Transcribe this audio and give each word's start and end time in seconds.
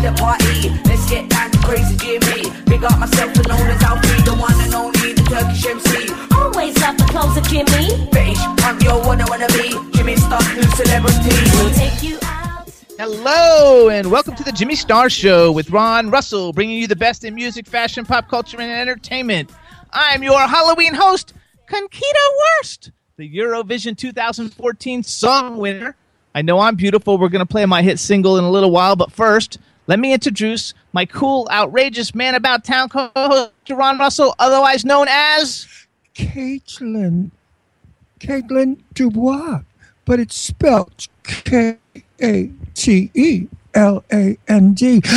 Girls 0.00 0.16
the 0.16 0.22
party. 0.22 0.68
Let's 0.84 1.10
get 1.10 1.28
down 1.28 1.50
to 1.50 1.58
crazy 1.58 1.96
Jimmy. 1.96 2.50
Big 2.66 2.84
up 2.84 2.98
myself 2.98 3.34
and 3.36 3.48
known 3.48 3.66
as 3.68 3.82
Alfie, 3.82 4.22
the 4.22 4.34
one 4.34 4.54
and 4.60 4.74
only, 4.74 5.12
the 5.12 5.22
Turkish 5.22 5.66
MC. 5.66 6.12
Always 6.34 6.78
love 6.80 6.96
the 6.98 7.04
clothes 7.04 7.36
of 7.36 7.44
Jimmy. 7.44 8.08
British, 8.10 8.38
I'm 8.64 8.80
your 8.80 9.04
one 9.04 9.20
I 9.20 9.28
wanna 9.28 9.48
be. 9.48 9.70
Jimmy 9.96 10.16
Star, 10.16 10.40
new 10.54 10.62
celebrity. 10.62 11.30
We'll 11.54 11.74
take 11.74 12.02
you 12.02 12.18
out. 12.22 12.70
Hello, 12.98 13.88
and 13.88 14.10
welcome 14.10 14.34
to 14.36 14.44
the 14.44 14.52
Jimmy 14.52 14.76
Star 14.76 15.10
Show 15.10 15.50
with 15.50 15.70
Ron 15.70 16.10
Russell, 16.10 16.52
bringing 16.52 16.78
you 16.78 16.86
the 16.86 16.96
best 16.96 17.24
in 17.24 17.34
music, 17.34 17.66
fashion, 17.66 18.04
pop 18.04 18.28
culture, 18.28 18.60
and 18.60 18.70
entertainment. 18.70 19.50
I'm 19.92 20.22
your 20.22 20.40
Halloween 20.40 20.94
host, 20.94 21.34
Conchita 21.66 22.32
Wurst, 22.60 22.92
the 23.16 23.28
Eurovision 23.28 23.96
2014 23.96 25.02
song 25.02 25.56
winner. 25.56 25.96
I 26.34 26.42
know 26.42 26.60
I'm 26.60 26.76
beautiful. 26.76 27.18
We're 27.18 27.30
going 27.30 27.44
to 27.44 27.46
play 27.46 27.66
my 27.66 27.82
hit 27.82 27.98
single 27.98 28.38
in 28.38 28.44
a 28.44 28.50
little 28.50 28.70
while, 28.70 28.94
but 28.94 29.10
first, 29.10 29.58
let 29.88 29.98
me 29.98 30.12
introduce 30.12 30.74
my 30.92 31.06
cool, 31.06 31.48
outrageous 31.50 32.14
man 32.14 32.34
about 32.34 32.62
town 32.62 32.90
co-host, 32.90 33.52
Ron 33.70 33.98
Russell, 33.98 34.34
otherwise 34.38 34.84
known 34.84 35.06
as. 35.08 35.66
Caitlin. 36.14 37.30
Caitlin 38.20 38.78
Dubois, 38.92 39.62
but 40.04 40.20
it's 40.20 40.36
spelled 40.36 41.08
K 41.22 41.78
A 42.22 42.50
T 42.74 43.10
E 43.14 43.46
L 43.74 44.04
A 44.12 44.36
N 44.46 44.74
D. 44.74 45.02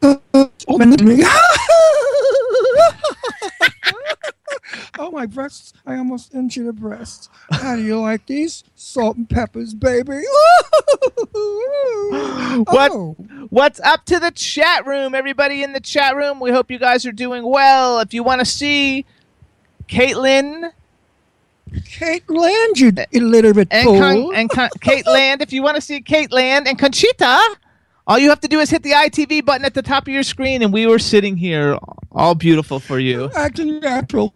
Oh, 0.00 0.50
Oh, 4.98 5.10
my 5.10 5.26
breasts. 5.26 5.72
I 5.86 5.96
almost 5.96 6.34
injured 6.34 6.66
a 6.66 6.72
breast. 6.72 7.30
How 7.50 7.76
do 7.76 7.82
you 7.82 8.00
like 8.00 8.26
these? 8.26 8.64
Salt 8.74 9.16
and 9.16 9.28
peppers, 9.28 9.74
baby. 9.74 10.22
What? 12.10 12.90
Oh. 12.92 13.16
What's 13.50 13.80
up 13.80 14.04
to 14.06 14.18
the 14.18 14.30
chat 14.30 14.86
room, 14.86 15.14
everybody 15.14 15.62
in 15.62 15.72
the 15.72 15.80
chat 15.80 16.16
room? 16.16 16.40
We 16.40 16.50
hope 16.50 16.70
you 16.70 16.78
guys 16.78 17.06
are 17.06 17.12
doing 17.12 17.44
well. 17.44 18.00
If 18.00 18.12
you 18.12 18.22
want 18.22 18.40
to 18.40 18.44
see 18.44 19.04
Caitlin 19.88 20.72
Land, 22.28 22.78
you 22.80 22.92
illiterate 23.12 23.68
and 23.70 23.84
fool. 23.86 23.98
Con- 23.98 24.34
and 24.34 24.50
Con- 24.50 24.70
if 24.82 25.52
you 25.52 25.62
want 25.62 25.76
to 25.76 25.80
see 25.80 26.02
Land 26.30 26.66
and 26.66 26.78
Conchita, 26.78 27.38
all 28.06 28.18
you 28.18 28.30
have 28.30 28.40
to 28.40 28.48
do 28.48 28.58
is 28.60 28.70
hit 28.70 28.82
the 28.82 28.92
ITV 28.92 29.44
button 29.44 29.64
at 29.64 29.74
the 29.74 29.82
top 29.82 30.04
of 30.04 30.08
your 30.08 30.22
screen, 30.22 30.62
and 30.62 30.72
we 30.72 30.86
were 30.86 30.98
sitting 30.98 31.36
here, 31.36 31.78
all 32.12 32.34
beautiful 32.34 32.80
for 32.80 32.98
you. 32.98 33.30
Acting 33.36 33.80
natural. 33.80 34.34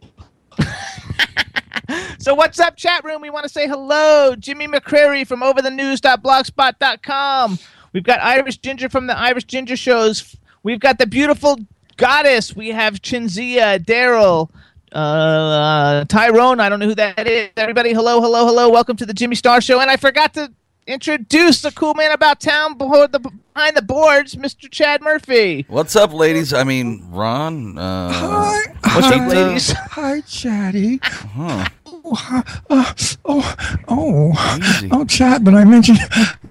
So 2.18 2.34
what's 2.34 2.58
up, 2.60 2.76
chat 2.76 3.02
room? 3.04 3.20
We 3.20 3.30
want 3.30 3.42
to 3.42 3.48
say 3.48 3.66
hello, 3.66 4.36
Jimmy 4.36 4.68
McCrary 4.68 5.26
from 5.26 5.40
OverTheNews.blogspot.com. 5.40 7.58
We've 7.92 8.04
got 8.04 8.20
Irish 8.20 8.58
Ginger 8.58 8.88
from 8.88 9.08
the 9.08 9.18
Irish 9.18 9.42
Ginger 9.44 9.76
Shows. 9.76 10.36
We've 10.62 10.78
got 10.78 10.98
the 10.98 11.06
beautiful 11.06 11.58
goddess. 11.96 12.54
We 12.54 12.68
have 12.68 13.02
Chinzia, 13.02 13.84
Daryl, 13.84 14.50
uh, 14.92 16.04
Tyrone. 16.04 16.60
I 16.60 16.68
don't 16.68 16.78
know 16.78 16.86
who 16.86 16.94
that 16.94 17.26
is. 17.26 17.50
Everybody, 17.56 17.92
hello, 17.92 18.20
hello, 18.20 18.46
hello. 18.46 18.68
Welcome 18.68 18.96
to 18.98 19.06
the 19.06 19.14
Jimmy 19.14 19.34
Star 19.34 19.60
Show. 19.60 19.80
And 19.80 19.90
I 19.90 19.96
forgot 19.96 20.32
to 20.34 20.52
introduce 20.86 21.62
the 21.62 21.72
cool 21.72 21.94
man 21.94 22.12
about 22.12 22.38
town 22.40 22.78
behind 22.78 23.10
the, 23.12 23.32
behind 23.54 23.76
the 23.76 23.82
boards, 23.82 24.34
Mr. 24.36 24.70
Chad 24.70 25.02
Murphy. 25.02 25.64
What's 25.68 25.96
up, 25.96 26.12
ladies? 26.12 26.52
I 26.52 26.64
mean, 26.64 27.06
Ron. 27.10 27.78
Uh, 27.78 28.12
Hi, 28.12 28.62
What's 28.94 29.06
hi, 29.06 29.24
up, 29.24 29.28
ladies? 29.32 29.70
Hi, 29.72 30.20
Chatty. 30.22 31.00
huh. 31.02 31.66
Oh, 32.04 32.52
uh, 32.70 32.92
oh, 33.24 33.54
oh, 33.88 34.58
Easy. 34.60 34.88
oh, 34.90 35.04
Chad, 35.04 35.44
but 35.44 35.54
I 35.54 35.64
mentioned 35.64 35.98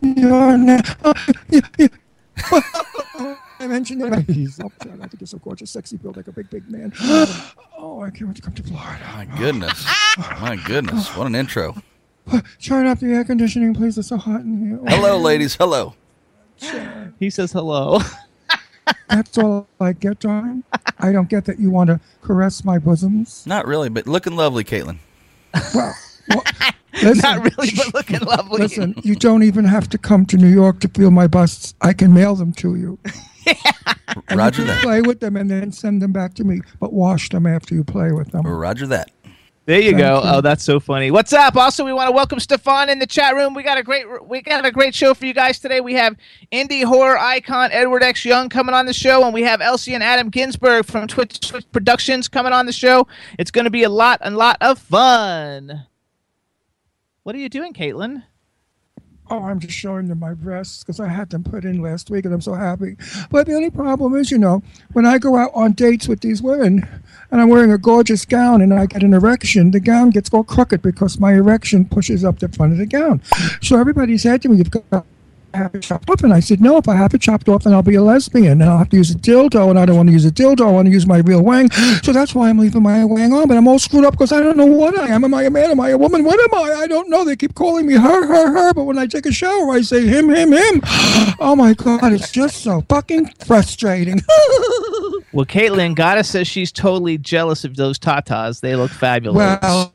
your 0.02 0.58
name. 0.58 0.82
Yeah, 1.50 1.62
yeah. 1.78 1.88
I 3.60 3.68
mentioned 3.68 4.00
your 4.00 4.10
name. 4.10 4.26
He's 4.28 4.60
up, 4.60 4.72
Chad. 4.82 4.94
I 5.02 5.08
think 5.08 5.20
you're 5.20 5.28
so 5.28 5.38
gorgeous, 5.40 5.70
sexy, 5.72 5.98
built 5.98 6.16
like 6.18 6.28
a 6.28 6.32
big, 6.32 6.50
big 6.50 6.70
man. 6.72 6.94
Oh, 7.78 8.02
I 8.02 8.10
can't 8.12 8.28
wait 8.28 8.38
to 8.38 8.42
come 8.42 8.54
to 8.54 8.64
Florida. 8.64 9.00
My 9.14 9.26
goodness. 9.38 9.86
My 10.40 10.56
goodness. 10.66 11.16
What 11.16 11.28
an 11.28 11.36
intro. 11.36 11.76
Turn 12.64 12.88
up 12.88 13.00
the 13.00 13.08
air 13.14 13.24
conditioning, 13.24 13.74
please. 13.74 13.98
It's 13.98 14.08
so 14.08 14.18
hot 14.18 14.42
in 14.42 14.68
here. 14.68 14.80
Hello, 14.88 15.18
ladies. 15.18 15.56
Hello. 15.56 15.96
He 17.20 17.30
says 17.30 17.52
hello. 17.52 18.00
That's 19.10 19.38
all 19.38 19.68
I 19.80 19.94
get, 19.94 20.20
darling. 20.20 20.64
I 21.00 21.12
don't 21.12 21.30
get 21.30 21.46
that 21.46 21.60
you 21.60 21.70
want 21.70 21.90
to 21.90 22.00
caress 22.22 22.64
my 22.64 22.80
bosoms. 22.80 23.46
Not 23.46 23.66
really, 23.68 23.90
but 23.90 24.08
looking 24.08 24.36
lovely, 24.36 24.64
Caitlin. 24.64 24.98
Well, 25.74 25.94
well 26.30 26.44
listen, 27.04 27.18
Not 27.20 27.44
really, 27.58 27.72
but 27.76 27.94
looking 27.94 28.20
lovely. 28.20 28.62
Listen, 28.62 28.96
you 29.04 29.16
don't 29.16 29.44
even 29.44 29.66
have 29.66 29.90
to 29.90 29.98
come 29.98 30.26
to 30.28 30.38
New 30.38 30.50
York 30.50 30.80
to 30.82 30.88
feel 30.90 31.12
my 31.12 31.28
busts. 31.28 31.74
I 31.82 31.94
can 31.94 32.14
mail 32.14 32.36
them 32.36 32.54
to 32.54 32.76
you. 32.76 33.00
And 34.28 34.38
Roger 34.38 34.64
you 34.64 34.68
can 34.68 34.76
that. 34.76 34.84
play 34.84 35.02
with 35.02 35.22
them 35.22 35.38
and 35.38 35.50
then 35.50 35.72
send 35.72 36.02
them 36.02 36.12
back 36.12 36.34
to 36.34 36.44
me, 36.44 36.60
but 36.82 36.92
wash 36.92 37.30
them 37.30 37.48
after 37.48 37.74
you 37.74 37.84
play 37.86 38.12
with 38.12 38.32
them. 38.32 38.46
Roger 38.46 38.86
that. 38.88 39.10
There 39.66 39.80
you 39.80 39.92
Thank 39.92 40.00
go. 40.00 40.16
you. 40.16 40.22
Oh, 40.24 40.42
that's 40.42 40.64
so 40.64 40.80
funny. 40.80 41.12
What's 41.12 41.34
up? 41.34 41.56
Also, 41.56 41.86
we 41.86 41.94
want 41.94 42.08
to 42.08 42.12
welcome 42.12 42.40
Stefan 42.40 42.90
in 42.90 42.98
the 42.98 43.06
chat 43.06 43.36
room. 43.36 43.54
We 43.54 43.62
got 43.62 43.78
a 43.78 43.84
great 43.84 44.06
we 44.28 44.42
got 44.42 44.66
a 44.66 44.72
great 44.72 44.96
show 44.96 45.14
for 45.14 45.26
you 45.28 45.36
guys 45.36 45.60
today. 45.60 45.82
We 45.82 45.94
have 45.94 46.16
indie 46.52 46.84
horror 46.84 47.18
icon 47.20 47.72
Edward 47.72 48.02
X 48.02 48.26
Young 48.26 48.50
coming 48.50 48.74
on 48.74 48.88
the 48.88 48.94
show, 48.94 49.24
and 49.24 49.34
we 49.34 49.44
have 49.44 49.62
Elsie 49.62 49.94
and 49.94 50.04
Adam 50.04 50.30
Ginsberg 50.30 50.86
from 50.86 51.08
Twitch, 51.08 51.40
Twitch 51.48 51.72
Productions 51.72 52.28
coming 52.28 52.54
on 52.54 52.66
the 52.66 52.74
show. 52.74 53.08
It's 53.38 53.52
going 53.52 53.66
to 53.66 53.72
be 53.72 53.84
a 53.84 53.90
lot, 53.90 54.18
a 54.22 54.32
lot 54.32 54.58
of 54.62 54.80
fun. 54.80 55.86
What 57.22 57.36
are 57.36 57.40
you 57.40 57.50
doing, 57.50 57.74
Caitlin? 57.74 58.24
Oh, 59.32 59.46
I'm 59.46 59.62
just 59.62 59.74
showing 59.74 60.10
them 60.10 60.20
my 60.20 60.34
breasts 60.34 60.84
because 60.84 61.00
I 61.00 61.08
had 61.08 61.30
them 61.30 61.42
put 61.42 61.64
in 61.64 61.82
last 61.82 62.10
week 62.10 62.26
and 62.26 62.34
I'm 62.34 62.42
so 62.42 62.54
happy. 62.54 62.98
But 63.30 63.48
the 63.48 63.54
only 63.54 63.70
problem 63.70 64.14
is, 64.14 64.30
you 64.30 64.38
know, 64.38 64.62
when 64.92 65.06
I 65.06 65.20
go 65.20 65.38
out 65.38 65.52
on 65.54 65.72
dates 65.72 66.06
with 66.06 66.20
these 66.20 66.42
women 66.42 66.86
and 67.32 67.40
I'm 67.40 67.48
wearing 67.48 67.72
a 67.72 67.78
gorgeous 67.78 68.26
gown 68.26 68.62
and 68.62 68.74
I 68.74 68.88
get 68.88 69.04
an 69.04 69.14
erection, 69.14 69.72
the 69.72 69.80
gown 69.80 70.10
gets 70.10 70.30
all 70.34 70.44
crooked 70.44 70.82
because 70.82 71.18
my 71.18 71.32
erection 71.32 71.86
pushes 71.86 72.26
up 72.26 72.40
the 72.40 72.50
front 72.50 72.74
of 72.74 72.78
the 72.78 72.86
gown. 72.86 73.22
So 73.62 73.80
everybody 73.80 74.18
said 74.18 74.42
to 74.42 74.50
me, 74.50 74.58
You've 74.58 74.70
got 74.70 75.06
have 75.58 75.76
it 75.76 75.82
chopped 75.82 76.10
off. 76.10 76.24
And 76.24 76.34
I 76.34 76.40
said, 76.40 76.62
No, 76.62 76.78
if 76.78 76.88
I 76.88 76.96
have 76.96 77.14
it 77.14 77.22
chopped 77.22 77.48
off, 77.50 77.64
then 77.64 77.74
I'll 77.74 77.82
be 77.82 77.96
a 77.96 78.02
lesbian 78.02 78.62
and 78.62 78.64
I'll 78.64 78.78
have 78.80 78.90
to 78.90 78.98
use 78.98 79.12
a 79.12 79.16
dildo 79.16 79.70
and 79.70 79.80
I 79.80 79.86
don't 79.86 79.96
want 79.98 80.10
to 80.10 80.14
use 80.14 80.26
a 80.26 80.32
dildo. 80.32 80.68
I 80.68 80.72
want 80.72 80.88
to 80.88 80.92
use 80.92 81.06
my 81.06 81.20
real 81.20 81.42
wang. 81.42 81.70
So 82.04 82.12
that's 82.14 82.34
why 82.36 82.50
I'm 82.50 82.58
leaving 82.58 82.84
my 82.84 83.04
wang 83.06 83.34
on. 83.34 83.48
But 83.48 83.58
I'm 83.58 83.68
all 83.68 83.80
screwed 83.80 84.06
up 84.06 84.14
because 84.14 84.32
I 84.32 84.42
don't 84.42 84.58
know 84.58 84.66
what 84.66 84.98
I 84.98 85.08
am. 85.08 85.24
Am 85.24 85.34
I 85.34 85.44
a 85.44 85.50
man? 85.50 85.72
Am 85.72 85.80
I 85.80 85.90
a 85.90 85.98
woman? 85.98 86.24
What 86.24 86.40
am 86.40 86.54
I? 86.60 86.74
I 86.82 86.88
don't 86.88 87.10
know. 87.10 87.24
They 87.24 87.36
keep 87.36 87.56
calling 87.56 87.86
me 87.86 87.94
her, 87.96 88.28
her, 88.28 88.52
her. 88.52 88.74
But 88.74 88.84
when 88.84 88.98
I 88.98 89.06
take 89.08 89.26
a 89.26 89.32
shower, 89.32 89.72
I 89.72 89.82
say 89.82 90.06
him, 90.06 90.30
him, 90.30 90.52
him. 90.54 90.82
Oh 91.40 91.56
my 91.58 91.74
God, 91.74 92.14
it's 92.14 92.32
just 92.32 92.58
so 92.64 92.84
fucking 92.90 93.28
frustrating. 93.46 94.22
Well, 95.34 95.46
Caitlin 95.46 95.96
Gotta 95.96 96.26
says 96.26 96.46
she's 96.48 96.74
totally 96.74 97.18
jealous 97.18 97.64
of 97.64 97.78
those 97.78 97.98
tatas. 97.98 98.60
They 98.60 98.76
look 98.76 98.92
fabulous. 98.92 99.38
well, 99.62 99.94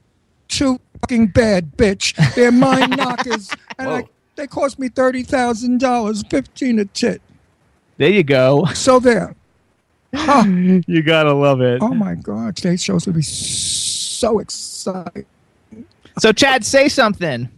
too 0.48 0.80
fucking 1.02 1.28
bad, 1.28 1.76
bitch. 1.76 2.16
They're 2.34 2.52
mine 2.52 2.90
knockers. 2.96 3.50
And 3.78 3.88
I, 3.88 4.00
Whoa. 4.00 4.08
They 4.36 4.46
cost 4.46 4.78
me 4.78 4.88
$30,000, 4.88 6.30
15 6.30 6.78
a 6.78 6.84
tit. 6.86 7.22
there 7.96 8.10
you 8.10 8.22
go. 8.22 8.66
So 8.74 9.00
there. 9.00 9.34
Huh. 10.14 10.44
You 10.86 11.02
gotta 11.02 11.32
love 11.32 11.60
it. 11.60 11.82
Oh 11.82 11.92
my 11.92 12.14
God, 12.14 12.56
today's 12.56 12.82
show's 12.82 13.04
gonna 13.04 13.16
be 13.16 13.22
so 13.22 14.38
exciting. 14.38 15.26
So, 16.18 16.32
Chad, 16.32 16.64
say 16.64 16.88
something. 16.88 17.50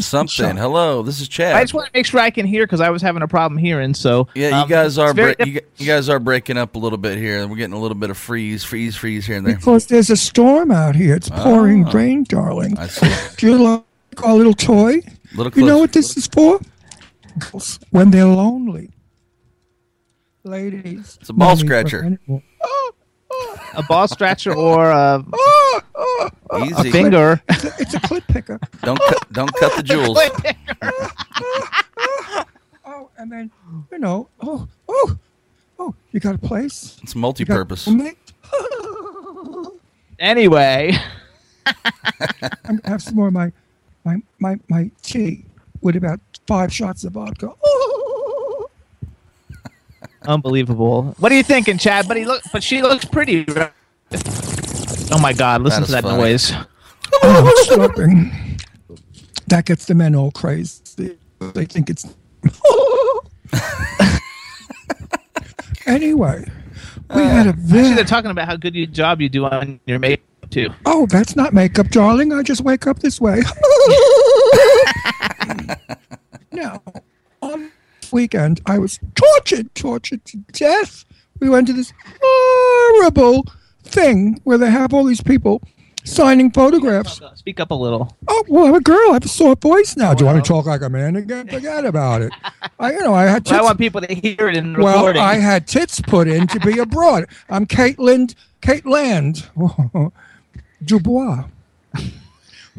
Something. 0.00 0.56
Hello, 0.56 1.02
this 1.02 1.20
is 1.20 1.28
Chad. 1.28 1.54
I 1.54 1.62
just 1.62 1.74
want 1.74 1.86
to 1.86 1.92
make 1.94 2.06
sure 2.06 2.20
I 2.20 2.30
can 2.30 2.46
hear 2.46 2.64
because 2.66 2.80
I 2.80 2.90
was 2.90 3.00
having 3.02 3.22
a 3.22 3.28
problem 3.28 3.58
hearing. 3.58 3.94
So, 3.94 4.28
yeah, 4.34 4.48
you 4.48 4.54
um, 4.54 4.68
guys 4.68 4.98
are 4.98 5.10
it's 5.10 5.16
very 5.16 5.34
bre- 5.34 5.44
you, 5.44 5.60
you 5.78 5.86
guys 5.86 6.08
are 6.08 6.18
breaking 6.18 6.56
up 6.58 6.76
a 6.76 6.78
little 6.78 6.98
bit 6.98 7.16
here. 7.18 7.40
and 7.40 7.50
We're 7.50 7.56
getting 7.56 7.74
a 7.74 7.78
little 7.78 7.96
bit 7.96 8.10
of 8.10 8.18
freeze, 8.18 8.64
freeze, 8.64 8.96
freeze 8.96 9.26
here 9.26 9.36
and 9.38 9.46
there. 9.46 9.56
Because 9.56 9.86
there's 9.86 10.10
a 10.10 10.16
storm 10.16 10.70
out 10.70 10.94
here. 10.94 11.14
It's 11.16 11.30
pouring 11.30 11.84
rain, 11.84 12.24
darling. 12.24 12.78
I 12.78 12.86
see. 12.86 13.36
Do 13.38 13.46
you 13.46 13.58
like 13.58 13.82
our 14.22 14.34
little 14.34 14.54
toy? 14.54 15.00
Little 15.34 15.52
You 15.54 15.66
know 15.66 15.78
what 15.78 15.92
this 15.92 16.16
is 16.16 16.26
for? 16.26 16.60
When 17.90 18.10
they're 18.10 18.24
lonely. 18.24 18.90
Ladies. 20.44 21.18
It's 21.20 21.28
a 21.28 21.32
ball 21.32 21.48
no 21.48 21.54
need 21.54 21.60
for 21.60 21.66
scratcher. 21.66 22.18
a 23.74 23.82
ball 23.82 24.08
scratcher 24.08 24.54
or 24.54 24.90
a, 24.90 25.24
Oh, 26.50 26.64
Easy. 26.64 26.88
a 26.88 26.92
finger. 26.92 27.42
It's 27.48 27.64
a, 27.64 27.72
it's 27.78 27.94
a 27.94 28.00
clit 28.00 28.26
picker. 28.28 28.58
Don't 28.82 28.98
cut, 28.98 29.32
don't 29.32 29.54
cut 29.56 29.76
the 29.76 29.82
jewels. 29.90 30.18
Oh, 32.86 33.10
and 33.18 33.30
then, 33.30 33.50
you 33.92 33.98
know, 33.98 34.28
oh, 34.40 34.66
oh, 34.88 35.18
oh, 35.78 35.94
you 36.10 36.20
got 36.20 36.34
a 36.34 36.38
place? 36.38 36.98
It's 37.02 37.14
multi-purpose. 37.14 37.86
Anyway, 40.18 40.96
I'm 42.64 42.80
have 42.84 43.02
some 43.02 43.14
more 43.14 43.28
of 43.28 43.34
my, 43.34 43.52
my, 44.08 44.22
my, 44.38 44.56
my 44.68 44.90
tea 45.02 45.44
with 45.82 45.96
about 45.96 46.20
five 46.46 46.72
shots 46.72 47.04
of 47.04 47.12
vodka. 47.12 47.52
unbelievable. 50.26 51.14
What 51.18 51.32
are 51.32 51.34
you 51.34 51.42
thinking, 51.42 51.78
Chad? 51.78 52.06
But 52.08 52.16
he 52.16 52.24
look, 52.24 52.42
but 52.52 52.62
she 52.62 52.82
looks 52.82 53.04
pretty. 53.04 53.44
right? 53.44 53.72
Oh 55.10 55.18
my 55.20 55.32
God! 55.32 55.62
Listen 55.62 55.82
That 55.82 55.86
to 55.86 55.92
that 55.92 56.04
funny. 56.04 56.18
noise. 56.18 56.52
Oh. 57.22 57.52
That 59.48 59.64
gets 59.64 59.86
the 59.86 59.94
men 59.94 60.14
all 60.14 60.30
crazy. 60.30 61.16
They 61.54 61.64
think 61.64 61.90
it's. 61.90 62.04
anyway, 65.86 66.44
we 67.14 67.22
had 67.22 67.46
a 67.46 67.50
Actually, 67.50 67.62
very. 67.64 67.94
they're 67.94 68.04
talking 68.04 68.30
about 68.30 68.46
how 68.46 68.56
good 68.56 68.74
your 68.74 68.86
job 68.86 69.20
you 69.20 69.28
do 69.28 69.46
on 69.46 69.80
your 69.86 69.98
makeup 69.98 70.24
too. 70.50 70.70
Oh, 70.86 71.06
that's 71.06 71.36
not 71.36 71.52
makeup, 71.52 71.88
darling. 71.88 72.32
I 72.32 72.42
just 72.42 72.62
wake 72.62 72.86
up 72.86 73.00
this 73.00 73.20
way. 73.20 73.42
now, 76.52 76.82
on 77.42 77.70
this 78.00 78.12
weekend, 78.12 78.60
I 78.66 78.78
was 78.78 78.98
tortured, 79.14 79.74
tortured 79.74 80.24
to 80.26 80.38
death. 80.52 81.04
We 81.40 81.48
went 81.48 81.66
to 81.68 81.72
this 81.72 81.92
horrible 82.22 83.44
thing 83.84 84.40
where 84.44 84.58
they 84.58 84.70
have 84.70 84.92
all 84.92 85.04
these 85.04 85.22
people 85.22 85.62
signing 86.04 86.50
photographs. 86.50 87.20
Speak 87.34 87.60
up 87.60 87.70
a 87.70 87.74
little. 87.74 88.16
Oh, 88.26 88.44
well, 88.48 88.66
I'm 88.66 88.74
a 88.74 88.80
girl. 88.80 89.10
I 89.10 89.14
have 89.14 89.24
a 89.24 89.28
sore 89.28 89.56
voice 89.56 89.96
now. 89.96 90.14
Do 90.14 90.24
you 90.24 90.26
want 90.26 90.42
to 90.42 90.48
talk 90.48 90.66
like 90.66 90.82
a 90.82 90.88
man 90.88 91.16
again? 91.16 91.48
Forget 91.48 91.84
about 91.84 92.22
it. 92.22 92.32
I, 92.80 92.92
you 92.92 93.00
know, 93.00 93.14
I 93.14 93.24
had 93.24 93.44
But 93.44 93.54
I 93.54 93.62
want 93.62 93.78
people 93.78 94.00
to 94.00 94.14
hear 94.14 94.48
it 94.48 94.56
in 94.56 94.72
the 94.72 94.80
Well, 94.80 94.96
recording. 94.96 95.22
I 95.22 95.34
had 95.34 95.66
tits 95.66 96.00
put 96.00 96.28
in 96.28 96.46
to 96.48 96.60
be 96.60 96.78
abroad. 96.78 97.26
I'm 97.50 97.66
Kate 97.66 97.98
Lind, 97.98 98.34
Kate 98.62 98.86
Land, 98.86 99.48
Dubois. 100.84 101.44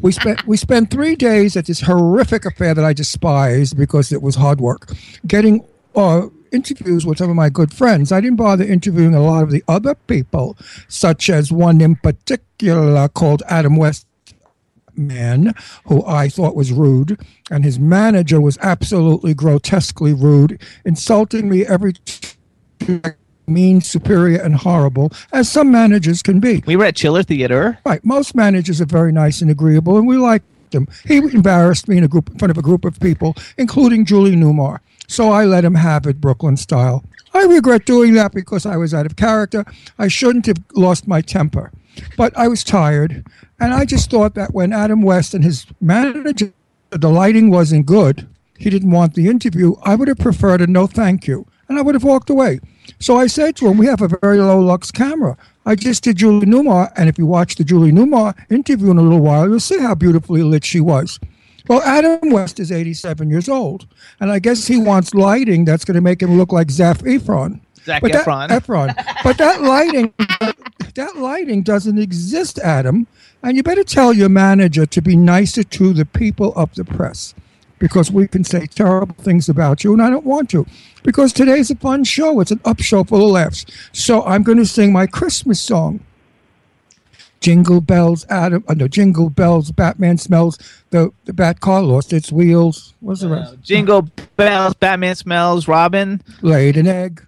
We 0.00 0.12
spent 0.12 0.46
we 0.46 0.56
spent 0.56 0.90
three 0.90 1.14
days 1.14 1.56
at 1.56 1.66
this 1.66 1.82
horrific 1.82 2.46
affair 2.46 2.72
that 2.74 2.84
I 2.84 2.94
despised 2.94 3.76
because 3.76 4.12
it 4.12 4.22
was 4.22 4.36
hard 4.36 4.58
work, 4.58 4.92
getting 5.26 5.62
uh, 5.94 6.28
interviews 6.52 7.04
with 7.04 7.18
some 7.18 7.28
of 7.28 7.36
my 7.36 7.50
good 7.50 7.72
friends. 7.72 8.10
I 8.10 8.20
didn't 8.20 8.36
bother 8.36 8.64
interviewing 8.64 9.14
a 9.14 9.22
lot 9.22 9.42
of 9.42 9.50
the 9.50 9.62
other 9.68 9.94
people, 9.94 10.56
such 10.88 11.28
as 11.28 11.52
one 11.52 11.82
in 11.82 11.96
particular 11.96 13.08
called 13.08 13.42
Adam 13.48 13.76
West 13.76 14.06
man 14.96 15.54
who 15.86 16.04
I 16.06 16.28
thought 16.28 16.54
was 16.54 16.72
rude, 16.72 17.20
and 17.50 17.64
his 17.64 17.78
manager 17.78 18.40
was 18.40 18.58
absolutely 18.62 19.34
grotesquely 19.34 20.12
rude, 20.12 20.60
insulting 20.84 21.48
me 21.48 21.66
every 21.66 21.94
mean, 23.46 23.80
superior, 23.80 24.40
and 24.40 24.54
horrible, 24.54 25.12
as 25.32 25.50
some 25.50 25.70
managers 25.70 26.22
can 26.22 26.40
be. 26.40 26.62
we 26.66 26.76
were 26.76 26.84
at 26.84 26.96
Chiller 26.96 27.22
Theater. 27.22 27.78
Right, 27.84 28.04
most 28.04 28.34
managers 28.34 28.80
are 28.80 28.86
very 28.86 29.12
nice 29.12 29.40
and 29.42 29.50
agreeable, 29.50 29.96
and 29.96 30.06
we 30.06 30.16
like 30.16 30.42
them. 30.70 30.86
He 31.04 31.16
embarrassed 31.18 31.88
me 31.88 31.98
in 31.98 32.04
a 32.04 32.08
group 32.08 32.30
in 32.30 32.38
front 32.38 32.50
of 32.50 32.58
a 32.58 32.62
group 32.62 32.84
of 32.84 32.98
people, 33.00 33.34
including 33.58 34.04
Julie 34.04 34.36
Newmar. 34.36 34.78
So 35.08 35.30
I 35.30 35.44
let 35.44 35.64
him 35.64 35.74
have 35.74 36.06
it, 36.06 36.20
Brooklyn 36.20 36.56
style. 36.56 37.04
I 37.34 37.44
regret 37.44 37.84
doing 37.84 38.14
that 38.14 38.32
because 38.32 38.66
I 38.66 38.76
was 38.76 38.94
out 38.94 39.06
of 39.06 39.16
character. 39.16 39.64
I 39.98 40.08
shouldn't 40.08 40.46
have 40.46 40.58
lost 40.74 41.08
my 41.08 41.20
temper, 41.20 41.72
but 42.16 42.36
I 42.36 42.48
was 42.48 42.64
tired, 42.64 43.26
and 43.58 43.74
I 43.74 43.84
just 43.84 44.10
thought 44.10 44.34
that 44.34 44.54
when 44.54 44.72
Adam 44.72 45.02
West 45.02 45.34
and 45.34 45.44
his 45.44 45.66
manager, 45.80 46.52
the 46.90 47.10
lighting 47.10 47.50
wasn't 47.50 47.86
good, 47.86 48.28
he 48.58 48.70
didn't 48.70 48.90
want 48.90 49.14
the 49.14 49.28
interview. 49.28 49.74
I 49.82 49.94
would 49.94 50.08
have 50.08 50.18
preferred 50.18 50.60
a 50.60 50.66
no 50.66 50.86
thank 50.86 51.26
you, 51.26 51.46
and 51.68 51.78
I 51.78 51.82
would 51.82 51.94
have 51.94 52.04
walked 52.04 52.30
away. 52.30 52.60
So 53.00 53.16
I 53.16 53.26
said 53.26 53.56
to 53.56 53.66
him, 53.68 53.78
"We 53.78 53.86
have 53.86 54.02
a 54.02 54.08
very 54.08 54.38
low 54.38 54.60
lux 54.60 54.90
camera. 54.90 55.36
I 55.66 55.74
just 55.74 56.04
did 56.04 56.16
Julie 56.16 56.46
Newmar, 56.46 56.90
and 56.96 57.08
if 57.08 57.18
you 57.18 57.26
watch 57.26 57.56
the 57.56 57.64
Julie 57.64 57.92
Newmar 57.92 58.34
interview 58.50 58.90
in 58.90 58.98
a 58.98 59.02
little 59.02 59.20
while, 59.20 59.48
you'll 59.48 59.60
see 59.60 59.78
how 59.80 59.94
beautifully 59.94 60.42
lit 60.42 60.64
she 60.64 60.80
was." 60.80 61.18
Well, 61.68 61.82
Adam 61.82 62.30
West 62.30 62.58
is 62.58 62.72
87 62.72 63.30
years 63.30 63.48
old, 63.48 63.86
and 64.18 64.30
I 64.32 64.38
guess 64.38 64.66
he 64.66 64.76
wants 64.76 65.14
lighting 65.14 65.64
that's 65.64 65.84
going 65.84 65.94
to 65.94 66.00
make 66.00 66.20
him 66.20 66.36
look 66.36 66.52
like 66.52 66.68
Zaf 66.68 66.98
Efron. 67.02 67.60
Zac 67.84 68.02
But 68.02 68.12
that- 68.12 68.26
Efron. 68.26 68.48
Efron. 68.60 69.22
But 69.22 69.38
that 69.38 69.62
lighting, 69.62 70.12
that 70.94 71.16
lighting 71.16 71.62
doesn't 71.62 71.98
exist, 71.98 72.58
Adam. 72.58 73.06
And 73.42 73.56
you 73.56 73.62
better 73.62 73.84
tell 73.84 74.12
your 74.12 74.28
manager 74.28 74.84
to 74.84 75.00
be 75.00 75.16
nicer 75.16 75.62
to 75.62 75.92
the 75.94 76.04
people 76.04 76.52
of 76.56 76.74
the 76.74 76.84
press, 76.84 77.34
because 77.80 78.12
we 78.12 78.28
can 78.28 78.44
say 78.44 78.66
terrible 78.66 79.16
things 79.16 79.48
about 79.48 79.82
you, 79.82 79.92
and 79.92 80.00
I 80.00 80.08
don't 80.10 80.24
want 80.24 80.48
to. 80.50 80.64
Because 81.02 81.32
today's 81.32 81.70
a 81.70 81.74
fun 81.74 82.04
show; 82.04 82.38
it's 82.38 82.52
an 82.52 82.60
up 82.64 82.80
show 82.80 83.02
full 83.02 83.24
of 83.24 83.32
laughs. 83.32 83.66
So 83.92 84.22
I'm 84.22 84.44
going 84.44 84.58
to 84.58 84.66
sing 84.66 84.92
my 84.92 85.08
Christmas 85.08 85.60
song. 85.60 85.98
Jingle 87.40 87.80
bells, 87.80 88.26
Adam. 88.28 88.62
Uh, 88.68 88.74
no, 88.74 88.86
jingle 88.86 89.30
bells. 89.30 89.72
Batman 89.72 90.18
smells. 90.18 90.58
The 90.90 91.10
the 91.24 91.32
bat 91.32 91.60
car 91.60 91.82
lost 91.82 92.12
its 92.12 92.30
wheels. 92.30 92.94
What's 93.00 93.22
the 93.22 93.30
rest? 93.30 93.60
Jingle 93.62 94.02
bells, 94.36 94.74
Batman 94.74 95.16
smells, 95.16 95.66
Robin. 95.66 96.22
Laid 96.42 96.76
an 96.76 96.86
egg. 96.86 97.26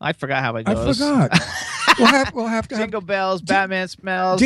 I 0.00 0.12
forgot 0.12 0.42
how 0.42 0.54
it 0.56 0.64
goes. 0.64 1.02
I 1.02 1.28
forgot. 1.28 1.40
we'll 1.98 2.06
have 2.06 2.32
we'll 2.32 2.46
have 2.46 2.68
to 2.68 2.76
have 2.76 2.84
Jingle 2.84 3.00
bells, 3.00 3.42
Batman 3.42 3.88
smells. 3.88 4.40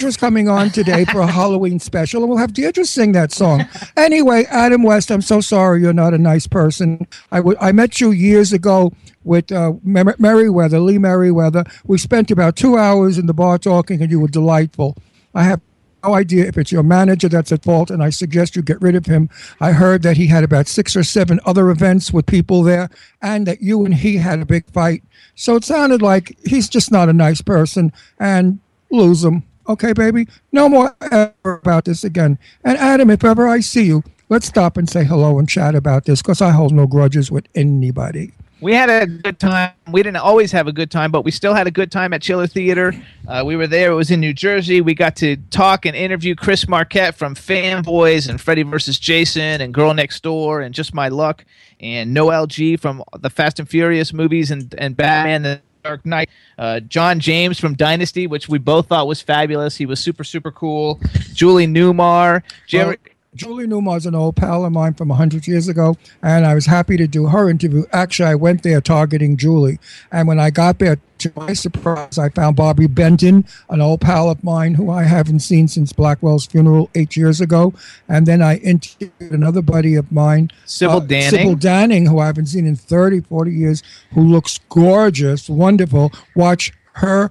Deirdre's 0.00 0.16
coming 0.16 0.48
on 0.48 0.70
today 0.70 1.04
for 1.04 1.20
a 1.20 1.26
Halloween 1.30 1.78
special, 1.78 2.22
and 2.22 2.30
we'll 2.30 2.38
have 2.38 2.54
Deirdre 2.54 2.86
sing 2.86 3.12
that 3.12 3.32
song. 3.32 3.66
Anyway, 3.98 4.44
Adam 4.48 4.82
West, 4.82 5.10
I'm 5.10 5.20
so 5.20 5.42
sorry 5.42 5.82
you're 5.82 5.92
not 5.92 6.14
a 6.14 6.18
nice 6.18 6.46
person. 6.46 7.06
I 7.30 7.36
w- 7.36 7.58
I 7.60 7.72
met 7.72 8.00
you 8.00 8.10
years 8.10 8.54
ago 8.54 8.94
with 9.24 9.52
uh, 9.52 9.74
Mer- 9.82 10.16
Meriwether, 10.18 10.80
Lee 10.80 10.96
Meriwether. 10.96 11.64
We 11.84 11.98
spent 11.98 12.30
about 12.30 12.56
two 12.56 12.78
hours 12.78 13.18
in 13.18 13.26
the 13.26 13.34
bar 13.34 13.58
talking, 13.58 14.00
and 14.00 14.10
you 14.10 14.18
were 14.20 14.28
delightful. 14.28 14.96
I 15.34 15.42
have 15.42 15.60
no 16.02 16.14
idea 16.14 16.46
if 16.46 16.56
it's 16.56 16.72
your 16.72 16.82
manager 16.82 17.28
that's 17.28 17.52
at 17.52 17.62
fault, 17.62 17.90
and 17.90 18.02
I 18.02 18.08
suggest 18.08 18.56
you 18.56 18.62
get 18.62 18.80
rid 18.80 18.94
of 18.94 19.04
him. 19.04 19.28
I 19.60 19.72
heard 19.72 20.02
that 20.04 20.16
he 20.16 20.28
had 20.28 20.44
about 20.44 20.66
six 20.66 20.96
or 20.96 21.04
seven 21.04 21.40
other 21.44 21.68
events 21.68 22.10
with 22.10 22.24
people 22.24 22.62
there, 22.62 22.88
and 23.20 23.46
that 23.46 23.60
you 23.60 23.84
and 23.84 23.94
he 23.96 24.16
had 24.16 24.40
a 24.40 24.46
big 24.46 24.64
fight. 24.72 25.02
So 25.34 25.56
it 25.56 25.64
sounded 25.64 26.00
like 26.00 26.38
he's 26.46 26.70
just 26.70 26.90
not 26.90 27.10
a 27.10 27.12
nice 27.12 27.42
person, 27.42 27.92
and 28.18 28.60
lose 28.90 29.22
him. 29.22 29.42
Okay, 29.68 29.92
baby? 29.92 30.26
No 30.52 30.68
more 30.68 30.96
ever 31.12 31.34
about 31.44 31.84
this 31.84 32.04
again. 32.04 32.38
And 32.64 32.76
Adam, 32.78 33.10
if 33.10 33.24
ever 33.24 33.46
I 33.46 33.60
see 33.60 33.84
you, 33.84 34.02
let's 34.28 34.46
stop 34.46 34.76
and 34.76 34.88
say 34.88 35.04
hello 35.04 35.38
and 35.38 35.48
chat 35.48 35.74
about 35.74 36.04
this 36.04 36.22
because 36.22 36.40
I 36.40 36.50
hold 36.50 36.72
no 36.72 36.86
grudges 36.86 37.30
with 37.30 37.46
anybody. 37.54 38.32
We 38.60 38.74
had 38.74 38.90
a 38.90 39.06
good 39.06 39.38
time. 39.38 39.72
We 39.90 40.02
didn't 40.02 40.18
always 40.18 40.52
have 40.52 40.66
a 40.66 40.72
good 40.72 40.90
time, 40.90 41.10
but 41.10 41.22
we 41.24 41.30
still 41.30 41.54
had 41.54 41.66
a 41.66 41.70
good 41.70 41.90
time 41.90 42.12
at 42.12 42.20
Chiller 42.20 42.46
Theater. 42.46 42.92
Uh, 43.26 43.42
we 43.44 43.56
were 43.56 43.66
there. 43.66 43.92
It 43.92 43.94
was 43.94 44.10
in 44.10 44.20
New 44.20 44.34
Jersey. 44.34 44.82
We 44.82 44.94
got 44.94 45.16
to 45.16 45.36
talk 45.50 45.86
and 45.86 45.96
interview 45.96 46.34
Chris 46.34 46.68
Marquette 46.68 47.14
from 47.14 47.34
Fanboys 47.34 48.28
and 48.28 48.38
Freddy 48.38 48.62
vs. 48.62 48.98
Jason 48.98 49.62
and 49.62 49.72
Girl 49.72 49.94
Next 49.94 50.22
Door 50.22 50.60
and 50.60 50.74
Just 50.74 50.92
My 50.92 51.08
Luck 51.08 51.46
and 51.80 52.12
Noel 52.12 52.46
G 52.46 52.76
from 52.76 53.02
the 53.18 53.30
Fast 53.30 53.60
and 53.60 53.68
Furious 53.68 54.12
movies 54.12 54.50
and, 54.50 54.74
and 54.76 54.94
Batman 54.94 55.62
Dark 55.82 56.04
Knight. 56.04 56.28
Uh, 56.58 56.80
John 56.80 57.20
James 57.20 57.58
from 57.58 57.74
Dynasty, 57.74 58.26
which 58.26 58.48
we 58.48 58.58
both 58.58 58.88
thought 58.88 59.06
was 59.06 59.20
fabulous. 59.20 59.76
He 59.76 59.86
was 59.86 60.00
super, 60.00 60.24
super 60.24 60.50
cool. 60.52 61.00
Julie 61.32 61.66
Newmar. 61.66 62.42
Geri. 62.66 62.96
Julie 63.34 63.66
Newmar's 63.66 64.06
an 64.06 64.14
old 64.14 64.34
pal 64.34 64.64
of 64.64 64.72
mine 64.72 64.94
from 64.94 65.08
100 65.08 65.46
years 65.46 65.68
ago, 65.68 65.96
and 66.22 66.44
I 66.44 66.54
was 66.54 66.66
happy 66.66 66.96
to 66.96 67.06
do 67.06 67.26
her 67.26 67.48
interview. 67.48 67.84
Actually, 67.92 68.30
I 68.30 68.34
went 68.34 68.62
there 68.62 68.80
targeting 68.80 69.36
Julie. 69.36 69.78
And 70.10 70.26
when 70.26 70.40
I 70.40 70.50
got 70.50 70.78
there, 70.78 70.98
to 71.18 71.32
my 71.36 71.52
surprise, 71.52 72.16
I 72.18 72.30
found 72.30 72.56
Barbi 72.56 72.86
Benton, 72.86 73.44
an 73.68 73.82
old 73.82 74.00
pal 74.00 74.30
of 74.30 74.42
mine 74.42 74.74
who 74.74 74.90
I 74.90 75.02
haven't 75.02 75.40
seen 75.40 75.68
since 75.68 75.92
Blackwell's 75.92 76.46
funeral 76.46 76.88
eight 76.94 77.14
years 77.14 77.42
ago. 77.42 77.74
And 78.08 78.26
then 78.26 78.40
I 78.40 78.56
interviewed 78.56 79.12
another 79.20 79.60
buddy 79.60 79.96
of 79.96 80.10
mine, 80.10 80.50
Sybil 80.64 80.96
uh, 80.96 81.00
Danning. 81.00 81.30
Sybil 81.30 81.56
Danning, 81.56 82.08
who 82.08 82.20
I 82.20 82.26
haven't 82.26 82.46
seen 82.46 82.66
in 82.66 82.74
30, 82.74 83.20
40 83.20 83.52
years, 83.52 83.82
who 84.14 84.22
looks 84.22 84.58
gorgeous, 84.70 85.50
wonderful. 85.50 86.10
Watch 86.34 86.72
her 86.94 87.30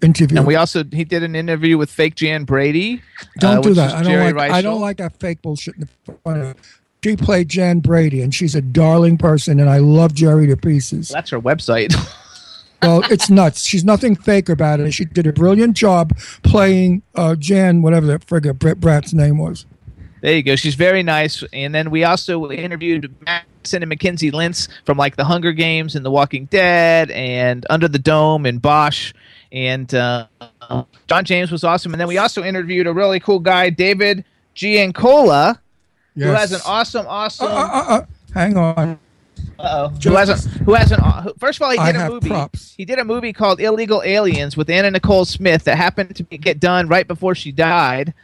interview. 0.00 0.38
And 0.38 0.46
we 0.46 0.56
also 0.56 0.84
he 0.84 1.04
did 1.04 1.22
an 1.22 1.36
interview 1.36 1.78
with 1.78 1.90
fake 1.90 2.14
Jan 2.14 2.44
Brady. 2.44 3.02
Don't 3.38 3.58
uh, 3.58 3.60
do 3.60 3.74
that. 3.74 3.94
I 3.94 4.02
don't 4.02 4.12
Geri 4.12 4.32
like. 4.32 4.52
I 4.52 4.62
don't 4.62 4.80
like 4.80 4.98
that 4.98 5.18
fake 5.18 5.42
bullshit 5.42 5.74
in 5.76 5.88
the 6.06 6.14
front 6.22 6.42
of. 6.42 6.56
She 7.04 7.16
played 7.16 7.48
Jan 7.48 7.80
Brady, 7.80 8.22
and 8.22 8.32
she's 8.32 8.54
a 8.54 8.62
darling 8.62 9.18
person, 9.18 9.58
and 9.58 9.68
I 9.68 9.78
love 9.78 10.14
Geri 10.14 10.46
to 10.46 10.56
pieces. 10.56 11.08
That's 11.08 11.30
her 11.30 11.40
website. 11.40 11.92
well, 12.82 13.02
it's 13.10 13.28
nuts. 13.28 13.66
She's 13.66 13.84
nothing 13.84 14.14
fake 14.14 14.48
about 14.48 14.78
it. 14.78 14.92
She 14.92 15.04
did 15.04 15.26
a 15.26 15.32
brilliant 15.32 15.76
job 15.76 16.16
playing 16.44 17.02
uh, 17.16 17.34
Jan, 17.34 17.82
whatever 17.82 18.06
that 18.06 18.24
frigga 18.24 18.54
Brett 18.54 18.78
Brat's 18.78 19.12
name 19.12 19.38
was. 19.38 19.66
There 20.22 20.36
you 20.36 20.44
go. 20.44 20.54
She's 20.54 20.76
very 20.76 21.02
nice. 21.02 21.42
And 21.52 21.74
then 21.74 21.90
we 21.90 22.04
also 22.04 22.48
interviewed 22.50 23.12
Madison 23.26 23.82
and 23.82 23.88
Mackenzie 23.88 24.30
Lintz 24.30 24.68
from 24.86 24.96
like 24.96 25.16
The 25.16 25.24
Hunger 25.24 25.52
Games 25.52 25.96
and 25.96 26.04
The 26.04 26.12
Walking 26.12 26.44
Dead 26.46 27.10
and 27.10 27.66
Under 27.68 27.88
the 27.88 27.98
Dome 27.98 28.46
and 28.46 28.62
Bosch. 28.62 29.12
And 29.52 29.94
uh, 29.94 30.26
John 31.06 31.24
James 31.24 31.52
was 31.52 31.62
awesome. 31.62 31.92
And 31.92 32.00
then 32.00 32.08
we 32.08 32.18
also 32.18 32.42
interviewed 32.42 32.86
a 32.86 32.92
really 32.92 33.20
cool 33.20 33.38
guy, 33.38 33.68
David 33.70 34.24
Giancola, 34.54 35.60
who 36.14 36.22
has 36.22 36.52
an 36.52 36.60
awesome, 36.66 37.06
awesome. 37.06 37.48
Uh, 37.48 37.50
uh, 37.50 37.84
uh, 37.88 38.04
hang 38.34 38.56
on. 38.56 38.98
Uh-oh. 39.58 39.88
Who 40.02 40.14
has 40.16 40.28
a, 40.28 40.48
who 40.64 40.74
has 40.74 40.90
an 40.92 41.00
who- 41.00 41.34
first 41.38 41.58
of 41.60 41.62
all 41.62 41.70
he 41.70 41.78
did 41.92 41.96
a 41.96 42.08
movie. 42.08 42.28
props. 42.28 42.74
He 42.76 42.84
did 42.84 42.98
a 42.98 43.04
movie 43.04 43.32
called 43.32 43.60
Illegal 43.60 44.02
Aliens 44.04 44.56
with 44.56 44.70
Anna 44.70 44.90
Nicole 44.90 45.24
Smith 45.24 45.64
that 45.64 45.76
happened 45.76 46.16
to 46.16 46.24
be, 46.24 46.38
get 46.38 46.58
done 46.58 46.88
right 46.88 47.06
before 47.06 47.34
she 47.34 47.52
died. 47.52 48.14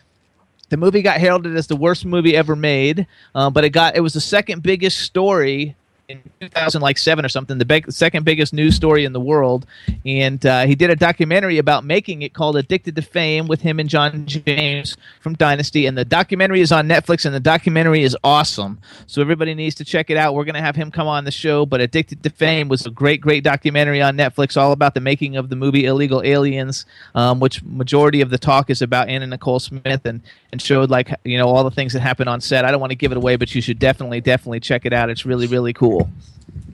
The 0.70 0.76
movie 0.76 1.00
got 1.02 1.18
heralded 1.18 1.56
as 1.56 1.66
the 1.66 1.76
worst 1.76 2.04
movie 2.04 2.36
ever 2.36 2.54
made, 2.56 3.06
um, 3.34 3.52
but 3.52 3.64
it 3.64 3.70
got 3.70 3.96
it 3.96 4.00
was 4.00 4.14
the 4.14 4.20
second 4.20 4.62
biggest 4.62 4.98
story 4.98 5.76
in 6.08 6.22
2007 6.40 7.22
or 7.22 7.28
something, 7.28 7.58
the 7.58 7.66
big, 7.66 7.92
second 7.92 8.24
biggest 8.24 8.54
news 8.54 8.74
story 8.74 9.04
in 9.04 9.12
the 9.12 9.20
world. 9.20 9.66
And 10.06 10.44
uh, 10.46 10.64
he 10.64 10.74
did 10.74 10.88
a 10.88 10.96
documentary 10.96 11.58
about 11.58 11.84
making 11.84 12.22
it 12.22 12.32
called 12.32 12.56
"Addicted 12.56 12.96
to 12.96 13.02
Fame" 13.02 13.46
with 13.46 13.60
him 13.60 13.78
and 13.78 13.90
John 13.90 14.24
James 14.26 14.96
from 15.20 15.34
Dynasty. 15.34 15.84
And 15.84 15.98
the 15.98 16.06
documentary 16.06 16.62
is 16.62 16.72
on 16.72 16.88
Netflix, 16.88 17.26
and 17.26 17.34
the 17.34 17.40
documentary 17.40 18.04
is 18.04 18.16
awesome. 18.24 18.78
So 19.06 19.20
everybody 19.20 19.54
needs 19.54 19.74
to 19.76 19.84
check 19.84 20.08
it 20.08 20.16
out. 20.16 20.34
We're 20.34 20.46
gonna 20.46 20.62
have 20.62 20.76
him 20.76 20.90
come 20.90 21.06
on 21.06 21.24
the 21.24 21.30
show. 21.30 21.66
But 21.66 21.82
"Addicted 21.82 22.22
to 22.22 22.30
Fame" 22.30 22.68
was 22.68 22.86
a 22.86 22.90
great, 22.90 23.20
great 23.20 23.44
documentary 23.44 24.00
on 24.00 24.16
Netflix, 24.16 24.56
all 24.56 24.72
about 24.72 24.94
the 24.94 25.00
making 25.00 25.36
of 25.36 25.50
the 25.50 25.56
movie 25.56 25.84
"Illegal 25.84 26.22
Aliens," 26.24 26.86
um, 27.14 27.38
which 27.38 27.62
majority 27.62 28.22
of 28.22 28.30
the 28.30 28.38
talk 28.38 28.70
is 28.70 28.80
about 28.80 29.10
Anna 29.10 29.26
Nicole 29.26 29.60
Smith 29.60 30.06
and 30.06 30.22
and 30.52 30.62
showed 30.62 30.88
like 30.88 31.14
you 31.24 31.36
know 31.36 31.48
all 31.48 31.64
the 31.64 31.70
things 31.70 31.92
that 31.92 32.00
happened 32.00 32.30
on 32.30 32.40
set. 32.40 32.64
I 32.64 32.70
don't 32.70 32.80
want 32.80 32.92
to 32.92 32.96
give 32.96 33.12
it 33.12 33.18
away, 33.18 33.36
but 33.36 33.54
you 33.54 33.60
should 33.60 33.78
definitely, 33.78 34.22
definitely 34.22 34.60
check 34.60 34.86
it 34.86 34.94
out. 34.94 35.10
It's 35.10 35.26
really, 35.26 35.46
really 35.46 35.74
cool. 35.74 35.97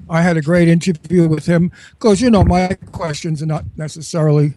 I 0.09 0.23
had 0.23 0.37
a 0.37 0.43
great 0.43 0.69
interview 0.69 1.29
with 1.29 1.47
him 1.47 1.73
because 1.93 2.21
you 2.21 2.31
know 2.31 2.45
my 2.45 2.77
questions 2.93 3.43
are 3.43 3.47
not 3.47 3.65
necessarily 3.77 4.55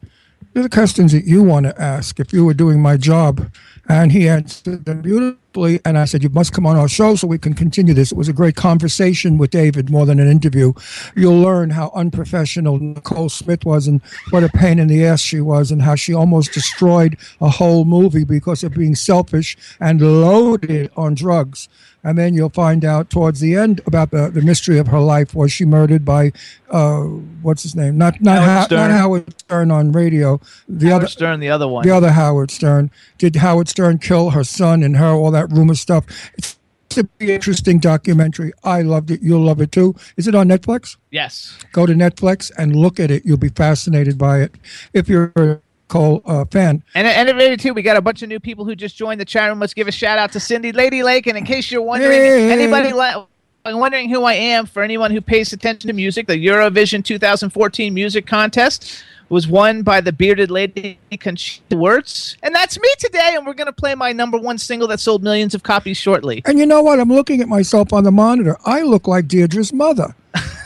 the 0.54 0.70
questions 0.70 1.12
that 1.12 1.26
you 1.26 1.44
want 1.44 1.66
to 1.66 1.82
ask 1.82 2.20
if 2.20 2.34
you 2.34 2.44
were 2.44 2.54
doing 2.54 2.82
my 2.82 2.98
job, 2.98 3.52
and 3.88 4.12
he 4.12 4.28
answered 4.28 4.86
them 4.86 5.02
beautifully. 5.02 5.80
And 5.86 5.98
I 5.98 6.06
said, 6.06 6.24
"You 6.24 6.30
must 6.30 6.52
come 6.54 6.66
on 6.66 6.76
our 6.76 6.88
show 6.88 7.16
so 7.16 7.28
we 7.28 7.38
can 7.38 7.54
continue 7.54 7.94
this." 7.94 8.12
It 8.12 8.18
was 8.18 8.28
a 8.28 8.34
great 8.34 8.56
conversation 8.56 9.38
with 9.38 9.52
David, 9.52 9.90
more 9.90 10.06
than 10.06 10.20
an 10.20 10.30
interview. 10.30 10.74
You'll 11.16 11.40
learn 11.40 11.72
how 11.72 11.92
unprofessional 11.96 12.80
Nicole 12.80 13.30
Smith 13.30 13.66
was, 13.66 13.88
and 13.88 14.02
what 14.32 14.44
a 14.44 14.50
pain 14.50 14.80
in 14.80 14.88
the 14.88 15.06
ass 15.06 15.22
she 15.22 15.42
was, 15.42 15.72
and 15.72 15.82
how 15.82 15.96
she 15.96 16.14
almost 16.14 16.54
destroyed 16.54 17.18
a 17.40 17.50
whole 17.50 17.86
movie 17.86 18.24
because 18.24 18.64
of 18.64 18.74
being 18.74 18.96
selfish 18.96 19.58
and 19.80 20.02
loaded 20.02 20.90
on 20.96 21.14
drugs 21.14 21.70
and 22.08 22.18
then 22.18 22.34
you'll 22.34 22.50
find 22.50 22.86
out 22.86 23.10
towards 23.10 23.42
the 23.42 23.54
end 23.54 23.82
about 23.86 24.12
the, 24.12 24.30
the 24.30 24.42
mystery 24.42 24.80
of 24.80 24.88
her 24.88 25.00
life. 25.02 25.36
Was 25.36 25.52
she 25.52 25.66
murdered 25.66 26.06
by 26.06 26.32
uh, 26.72 27.02
what's 27.42 27.64
his 27.64 27.76
name? 27.76 27.98
Not 27.98 28.22
not 28.22 28.38
Howard 28.38 28.48
Howard, 28.48 28.66
Stern. 28.66 28.80
not 28.80 28.92
Howard 28.92 29.40
Stern 29.42 29.72
on 29.72 29.92
radio. 29.92 30.40
The 30.70 30.88
Howard 30.88 31.04
other 31.04 31.08
Stern, 31.08 31.40
the 31.42 31.50
other 31.50 31.68
one. 31.68 31.86
the 31.86 31.94
other 31.94 32.12
Howard 32.12 32.50
Stern. 32.50 32.92
Did 33.18 33.36
Howard 33.36 33.68
Stern 33.68 33.98
kill 33.98 34.30
her 34.30 34.46
son 34.46 34.84
and 34.84 34.96
her? 34.96 35.10
All 35.10 35.32
that 35.32 35.52
rumor 35.52 35.76
stuff. 35.76 36.06
It's 36.38 36.58
a 36.96 37.04
pretty 37.04 37.34
interesting 37.34 37.80
documentary. 37.80 38.54
I 38.64 38.84
loved 38.84 39.12
it. 39.12 39.22
You'll 39.22 39.44
love 39.44 39.60
it 39.60 39.74
too. 39.74 39.94
Is 40.16 40.30
it 40.30 40.34
on 40.34 40.48
Netflix? 40.48 40.96
Yes. 41.12 41.58
Go 41.74 41.86
to 41.86 41.94
Netflix 41.94 42.52
and 42.58 42.74
look 42.74 43.02
at 43.02 43.12
it. 43.12 43.26
You'll 43.26 43.36
be 43.36 43.50
fascinated 43.50 44.18
by 44.18 44.40
it 44.40 44.56
if 44.94 45.10
you're 45.10 45.62
Cole 45.88 46.22
uh, 46.26 46.46
fan. 46.46 46.84
And 46.96 47.08
and 47.08 47.38
maybe 47.38 47.58
too, 47.58 47.74
we 47.74 47.82
got 47.82 47.98
a 47.98 48.02
bunch 48.02 48.22
of 48.22 48.30
new 48.30 48.40
people 48.40 48.66
who 48.66 48.76
just 48.76 48.96
joined 48.96 49.20
the 49.22 49.26
chat 49.26 49.50
room. 49.50 49.60
Let's 49.60 49.74
give 49.74 49.88
a 49.88 49.92
shout 49.92 50.18
out 50.18 50.32
to 50.34 50.40
Cindy 50.40 50.72
Lady 50.72 51.04
Lake. 51.04 51.28
And 51.28 51.38
in 51.38 51.46
case 51.46 51.72
you're 51.72 51.82
wondering, 51.82 52.12
Hey. 52.20 52.52
anybody 52.52 52.94
li- 52.94 53.26
wondering 53.66 54.10
who 54.10 54.24
I 54.24 54.34
am, 54.34 54.66
for 54.66 54.82
anyone 54.84 55.12
who 55.12 55.22
pays 55.22 55.52
attention 55.54 55.88
to 55.88 55.94
music, 55.94 56.28
the 56.28 56.34
Eurovision 56.46 57.04
2014 57.04 57.94
music 57.94 58.26
contest 58.26 59.04
was 59.30 59.46
won 59.46 59.82
by 59.82 60.00
the 60.00 60.14
bearded 60.14 60.50
lady 60.50 60.98
Conchita 61.20 61.76
Wurst, 61.76 62.38
and 62.44 62.56
that's 62.56 62.80
me 62.80 62.88
today. 62.98 63.34
And 63.36 63.46
we're 63.46 63.54
gonna 63.56 63.74
play 63.74 63.94
my 63.96 64.14
number 64.14 64.38
one 64.38 64.58
single 64.58 64.88
that 64.90 65.00
sold 65.00 65.22
millions 65.24 65.54
of 65.54 65.64
copies 65.64 65.98
shortly. 65.98 66.42
And 66.46 66.58
you 66.58 66.66
know 66.66 66.82
what? 66.82 67.00
I'm 67.00 67.10
looking 67.10 67.42
at 67.42 67.50
myself 67.50 67.92
on 67.92 68.04
the 68.04 68.12
monitor. 68.12 68.58
I 68.66 68.84
look 68.84 69.08
like 69.08 69.28
Deirdre's 69.28 69.74
mother. 69.74 70.16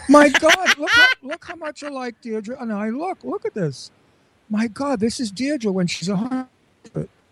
My 0.10 0.30
God, 0.40 0.78
look 0.78 0.90
how, 0.92 1.08
look 1.24 1.44
how 1.46 1.56
much 1.56 1.84
I 1.84 1.90
like 1.90 2.22
Deirdre. 2.22 2.58
And 2.60 2.72
I 2.72 2.90
look, 2.90 3.24
look 3.24 3.46
at 3.46 3.54
this. 3.54 3.90
My 4.52 4.68
God, 4.68 5.00
this 5.00 5.22
is 5.22 5.32
Deirdre 5.32 5.72
when 5.72 5.88
she's 5.88 6.10
a 6.10 6.18
hundred. 6.18 6.48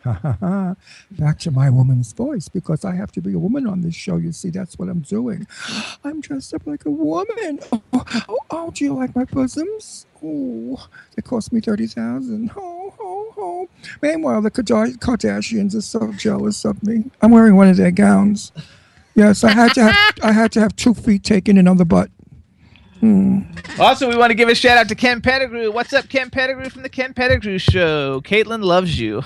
Back 1.12 1.40
to 1.40 1.52
my 1.52 1.70
woman's 1.70 2.14
voice 2.14 2.48
because 2.48 2.86
I 2.86 2.96
have 2.96 3.12
to 3.12 3.22
be 3.22 3.34
a 3.34 3.38
woman 3.38 3.68
on 3.68 3.82
this 3.82 3.94
show. 3.94 4.16
You 4.16 4.32
see, 4.32 4.50
that's 4.50 4.80
what 4.80 4.88
I'm 4.88 5.02
doing. 5.02 5.46
I'm 6.06 6.22
dressed 6.22 6.54
up 6.54 6.66
like 6.66 6.86
a 6.86 6.90
woman. 6.90 7.60
Oh, 7.74 7.82
oh, 7.94 8.38
oh 8.50 8.72
do 8.72 8.86
you 8.86 8.94
like 8.94 9.14
my 9.18 9.26
bosoms? 9.26 10.06
Oh, 10.24 10.88
they 11.18 11.22
cost 11.22 11.52
me 11.52 11.60
thirty 11.60 11.88
thousand. 11.88 12.52
Oh, 12.56 12.94
oh, 12.98 13.34
oh. 13.38 13.70
Meanwhile, 14.02 14.42
the 14.42 14.52
Kardashians 14.52 15.76
are 15.76 15.82
so 15.82 16.14
jealous 16.14 16.64
of 16.64 16.82
me. 16.84 17.12
I'm 17.22 17.32
wearing 17.32 17.58
one 17.58 17.68
of 17.68 17.76
their 17.76 17.92
gowns. 17.92 18.54
Yes, 19.14 19.44
I 19.44 19.52
had 19.52 19.74
to 19.74 19.84
have 19.84 20.14
I 20.24 20.32
had 20.32 20.54
to 20.54 20.62
have 20.62 20.74
two 20.78 20.94
feet 20.94 21.26
taken 21.26 21.58
in 21.58 21.68
on 21.68 21.76
the 21.76 21.84
butt. 21.86 22.10
Hmm. 23.00 23.40
Also, 23.80 24.10
we 24.10 24.18
want 24.18 24.32
to 24.32 24.36
give 24.36 24.50
a 24.50 24.56
shout 24.56 24.78
out 24.78 24.90
to 24.90 24.96
Ken 24.96 25.22
Pettigrew. 25.22 25.72
What's 25.72 25.94
up, 25.94 26.10
Ken 26.10 26.30
Pettigrew 26.30 26.70
from 26.70 26.84
the 26.84 26.90
Ken 26.90 27.14
Pettigrew 27.14 27.58
Show? 27.58 28.22
Caitlin 28.22 28.64
loves 28.64 29.00
you. 29.00 29.24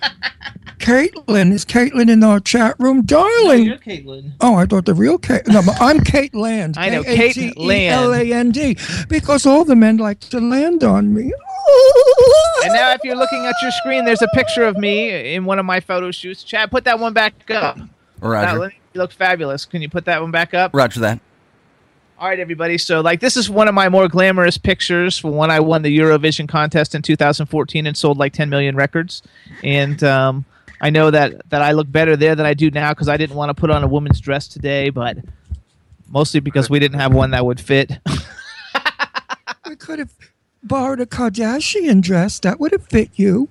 Caitlin 0.78 1.52
is 1.52 1.64
Caitlin 1.64 2.08
in 2.08 2.22
our 2.22 2.38
chat 2.38 2.76
room, 2.78 3.02
darling. 3.02 3.66
Caitlin. 3.78 4.32
Oh, 4.40 4.54
I 4.54 4.64
thought 4.64 4.86
the 4.86 4.94
real 4.94 5.18
Kate. 5.18 5.46
No, 5.48 5.60
I'm 5.80 6.00
Kate 6.00 6.34
Land. 6.34 6.76
I 6.78 6.88
know, 6.90 7.02
Kate 7.02 7.36
Land. 7.36 7.56
K-A-T-E-L-A-N-D. 7.56 8.76
Because 9.08 9.44
all 9.44 9.64
the 9.64 9.74
men 9.76 9.96
like 9.96 10.20
to 10.20 10.40
land 10.40 10.84
on 10.84 11.12
me. 11.14 11.32
And 12.64 12.72
now, 12.72 12.92
if 12.92 13.00
you're 13.04 13.14
looking 13.14 13.44
at 13.46 13.54
your 13.62 13.70
screen, 13.70 14.04
there's 14.04 14.22
a 14.22 14.28
picture 14.34 14.64
of 14.64 14.76
me 14.78 15.34
in 15.34 15.44
one 15.44 15.58
of 15.60 15.66
my 15.66 15.78
photo 15.80 16.10
shoots. 16.10 16.42
Chad, 16.42 16.70
put 16.72 16.84
that 16.84 16.98
one 16.98 17.12
back 17.12 17.34
up. 17.50 17.76
That 17.76 17.88
Roger. 18.20 18.58
one- 18.58 18.72
you 18.94 19.00
look 19.00 19.12
fabulous. 19.12 19.64
Can 19.64 19.80
you 19.82 19.88
put 19.88 20.04
that 20.06 20.20
one 20.20 20.30
back 20.32 20.54
up? 20.54 20.72
Roger 20.74 20.98
that. 21.00 21.20
All 22.18 22.26
right, 22.28 22.40
everybody. 22.40 22.78
So, 22.78 23.00
like, 23.00 23.20
this 23.20 23.36
is 23.36 23.48
one 23.48 23.68
of 23.68 23.74
my 23.74 23.88
more 23.88 24.08
glamorous 24.08 24.58
pictures 24.58 25.16
from 25.16 25.36
when 25.36 25.52
I 25.52 25.60
won 25.60 25.82
the 25.82 25.96
Eurovision 25.96 26.48
contest 26.48 26.96
in 26.96 27.02
2014 27.02 27.86
and 27.86 27.96
sold 27.96 28.18
like 28.18 28.32
10 28.32 28.50
million 28.50 28.74
records. 28.74 29.22
And 29.62 30.02
um, 30.02 30.44
I 30.80 30.90
know 30.90 31.12
that 31.12 31.48
that 31.50 31.62
I 31.62 31.70
look 31.70 31.90
better 31.90 32.16
there 32.16 32.34
than 32.34 32.44
I 32.44 32.54
do 32.54 32.72
now 32.72 32.92
because 32.92 33.08
I 33.08 33.16
didn't 33.16 33.36
want 33.36 33.50
to 33.50 33.54
put 33.54 33.70
on 33.70 33.84
a 33.84 33.86
woman's 33.86 34.20
dress 34.20 34.48
today, 34.48 34.90
but 34.90 35.16
mostly 36.08 36.40
because 36.40 36.68
we 36.68 36.80
didn't 36.80 36.98
have 36.98 37.14
one 37.14 37.30
that 37.30 37.46
would 37.46 37.60
fit. 37.60 37.92
we 39.68 39.76
could 39.76 40.00
have 40.00 40.12
borrowed 40.64 40.98
a 40.98 41.06
Kardashian 41.06 42.02
dress. 42.02 42.40
That 42.40 42.58
would 42.58 42.72
have 42.72 42.84
fit 42.84 43.10
you. 43.14 43.48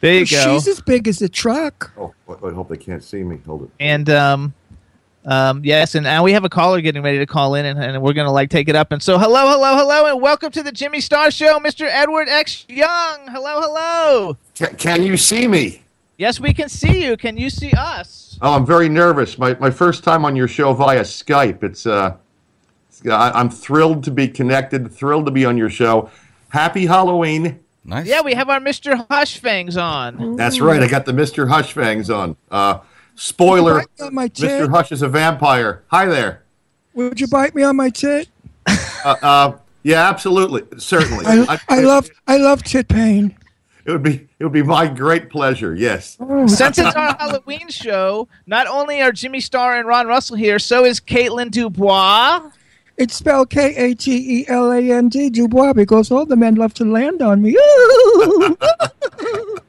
There 0.00 0.14
you 0.14 0.26
go. 0.26 0.54
She's 0.54 0.68
as 0.68 0.80
big 0.80 1.08
as 1.08 1.20
a 1.22 1.28
truck. 1.28 1.92
Oh, 1.98 2.14
I 2.28 2.46
I 2.46 2.52
hope 2.52 2.68
they 2.68 2.76
can't 2.76 3.02
see 3.02 3.24
me. 3.24 3.40
Hold 3.46 3.64
it. 3.64 3.70
And 3.80 4.08
um, 4.08 4.54
um, 5.24 5.62
yes, 5.64 5.94
and 5.94 6.04
now 6.04 6.22
we 6.22 6.32
have 6.32 6.44
a 6.44 6.48
caller 6.48 6.80
getting 6.80 7.02
ready 7.02 7.18
to 7.18 7.26
call 7.26 7.54
in, 7.54 7.66
and, 7.66 7.78
and 7.78 8.02
we're 8.02 8.12
gonna 8.12 8.32
like 8.32 8.50
take 8.50 8.68
it 8.68 8.76
up. 8.76 8.92
And 8.92 9.02
so, 9.02 9.18
hello, 9.18 9.48
hello, 9.50 9.76
hello, 9.76 10.06
and 10.06 10.20
welcome 10.22 10.50
to 10.52 10.62
the 10.62 10.72
Jimmy 10.72 11.00
Star 11.00 11.30
Show, 11.30 11.58
Mr. 11.58 11.86
Edward 11.88 12.28
X 12.28 12.64
Young. 12.68 13.26
Hello, 13.28 13.60
hello. 13.60 14.36
Can, 14.54 14.74
can 14.76 15.02
you 15.02 15.16
see 15.16 15.46
me? 15.46 15.82
Yes, 16.16 16.40
we 16.40 16.52
can 16.54 16.68
see 16.68 17.04
you. 17.04 17.16
Can 17.16 17.36
you 17.36 17.50
see 17.50 17.72
us? 17.72 18.38
Oh, 18.42 18.54
I'm 18.54 18.64
very 18.66 18.88
nervous. 18.88 19.38
My 19.38 19.54
my 19.54 19.70
first 19.70 20.04
time 20.04 20.24
on 20.24 20.34
your 20.36 20.48
show 20.48 20.72
via 20.72 21.02
Skype. 21.02 21.62
It's 21.62 21.86
uh, 21.86 22.16
it's- 22.88 23.10
I, 23.10 23.30
I'm 23.30 23.48
thrilled 23.50 24.04
to 24.04 24.10
be 24.10 24.28
connected. 24.28 24.90
Thrilled 24.92 25.24
to 25.26 25.32
be 25.32 25.44
on 25.44 25.56
your 25.56 25.70
show. 25.70 26.10
Happy 26.50 26.84
Halloween. 26.86 27.60
Nice. 27.84 28.06
Yeah, 28.06 28.20
we 28.20 28.34
have 28.34 28.50
our 28.50 28.60
Mr. 28.60 29.06
Hushfangs 29.10 29.76
on. 29.78 30.36
That's 30.36 30.60
right. 30.60 30.82
I 30.82 30.86
got 30.86 31.06
the 31.06 31.12
Mr. 31.12 31.48
Hush 31.48 31.72
fangs 31.72 32.10
on. 32.10 32.36
Uh, 32.50 32.80
spoiler: 33.20 33.74
Bite 33.80 33.88
me 33.98 34.06
on 34.06 34.14
my 34.14 34.28
tit? 34.28 34.50
Mr. 34.50 34.70
Hush 34.70 34.92
is 34.92 35.02
a 35.02 35.08
vampire. 35.08 35.84
Hi 35.88 36.06
there. 36.06 36.42
Would 36.94 37.20
you 37.20 37.28
bite 37.28 37.54
me 37.54 37.62
on 37.62 37.76
my 37.76 37.90
tit? 37.90 38.28
Uh, 39.02 39.16
uh, 39.22 39.52
yeah, 39.82 40.08
absolutely, 40.08 40.62
certainly. 40.78 41.24
I, 41.26 41.58
I 41.68 41.80
love 41.80 42.10
I 42.26 42.36
love 42.36 42.62
tit 42.62 42.88
pain. 42.88 43.36
It 43.84 43.92
would 43.92 44.02
be 44.02 44.28
it 44.38 44.44
would 44.44 44.52
be 44.52 44.62
my 44.62 44.86
great 44.86 45.30
pleasure. 45.30 45.74
Yes. 45.74 46.18
Since 46.46 46.78
it's 46.78 46.94
our 46.94 47.16
Halloween 47.18 47.68
show, 47.68 48.28
not 48.46 48.66
only 48.66 49.00
are 49.00 49.12
Jimmy 49.12 49.40
Star 49.40 49.78
and 49.78 49.88
Ron 49.88 50.06
Russell 50.06 50.36
here, 50.36 50.58
so 50.58 50.84
is 50.84 51.00
Caitlin 51.00 51.50
Dubois. 51.50 52.50
It's 53.00 53.14
spelled 53.14 53.48
K 53.48 53.74
A 53.76 53.94
T 53.94 54.40
E 54.40 54.44
L 54.46 54.70
A 54.70 54.92
N 54.92 55.08
D 55.08 55.30
Dubois 55.30 55.72
because 55.72 56.10
all 56.10 56.26
the 56.26 56.36
men 56.36 56.56
love 56.56 56.74
to 56.74 56.84
land 56.84 57.22
on 57.22 57.40
me. 57.40 57.56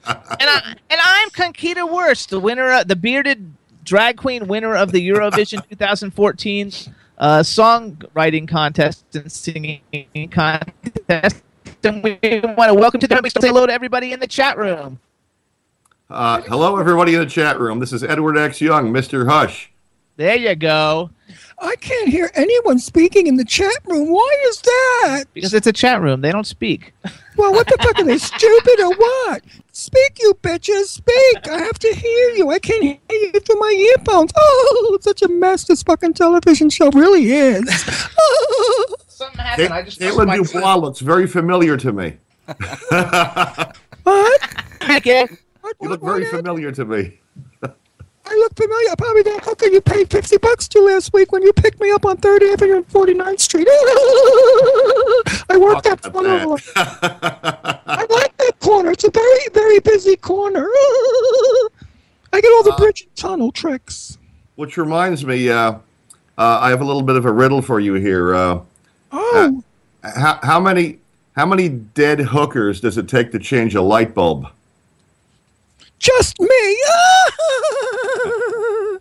And, 0.03 0.49
I, 0.49 0.75
and 0.89 0.99
I'm 1.03 1.29
Conchita 1.29 1.85
Wurst, 1.85 2.31
the 2.31 2.39
winner, 2.39 2.71
of, 2.71 2.87
the 2.87 2.95
bearded 2.95 3.53
drag 3.83 4.17
queen 4.17 4.47
winner 4.47 4.75
of 4.75 4.91
the 4.91 5.07
Eurovision 5.07 5.65
2014 5.69 6.71
uh, 7.19 7.39
songwriting 7.39 8.47
contest 8.47 9.05
and 9.15 9.31
singing 9.31 9.81
contest. 10.31 11.43
And 11.83 12.03
we 12.03 12.17
want 12.21 12.69
to 12.69 12.73
welcome 12.73 12.99
to 12.99 13.07
the 13.07 13.29
say 13.39 13.49
hello 13.49 13.67
to 13.67 13.71
everybody 13.71 14.11
in 14.11 14.19
the 14.19 14.27
chat 14.27 14.57
room. 14.57 14.99
Uh, 16.09 16.41
hello, 16.41 16.77
everybody 16.77 17.13
in 17.13 17.19
the 17.19 17.27
chat 17.27 17.59
room. 17.59 17.79
This 17.79 17.93
is 17.93 18.03
Edward 18.03 18.37
X 18.37 18.59
Young, 18.59 18.91
Mr. 18.91 19.29
Hush. 19.29 19.71
There 20.17 20.35
you 20.35 20.55
go. 20.55 21.11
I 21.63 21.75
can't 21.75 22.09
hear 22.09 22.31
anyone 22.33 22.79
speaking 22.79 23.27
in 23.27 23.35
the 23.35 23.45
chat 23.45 23.75
room. 23.85 24.09
Why 24.11 24.35
is 24.47 24.61
that? 24.61 25.25
Because 25.33 25.53
it's 25.53 25.67
a 25.67 25.73
chat 25.73 26.01
room, 26.01 26.21
they 26.21 26.31
don't 26.31 26.47
speak. 26.47 26.93
Well, 27.37 27.51
what 27.53 27.67
the 27.67 27.77
fuck 27.81 27.99
are 27.99 28.03
they 28.03 28.17
stupid 28.31 28.79
or 28.79 28.89
what? 28.95 29.43
Speak, 29.71 30.17
you 30.19 30.33
bitches, 30.41 30.85
speak. 30.85 31.47
I 31.47 31.59
have 31.59 31.77
to 31.79 31.93
hear 31.93 32.29
you. 32.31 32.49
I 32.49 32.59
can't 32.59 32.83
hear 32.83 32.97
you 33.09 33.39
through 33.39 33.59
my 33.59 33.93
earphones. 33.97 34.31
Oh, 34.35 34.97
such 35.01 35.21
a 35.21 35.27
mess 35.29 35.63
this 35.65 35.83
fucking 35.83 36.13
television 36.15 36.69
show 36.69 36.89
really 36.91 37.31
is. 37.31 37.63
Something 39.07 39.39
happened. 39.39 39.73
I 39.73 39.83
just 39.83 39.99
Caitlin 39.99 40.35
Dubois 40.35 40.75
looks 40.75 40.99
very 40.99 41.27
familiar 41.27 41.77
to 41.77 41.93
me. 41.93 42.17
what? 44.03 44.41
Okay. 44.97 45.27
What, 45.61 45.75
You 45.79 45.89
what, 45.89 46.01
look 46.01 46.01
very 46.01 46.23
what? 46.23 46.31
familiar 46.31 46.71
to 46.71 46.85
me. 46.85 47.19
I 48.25 48.35
look 48.35 48.55
familiar. 48.55 48.95
Probably 48.97 49.23
that 49.23 49.43
hooker 49.43 49.67
you 49.67 49.81
paid 49.81 50.09
50 50.09 50.37
bucks 50.37 50.67
to 50.69 50.79
last 50.81 51.11
week 51.13 51.31
when 51.31 51.41
you 51.43 51.51
picked 51.53 51.81
me 51.81 51.91
up 51.91 52.05
on 52.05 52.17
3rd 52.17 52.53
Avenue 52.53 52.75
and 52.77 52.87
49th 52.87 53.39
Street. 53.39 53.67
I 55.49 55.57
work 55.57 55.83
that 55.83 56.01
corner. 56.01 56.35
about 56.43 56.61
I 56.75 58.05
like 58.09 58.37
that 58.37 58.59
corner. 58.59 58.91
It's 58.91 59.03
a 59.03 59.11
very, 59.11 59.39
very 59.53 59.79
busy 59.79 60.15
corner. 60.15 60.65
I 62.33 62.39
get 62.39 62.51
all 62.53 62.63
the 62.63 62.75
bridge 62.77 63.01
and 63.03 63.15
tunnel 63.15 63.51
tricks. 63.51 64.17
Which 64.55 64.77
reminds 64.77 65.25
me, 65.25 65.49
uh, 65.49 65.73
uh, 65.73 65.79
I 66.37 66.69
have 66.69 66.81
a 66.81 66.85
little 66.85 67.01
bit 67.01 67.15
of 67.17 67.25
a 67.25 67.31
riddle 67.31 67.61
for 67.61 67.79
you 67.79 67.95
here. 67.95 68.33
Uh, 68.35 68.61
Oh, 69.13 69.61
how, 70.03 70.39
how 70.41 70.59
many 70.59 70.99
how 71.35 71.45
many 71.45 71.67
dead 71.67 72.19
hookers 72.19 72.79
does 72.79 72.97
it 72.97 73.09
take 73.09 73.31
to 73.33 73.39
change 73.39 73.75
a 73.75 73.81
light 73.81 74.13
bulb? 74.15 74.47
Just 76.01 76.39
me. 76.39 76.47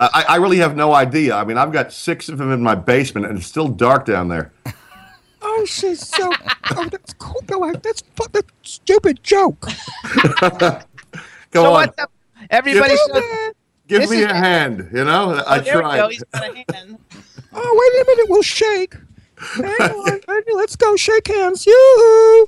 I, 0.03 0.25
I 0.31 0.37
really 0.37 0.59
have 0.59 0.77
no 0.77 0.95
idea. 0.95 1.35
I 1.35 1.45
mean, 1.45 1.57
I've 1.59 1.73
got 1.73 1.93
six 1.93 2.29
of 2.29 2.39
them 2.39 2.53
in 2.53 2.63
my 2.63 2.75
basement, 2.75 3.27
and 3.27 3.39
it's 3.39 3.47
still 3.47 3.69
dark 3.69 4.07
down 4.07 4.29
there. 4.29 4.53
Oh, 5.43 5.65
she's 5.65 6.07
so. 6.07 6.31
Oh, 6.77 6.87
that's 6.91 7.15
cool. 7.15 7.43
No, 7.51 7.63
I- 7.65 7.73
that's 7.73 8.03
fu- 8.15 8.29
that's 8.31 8.53
stupid 8.63 9.23
joke. 9.23 9.59
Go 10.41 10.79
So 11.51 11.65
on, 11.65 11.73
what's 11.73 11.99
up? 11.99 12.13
Everybody, 12.51 12.91
Give- 12.91 12.99
so, 13.23 13.23
give 13.89 14.11
me 14.11 14.19
is- 14.19 14.31
a 14.31 14.35
hand. 14.35 14.91
You 14.93 15.05
know, 15.07 15.33
oh, 15.35 15.43
I 15.47 15.59
oh, 15.59 15.63
there 15.63 15.77
we 15.77 15.81
tried. 15.81 15.97
go. 15.97 16.09
He's 16.11 16.23
got 16.25 16.43
a 16.43 16.65
hand. 16.75 16.99
Oh, 17.55 17.93
wait 17.95 18.03
a 18.03 18.05
minute. 18.07 18.27
We'll 18.29 18.43
shake. 18.43 18.95
Hang 19.39 19.91
on. 19.91 20.21
Let's 20.57 20.77
go. 20.77 20.95
Shake 20.97 21.29
hands. 21.29 21.65
You. 21.65 22.47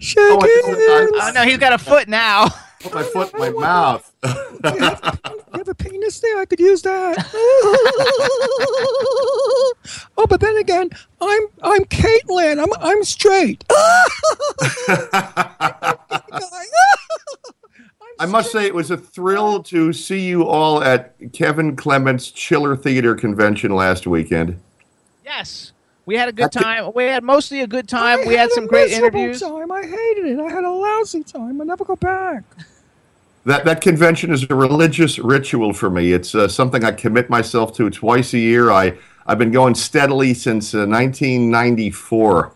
Shake 0.00 0.18
Oh, 0.18 0.40
I 0.42 0.48
hands. 0.66 1.12
Oh 1.14 1.32
no, 1.36 1.42
he's 1.44 1.58
got 1.58 1.72
a 1.74 1.78
foot 1.78 2.08
now. 2.08 2.48
Put 2.82 2.94
my 2.94 3.02
foot 3.02 3.32
in 3.32 3.38
my 3.38 3.50
mouth. 3.50 4.12
you, 4.24 4.28
have, 4.64 5.20
you 5.24 5.58
have 5.58 5.68
a 5.68 5.74
penis 5.74 6.20
there? 6.20 6.38
I 6.38 6.44
could 6.44 6.58
use 6.58 6.82
that. 6.82 7.30
oh, 10.16 10.26
but 10.28 10.40
then 10.40 10.56
again, 10.56 10.90
I'm 11.20 11.42
I'm 11.62 11.84
Caitlin. 11.84 12.60
I'm 12.62 12.72
I'm 12.80 13.04
straight. 13.04 13.64
I 18.18 18.26
must 18.26 18.52
say, 18.52 18.66
it 18.66 18.74
was 18.74 18.90
a 18.90 18.96
thrill 18.96 19.62
to 19.64 19.92
see 19.92 20.20
you 20.20 20.44
all 20.46 20.82
at 20.82 21.14
Kevin 21.32 21.74
Clement's 21.74 22.30
Chiller 22.30 22.76
Theater 22.76 23.14
convention 23.14 23.74
last 23.74 24.06
weekend. 24.06 24.60
Yes, 25.24 25.72
we 26.04 26.16
had 26.16 26.28
a 26.28 26.32
good 26.32 26.52
time. 26.52 26.92
We 26.94 27.04
had 27.04 27.22
mostly 27.22 27.60
a 27.62 27.66
good 27.66 27.88
time. 27.88 28.20
I 28.20 28.26
we 28.26 28.34
had 28.34 28.50
a 28.50 28.52
some 28.52 28.66
great 28.66 28.92
interviews. 28.92 29.40
Time. 29.40 29.70
I 29.70 29.82
hated 29.82 30.26
it. 30.26 30.38
I 30.38 30.50
had 30.50 30.64
a 30.64 30.70
lousy 30.70 31.22
time. 31.22 31.60
I 31.60 31.64
never 31.64 31.84
go 31.84 31.96
back. 31.96 32.44
That 33.44 33.64
that 33.64 33.80
convention 33.80 34.32
is 34.32 34.46
a 34.48 34.54
religious 34.54 35.18
ritual 35.18 35.72
for 35.72 35.90
me. 35.90 36.12
It's 36.12 36.34
uh, 36.34 36.46
something 36.46 36.84
I 36.84 36.92
commit 36.92 37.28
myself 37.28 37.74
to 37.76 37.90
twice 37.90 38.34
a 38.34 38.38
year. 38.38 38.70
I 38.70 38.96
I've 39.26 39.38
been 39.38 39.50
going 39.50 39.74
steadily 39.74 40.34
since 40.34 40.74
uh, 40.74 40.86
1994, 40.86 42.52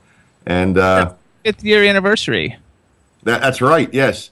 and 0.47 0.79
uh, 0.79 1.15
Fifth 1.45 1.65
year 1.65 1.85
anniversary. 1.85 2.57
that, 3.25 3.41
that's 3.41 3.61
right. 3.61 3.93
Yes, 3.93 4.31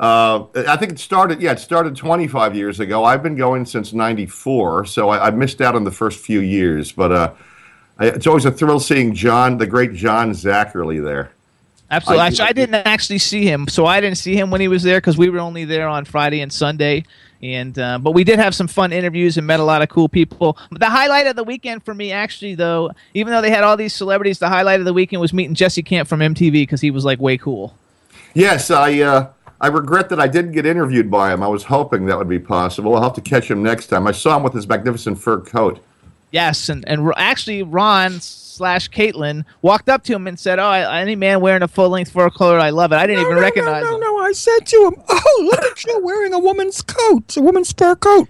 uh, 0.00 0.44
I 0.54 0.76
think 0.76 0.92
it 0.92 0.98
started. 0.98 1.40
Yeah, 1.40 1.52
it 1.52 1.60
started 1.60 1.94
25 1.94 2.56
years 2.56 2.80
ago. 2.80 3.04
I've 3.04 3.22
been 3.22 3.36
going 3.36 3.64
since 3.64 3.92
'94, 3.92 4.86
so 4.86 5.08
I, 5.08 5.28
I 5.28 5.30
missed 5.30 5.60
out 5.60 5.76
on 5.76 5.84
the 5.84 5.92
first 5.92 6.18
few 6.18 6.40
years. 6.40 6.90
But 6.90 7.12
uh, 7.12 7.32
I, 7.98 8.06
it's 8.08 8.26
always 8.26 8.44
a 8.44 8.50
thrill 8.50 8.80
seeing 8.80 9.14
John, 9.14 9.56
the 9.58 9.66
great 9.68 9.92
John 9.92 10.32
Zacherle, 10.32 11.02
there. 11.04 11.30
Absolutely. 11.90 12.22
I- 12.22 12.26
Actually, 12.26 12.48
I 12.48 12.52
didn't 12.52 12.74
actually 12.74 13.18
see 13.18 13.44
him, 13.46 13.68
so 13.68 13.86
I 13.86 14.00
didn't 14.00 14.18
see 14.18 14.34
him 14.36 14.50
when 14.50 14.60
he 14.60 14.68
was 14.68 14.82
there 14.82 14.98
because 14.98 15.16
we 15.16 15.28
were 15.28 15.38
only 15.38 15.64
there 15.64 15.86
on 15.88 16.04
Friday 16.04 16.40
and 16.40 16.52
Sunday. 16.52 17.04
And 17.42 17.78
uh, 17.78 17.98
but 17.98 18.12
we 18.12 18.24
did 18.24 18.38
have 18.38 18.54
some 18.54 18.66
fun 18.66 18.92
interviews 18.92 19.36
and 19.36 19.46
met 19.46 19.60
a 19.60 19.62
lot 19.62 19.82
of 19.82 19.88
cool 19.90 20.08
people. 20.08 20.56
The 20.72 20.88
highlight 20.88 21.26
of 21.26 21.36
the 21.36 21.44
weekend 21.44 21.84
for 21.84 21.94
me, 21.94 22.10
actually, 22.10 22.54
though, 22.54 22.90
even 23.12 23.32
though 23.32 23.42
they 23.42 23.50
had 23.50 23.62
all 23.62 23.76
these 23.76 23.94
celebrities, 23.94 24.38
the 24.38 24.48
highlight 24.48 24.80
of 24.80 24.86
the 24.86 24.94
weekend 24.94 25.20
was 25.20 25.32
meeting 25.34 25.54
Jesse 25.54 25.82
Camp 25.82 26.08
from 26.08 26.20
MTV 26.20 26.52
because 26.52 26.80
he 26.80 26.90
was 26.90 27.04
like 27.04 27.20
way 27.20 27.36
cool. 27.36 27.74
Yes, 28.32 28.70
I 28.70 29.00
uh, 29.02 29.28
I 29.60 29.66
regret 29.68 30.08
that 30.08 30.18
I 30.18 30.28
didn't 30.28 30.52
get 30.52 30.64
interviewed 30.64 31.10
by 31.10 31.32
him. 31.32 31.42
I 31.42 31.48
was 31.48 31.64
hoping 31.64 32.06
that 32.06 32.16
would 32.16 32.28
be 32.28 32.38
possible. 32.38 32.96
I'll 32.96 33.02
have 33.02 33.14
to 33.14 33.20
catch 33.20 33.50
him 33.50 33.62
next 33.62 33.88
time. 33.88 34.06
I 34.06 34.12
saw 34.12 34.38
him 34.38 34.42
with 34.42 34.54
his 34.54 34.66
magnificent 34.66 35.18
fur 35.20 35.40
coat. 35.40 35.78
Yes, 36.32 36.70
and 36.70 36.88
and 36.88 37.12
actually, 37.16 37.62
Ron 37.62 38.18
slash 38.56 38.90
Caitlin 38.90 39.44
walked 39.62 39.88
up 39.88 40.02
to 40.04 40.14
him 40.14 40.26
and 40.26 40.38
said, 40.38 40.58
"Oh, 40.58 40.64
I, 40.64 41.00
any 41.00 41.14
man 41.16 41.40
wearing 41.40 41.62
a 41.62 41.68
full 41.68 41.90
length 41.90 42.12
fur 42.12 42.30
coat, 42.30 42.58
I 42.60 42.70
love 42.70 42.92
it." 42.92 42.96
I 42.96 43.06
didn't 43.06 43.22
No, 43.22 43.28
even 43.28 43.36
no, 43.36 43.42
recognize 43.42 43.84
no, 43.84 43.94
him. 43.94 44.00
I 44.26 44.32
said 44.32 44.66
to 44.66 44.86
him, 44.86 45.02
"Oh, 45.08 45.48
look 45.52 45.64
at 45.64 45.84
you 45.84 46.00
wearing 46.02 46.34
a 46.34 46.38
woman's 46.40 46.82
coat, 46.82 47.36
a 47.36 47.40
woman's 47.40 47.70
fur 47.70 47.94
coat." 47.94 48.28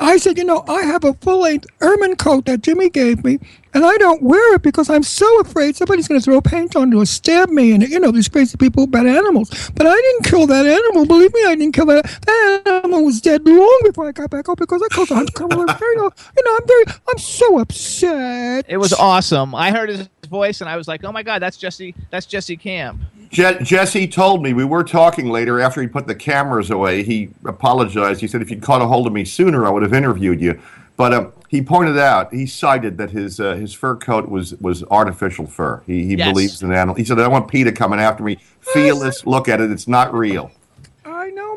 I 0.00 0.16
said, 0.16 0.38
"You 0.38 0.44
know, 0.44 0.64
I 0.66 0.84
have 0.84 1.04
a 1.04 1.12
full-length 1.12 1.66
ermine 1.82 2.16
coat 2.16 2.46
that 2.46 2.62
Jimmy 2.62 2.88
gave 2.88 3.22
me, 3.22 3.38
and 3.74 3.84
I 3.84 3.98
don't 3.98 4.22
wear 4.22 4.54
it 4.54 4.62
because 4.62 4.88
I'm 4.88 5.02
so 5.02 5.28
afraid 5.40 5.76
somebody's 5.76 6.08
going 6.08 6.18
to 6.18 6.24
throw 6.24 6.40
paint 6.40 6.76
on 6.76 6.94
it 6.94 6.96
or 6.96 7.04
stab 7.04 7.50
me." 7.50 7.72
And 7.72 7.82
you 7.82 8.00
know, 8.00 8.10
these 8.10 8.26
crazy 8.26 8.56
people 8.56 8.84
about 8.84 9.06
animals. 9.06 9.50
But 9.74 9.86
I 9.86 9.94
didn't 9.94 10.24
kill 10.24 10.46
that 10.46 10.64
animal. 10.64 11.04
Believe 11.04 11.34
me, 11.34 11.44
I 11.44 11.56
didn't 11.56 11.74
kill 11.74 11.86
that. 11.86 12.04
That 12.24 12.62
animal 12.66 13.04
was 13.04 13.20
dead 13.20 13.46
long 13.46 13.80
before 13.84 14.08
I 14.08 14.12
got 14.12 14.30
back 14.30 14.48
up 14.48 14.56
because 14.56 14.80
I 14.80 14.86
a 14.86 15.14
hundred. 15.14 15.42
I'm 15.42 15.78
very, 15.78 15.94
you 15.96 16.42
know, 16.42 16.56
I'm 16.58 16.66
very, 16.66 16.84
I'm 17.06 17.18
so 17.18 17.58
upset. 17.58 18.64
It 18.66 18.78
was 18.78 18.94
awesome. 18.94 19.54
I 19.54 19.72
heard 19.72 19.90
his 19.90 20.08
voice 20.30 20.62
and 20.62 20.70
I 20.70 20.78
was 20.78 20.88
like, 20.88 21.04
"Oh 21.04 21.12
my 21.12 21.22
god, 21.22 21.42
that's 21.42 21.58
Jesse! 21.58 21.94
That's 22.08 22.24
Jesse 22.24 22.56
Camp." 22.56 22.98
Je- 23.34 23.58
Jesse 23.62 24.06
told 24.06 24.42
me 24.42 24.52
we 24.52 24.64
were 24.64 24.84
talking 24.84 25.28
later 25.28 25.60
after 25.60 25.82
he 25.82 25.88
put 25.88 26.06
the 26.06 26.14
cameras 26.14 26.70
away. 26.70 27.02
He 27.02 27.30
apologized. 27.44 28.20
He 28.20 28.28
said 28.28 28.40
if 28.42 28.50
you'd 28.50 28.62
caught 28.62 28.80
a 28.80 28.86
hold 28.86 29.08
of 29.08 29.12
me 29.12 29.24
sooner, 29.24 29.66
I 29.66 29.70
would 29.70 29.82
have 29.82 29.92
interviewed 29.92 30.40
you. 30.40 30.60
But 30.96 31.12
um, 31.12 31.32
he 31.48 31.60
pointed 31.60 31.98
out 31.98 32.32
he 32.32 32.46
cited 32.46 32.96
that 32.98 33.10
his 33.10 33.40
uh, 33.40 33.56
his 33.56 33.74
fur 33.74 33.96
coat 33.96 34.28
was 34.28 34.54
was 34.60 34.84
artificial 34.84 35.46
fur. 35.48 35.82
He 35.84 36.04
he 36.06 36.14
Yes. 36.14 36.28
believes 36.32 36.62
in 36.62 36.72
animal. 36.72 36.94
He 36.94 37.04
said 37.04 37.18
I 37.18 37.22
don't 37.22 37.32
want 37.32 37.48
PETA 37.48 37.72
coming 37.72 37.98
after 37.98 38.22
me. 38.22 38.38
Feel 38.60 39.00
this, 39.00 39.26
look 39.26 39.48
at 39.48 39.60
it. 39.60 39.70
It's 39.72 39.88
not 39.88 40.14
real. 40.14 40.52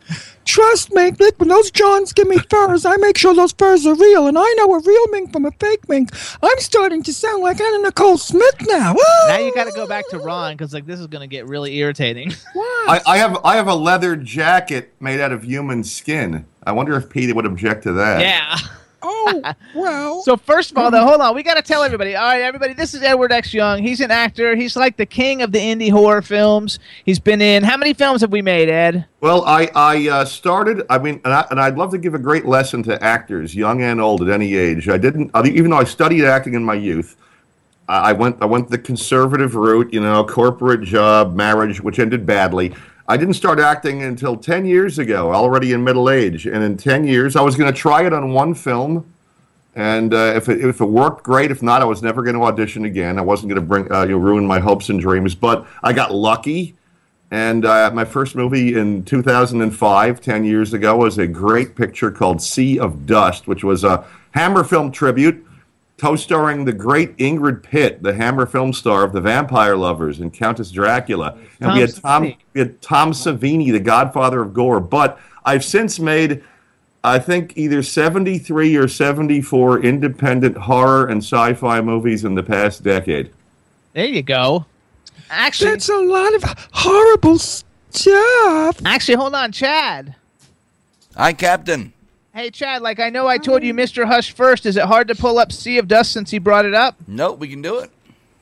Trust 0.46 0.92
me, 0.92 1.12
look, 1.20 1.40
when 1.40 1.50
those 1.50 1.72
Johns 1.72 2.12
give 2.12 2.28
me 2.28 2.38
furs, 2.38 2.86
I 2.86 2.98
make 2.98 3.18
sure 3.18 3.34
those 3.34 3.54
furs 3.54 3.86
are 3.86 3.96
real, 3.96 4.28
and 4.28 4.38
I 4.38 4.54
know 4.58 4.74
a 4.74 4.80
real 4.82 5.08
mink 5.08 5.32
from 5.32 5.46
a 5.46 5.52
fake 5.52 5.88
mink. 5.88 6.10
I'm 6.44 6.60
starting 6.60 7.02
to 7.04 7.14
sound 7.14 7.42
like 7.42 7.62
Anna 7.62 7.80
Nicole 7.80 8.18
Smith 8.18 8.56
now. 8.68 8.96
Now 9.28 9.38
you 9.38 9.54
got 9.54 9.66
to 9.66 9.72
go 9.72 9.88
back 9.88 10.08
to 10.10 10.20
Ron 10.20 10.54
because 10.54 10.74
like 10.74 10.86
this 10.86 11.00
is 11.00 11.08
gonna 11.08 11.28
get 11.28 11.48
really 11.48 11.78
irritating. 11.78 12.32
I, 12.56 13.02
I 13.08 13.18
have 13.18 13.38
I 13.44 13.56
have 13.56 13.68
a 13.68 13.76
leather 13.76 14.16
jacket 14.16 14.94
made 15.00 15.20
out 15.22 15.32
of 15.32 15.44
human 15.44 15.84
skin. 15.84 16.46
I 16.64 16.74
wonder 16.74 16.96
if 16.96 17.10
PETA 17.10 17.34
would 17.34 17.46
object 17.46 17.84
to 17.84 17.94
that. 17.94 18.22
yeah. 18.22 18.58
Oh, 19.04 19.54
well. 19.76 20.22
So 20.24 20.38
first 20.38 20.72
of 20.72 20.78
all, 20.78 20.90
though, 20.90 21.06
hold 21.06 21.22
on. 21.22 21.36
We 21.36 21.44
got 21.44 21.56
to 21.56 21.62
tell 21.62 21.84
everybody. 21.84 22.16
All 22.16 22.24
right, 22.24 22.42
everybody. 22.42 22.74
This 22.74 22.94
is 22.94 23.04
Edward 23.04 23.32
X. 23.32 23.54
Young. 23.54 23.84
He's 23.84 24.00
an 24.00 24.12
actor. 24.12 24.56
He's 24.56 24.76
like 24.76 24.98
the 24.98 25.06
king 25.06 25.42
of 25.42 25.52
the 25.52 25.60
indie 25.60 25.92
horror 25.92 26.22
films. 26.22 26.80
He's 27.06 27.20
been 27.20 27.42
in 27.42 27.64
how 27.64 27.78
many 27.78 27.94
films 27.94 28.22
have 28.22 28.32
we 28.32 28.42
made, 28.42 28.70
Ed? 28.70 29.06
Well, 29.22 29.44
I 29.46 29.70
I 29.76 30.08
uh, 30.10 30.26
started. 30.26 30.86
I 30.90 30.98
mean, 30.98 31.22
and, 31.26 31.34
I, 31.34 31.46
and 31.52 31.60
I'd 31.60 31.76
love 31.78 31.92
to 31.92 31.98
give 31.98 32.14
a 32.14 32.20
great 32.20 32.46
lesson 32.46 32.82
to 32.84 33.04
actors, 33.04 33.54
young 33.54 33.82
and 33.82 34.00
old, 34.02 34.22
at 34.22 34.30
any 34.30 34.56
age. 34.56 34.88
I 34.90 34.98
didn't, 34.98 35.32
I- 35.34 35.46
even 35.48 35.72
though 35.72 35.78
I 35.78 35.84
studied 35.84 36.24
acting 36.26 36.54
in 36.54 36.64
my 36.64 36.76
youth. 36.76 37.18
I 37.90 38.10
I 38.10 38.14
went 38.14 38.38
I 38.42 38.46
went 38.46 38.70
the 38.70 38.78
conservative 38.78 39.56
route, 39.56 39.94
you 39.94 40.00
know, 40.00 40.24
corporate 40.26 40.82
job, 40.84 41.36
marriage, 41.36 41.82
which 41.82 42.00
ended 42.00 42.26
badly. 42.26 42.74
I 43.08 43.18
didn't 43.18 43.34
start 43.34 43.60
acting 43.60 44.02
until 44.02 44.38
10 44.38 44.66
years 44.66 44.98
ago, 44.98 45.34
already 45.34 45.74
in 45.74 45.84
middle 45.84 46.10
age. 46.10 46.46
And 46.46 46.64
in 46.64 46.78
10 46.78 47.06
years, 47.06 47.36
I 47.36 47.42
was 47.42 47.56
going 47.56 47.72
to 47.72 47.78
try 47.78 48.06
it 48.06 48.14
on 48.14 48.32
one 48.32 48.54
film. 48.54 49.14
And 49.76 50.14
uh, 50.14 50.34
if, 50.36 50.48
it, 50.48 50.64
if 50.64 50.80
it 50.80 50.86
worked, 50.86 51.24
great. 51.24 51.52
If 51.52 51.62
not, 51.62 51.82
I 51.82 51.86
was 51.86 52.02
never 52.02 52.24
going 52.24 52.36
to 52.36 52.44
audition 52.44 52.86
again. 52.86 53.20
I 53.20 53.22
wasn't 53.22 53.50
going 53.50 53.62
to 53.62 53.68
bring 53.68 53.92
uh, 53.92 54.04
you 54.04 54.12
know, 54.12 54.18
ruin 54.18 54.46
my 54.46 54.60
hopes 54.60 54.90
and 54.90 55.00
dreams. 55.00 55.36
But 55.36 55.68
I 55.84 55.92
got 55.92 56.14
lucky. 56.14 56.76
And 57.30 57.66
uh, 57.66 57.92
my 57.94 58.06
first 58.06 58.36
movie 58.36 58.78
in 58.78 59.04
2005, 59.04 60.22
10 60.22 60.46
years 60.46 60.74
ago, 60.74 60.96
was 60.96 61.18
a 61.18 61.28
great 61.28 61.76
picture 61.76 62.12
called 62.12 62.42
Sea 62.42 62.80
of 62.80 63.06
Dust, 63.06 63.48
which 63.48 63.64
was 63.64 63.84
a 63.84 64.06
Hammer 64.32 64.64
film 64.64 64.92
tribute 64.92 65.46
co-starring 65.98 66.66
the 66.66 66.74
great 66.74 67.16
Ingrid 67.18 67.64
Pitt, 67.64 68.04
the 68.04 68.14
Hammer 68.14 68.46
film 68.46 68.74
star 68.74 69.04
of 69.04 69.14
The 69.14 69.22
Vampire 69.22 69.78
Lovers 69.78 70.20
and 70.20 70.34
Countess 70.34 70.72
Dracula. 70.72 71.38
And 71.60 71.70
Tom 71.70 71.76
we 71.76 71.82
had 71.82 71.96
Tom 71.96 72.24
Savini. 72.24 72.38
we 72.54 72.60
had 72.60 72.82
Tom 72.82 73.12
Savini, 73.12 73.72
the 73.72 73.80
godfather 73.80 74.42
of 74.42 74.54
gore. 74.54 74.80
But 74.80 75.20
I've 75.46 75.64
since 75.64 76.00
made 76.00 76.44
I 77.06 77.20
think 77.20 77.58
either 77.58 77.84
73 77.84 78.78
or 78.78 78.88
74 78.88 79.84
independent 79.84 80.56
horror 80.56 81.08
and 81.08 81.22
sci-fi 81.22 81.82
movies 81.82 82.24
in 82.24 82.36
the 82.36 82.44
past 82.44 82.82
decade. 82.82 83.32
There 83.92 84.06
you 84.06 84.22
go. 84.22 84.66
Actually, 85.30 85.72
That's 85.72 85.90
a 85.90 85.98
lot 85.98 86.34
of 86.36 86.44
horrible 86.72 87.40
stuff. 87.40 88.82
actually, 88.86 89.16
hold 89.16 89.36
on, 89.36 89.52
Chad. 89.52 90.16
Hi, 91.18 91.34
Captain. 91.34 91.92
Hey, 92.36 92.50
Chad. 92.50 92.82
Like 92.82 93.00
I 93.00 93.12
know 93.12 93.28
I 93.28 93.38
told 93.38 93.62
you, 93.62 93.76
Mr. 93.76 94.08
Hush 94.08 94.34
first. 94.34 94.66
Is 94.66 94.76
it 94.76 94.86
hard 94.86 95.08
to 95.10 95.14
pull 95.14 95.38
up 95.38 95.52
Sea 95.52 95.78
of 95.78 95.88
Dust 95.88 96.12
since 96.12 96.32
he 96.32 96.40
brought 96.40 96.66
it 96.66 96.74
up? 96.74 96.96
Nope, 97.06 97.38
we 97.38 97.48
can 97.48 97.62
do 97.62 97.78
it. 97.78 97.92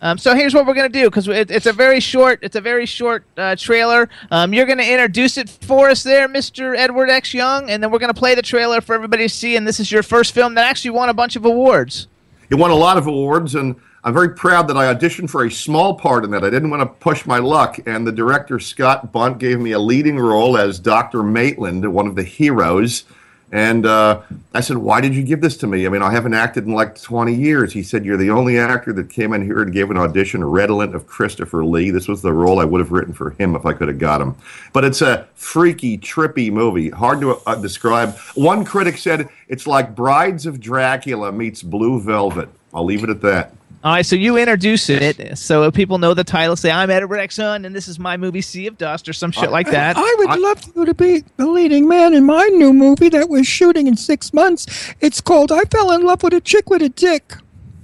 Um, 0.02 0.18
so 0.18 0.34
here's 0.34 0.54
what 0.54 0.66
we're 0.66 0.76
gonna 0.76 0.88
do 0.88 1.10
because 1.10 1.28
it, 1.28 1.52
it's 1.52 1.66
a 1.66 1.74
very 1.74 2.00
short, 2.00 2.40
it's 2.42 2.56
a 2.56 2.62
very 2.62 2.86
short 2.86 3.26
uh, 3.36 3.58
trailer. 3.58 4.08
Um, 4.32 4.54
you're 4.54 4.66
gonna 4.66 4.84
introduce 4.84 5.38
it 5.38 5.50
for 5.50 5.90
us 5.90 6.04
there, 6.04 6.30
Mr. 6.30 6.74
Edward 6.78 7.10
X. 7.10 7.34
Young, 7.34 7.70
and 7.70 7.84
then 7.84 7.92
we're 7.92 8.00
gonna 8.00 8.14
play 8.14 8.34
the 8.34 8.42
trailer 8.42 8.80
for 8.80 8.96
everybody 8.96 9.28
to 9.28 9.30
see. 9.30 9.58
And 9.58 9.68
this 9.68 9.82
is 9.82 9.92
your 9.92 10.04
first 10.04 10.34
film 10.34 10.56
that 10.56 10.66
actually 10.66 10.92
won 10.92 11.10
a 11.10 11.14
bunch 11.14 11.36
of 11.36 11.44
awards. 11.44 12.08
It 12.50 12.56
won 12.56 12.72
a 12.72 12.76
lot 12.76 12.98
of 12.98 13.08
awards, 13.08 13.56
and 13.56 13.76
I'm 14.06 14.14
very 14.14 14.30
proud 14.30 14.70
that 14.70 14.78
I 14.78 14.94
auditioned 14.94 15.30
for 15.30 15.44
a 15.44 15.52
small 15.52 15.96
part 15.96 16.24
in 16.24 16.32
that. 16.32 16.46
I 16.46 16.50
didn't 16.50 16.70
want 16.70 16.82
to 16.82 16.86
push 16.86 17.26
my 17.26 17.40
luck, 17.40 17.78
and 17.86 18.08
the 18.08 18.14
director 18.14 18.58
Scott 18.58 19.12
Bunt 19.12 19.38
gave 19.38 19.60
me 19.60 19.74
a 19.74 19.80
leading 19.80 20.18
role 20.18 20.58
as 20.58 20.80
Dr. 20.80 21.24
Maitland, 21.24 21.92
one 21.92 22.08
of 22.08 22.16
the 22.16 22.24
heroes. 22.24 23.04
And 23.52 23.86
uh, 23.86 24.22
I 24.54 24.62
said, 24.62 24.78
"Why 24.78 25.02
did 25.02 25.14
you 25.14 25.24
give 25.24 25.42
this 25.42 25.58
to 25.58 25.68
me? 25.68 25.86
I 25.86 25.90
mean, 25.90 26.02
I 26.02 26.12
haven't 26.12 26.34
acted 26.34 26.66
in 26.66 26.74
like 26.74 27.00
20 27.00 27.34
years." 27.34 27.74
He 27.74 27.84
said, 27.84 28.06
"You're 28.06 28.18
the 28.18 28.30
only 28.30 28.58
actor 28.58 28.94
that 28.94 29.10
came 29.10 29.34
in 29.34 29.44
here 29.44 29.62
and 29.62 29.74
gave 29.74 29.92
an 29.92 29.98
audition 29.98 30.44
redolent 30.44 30.96
of 30.96 31.06
Christopher 31.06 31.66
Lee. 31.66 31.90
This 31.92 32.08
was 32.08 32.22
the 32.22 32.32
role 32.32 32.60
I 32.60 32.66
would 32.66 32.80
have 32.80 32.92
written 32.92 33.14
for 33.14 33.32
him 33.32 33.56
if 33.56 33.66
I 33.66 33.74
could 33.74 33.90
have 33.90 34.00
got 34.00 34.22
him." 34.22 34.36
But 34.72 34.86
it's 34.86 35.02
a 35.02 35.28
freaky, 35.36 35.98
trippy 35.98 36.50
movie, 36.50 36.90
hard 36.90 37.20
to 37.22 37.42
uh, 37.46 37.56
describe. 37.56 38.18
One 38.36 38.64
critic 38.64 38.98
said 38.98 39.28
it's 39.50 39.68
like 39.68 39.96
Brides 39.96 40.46
of 40.46 40.62
Dracula 40.62 41.32
meets 41.32 41.62
Blue 41.62 42.00
Velvet. 42.00 42.48
I'll 42.74 42.86
leave 42.86 43.04
it 43.04 43.10
at 43.10 43.22
that. 43.22 43.54
All 43.84 43.92
right, 43.94 44.06
so 44.06 44.16
you 44.16 44.38
introduce 44.38 44.90
it 44.92 45.40
so 45.40 45.72
people 45.72 45.98
know 45.98 46.14
the 46.14 46.24
title. 46.24 46.56
Say, 46.56 46.70
I'm 46.70 46.92
Edward 46.92 47.18
X. 47.18 47.40
Young, 47.40 47.66
and 47.66 47.76
this 47.76 47.88
is 47.88 47.98
my 47.98 48.16
movie 48.16 48.42
Sea 48.42 48.68
of 48.68 48.78
Dust 48.78 49.10
or 49.10 49.14
some 49.14 49.32
shit 49.32 49.50
like 49.50 49.72
that. 49.72 49.98
I 49.98 50.16
would 50.20 50.30
I- 50.30 50.36
love 50.36 50.62
you 50.76 50.86
to 50.86 50.94
be 50.94 51.24
the 51.38 51.48
leading 51.48 51.88
man 51.88 52.14
in 52.14 52.24
my 52.26 52.46
new 52.48 52.74
movie 52.74 53.10
that 53.10 53.28
we're 53.28 53.44
shooting 53.44 53.88
in 53.88 53.98
six 53.98 54.34
months. 54.34 54.94
It's 55.00 55.20
called 55.20 55.52
I 55.52 55.62
Fell 55.64 55.92
in 55.94 56.04
Love 56.04 56.22
with 56.22 56.34
a 56.34 56.42
Chick 56.42 56.70
with 56.70 56.84
a 56.84 56.90
Dick. 56.90 57.34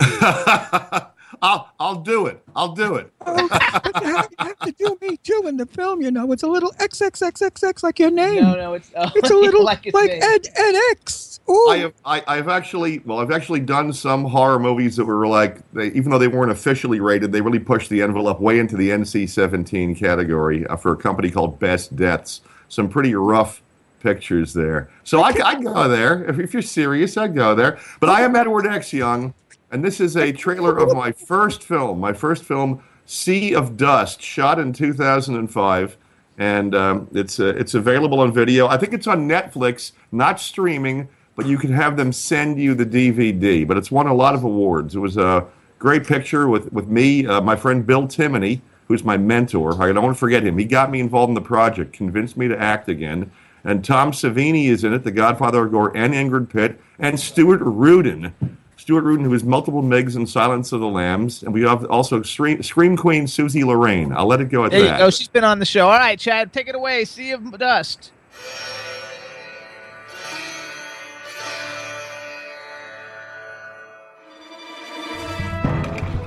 I'll 1.42 1.70
I'll 1.80 1.96
do 2.00 2.26
it. 2.26 2.42
I'll 2.54 2.72
do 2.72 2.96
it. 2.96 3.10
But 3.24 4.02
you 4.02 4.14
have, 4.16 4.28
you 4.38 4.46
have 4.46 4.58
to 4.60 4.72
do 4.72 4.98
me 5.00 5.16
too 5.18 5.44
in 5.46 5.56
the 5.56 5.66
film, 5.66 6.02
you 6.02 6.10
know. 6.10 6.30
It's 6.32 6.42
a 6.42 6.46
little 6.46 6.72
XXXXX 6.72 7.82
like 7.82 7.98
your 7.98 8.10
name. 8.10 8.42
no, 8.42 8.54
no, 8.54 8.74
it's, 8.74 8.90
oh, 8.96 9.10
It's 9.14 9.30
a 9.30 9.34
little 9.36 9.64
like 9.64 9.86
like, 9.94 10.10
Ed 10.10 10.48
Ed 10.56 10.74
X. 10.90 11.35
Ooh. 11.48 11.68
I 11.68 11.76
have 11.78 11.94
I, 12.04 12.22
I've 12.26 12.48
actually 12.48 13.00
well 13.04 13.18
I've 13.18 13.30
actually 13.30 13.60
done 13.60 13.92
some 13.92 14.24
horror 14.24 14.58
movies 14.58 14.96
that 14.96 15.04
were 15.04 15.26
like 15.26 15.60
they, 15.72 15.88
even 15.88 16.10
though 16.10 16.18
they 16.18 16.28
weren't 16.28 16.50
officially 16.50 16.98
rated 16.98 17.30
they 17.30 17.40
really 17.40 17.60
pushed 17.60 17.88
the 17.88 18.02
envelope 18.02 18.40
way 18.40 18.58
into 18.58 18.76
the 18.76 18.90
NC-17 18.90 19.96
category 19.96 20.66
uh, 20.66 20.76
for 20.76 20.92
a 20.92 20.96
company 20.96 21.30
called 21.30 21.58
Best 21.58 21.94
Deaths. 21.94 22.40
Some 22.68 22.88
pretty 22.88 23.14
rough 23.14 23.62
pictures 24.00 24.54
there. 24.54 24.90
So 25.04 25.22
I 25.22 25.32
I 25.44 25.60
go 25.60 25.88
there 25.88 26.24
if, 26.28 26.38
if 26.38 26.52
you're 26.52 26.62
serious 26.62 27.16
I 27.16 27.28
go 27.28 27.54
there. 27.54 27.78
But 28.00 28.08
I 28.08 28.22
am 28.22 28.34
Edward 28.34 28.66
X 28.66 28.92
Young, 28.92 29.32
and 29.70 29.84
this 29.84 30.00
is 30.00 30.16
a 30.16 30.32
trailer 30.32 30.76
of 30.76 30.94
my 30.96 31.12
first 31.12 31.62
film. 31.62 32.00
My 32.00 32.12
first 32.12 32.44
film, 32.44 32.82
Sea 33.04 33.54
of 33.54 33.76
Dust, 33.76 34.20
shot 34.20 34.58
in 34.58 34.72
2005 34.72 35.96
and 36.38 36.74
um, 36.74 37.08
it's 37.12 37.40
uh, 37.40 37.54
it's 37.56 37.74
available 37.74 38.20
on 38.20 38.32
video. 38.32 38.66
I 38.66 38.76
think 38.76 38.92
it's 38.92 39.06
on 39.06 39.28
Netflix, 39.28 39.92
not 40.12 40.40
streaming, 40.40 41.08
but 41.36 41.46
you 41.46 41.58
can 41.58 41.72
have 41.72 41.96
them 41.96 42.12
send 42.12 42.58
you 42.58 42.74
the 42.74 42.86
DVD. 42.86 43.66
But 43.68 43.76
it's 43.76 43.90
won 43.90 44.06
a 44.06 44.14
lot 44.14 44.34
of 44.34 44.42
awards. 44.42 44.96
It 44.96 45.00
was 45.00 45.16
a 45.16 45.46
great 45.78 46.06
picture 46.06 46.48
with 46.48 46.72
with 46.72 46.88
me, 46.88 47.26
uh, 47.26 47.40
my 47.40 47.54
friend 47.54 47.86
Bill 47.86 48.04
Timoney, 48.08 48.60
who's 48.88 49.04
my 49.04 49.16
mentor. 49.16 49.80
I 49.80 49.92
don't 49.92 50.02
want 50.02 50.16
to 50.16 50.18
forget 50.18 50.42
him. 50.42 50.58
He 50.58 50.64
got 50.64 50.90
me 50.90 51.00
involved 51.00 51.30
in 51.30 51.34
the 51.34 51.40
project, 51.40 51.92
convinced 51.92 52.36
me 52.36 52.48
to 52.48 52.58
act 52.58 52.88
again. 52.88 53.30
And 53.64 53.84
Tom 53.84 54.12
Savini 54.12 54.66
is 54.68 54.84
in 54.84 54.94
it, 54.94 55.02
the 55.02 55.10
Godfather 55.10 55.64
of 55.64 55.72
Gore, 55.72 55.96
and 55.96 56.14
Ingrid 56.14 56.48
Pitt, 56.48 56.80
and 57.00 57.18
Stuart 57.18 57.60
Rudin. 57.60 58.32
Stuart 58.76 59.02
Rudin, 59.02 59.24
who 59.24 59.30
was 59.30 59.42
multiple 59.42 59.82
Miggs 59.82 60.14
in 60.14 60.24
Silence 60.26 60.70
of 60.70 60.78
the 60.80 60.86
Lambs, 60.86 61.42
and 61.42 61.52
we 61.52 61.62
have 61.62 61.84
also 61.86 62.22
Scream, 62.22 62.62
Scream 62.62 62.96
Queen 62.96 63.24
Suzi 63.24 63.64
Lorraine. 63.64 64.12
I'll 64.12 64.26
let 64.26 64.40
it 64.40 64.50
go 64.50 64.64
at 64.64 64.70
There 64.70 64.80
you 64.80 64.86
that. 64.86 64.98
go. 64.98 65.10
She's 65.10 65.26
been 65.26 65.42
on 65.42 65.58
the 65.58 65.64
show. 65.64 65.88
All 65.88 65.98
right, 65.98 66.18
Chad, 66.18 66.52
take 66.52 66.68
it 66.68 66.76
away. 66.76 67.04
Sea 67.04 67.32
of 67.32 67.58
Dust. 67.58 68.12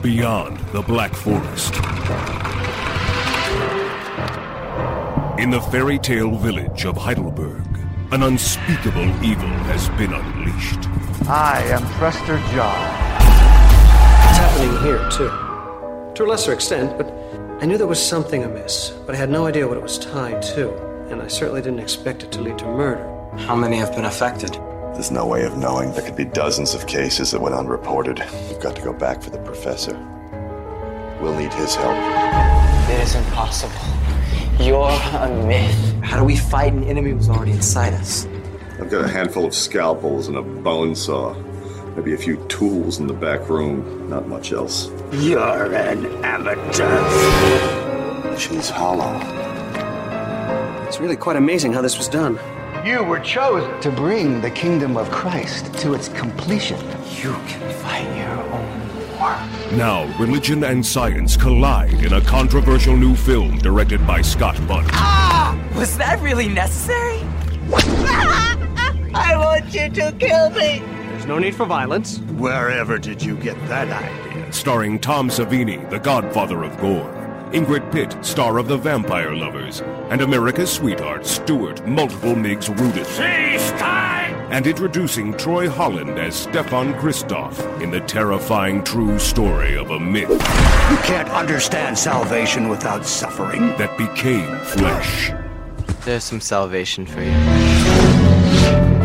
Beyond 0.09 0.57
the 0.73 0.81
Black 0.81 1.13
Forest. 1.13 1.75
In 5.39 5.51
the 5.51 5.61
fairy 5.69 5.99
tale 5.99 6.35
village 6.35 6.83
of 6.85 6.97
Heidelberg, 6.97 7.67
an 8.11 8.23
unspeakable 8.23 9.23
evil 9.23 9.53
has 9.69 9.87
been 9.89 10.11
unleashed. 10.11 10.89
I 11.29 11.61
am 11.65 11.85
Prester 11.99 12.39
John. 12.55 12.81
It's 14.25 14.39
happening 14.39 14.81
here, 14.81 15.07
too. 15.11 15.29
To 16.15 16.23
a 16.23 16.27
lesser 16.27 16.53
extent, 16.53 16.97
but 16.97 17.05
I 17.61 17.67
knew 17.67 17.77
there 17.77 17.85
was 17.85 18.03
something 18.03 18.43
amiss, 18.43 18.89
but 19.05 19.13
I 19.13 19.17
had 19.19 19.29
no 19.29 19.45
idea 19.45 19.67
what 19.67 19.77
it 19.77 19.83
was 19.83 19.99
tied 19.99 20.41
to, 20.55 20.75
and 21.11 21.21
I 21.21 21.27
certainly 21.27 21.61
didn't 21.61 21.81
expect 21.81 22.23
it 22.23 22.31
to 22.31 22.41
lead 22.41 22.57
to 22.57 22.65
murder. 22.65 23.05
How 23.45 23.55
many 23.55 23.77
have 23.77 23.93
been 23.93 24.05
affected? 24.05 24.59
There's 24.93 25.11
no 25.11 25.25
way 25.25 25.45
of 25.45 25.57
knowing. 25.57 25.93
There 25.93 26.03
could 26.03 26.15
be 26.15 26.25
dozens 26.25 26.73
of 26.73 26.85
cases 26.87 27.31
that 27.31 27.39
went 27.39 27.55
unreported. 27.55 28.19
You've 28.49 28.59
got 28.59 28.75
to 28.75 28.81
go 28.81 28.91
back 28.91 29.21
for 29.21 29.29
the 29.29 29.37
professor. 29.39 29.93
We'll 31.21 31.37
need 31.37 31.53
his 31.53 31.75
help. 31.75 31.95
It 32.89 33.01
is 33.01 33.15
impossible. 33.15 33.75
You're 34.59 34.89
a 34.89 35.45
myth. 35.47 36.03
How 36.03 36.17
do 36.19 36.25
we 36.25 36.35
fight 36.35 36.73
an 36.73 36.83
enemy 36.83 37.11
who's 37.11 37.29
already 37.29 37.51
inside 37.53 37.93
us? 37.93 38.25
I've 38.79 38.89
got 38.89 39.05
a 39.05 39.07
handful 39.07 39.45
of 39.45 39.53
scalpels 39.53 40.27
and 40.27 40.37
a 40.37 40.41
bone 40.41 40.95
saw. 40.95 41.33
Maybe 41.95 42.13
a 42.13 42.17
few 42.17 42.37
tools 42.47 42.99
in 42.99 43.07
the 43.07 43.13
back 43.13 43.49
room. 43.49 44.09
Not 44.09 44.27
much 44.27 44.51
else. 44.51 44.89
You're 45.13 45.73
an 45.73 46.05
amateur. 46.25 46.99
She's 48.37 48.69
hollow. 48.69 49.17
It's 50.87 50.99
really 50.99 51.17
quite 51.17 51.35
amazing 51.35 51.73
how 51.73 51.81
this 51.81 51.97
was 51.97 52.07
done. 52.07 52.39
You 52.85 53.03
were 53.03 53.19
chosen 53.19 53.81
to 53.81 53.91
bring 53.91 54.39
the 54.39 54.49
kingdom 54.49 54.95
of 54.95 55.11
Christ 55.11 55.73
to 55.79 55.93
its 55.93 56.07
completion. 56.07 56.79
You 57.21 57.33
can 57.45 57.73
fight 57.73 58.07
your 58.15 58.39
own 58.53 59.19
war. 59.19 59.37
Now, 59.73 60.05
religion 60.17 60.63
and 60.63 60.85
science 60.85 61.35
collide 61.35 62.05
in 62.05 62.13
a 62.13 62.21
controversial 62.21 62.95
new 62.95 63.15
film 63.15 63.57
directed 63.57 64.07
by 64.07 64.21
Scott 64.21 64.55
Bunt. 64.65 64.87
Ah, 64.93 65.61
was 65.75 65.97
that 65.97 66.21
really 66.21 66.47
necessary? 66.47 67.19
I 69.13 69.33
want 69.35 69.73
you 69.73 69.89
to 69.89 70.13
kill 70.13 70.49
me. 70.51 70.79
There's 71.09 71.25
no 71.25 71.37
need 71.37 71.55
for 71.55 71.65
violence. 71.65 72.19
Wherever 72.37 72.97
did 72.97 73.21
you 73.21 73.35
get 73.35 73.57
that 73.67 73.89
idea? 73.89 74.53
Starring 74.53 74.99
Tom 74.99 75.27
Savini, 75.27 75.87
the 75.89 75.99
godfather 75.99 76.63
of 76.63 76.79
gore. 76.79 77.18
Ingrid 77.51 77.91
Pitt, 77.91 78.15
star 78.23 78.59
of 78.59 78.67
The 78.67 78.77
Vampire 78.77 79.33
Lovers. 79.33 79.81
And 80.11 80.21
America's 80.21 80.71
sweetheart, 80.71 81.25
Stuart 81.25 81.85
Multiple 81.87 82.35
Miggs 82.35 82.69
Rudin. 82.69 83.03
She's 83.05 83.71
time! 83.71 84.35
And 84.51 84.67
introducing 84.67 85.35
Troy 85.35 85.67
Holland 85.67 86.19
as 86.19 86.35
Stefan 86.35 86.93
Christoff 86.95 87.57
in 87.81 87.89
the 87.89 88.01
terrifying 88.01 88.83
true 88.83 89.17
story 89.17 89.75
of 89.77 89.89
a 89.89 89.99
myth 89.99 90.29
You 90.29 90.97
can't 91.03 91.29
understand 91.29 91.97
salvation 91.97 92.69
without 92.69 93.05
suffering. 93.05 93.69
that 93.77 93.97
became 93.97 94.59
flesh. 94.65 95.31
There's 96.05 96.23
some 96.23 96.41
salvation 96.41 97.05
for 97.07 97.21
you. 97.21 97.31
You 97.31 98.98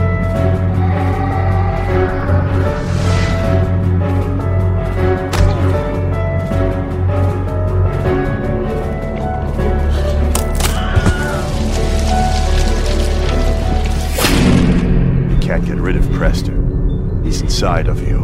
inside 17.65 17.89
of 17.89 18.07
you. 18.07 18.19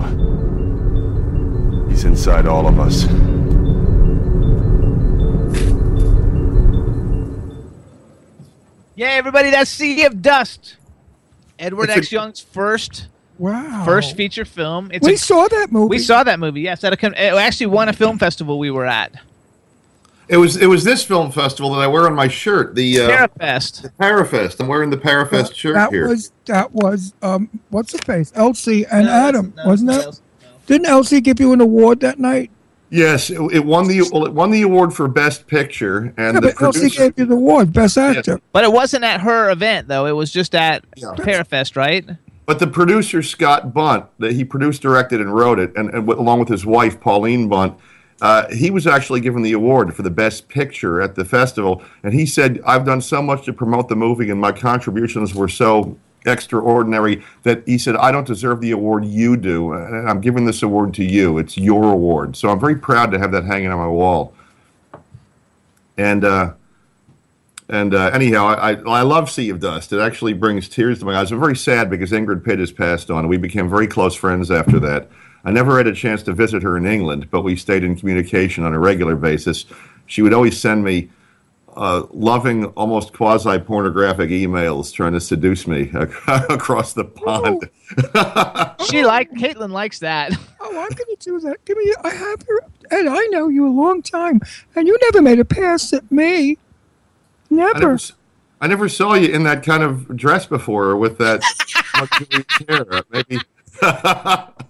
He's 1.89 2.05
inside 2.05 2.47
all 2.47 2.67
of 2.69 2.79
us. 2.79 3.05
Yeah, 8.97 9.09
everybody, 9.09 9.51
that's 9.51 9.71
Sea 9.71 10.05
of 10.05 10.21
Dust. 10.21 10.77
Edward 11.59 11.85
It's 11.85 11.95
a- 11.95 11.99
X. 11.99 12.13
Young's 12.13 12.41
first 12.41 13.09
Wow. 13.39 13.83
first 13.85 14.17
feature 14.17 14.45
film. 14.45 14.91
It's 14.93 15.07
we 15.07 15.15
a- 15.15 15.19
saw 15.19 15.49
that 15.49 15.69
movie. 15.71 15.89
We 15.91 15.99
saw 15.99 16.23
that 16.23 16.39
movie. 16.39 16.61
Yes, 16.63 16.81
that 16.83 16.93
it 16.93 17.03
actually 17.17 17.67
won 17.67 17.89
a 17.89 17.93
film 17.95 18.19
festival 18.19 18.59
we 18.59 18.71
were 18.71 18.85
at. 18.87 19.13
It 20.31 20.37
was 20.37 20.57
it 20.57 20.67
was 20.67 20.85
this 20.85 21.03
film 21.03 21.33
festival 21.33 21.73
that 21.75 21.81
I 21.81 21.89
wear 21.89 22.07
on 22.07 22.15
my 22.15 22.29
shirt. 22.29 22.77
The 22.77 23.01
uh, 23.01 23.09
Parafest. 23.09 23.83
The 23.83 23.89
Parafest. 23.89 24.61
I'm 24.61 24.69
wearing 24.69 24.89
the 24.89 24.97
Parafest 24.97 25.57
shirt 25.57 25.75
that 25.75 25.91
here. 25.91 26.07
was 26.07 26.31
that 26.45 26.73
was 26.73 27.15
um 27.21 27.51
what's 27.71 27.91
the 27.91 27.99
face 27.99 28.31
Elsie 28.37 28.87
and 28.87 29.09
Adam 29.09 29.53
wasn't 29.67 29.91
it? 29.91 30.21
Didn't 30.67 30.87
Elsie 30.87 31.21
give 31.21 31.41
you 31.41 31.53
an 31.53 31.61
award 31.61 31.99
that 32.01 32.21
night? 32.21 32.53
Yes, 32.91 33.31
it, 33.31 33.41
it 33.53 33.65
won 33.65 33.89
the 33.89 34.09
well, 34.13 34.25
it 34.25 34.33
won 34.33 34.53
the 34.53 34.63
award 34.63 34.95
for 34.95 35.09
best 35.09 35.49
picture, 35.49 36.15
and 36.17 36.35
yeah, 36.35 36.41
the 36.41 36.41
but 36.41 36.63
Elsie 36.63 36.91
gave 36.91 37.19
you 37.19 37.25
the 37.25 37.35
award, 37.35 37.73
best 37.73 37.99
actor. 37.99 38.41
But 38.53 38.63
it 38.63 38.73
wasn't 38.73 39.03
at 39.03 39.21
her 39.23 39.51
event 39.51 39.89
though. 39.89 40.07
It 40.07 40.13
was 40.13 40.31
just 40.31 40.55
at 40.55 40.89
Parafest, 40.93 41.77
right? 41.77 42.09
But 42.47 42.61
the 42.61 42.69
producer 42.69 43.23
Scott 43.23 43.73
Bunt, 43.75 44.07
that 44.19 44.33
he 44.33 44.45
produced, 44.45 44.83
directed, 44.83 45.21
and 45.21 45.35
wrote 45.35 45.59
it, 45.59 45.73
and, 45.77 45.91
and 45.91 46.09
along 46.09 46.39
with 46.39 46.49
his 46.49 46.65
wife 46.65 47.01
Pauline 47.01 47.49
Bunt, 47.49 47.79
uh, 48.21 48.49
he 48.49 48.71
was 48.71 48.87
actually 48.87 49.21
given 49.21 49.43
the 49.43 49.53
award 49.53 49.95
for 49.95 50.03
the 50.03 50.11
best 50.11 50.49
picture 50.49 51.01
at 51.01 51.15
the 51.15 51.25
festival. 51.25 51.83
And 52.03 52.13
he 52.13 52.27
said, 52.27 52.61
"I've 52.67 52.85
done 52.85 53.01
so 53.01 53.23
much 53.23 53.45
to 53.47 53.53
promote 53.53 53.89
the 53.89 53.97
movie, 53.97 54.31
and 54.31 54.41
my 54.41 54.53
contributions 54.53 55.35
were 55.35 55.49
so 55.49 55.97
extraordinary 56.27 57.23
that 57.45 57.63
he 57.67 57.79
said 57.79 57.97
I 57.97 58.13
don't 58.13 58.27
deserve 58.27 58.61
the 58.61 58.73
award 58.73 59.07
you 59.07 59.37
do, 59.37 59.73
and 59.73 60.09
I'm 60.09 60.21
giving 60.21 60.45
this 60.45 60.63
award 60.63 60.93
to 60.95 61.05
you. 61.05 61.39
It's 61.39 61.57
your 61.57 61.93
award." 61.93 62.37
So 62.37 62.51
I'm 62.51 62.61
very 62.61 62.77
proud 62.77 63.11
to 63.13 63.19
have 63.19 63.33
that 63.33 63.45
hanging 63.45 63.73
on 63.73 63.79
my 63.79 63.89
wall. 63.89 64.35
And 65.97 66.25
uh, 66.25 66.53
and 67.71 67.95
uh, 67.95 68.11
anyhow, 68.13 68.47
I, 68.47 68.73
I 68.73 69.03
love 69.03 69.31
Sea 69.31 69.49
of 69.51 69.61
Dust. 69.61 69.93
It 69.93 70.01
actually 70.01 70.33
brings 70.33 70.69
tears 70.69 70.99
to 70.99 71.05
my 71.05 71.15
eyes. 71.15 71.31
I'm 71.31 71.39
very 71.39 71.57
sad 71.57 71.89
because 71.89 72.11
Ingrid 72.11 72.45
Pitt 72.45 72.59
has 72.59 72.73
passed 72.73 73.11
on. 73.13 73.29
We 73.29 73.37
became 73.37 73.71
very 73.71 73.87
close 73.87 74.15
friends 74.15 74.51
after 74.51 74.81
that. 74.81 75.09
I 75.45 75.51
never 75.51 75.77
had 75.79 75.87
a 75.87 75.95
chance 75.95 76.23
to 76.25 76.33
visit 76.33 76.63
her 76.63 76.77
in 76.77 76.87
England, 76.87 77.31
but 77.31 77.43
we 77.43 77.57
stayed 77.57 77.83
in 77.85 77.97
communication 77.97 78.65
on 78.65 78.75
a 78.75 78.79
regular 78.79 79.17
basis. 79.17 79.65
She 80.07 80.23
would 80.23 80.35
always 80.35 80.61
send 80.61 80.85
me 80.85 81.09
uh, 81.77 82.03
loving, 82.13 82.67
almost 82.67 83.13
quasi 83.13 83.59
pornographic 83.59 84.29
emails 84.31 84.93
trying 84.93 85.13
to 85.13 85.21
seduce 85.21 85.67
me 85.67 85.91
across 85.95 86.93
the 86.93 87.05
pond. 87.05 87.71
She 88.91 89.05
like 89.05 89.31
Caitlin 89.33 89.71
likes 89.71 90.01
that. 90.01 90.33
Oh, 90.61 90.69
I'm 90.69 90.89
going 90.97 91.17
to 91.17 91.17
do 91.21 91.41
that. 91.41 91.65
Give 91.65 91.77
me. 91.79 91.95
I 92.05 92.11
have 92.11 92.45
your. 92.49 92.61
And 92.91 93.09
I 93.09 93.21
know 93.31 93.49
you 93.49 93.67
a 93.67 93.71
long 93.71 94.03
time, 94.03 94.41
and 94.75 94.89
you 94.89 94.99
never 95.03 95.23
made 95.23 95.39
a 95.39 95.45
pass 95.45 95.93
at 95.93 96.11
me. 96.11 96.53
I 96.53 96.57
Never. 97.55 97.79
never, 97.79 97.95
s- 97.95 98.13
I 98.61 98.67
never 98.67 98.89
saw 98.89 99.15
you 99.15 99.29
in 99.33 99.45
that 99.45 99.63
kind 99.63 99.83
of 99.85 100.17
dress 100.17 100.45
before 100.47 100.97
with 100.97 101.19
that 101.19 101.43
luxurious 102.01 102.47
hair. 102.69 103.03
Maybe. 103.11 103.41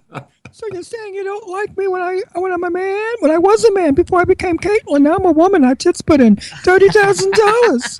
So 0.61 0.67
you're 0.73 0.83
saying 0.83 1.15
you 1.15 1.23
don't 1.23 1.49
like 1.49 1.75
me 1.75 1.87
when 1.87 2.03
I 2.03 2.21
when 2.35 2.53
I'm 2.53 2.63
a 2.63 2.69
man? 2.69 3.13
When 3.21 3.31
I 3.31 3.39
was 3.39 3.65
a 3.65 3.73
man 3.73 3.95
before 3.95 4.21
I 4.21 4.25
became 4.25 4.59
Caitlyn. 4.59 5.01
Now 5.01 5.15
I'm 5.15 5.25
a 5.25 5.31
woman. 5.31 5.63
I 5.63 5.73
just 5.73 6.05
put 6.05 6.21
in 6.21 6.35
thirty 6.35 6.87
thousand 6.89 7.33
dollars. 7.33 7.99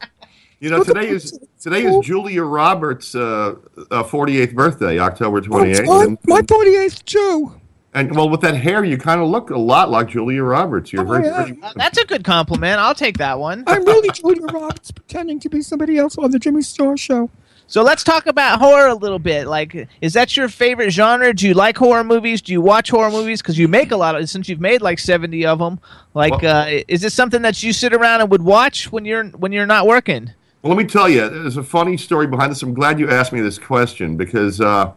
You 0.59 0.69
know, 0.69 0.83
today 0.83 1.09
is 1.09 1.39
today 1.59 1.85
is 1.85 2.05
Julia 2.05 2.43
Roberts' 2.43 3.15
uh, 3.15 3.55
uh, 3.89 4.03
48th 4.03 4.53
birthday, 4.53 4.99
October 4.99 5.41
28th. 5.41 5.85
Oh, 5.87 6.01
and, 6.03 6.19
my 6.25 6.43
forty 6.47 6.75
eighth 6.75 7.03
too. 7.05 7.59
and 7.95 8.15
well, 8.15 8.29
with 8.29 8.41
that 8.41 8.55
hair, 8.55 8.83
you 8.83 8.99
kind 8.99 9.21
of 9.21 9.27
look 9.29 9.49
a 9.49 9.57
lot 9.57 9.89
like 9.89 10.09
Julia 10.09 10.43
Roberts. 10.43 10.93
You're 10.93 11.03
very 11.03 11.25
yeah. 11.25 11.43
pretty. 11.43 11.59
That's 11.77 11.97
a 11.97 12.05
good 12.05 12.23
compliment. 12.23 12.79
I'll 12.79 12.93
take 12.93 13.17
that 13.17 13.39
one. 13.39 13.63
I'm 13.65 13.83
really 13.83 14.11
Julia 14.11 14.45
Roberts 14.45 14.91
pretending 14.91 15.39
to 15.39 15.49
be 15.49 15.63
somebody 15.63 15.97
else 15.97 16.15
on 16.19 16.29
the 16.29 16.37
Jimmy 16.37 16.61
Star 16.61 16.95
Show. 16.95 17.31
So 17.71 17.83
let's 17.83 18.03
talk 18.03 18.25
about 18.25 18.59
horror 18.59 18.89
a 18.89 18.95
little 18.95 19.17
bit. 19.17 19.47
Like, 19.47 19.87
is 20.01 20.11
that 20.11 20.35
your 20.35 20.49
favorite 20.49 20.91
genre? 20.91 21.33
Do 21.33 21.47
you 21.47 21.53
like 21.53 21.77
horror 21.77 22.03
movies? 22.03 22.41
Do 22.41 22.51
you 22.51 22.59
watch 22.59 22.89
horror 22.89 23.09
movies? 23.09 23.41
Because 23.41 23.57
you 23.57 23.69
make 23.69 23.91
a 23.91 23.95
lot 23.95 24.13
of 24.13 24.29
since 24.29 24.49
you've 24.49 24.59
made 24.59 24.81
like 24.81 24.99
seventy 24.99 25.45
of 25.45 25.59
them. 25.59 25.79
Like, 26.13 26.41
Well- 26.41 26.67
uh, 26.67 26.81
is 26.89 26.99
this 26.99 27.13
something 27.13 27.43
that 27.43 27.63
you 27.63 27.71
sit 27.71 27.93
around 27.93 28.19
and 28.19 28.29
would 28.29 28.41
watch 28.41 28.91
when 28.91 29.05
you're 29.05 29.23
when 29.29 29.53
you're 29.53 29.65
not 29.65 29.87
working? 29.87 30.31
Well, 30.61 30.75
let 30.75 30.83
me 30.83 30.85
tell 30.85 31.07
you, 31.07 31.29
there's 31.29 31.55
a 31.55 31.63
funny 31.63 31.95
story 31.95 32.27
behind 32.27 32.51
this. 32.51 32.61
I'm 32.61 32.73
glad 32.73 32.99
you 32.99 33.09
asked 33.09 33.31
me 33.31 33.39
this 33.39 33.57
question 33.57 34.17
because 34.17 34.59
uh, 34.59 34.91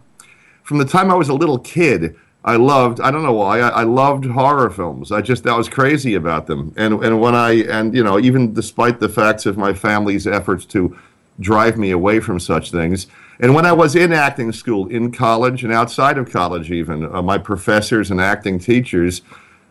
from 0.64 0.78
the 0.78 0.84
time 0.84 1.12
I 1.12 1.14
was 1.14 1.28
a 1.28 1.34
little 1.34 1.60
kid, 1.60 2.16
I 2.44 2.56
loved. 2.56 3.00
I 3.00 3.12
don't 3.12 3.22
know 3.22 3.34
why. 3.34 3.60
I, 3.60 3.68
I 3.68 3.82
loved 3.84 4.24
horror 4.24 4.68
films. 4.68 5.12
I 5.12 5.20
just 5.20 5.46
I 5.46 5.56
was 5.56 5.68
crazy 5.68 6.14
about 6.16 6.48
them. 6.48 6.74
And 6.76 7.04
and 7.04 7.20
when 7.20 7.36
I 7.36 7.52
and 7.70 7.94
you 7.94 8.02
know 8.02 8.18
even 8.18 8.52
despite 8.52 8.98
the 8.98 9.08
facts 9.08 9.46
of 9.46 9.56
my 9.56 9.72
family's 9.74 10.26
efforts 10.26 10.64
to 10.66 10.98
drive 11.40 11.76
me 11.76 11.90
away 11.90 12.20
from 12.20 12.38
such 12.38 12.70
things. 12.70 13.06
And 13.40 13.54
when 13.54 13.66
I 13.66 13.72
was 13.72 13.96
in 13.96 14.12
acting 14.12 14.52
school, 14.52 14.88
in 14.88 15.10
college 15.10 15.64
and 15.64 15.72
outside 15.72 16.18
of 16.18 16.30
college, 16.30 16.70
even 16.70 17.12
uh, 17.12 17.22
my 17.22 17.38
professors 17.38 18.10
and 18.10 18.20
acting 18.20 18.58
teachers, 18.58 19.22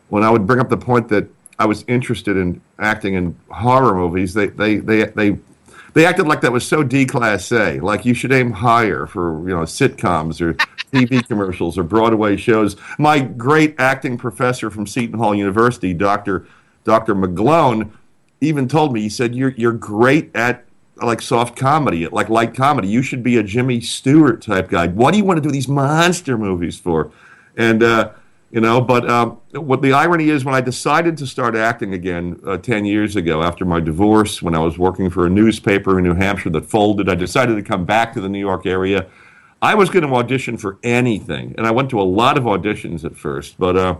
when 0.09 0.23
I 0.23 0.29
would 0.29 0.45
bring 0.45 0.59
up 0.59 0.69
the 0.69 0.77
point 0.77 1.07
that 1.09 1.27
I 1.57 1.65
was 1.65 1.85
interested 1.87 2.35
in 2.35 2.61
acting 2.79 3.13
in 3.13 3.37
horror 3.49 3.95
movies, 3.95 4.33
they 4.33 4.47
they 4.47 4.77
they 4.77 5.05
they 5.05 5.37
they 5.93 6.05
acted 6.05 6.27
like 6.27 6.41
that 6.41 6.51
was 6.51 6.67
so 6.67 6.83
D 6.83 7.05
class 7.05 7.47
déclassé. 7.47 7.81
Like 7.81 8.05
you 8.05 8.13
should 8.13 8.31
aim 8.31 8.51
higher 8.51 9.05
for 9.05 9.39
you 9.47 9.55
know 9.55 9.61
sitcoms 9.61 10.41
or 10.41 10.55
TV 10.91 11.25
commercials 11.27 11.77
or 11.77 11.83
Broadway 11.83 12.35
shows. 12.35 12.75
My 12.97 13.19
great 13.19 13.75
acting 13.79 14.17
professor 14.17 14.69
from 14.69 14.87
Seton 14.87 15.17
Hall 15.17 15.33
University, 15.33 15.93
Doctor 15.93 16.45
Doctor 16.83 17.15
McGlone, 17.15 17.91
even 18.41 18.67
told 18.67 18.93
me 18.93 19.01
he 19.01 19.09
said 19.09 19.35
you're 19.35 19.53
you're 19.55 19.71
great 19.71 20.35
at 20.35 20.65
like 20.97 21.21
soft 21.21 21.57
comedy, 21.57 22.07
like 22.07 22.29
light 22.29 22.53
comedy. 22.53 22.87
You 22.87 23.01
should 23.01 23.23
be 23.23 23.37
a 23.37 23.43
Jimmy 23.43 23.81
Stewart 23.81 24.41
type 24.41 24.69
guy. 24.69 24.87
What 24.87 25.11
do 25.11 25.17
you 25.17 25.23
want 25.23 25.37
to 25.37 25.41
do 25.41 25.51
these 25.51 25.67
monster 25.67 26.37
movies 26.37 26.77
for? 26.77 27.11
And 27.57 27.81
uh, 27.83 28.11
you 28.51 28.61
know, 28.61 28.81
but 28.81 29.09
um, 29.09 29.39
what 29.53 29.81
the 29.81 29.93
irony 29.93 30.29
is, 30.29 30.45
when 30.45 30.53
I 30.53 30.61
decided 30.61 31.17
to 31.17 31.27
start 31.27 31.55
acting 31.55 31.93
again 31.93 32.39
uh, 32.45 32.57
ten 32.57 32.85
years 32.85 33.15
ago 33.15 33.41
after 33.41 33.65
my 33.65 33.79
divorce, 33.79 34.41
when 34.41 34.53
I 34.53 34.59
was 34.59 34.77
working 34.77 35.09
for 35.09 35.25
a 35.25 35.29
newspaper 35.29 35.97
in 35.97 36.03
New 36.03 36.13
Hampshire 36.13 36.51
that 36.51 36.65
folded, 36.65 37.09
I 37.09 37.15
decided 37.15 37.55
to 37.55 37.63
come 37.63 37.85
back 37.85 38.13
to 38.13 38.21
the 38.21 38.29
New 38.29 38.39
York 38.39 38.65
area. 38.65 39.07
I 39.61 39.75
was 39.75 39.89
going 39.89 40.05
to 40.05 40.13
audition 40.13 40.57
for 40.57 40.77
anything, 40.83 41.55
and 41.57 41.65
I 41.65 41.71
went 41.71 41.89
to 41.91 41.99
a 41.99 42.03
lot 42.03 42.37
of 42.37 42.43
auditions 42.43 43.03
at 43.03 43.15
first, 43.15 43.57
but. 43.57 43.75
Uh, 43.75 43.95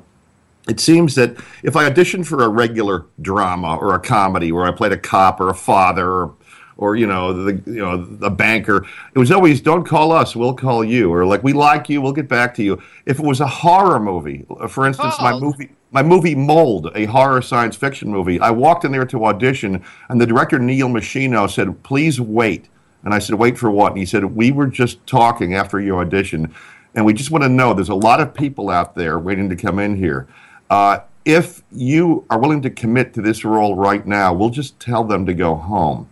it 0.66 0.80
seems 0.80 1.16
that 1.16 1.36
if 1.62 1.76
I 1.76 1.90
auditioned 1.90 2.26
for 2.26 2.42
a 2.42 2.48
regular 2.48 3.06
drama 3.22 3.76
or 3.76 3.94
a 3.96 4.00
comedy 4.00 4.54
where 4.54 4.66
I 4.66 4.72
played 4.72 4.94
a 4.94 4.98
cop 4.98 5.42
or 5.42 5.50
a 5.50 5.54
father 5.54 6.10
or, 6.10 6.36
or 6.84 6.98
you 6.98 7.08
know 7.08 7.46
the 7.46 7.54
you 7.66 7.80
know 7.80 8.04
the 8.04 8.30
banker, 8.30 8.86
it 9.16 9.20
was 9.20 9.32
always 9.32 9.62
don't 9.62 9.86
call 9.86 10.12
us, 10.12 10.36
we'll 10.36 10.54
call 10.54 10.84
you, 10.84 11.12
or 11.12 11.26
like 11.26 11.42
we 11.44 11.54
like 11.54 11.88
you, 11.88 12.02
we'll 12.02 12.12
get 12.12 12.28
back 12.28 12.54
to 12.56 12.64
you. 12.64 12.82
If 13.06 13.20
it 13.20 13.26
was 13.26 13.40
a 13.40 13.48
horror 13.48 14.00
movie, 14.00 14.46
for 14.68 14.86
instance, 14.86 15.16
my 15.20 15.40
movie 15.40 15.70
my 15.92 16.04
movie 16.04 16.36
Mold, 16.36 16.92
a 16.96 17.06
horror 17.06 17.42
science 17.42 17.76
fiction 17.76 18.10
movie, 18.10 18.40
I 18.40 18.50
walked 18.50 18.84
in 18.84 18.92
there 18.92 19.06
to 19.06 19.26
audition, 19.26 19.82
and 20.10 20.20
the 20.20 20.26
director 20.26 20.60
Neil 20.60 20.90
Meschino 20.90 21.50
said, 21.50 21.84
"Please 21.84 22.20
wait." 22.20 22.68
And 23.06 23.14
I 23.14 23.20
said, 23.20 23.36
"Wait 23.36 23.58
for 23.58 23.72
what?" 23.72 23.94
And 23.94 24.00
he 24.00 24.06
said, 24.06 24.36
"We 24.36 24.52
were 24.52 24.68
just 24.68 25.06
talking 25.08 25.54
after 25.54 25.80
your 25.80 26.02
audition, 26.02 26.54
and 26.94 27.06
we 27.06 27.14
just 27.14 27.32
want 27.32 27.44
to 27.44 27.50
know 27.50 27.74
there's 27.74 27.90
a 27.90 27.96
lot 27.96 28.20
of 28.20 28.34
people 28.34 28.70
out 28.70 28.96
there 28.96 29.18
waiting 29.18 29.50
to 29.50 29.56
come 29.56 29.80
in 29.80 29.96
here." 29.96 30.28
Uh, 30.70 31.00
if 31.26 31.62
you 31.72 32.26
are 32.30 32.40
willing 32.40 32.62
to 32.64 32.70
commit 32.70 33.14
to 33.14 33.22
this 33.22 33.46
role 33.46 33.76
right 33.76 34.06
now, 34.06 34.34
we'll 34.34 34.50
just 34.50 34.80
tell 34.80 35.04
them 35.04 35.26
to 35.26 35.34
go 35.34 35.56
home. 35.56 36.08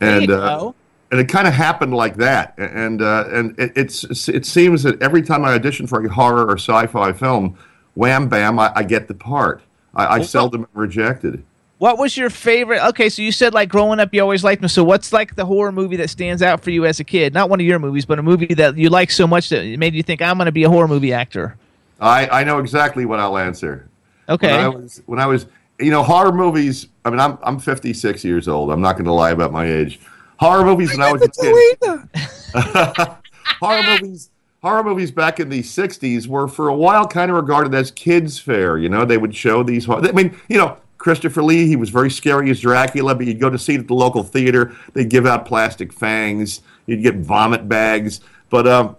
And 0.00 0.30
uh, 0.30 0.72
and 1.10 1.20
it 1.20 1.28
kind 1.28 1.48
of 1.48 1.54
happened 1.54 1.94
like 1.94 2.16
that. 2.16 2.54
And 2.58 3.02
uh, 3.02 3.24
and 3.28 3.58
it, 3.58 3.72
it's 3.76 4.28
it 4.28 4.46
seems 4.46 4.82
that 4.82 5.00
every 5.02 5.22
time 5.22 5.44
I 5.44 5.54
audition 5.54 5.86
for 5.86 6.04
a 6.04 6.08
horror 6.08 6.46
or 6.46 6.58
sci-fi 6.58 7.12
film, 7.12 7.58
wham 7.94 8.28
bam, 8.28 8.58
I, 8.58 8.72
I 8.74 8.82
get 8.82 9.08
the 9.08 9.14
part. 9.14 9.62
I, 9.94 10.18
I 10.18 10.22
seldom 10.22 10.66
rejected. 10.74 11.44
What 11.78 11.96
was 11.96 12.16
your 12.16 12.28
favorite? 12.28 12.84
Okay, 12.88 13.08
so 13.08 13.22
you 13.22 13.30
said 13.30 13.54
like 13.54 13.68
growing 13.68 14.00
up, 14.00 14.12
you 14.12 14.20
always 14.20 14.42
liked 14.42 14.60
them. 14.60 14.68
So 14.68 14.82
what's 14.82 15.12
like 15.12 15.36
the 15.36 15.46
horror 15.46 15.70
movie 15.70 15.96
that 15.96 16.10
stands 16.10 16.42
out 16.42 16.62
for 16.62 16.70
you 16.70 16.84
as 16.84 16.98
a 16.98 17.04
kid? 17.04 17.32
Not 17.32 17.48
one 17.48 17.60
of 17.60 17.66
your 17.66 17.78
movies, 17.78 18.04
but 18.04 18.18
a 18.18 18.22
movie 18.22 18.52
that 18.54 18.76
you 18.76 18.90
like 18.90 19.12
so 19.12 19.28
much 19.28 19.48
that 19.50 19.64
it 19.64 19.78
made 19.78 19.94
you 19.94 20.02
think 20.02 20.20
I'm 20.20 20.36
going 20.36 20.46
to 20.46 20.52
be 20.52 20.64
a 20.64 20.68
horror 20.68 20.88
movie 20.88 21.12
actor. 21.12 21.56
I, 22.00 22.28
I 22.28 22.44
know 22.44 22.58
exactly 22.58 23.06
what 23.06 23.20
I'll 23.20 23.38
answer. 23.38 23.88
Okay. 24.28 24.50
When 24.50 24.60
I 24.60 24.68
was, 24.68 25.02
when 25.06 25.18
I 25.20 25.26
was 25.26 25.46
you 25.78 25.90
know, 25.90 26.02
horror 26.02 26.32
movies. 26.32 26.88
I 27.04 27.10
mean, 27.10 27.20
I'm 27.20 27.38
I'm 27.42 27.58
56 27.58 28.24
years 28.24 28.48
old. 28.48 28.70
I'm 28.70 28.80
not 28.80 28.94
going 28.94 29.04
to 29.06 29.12
lie 29.12 29.30
about 29.30 29.52
my 29.52 29.66
age. 29.66 30.00
Horror 30.38 30.64
movies 30.64 30.90
when 30.90 31.02
I 31.02 31.12
was 31.12 31.22
a 31.22 31.28
kid. 31.28 33.14
horror 33.60 33.82
movies. 33.82 34.30
Horror 34.62 34.82
movies 34.82 35.12
back 35.12 35.38
in 35.38 35.48
the 35.48 35.62
60s 35.62 36.26
were 36.26 36.48
for 36.48 36.68
a 36.68 36.74
while 36.74 37.06
kind 37.06 37.30
of 37.30 37.36
regarded 37.36 37.74
as 37.74 37.92
kids' 37.92 38.40
fare. 38.40 38.76
You 38.76 38.88
know, 38.88 39.04
they 39.04 39.16
would 39.16 39.34
show 39.34 39.62
these. 39.62 39.88
I 39.88 40.10
mean, 40.10 40.36
you 40.48 40.58
know, 40.58 40.78
Christopher 40.98 41.44
Lee, 41.44 41.66
he 41.68 41.76
was 41.76 41.90
very 41.90 42.10
scary 42.10 42.50
as 42.50 42.60
Dracula, 42.60 43.14
but 43.14 43.26
you'd 43.26 43.38
go 43.38 43.50
to 43.50 43.58
see 43.58 43.74
it 43.74 43.80
at 43.80 43.86
the 43.86 43.94
local 43.94 44.24
theater. 44.24 44.74
They'd 44.94 45.08
give 45.08 45.26
out 45.26 45.46
plastic 45.46 45.92
fangs. 45.92 46.62
You'd 46.86 47.02
get 47.02 47.16
vomit 47.16 47.68
bags. 47.68 48.20
But 48.50 48.66
um, 48.66 48.96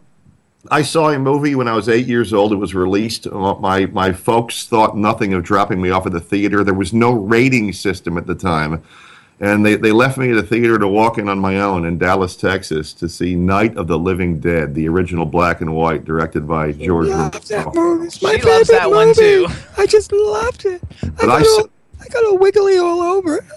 I 0.69 0.82
saw 0.82 1.10
a 1.10 1.17
movie 1.19 1.56
when 1.56 1.67
I 1.67 1.74
was 1.74 1.88
eight 1.88 2.06
years 2.08 2.34
old. 2.34 2.52
It 2.52 2.58
was 2.58 2.76
released. 2.76 3.28
Uh, 3.28 3.56
My 3.56 3.86
my 3.88 4.12
folks 4.12 4.65
thought 4.67 4.98
nothing 4.98 5.34
of 5.34 5.43
dropping 5.43 5.82
me 5.82 5.89
off 5.89 6.06
at 6.06 6.12
the 6.12 6.19
theater. 6.19 6.63
There 6.63 6.74
was 6.74 6.93
no 6.93 7.12
rating 7.13 7.72
system 7.72 8.17
at 8.17 8.28
the 8.28 8.36
time, 8.36 8.84
and 9.39 9.65
they, 9.65 9.76
they 9.76 9.93
left 9.93 10.17
me 10.17 10.32
at 10.32 10.36
the 10.36 10.43
theater 10.43 10.78
to 10.78 10.88
walk 10.88 11.17
in 11.17 11.30
on 11.30 11.39
my 11.39 11.62
own 11.62 11.86
in 11.86 11.98
Dallas, 11.98 12.36
Texas, 12.36 12.91
to 12.95 13.08
see 13.08 13.36
Night 13.36 13.78
of 13.78 13.88
the 13.88 13.98
Living 13.98 14.41
Dead, 14.41 14.76
the 14.76 14.88
original 14.89 15.26
black 15.26 15.62
and 15.62 15.74
white, 15.74 16.04
directed 16.04 16.45
by 16.45 16.74
George 16.74 17.08
Love 17.08 17.34
Romero. 17.36 17.39
that 17.63 17.76
movie. 17.76 18.08
It's 18.08 18.22
my 18.22 18.32
She 18.32 18.36
favorite 18.39 18.52
loves 18.52 18.67
that 18.69 18.89
one, 18.91 19.08
movie. 19.08 19.19
too. 19.22 19.48
I 19.78 19.86
just 19.86 20.12
loved 20.12 20.65
it. 20.65 20.82
I 21.04 21.08
But 21.08 21.26
got, 21.28 21.30
I 21.30 21.34
all, 21.48 21.60
s- 21.62 21.67
I 22.02 22.08
got 22.10 22.26
all 22.26 22.38
wiggly 22.38 22.78
all 22.78 23.02
over. 23.02 23.45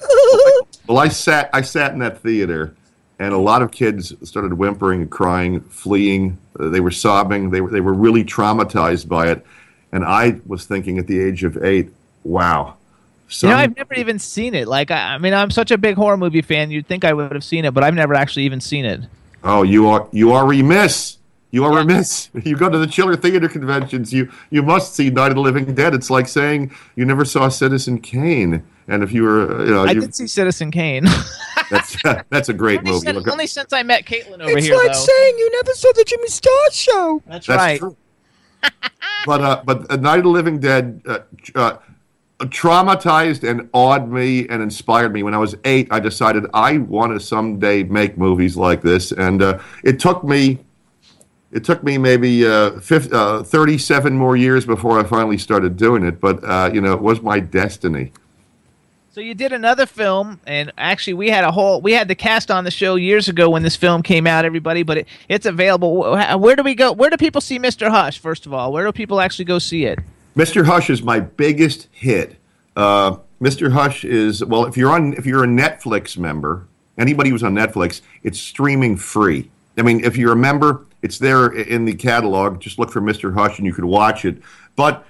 Well, 0.89 0.99
I 0.99 1.09
sat 1.09 1.49
I 1.53 1.63
sat 1.63 1.93
in 1.93 2.01
that 2.01 2.19
theater, 2.23 2.75
and 3.23 3.33
a 3.33 3.39
lot 3.39 3.63
of 3.63 3.71
kids 3.71 4.13
started 4.29 4.53
whimpering 4.55 5.03
and 5.03 5.11
crying, 5.11 5.61
fleeing. 5.61 6.37
Uh, 6.59 6.71
they 6.71 6.81
were 6.81 6.91
sobbing. 6.91 7.51
They 7.51 7.61
were 7.61 7.71
they 7.71 7.81
were 7.81 7.95
really 7.95 8.25
traumatized 8.25 9.07
by 9.07 9.31
it, 9.31 9.47
and 9.93 10.05
I 10.05 10.41
was 10.45 10.67
thinking 10.67 10.99
at 10.99 11.07
the 11.07 11.21
age 11.21 11.45
of 11.45 11.63
eight, 11.63 11.91
wow. 12.25 12.75
you 13.41 13.49
know, 13.49 13.55
I've 13.55 13.77
never 13.77 13.95
even 13.95 14.19
seen 14.19 14.55
it. 14.55 14.67
Like, 14.67 14.91
I, 14.91 15.15
I 15.15 15.19
mean, 15.19 15.35
I'm 15.35 15.53
such 15.53 15.71
a 15.71 15.79
big 15.79 15.95
horror 15.95 16.17
movie 16.17 16.43
fan. 16.43 16.73
You'd 16.73 16.89
think 16.89 17.05
I 17.05 17.13
would 17.13 17.31
have 17.31 17.45
seen 17.45 17.65
it, 17.65 17.73
but 17.73 17.85
I've 17.85 17.95
never 17.95 18.13
actually 18.13 18.43
even 18.43 18.61
seen 18.61 18.85
it. 18.85 19.01
Oh, 19.45 19.63
you 19.63 19.89
are 19.89 20.09
you 20.11 20.33
are 20.33 20.45
remiss. 20.45 21.19
You 21.53 21.65
are 21.65 21.77
remiss. 21.77 22.31
You 22.45 22.57
go 22.57 22.69
to 22.69 22.79
the 22.79 22.87
Chiller 22.87 23.15
Theater 23.15 23.49
conventions. 23.49 24.13
You 24.13 24.31
you 24.51 24.63
must 24.63 24.97
see 24.97 25.11
Night 25.11 25.29
of 25.29 25.37
the 25.37 25.43
Living 25.43 25.75
Dead. 25.75 25.95
It's 25.95 26.11
like 26.11 26.27
saying 26.27 26.73
you 26.97 27.05
never 27.05 27.25
saw 27.25 27.49
Citizen 27.49 28.01
Kane. 28.01 28.65
And 28.89 29.03
if 29.03 29.13
you 29.13 29.23
were, 29.23 29.61
uh, 29.61 29.65
you 29.65 29.71
know, 29.71 29.85
I 29.85 29.93
you, 29.93 30.01
did 30.01 30.15
see 30.15 30.27
Citizen 30.27 30.71
Kane. 30.71 31.05
that's 31.71 31.97
that's 32.31 32.49
a 32.49 32.55
great 32.55 32.81
only, 32.81 32.93
movie. 32.93 33.07
since, 33.07 33.29
only 33.29 33.47
since 33.47 33.73
I 33.73 33.83
met 33.83 34.07
Caitlin 34.07 34.41
over 34.41 34.57
it's 34.57 34.67
here, 34.67 34.77
like 34.77 34.93
though. 34.93 34.99
saying 34.99 35.35
you 35.39 35.53
never 35.53 35.73
saw 35.73 35.93
the 35.93 36.05
Jimmy 36.05 36.29
Star 36.29 36.71
show. 36.73 37.23
That's, 37.27 37.47
That's 37.47 37.59
right. 37.59 37.79
true. 37.79 37.97
but 39.27 39.41
uh, 39.41 39.63
but 39.65 39.91
uh, 39.93 39.97
Night 39.97 40.19
of 40.19 40.25
the 40.25 40.31
Living 40.31 40.59
Dead 40.59 41.03
uh, 41.07 41.19
uh, 41.55 41.79
traumatized 42.41 43.49
and 43.49 43.69
awed 43.73 44.11
me 44.11 44.49
and 44.49 44.63
inspired 44.63 45.13
me. 45.13 45.23
When 45.23 45.35
I 45.35 45.39
was 45.39 45.55
eight, 45.65 45.89
I 45.91 46.01
decided 46.01 46.47
I 46.55 46.79
want 46.79 47.13
to 47.13 47.21
someday 47.21 47.83
make 47.83 48.17
movies 48.17 48.57
like 48.57 48.83
this, 48.83 49.13
and 49.13 49.43
uh, 49.43 49.59
it 49.85 50.01
took 50.01 50.25
me. 50.25 50.59
It 51.53 51.65
took 51.65 51.85
me 51.85 51.99
maybe 51.99 52.47
uh, 52.47 52.81
fif- 52.81 53.13
uh, 53.13 53.43
37 53.43 54.15
more 54.17 54.37
years 54.37 54.65
before 54.65 54.99
I 54.99 55.05
finally 55.05 55.37
started 55.37 55.77
doing 55.77 56.03
it, 56.03 56.21
but 56.21 56.43
uh, 56.43 56.71
you 56.73 56.81
know 56.81 56.95
it 56.95 57.03
was 57.03 57.21
my 57.21 57.41
destiny. 57.41 58.13
So 59.11 59.21
you 59.21 59.35
did 59.35 59.53
another 59.53 59.85
film, 59.85 60.41
and 60.47 60.73
actually, 60.79 61.13
we 61.13 61.29
had 61.29 61.45
a 61.45 61.53
whole 61.53 61.83
we 61.83 61.93
had 61.93 62.09
the 62.09 62.15
cast 62.15 62.51
on 62.51 62.65
the 62.65 62.71
show 62.71 62.95
years 62.95 63.29
ago 63.29 63.51
when 63.51 63.63
this 63.63 63.77
film 63.77 64.03
came 64.03 64.27
out. 64.27 64.47
Everybody, 64.47 64.83
but 64.83 64.97
it, 64.97 65.09
it's 65.29 65.45
available. 65.45 66.17
Where 66.39 66.57
do 66.57 66.63
we 66.63 66.75
go? 66.75 66.93
Where 66.93 67.11
do 67.11 67.19
people 67.19 67.43
see 67.43 67.59
Mr. 67.59 67.91
Hush? 67.91 68.19
First 68.19 68.47
of 68.47 68.55
all, 68.55 68.73
where 68.73 68.87
do 68.87 68.93
people 68.93 69.21
actually 69.21 69.45
go 69.45 69.59
see 69.59 69.85
it? 69.85 69.99
Mr. 70.35 70.65
Hush 70.65 70.89
is 70.89 71.03
my 71.03 71.21
biggest 71.21 71.89
hit. 71.93 72.37
Uh, 72.75 73.17
Mr. 73.43 73.71
Hush 73.71 74.07
is 74.07 74.43
well, 74.43 74.65
if 74.65 74.79
you're 74.79 74.91
on, 74.91 75.13
if 75.13 75.27
you're 75.27 75.45
a 75.45 75.49
Netflix 75.49 76.17
member, 76.17 76.67
anybody 76.97 77.29
who's 77.29 77.43
on 77.43 77.55
Netflix, 77.55 78.01
it's 78.23 78.41
streaming 78.41 78.97
free. 78.97 79.51
I 79.77 79.83
mean, 79.83 80.03
if 80.03 80.17
you're 80.17 80.33
a 80.33 80.37
member, 80.37 80.87
it's 81.03 81.19
there 81.19 81.49
in 81.53 81.85
the 81.85 81.95
catalog. 81.95 82.61
Just 82.61 82.79
look 82.79 82.91
for 82.91 83.01
Mr. 83.01 83.35
Hush, 83.35 83.59
and 83.59 83.67
you 83.67 83.75
could 83.75 83.85
watch 83.85 84.25
it. 84.25 84.39
But 84.77 85.05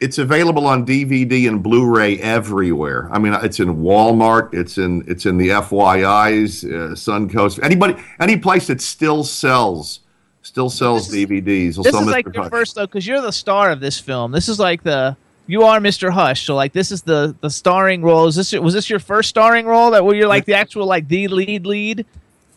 it's 0.00 0.18
available 0.18 0.66
on 0.66 0.86
DVD 0.86 1.48
and 1.48 1.62
Blu-ray 1.62 2.18
everywhere. 2.18 3.08
I 3.10 3.18
mean, 3.18 3.34
it's 3.42 3.60
in 3.60 3.76
Walmart. 3.78 4.54
It's 4.54 4.78
in 4.78 5.04
it's 5.06 5.26
in 5.26 5.38
the 5.38 5.48
FYI's, 5.48 6.64
uh, 6.64 6.94
Suncoast. 6.94 7.62
Anybody, 7.62 7.96
any 8.20 8.36
place 8.36 8.66
that 8.68 8.80
still 8.80 9.24
sells, 9.24 10.00
still 10.42 10.70
sells 10.70 11.08
DVDs. 11.08 11.76
will 11.76 11.84
This 11.84 11.94
is 11.94 12.00
Mr. 12.00 12.12
like 12.12 12.34
your 12.34 12.50
first 12.50 12.74
though, 12.74 12.86
because 12.86 13.06
you're 13.06 13.20
the 13.20 13.32
star 13.32 13.70
of 13.70 13.80
this 13.80 13.98
film. 13.98 14.32
This 14.32 14.48
is 14.48 14.58
like 14.58 14.82
the 14.82 15.16
you 15.46 15.62
are 15.62 15.80
Mr. 15.80 16.10
Hush. 16.10 16.46
So 16.46 16.54
like 16.54 16.72
this 16.72 16.92
is 16.92 17.02
the 17.02 17.34
the 17.40 17.50
starring 17.50 18.02
role. 18.02 18.26
Is 18.26 18.36
this 18.36 18.52
was 18.52 18.74
this 18.74 18.88
your 18.88 19.00
first 19.00 19.28
starring 19.28 19.66
role 19.66 19.90
that 19.92 20.04
where 20.04 20.14
you're 20.14 20.28
like 20.28 20.44
the 20.44 20.54
actual 20.54 20.86
like 20.86 21.08
the 21.08 21.26
lead 21.28 21.66
lead? 21.66 22.06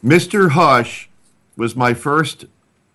Mr. 0.03 0.51
Hush 0.51 1.09
was 1.57 1.75
my 1.75 1.93
first 1.93 2.45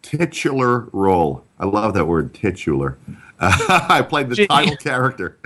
titular 0.07 0.89
role. 0.93 1.45
I 1.59 1.67
love 1.67 1.95
that 1.95 2.07
word, 2.07 2.33
titular. 2.35 2.99
I 3.41 4.05
played 4.09 4.31
the 4.31 4.37
Gee. 4.37 4.47
title 4.47 4.77
character. 4.77 5.39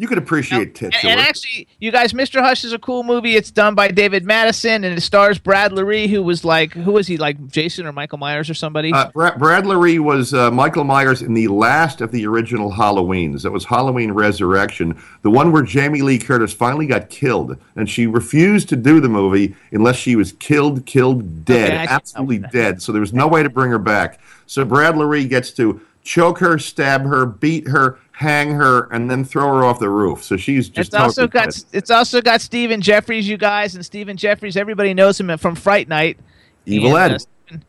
You 0.00 0.06
could 0.06 0.18
appreciate 0.18 0.62
And, 0.62 0.74
titular. 0.76 1.10
and 1.10 1.20
actually, 1.20 1.66
you 1.80 1.90
guys, 1.90 2.12
Mr. 2.12 2.40
Hush 2.40 2.62
is 2.64 2.72
a 2.72 2.78
cool 2.78 3.02
movie. 3.02 3.34
It's 3.34 3.50
done 3.50 3.74
by 3.74 3.88
David 3.88 4.24
Madison 4.24 4.84
and 4.84 4.96
it 4.96 5.00
stars 5.00 5.38
Brad 5.40 5.72
Loree, 5.72 6.08
who 6.08 6.22
was 6.22 6.44
like 6.44 6.72
who 6.72 6.92
was 6.92 7.08
he 7.08 7.16
like 7.16 7.48
Jason 7.48 7.84
or 7.84 7.92
Michael 7.92 8.18
Myers 8.18 8.48
or 8.48 8.54
somebody? 8.54 8.92
Uh, 8.92 9.10
Brad, 9.10 9.38
Brad 9.40 9.64
Loree 9.64 9.98
was 9.98 10.32
uh, 10.32 10.52
Michael 10.52 10.84
Myers 10.84 11.20
in 11.20 11.34
the 11.34 11.48
last 11.48 12.00
of 12.00 12.12
the 12.12 12.24
original 12.28 12.70
Halloweens. 12.70 13.42
That 13.42 13.50
was 13.50 13.64
Halloween 13.64 14.12
Resurrection, 14.12 14.96
the 15.22 15.30
one 15.30 15.50
where 15.50 15.64
Jamie 15.64 16.02
Lee 16.02 16.18
Curtis 16.20 16.52
finally 16.52 16.86
got 16.86 17.10
killed, 17.10 17.56
and 17.74 17.90
she 17.90 18.06
refused 18.06 18.68
to 18.68 18.76
do 18.76 19.00
the 19.00 19.08
movie 19.08 19.56
unless 19.72 19.96
she 19.96 20.14
was 20.14 20.30
killed, 20.32 20.86
killed, 20.86 21.44
dead, 21.44 21.72
Okay, 21.72 21.86
absolutely 21.92 22.38
dead. 22.52 22.80
So 22.80 22.92
there 22.92 23.00
was 23.00 23.12
no 23.12 23.26
way 23.26 23.42
to 23.42 23.50
bring 23.50 23.72
her 23.72 23.78
back. 23.78 24.20
So 24.46 24.64
Brad 24.64 24.94
Loree 24.94 25.28
gets 25.28 25.50
to 25.52 25.80
choke 26.04 26.38
her, 26.38 26.58
stab 26.58 27.02
her, 27.02 27.26
beat 27.26 27.68
her, 27.68 27.98
hang 28.18 28.50
her, 28.50 28.88
and 28.92 29.08
then 29.08 29.24
throw 29.24 29.46
her 29.46 29.62
off 29.64 29.78
the 29.78 29.88
roof. 29.88 30.24
So 30.24 30.36
she's 30.36 30.68
just 30.68 30.88
It's 30.92 30.94
also 31.00 31.28
got 31.28 31.50
dead. 31.50 31.64
it's 31.72 31.90
also 31.90 32.20
got 32.20 32.40
Stephen 32.40 32.80
Geoffreys, 32.80 33.22
you 33.22 33.36
guys, 33.36 33.76
and 33.76 33.84
Stephen 33.86 34.16
Geoffreys. 34.16 34.56
Everybody 34.56 34.92
knows 34.92 35.20
him 35.20 35.36
from 35.38 35.54
Fright 35.54 35.86
Night. 35.88 36.18
Evil 36.66 36.96
And, 36.96 37.12
uh, 37.12 37.14
Ed. 37.14 37.18
Stephen- 37.20 37.64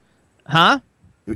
huh? 0.48 0.80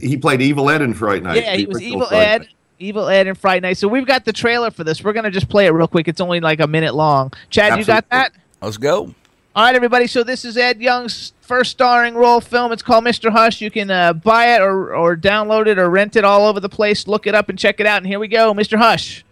He 0.01 0.17
played 0.17 0.41
Evil 0.41 0.67
Ed 0.67 0.81
in 0.81 0.95
Fright 0.95 1.21
Night. 1.21 1.43
yeah, 1.43 1.55
he 1.55 1.67
was 1.67 1.79
Evil 1.79 2.07
Fright 2.07 2.27
Ed. 2.27 2.37
Night. 2.41 2.49
Evil 2.79 3.07
Ed 3.07 3.27
and 3.27 3.37
Fright 3.37 3.61
Night. 3.61 3.77
So 3.77 3.87
we've 3.87 4.07
got 4.07 4.25
the 4.25 4.33
trailer 4.33 4.71
for 4.71 4.83
this. 4.83 5.03
We're 5.03 5.13
gonna 5.13 5.29
just 5.29 5.47
play 5.47 5.67
it 5.67 5.69
real 5.69 5.87
quick. 5.87 6.07
It's 6.07 6.19
only 6.19 6.39
like 6.39 6.59
a 6.59 6.67
minute 6.67 6.95
long. 6.95 7.31
Chad, 7.51 7.77
you 7.77 7.85
got 7.85 8.09
that? 8.09 8.31
Let's 8.63 8.77
go. 8.77 9.13
All 9.55 9.63
right, 9.63 9.75
everybody. 9.75 10.07
So 10.07 10.23
this 10.23 10.45
is 10.45 10.57
Ed 10.57 10.81
Young's 10.81 11.31
first 11.41 11.69
starring 11.69 12.15
role 12.15 12.41
film. 12.41 12.71
It's 12.71 12.81
called 12.81 13.03
Mr. 13.03 13.31
Hush. 13.31 13.61
You 13.61 13.69
can 13.69 13.91
uh, 13.91 14.13
buy 14.13 14.55
it 14.55 14.61
or 14.61 14.95
or 14.95 15.15
download 15.15 15.67
it 15.67 15.77
or 15.77 15.91
rent 15.91 16.15
it 16.15 16.23
all 16.23 16.47
over 16.47 16.59
the 16.59 16.69
place. 16.69 17.07
Look 17.07 17.27
it 17.27 17.35
up 17.35 17.49
and 17.49 17.59
check 17.59 17.79
it 17.79 17.85
out. 17.85 17.97
And 17.97 18.07
here 18.07 18.17
we 18.17 18.27
go, 18.27 18.55
Mr. 18.55 18.79
Hush. 18.79 19.23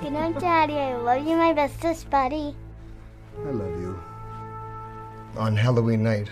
Good 0.00 0.12
night, 0.12 0.40
Daddy. 0.40 0.74
I 0.74 0.96
love 0.96 1.24
you, 1.24 1.36
my 1.36 1.52
bestest 1.52 2.10
buddy. 2.10 2.56
I 3.46 3.50
love 3.50 3.80
you. 3.80 4.02
On 5.36 5.54
Halloween 5.56 6.02
night, 6.02 6.28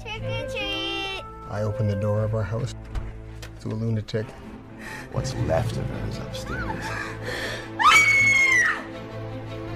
Trick 0.00 0.22
or 0.22 0.48
treat. 0.48 1.22
I 1.50 1.60
opened 1.60 1.90
the 1.90 1.96
door 1.96 2.24
of 2.24 2.34
our 2.34 2.42
house 2.42 2.74
to 3.60 3.68
a 3.68 3.76
lunatic. 3.76 4.24
What's 5.12 5.34
left 5.46 5.76
of 5.76 5.84
her 5.84 6.08
is 6.08 6.16
upstairs. 6.18 6.84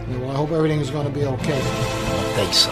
Well, 0.09 0.30
I 0.30 0.34
hope 0.34 0.50
everything 0.50 0.80
is 0.80 0.90
going 0.90 1.07
to 1.07 1.12
be 1.12 1.24
okay. 1.24 1.61
I 1.61 2.12
don't 2.12 2.34
think 2.34 2.52
so. 2.52 2.70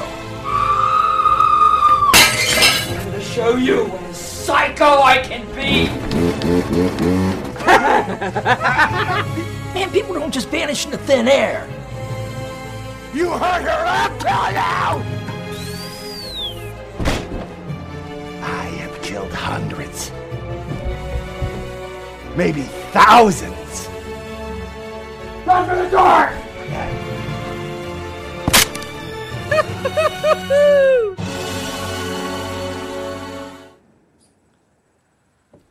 I'm 2.91 3.05
gonna 3.07 3.21
show 3.23 3.57
you 3.57 3.85
what 3.87 4.03
a 4.03 4.15
psycho 4.15 5.01
I 5.01 5.19
can 5.23 5.47
be. 5.55 5.89
Man, 9.75 9.91
people 9.91 10.15
don't 10.15 10.33
just 10.33 10.49
vanish 10.49 10.85
into 10.85 10.99
thin 10.99 11.27
air. 11.27 11.67
You 13.15 13.31
heard 13.31 13.63
her 13.63 13.85
up 13.87 14.19
till 14.19 14.53
now! 14.53 15.03
I 18.43 18.65
have 18.81 19.01
killed 19.03 19.33
hundreds. 19.33 20.13
Maybe 22.37 22.63
thousands. 22.93 23.89
Run 25.47 25.67
for 25.67 25.77
the 25.77 25.89
door! 25.89 26.31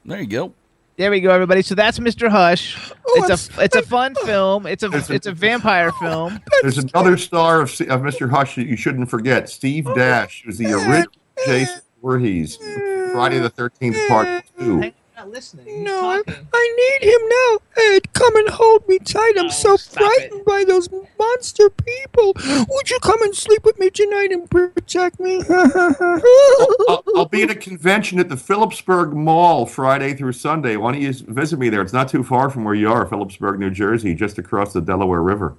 There 0.06 0.20
you 0.20 0.28
go. 0.28 0.54
There 0.97 1.10
we 1.10 1.22
go, 1.22 1.32
everybody. 1.32 1.62
So 1.62 1.74
that's 1.76 1.99
Mr. 1.99 2.30
Hush. 2.30 2.91
it's 3.16 3.49
a 3.58 3.64
it's 3.64 3.76
a 3.76 3.82
fun 3.82 4.14
film. 4.26 4.66
It's 4.68 4.84
a 4.84 4.89
There's 4.89 5.10
a- 5.10 5.14
it's 5.14 5.28
a 5.28 5.32
vampire 5.32 5.91
film. 5.99 6.39
There's 6.62 6.78
another 6.78 7.18
star 7.18 7.62
of, 7.62 7.70
of 7.82 8.02
Mr. 8.02 8.30
Hush 8.30 8.56
that 8.56 8.68
you 8.68 8.76
shouldn't 8.76 9.10
forget. 9.10 9.49
Steve 9.49 9.86
Dash, 9.95 10.43
who's 10.45 10.58
the 10.58 10.66
original 10.74 11.06
Jason 11.45 11.82
Voorhees. 12.02 12.58
Friday 13.14 13.39
the 13.39 13.49
13th, 13.49 14.08
Part 14.08 14.43
2. 14.60 14.91
Not 15.32 15.36
listening. 15.36 15.84
No, 15.84 16.10
I, 16.10 16.22
I 16.54 16.76
need 17.00 17.10
him 17.10 17.22
now. 17.30 17.60
Ed, 17.96 18.14
come 18.14 18.36
and 18.36 18.50
hold 18.50 18.88
me 18.88 19.00
tight. 19.00 19.34
I'm 19.38 19.50
so 19.50 19.78
frightened 19.78 20.44
by 20.46 20.66
those 20.66 20.90
monster 21.18 21.70
people. 21.70 22.34
Would 22.36 22.90
you 22.90 23.00
come 23.00 23.22
and 23.22 23.34
sleep 23.36 23.64
with 23.64 23.80
me 23.80 23.90
tonight 23.90 24.32
and 24.32 24.50
protect 24.50 25.20
me? 25.20 25.42
I'll, 25.50 27.04
I'll 27.16 27.30
be 27.30 27.44
at 27.44 27.50
a 27.50 27.56
convention 27.56 28.20
at 28.20 28.28
the 28.30 28.36
Phillipsburg 28.36 29.14
Mall 29.14 29.66
Friday 29.66 30.14
through 30.14 30.34
Sunday. 30.34 30.76
Why 30.76 30.92
don't 30.92 31.02
you 31.02 31.14
visit 31.14 31.58
me 31.58 31.70
there? 31.70 31.82
It's 31.82 31.94
not 31.94 32.10
too 32.10 32.24
far 32.24 32.50
from 32.50 32.66
where 32.66 32.76
you 32.76 32.92
are, 32.92 33.06
Phillipsburg, 33.06 33.60
New 33.60 33.72
Jersey, 33.72 34.14
just 34.14 34.38
across 34.38 34.74
the 34.74 34.82
Delaware 34.82 35.22
River. 35.22 35.56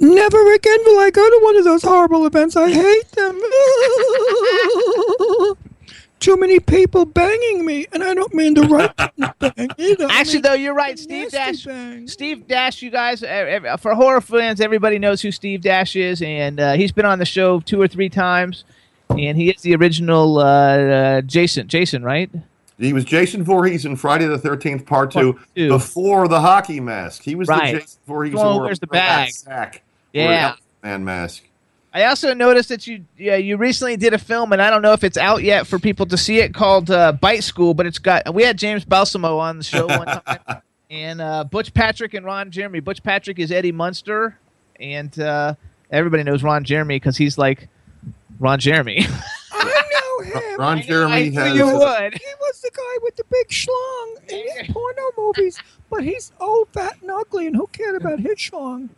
Never 0.00 0.54
again 0.54 0.78
will 0.86 1.00
I 1.00 1.10
go 1.10 1.28
to 1.28 1.40
one 1.42 1.56
of 1.56 1.64
those 1.64 1.82
horrible 1.82 2.24
events. 2.26 2.56
I 2.56 2.70
hate 2.70 3.10
them. 3.12 3.40
Too 6.22 6.36
many 6.36 6.60
people 6.60 7.04
banging 7.04 7.66
me, 7.66 7.86
and 7.92 8.02
I 8.02 8.14
don't 8.14 8.32
mean 8.32 8.54
the 8.54 8.62
right 8.62 8.96
kind 8.96 9.10
of 9.18 9.38
bang 9.56 9.68
either. 9.76 10.06
I 10.06 10.20
Actually, 10.20 10.34
mean 10.34 10.42
though, 10.42 10.52
you're 10.54 10.74
right. 10.74 10.96
Steve 10.98 11.30
Dash. 11.32 11.66
Steve 12.06 12.46
Dash. 12.46 12.80
You 12.80 12.90
guys, 12.90 13.20
for 13.80 13.94
horror 13.94 14.20
fans, 14.20 14.60
everybody 14.60 14.98
knows 15.00 15.20
who 15.20 15.32
Steve 15.32 15.62
Dash 15.62 15.96
is, 15.96 16.22
and 16.22 16.60
uh, 16.60 16.72
he's 16.74 16.92
been 16.92 17.04
on 17.06 17.18
the 17.18 17.24
show 17.24 17.58
two 17.60 17.80
or 17.82 17.88
three 17.88 18.08
times, 18.08 18.64
and 19.10 19.36
he 19.36 19.50
is 19.50 19.62
the 19.62 19.74
original 19.74 20.38
uh, 20.38 20.44
uh, 20.44 21.20
Jason. 21.22 21.66
Jason, 21.66 22.04
right? 22.04 22.30
He 22.78 22.92
was 22.92 23.04
Jason 23.04 23.42
Voorhees 23.44 23.84
in 23.84 23.96
Friday 23.96 24.26
the 24.26 24.38
13th, 24.38 24.86
Part 24.86 25.10
2, 25.12 25.32
Part 25.34 25.46
two. 25.54 25.68
before 25.68 26.26
the 26.28 26.40
hockey 26.40 26.80
mask. 26.80 27.22
He 27.22 27.34
was 27.34 27.46
Right. 27.48 27.74
the 27.74 27.80
Jason 27.80 28.00
Voorhees 28.06 28.32
The 28.32 28.38
one 28.38 28.46
who 28.46 28.52
who 28.52 28.56
wore 28.58 28.64
wears 28.66 28.80
the 28.80 28.86
a 28.90 28.94
fat 28.94 29.24
bag. 29.26 29.30
sack. 29.32 29.82
Yeah. 30.12 30.54
Man 30.82 31.04
mask. 31.04 31.44
I 31.94 32.04
also 32.04 32.32
noticed 32.32 32.70
that 32.70 32.86
you 32.86 33.04
yeah, 33.18 33.36
you 33.36 33.56
recently 33.58 33.96
did 33.96 34.14
a 34.14 34.18
film, 34.18 34.52
and 34.52 34.62
I 34.62 34.70
don't 34.70 34.80
know 34.82 34.92
if 34.94 35.04
it's 35.04 35.18
out 35.18 35.42
yet 35.42 35.66
for 35.66 35.78
people 35.78 36.06
to 36.06 36.16
see 36.16 36.38
it 36.38 36.54
called 36.54 36.90
uh, 36.90 37.12
Bite 37.12 37.44
School, 37.44 37.74
but 37.74 37.86
it's 37.86 37.98
got 37.98 38.32
we 38.34 38.42
had 38.44 38.56
James 38.58 38.84
Balsamo 38.84 39.36
on 39.38 39.58
the 39.58 39.64
show 39.64 39.86
one 39.86 40.06
time, 40.06 40.62
and 40.90 41.20
uh, 41.20 41.44
Butch 41.44 41.74
Patrick 41.74 42.14
and 42.14 42.24
Ron 42.24 42.50
Jeremy. 42.50 42.80
Butch 42.80 43.02
Patrick 43.02 43.38
is 43.38 43.52
Eddie 43.52 43.72
Munster, 43.72 44.38
and 44.80 45.16
uh, 45.20 45.54
everybody 45.90 46.22
knows 46.22 46.42
Ron 46.42 46.64
Jeremy 46.64 46.96
because 46.96 47.18
he's 47.18 47.36
like 47.36 47.68
Ron 48.38 48.58
Jeremy. 48.58 49.04
I 49.52 49.82
know 49.92 50.40
him. 50.40 50.58
Ron 50.58 50.80
Jeremy 50.80 51.28
knew 51.28 51.40
has. 51.40 51.54
you 51.56 51.66
would. 51.66 52.14
He 52.14 52.26
was 52.40 52.60
the 52.62 52.70
guy 52.74 52.98
with 53.02 53.16
the 53.16 53.24
big 53.30 53.48
schlong 53.48 54.30
in 54.30 54.64
his 54.64 54.72
porno 54.72 55.02
movies, 55.18 55.58
but 55.90 56.02
he's 56.02 56.32
old, 56.40 56.68
fat, 56.72 56.96
and 57.02 57.10
ugly, 57.10 57.46
and 57.48 57.54
who 57.56 57.66
cared 57.66 57.96
about 57.96 58.18
his 58.18 58.38
schlong? 58.38 58.88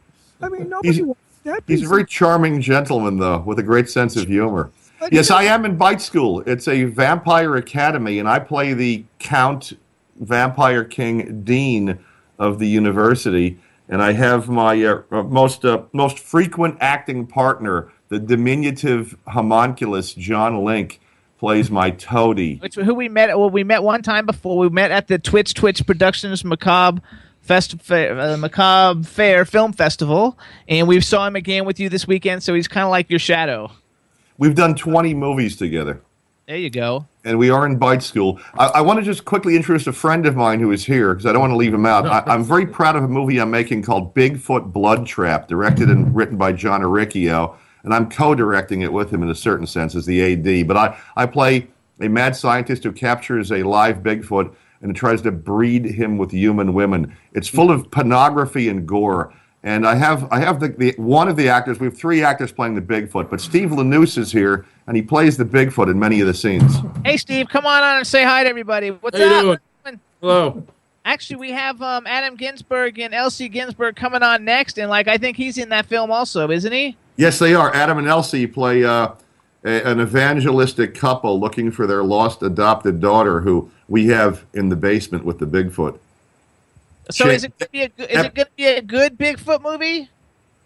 I 0.40 0.48
mean, 0.48 0.68
nobody 0.68 0.92
He's- 0.94 1.04
wants 1.04 1.20
that. 1.44 1.62
He's 1.66 1.82
a 1.82 1.88
very 1.88 2.04
charming 2.04 2.60
gentleman, 2.60 3.18
though, 3.18 3.38
with 3.40 3.58
a 3.58 3.62
great 3.62 3.88
sense 3.88 4.16
of 4.16 4.28
humor. 4.28 4.70
Yes, 5.10 5.30
I 5.30 5.44
am 5.44 5.64
in 5.64 5.76
Bite 5.76 6.00
School. 6.00 6.40
It's 6.46 6.66
a 6.66 6.84
vampire 6.84 7.56
academy, 7.56 8.18
and 8.18 8.28
I 8.28 8.38
play 8.38 8.72
the 8.72 9.04
Count 9.18 9.74
Vampire 10.18 10.84
King 10.84 11.42
Dean 11.42 11.98
of 12.38 12.58
the 12.58 12.66
university. 12.66 13.58
And 13.88 14.02
I 14.02 14.12
have 14.12 14.48
my 14.48 14.82
uh, 14.82 15.02
uh, 15.10 15.22
most 15.24 15.64
uh, 15.64 15.82
most 15.92 16.18
frequent 16.18 16.78
acting 16.80 17.26
partner, 17.26 17.92
the 18.08 18.18
diminutive 18.18 19.16
homunculus 19.28 20.14
John 20.14 20.64
Link, 20.64 21.00
plays 21.38 21.70
my 21.70 21.90
toady. 21.90 22.56
Which 22.56 22.76
who 22.76 22.94
we 22.94 23.10
met? 23.10 23.28
Well, 23.38 23.50
we 23.50 23.62
met 23.62 23.82
one 23.82 24.00
time 24.00 24.24
before. 24.24 24.56
We 24.56 24.70
met 24.70 24.90
at 24.90 25.08
the 25.08 25.18
Twitch 25.18 25.52
Twitch 25.52 25.86
Productions 25.86 26.44
Macabre 26.44 27.02
Fest 27.44 27.74
uh, 27.90 28.36
Macabre 28.38 29.02
Fair 29.04 29.44
Film 29.44 29.72
Festival, 29.72 30.38
and 30.66 30.88
we 30.88 31.00
saw 31.00 31.26
him 31.26 31.36
again 31.36 31.64
with 31.66 31.78
you 31.78 31.88
this 31.88 32.06
weekend. 32.06 32.42
So 32.42 32.54
he's 32.54 32.66
kind 32.68 32.84
of 32.84 32.90
like 32.90 33.10
your 33.10 33.18
shadow. 33.18 33.70
We've 34.38 34.54
done 34.54 34.74
20 34.74 35.14
movies 35.14 35.56
together. 35.56 36.00
There 36.46 36.56
you 36.56 36.68
go. 36.70 37.06
and 37.24 37.38
we 37.38 37.48
are 37.48 37.64
in 37.64 37.78
Bite 37.78 38.02
School. 38.02 38.38
I, 38.58 38.66
I 38.66 38.80
want 38.82 38.98
to 38.98 39.04
just 39.04 39.24
quickly 39.24 39.56
introduce 39.56 39.86
a 39.86 39.92
friend 39.92 40.26
of 40.26 40.36
mine 40.36 40.60
who 40.60 40.72
is 40.72 40.84
here 40.84 41.14
because 41.14 41.24
I 41.24 41.32
don't 41.32 41.40
want 41.40 41.52
to 41.52 41.56
leave 41.56 41.72
him 41.72 41.86
out. 41.86 42.06
I, 42.06 42.22
I'm 42.30 42.44
very 42.44 42.66
proud 42.66 42.96
of 42.96 43.04
a 43.04 43.08
movie 43.08 43.38
I'm 43.40 43.50
making 43.50 43.82
called 43.82 44.14
Bigfoot 44.14 44.72
Blood 44.72 45.06
Trap, 45.06 45.48
directed 45.48 45.88
and 45.88 46.14
written 46.14 46.36
by 46.36 46.52
John 46.52 46.82
Aricchio, 46.82 47.56
and 47.82 47.94
I'm 47.94 48.10
co-directing 48.10 48.82
it 48.82 48.92
with 48.92 49.10
him 49.10 49.22
in 49.22 49.30
a 49.30 49.34
certain 49.34 49.66
sense 49.66 49.94
as 49.94 50.04
the 50.04 50.32
AD. 50.32 50.68
But 50.68 50.76
I, 50.76 50.98
I 51.16 51.26
play 51.26 51.68
a 52.00 52.08
mad 52.08 52.36
scientist 52.36 52.84
who 52.84 52.92
captures 52.92 53.50
a 53.52 53.62
live 53.62 53.98
Bigfoot 53.98 54.54
and 54.84 54.90
it 54.90 54.94
tries 54.94 55.22
to 55.22 55.32
breed 55.32 55.86
him 55.86 56.18
with 56.18 56.30
human 56.30 56.74
women. 56.74 57.16
It's 57.32 57.48
full 57.48 57.70
of 57.70 57.90
pornography 57.90 58.68
and 58.68 58.86
gore. 58.86 59.32
And 59.62 59.86
I 59.86 59.94
have 59.94 60.30
I 60.30 60.40
have 60.40 60.60
the, 60.60 60.68
the 60.68 60.94
one 60.98 61.26
of 61.26 61.36
the 61.36 61.48
actors. 61.48 61.80
We 61.80 61.86
have 61.86 61.96
three 61.96 62.22
actors 62.22 62.52
playing 62.52 62.74
the 62.74 62.82
Bigfoot, 62.82 63.30
but 63.30 63.40
Steve 63.40 63.70
Lanous 63.70 64.18
is 64.18 64.30
here, 64.30 64.66
and 64.86 64.94
he 64.94 65.02
plays 65.02 65.38
the 65.38 65.44
Bigfoot 65.46 65.90
in 65.90 65.98
many 65.98 66.20
of 66.20 66.26
the 66.26 66.34
scenes. 66.34 66.76
Hey, 67.02 67.16
Steve, 67.16 67.48
come 67.48 67.64
on 67.64 67.82
on 67.82 67.96
and 67.96 68.06
say 68.06 68.24
hi 68.24 68.44
to 68.44 68.48
everybody. 68.48 68.90
What's 68.90 69.18
How 69.18 69.24
you 69.24 69.52
up? 69.52 69.60
doing? 69.84 70.00
Hello. 70.20 70.66
Actually, 71.06 71.36
we 71.36 71.52
have 71.52 71.80
um, 71.80 72.06
Adam 72.06 72.36
Ginsberg 72.36 72.98
and 72.98 73.14
Elsie 73.14 73.48
Ginsberg 73.48 73.96
coming 73.96 74.22
on 74.22 74.44
next, 74.44 74.78
and 74.78 74.90
like 74.90 75.08
I 75.08 75.16
think 75.16 75.38
he's 75.38 75.56
in 75.56 75.70
that 75.70 75.86
film 75.86 76.10
also, 76.10 76.50
isn't 76.50 76.72
he? 76.72 76.94
Yes, 77.16 77.38
they 77.38 77.54
are. 77.54 77.74
Adam 77.74 77.96
and 77.96 78.06
Elsie 78.06 78.46
play 78.46 78.84
uh, 78.84 79.12
a, 79.64 79.82
an 79.88 80.00
evangelistic 80.00 80.94
couple 80.94 81.40
looking 81.40 81.70
for 81.70 81.86
their 81.86 82.02
lost 82.04 82.42
adopted 82.42 83.00
daughter, 83.00 83.40
who 83.40 83.70
we 83.88 84.06
have 84.08 84.44
in 84.54 84.68
the 84.68 84.76
basement 84.76 85.24
with 85.24 85.38
the 85.38 85.46
Bigfoot. 85.46 85.98
So 87.10 87.24
Shit. 87.24 87.34
is 87.34 87.44
it 87.44 87.58
gonna 87.58 87.68
be 87.70 87.82
a, 87.82 87.88
good- 87.88 88.10
is 88.10 88.24
it 88.24 88.34
going 88.34 88.46
to 88.46 88.52
be 88.56 88.64
a 88.64 88.82
good 88.82 89.18
Bigfoot 89.18 89.62
movie? 89.62 90.08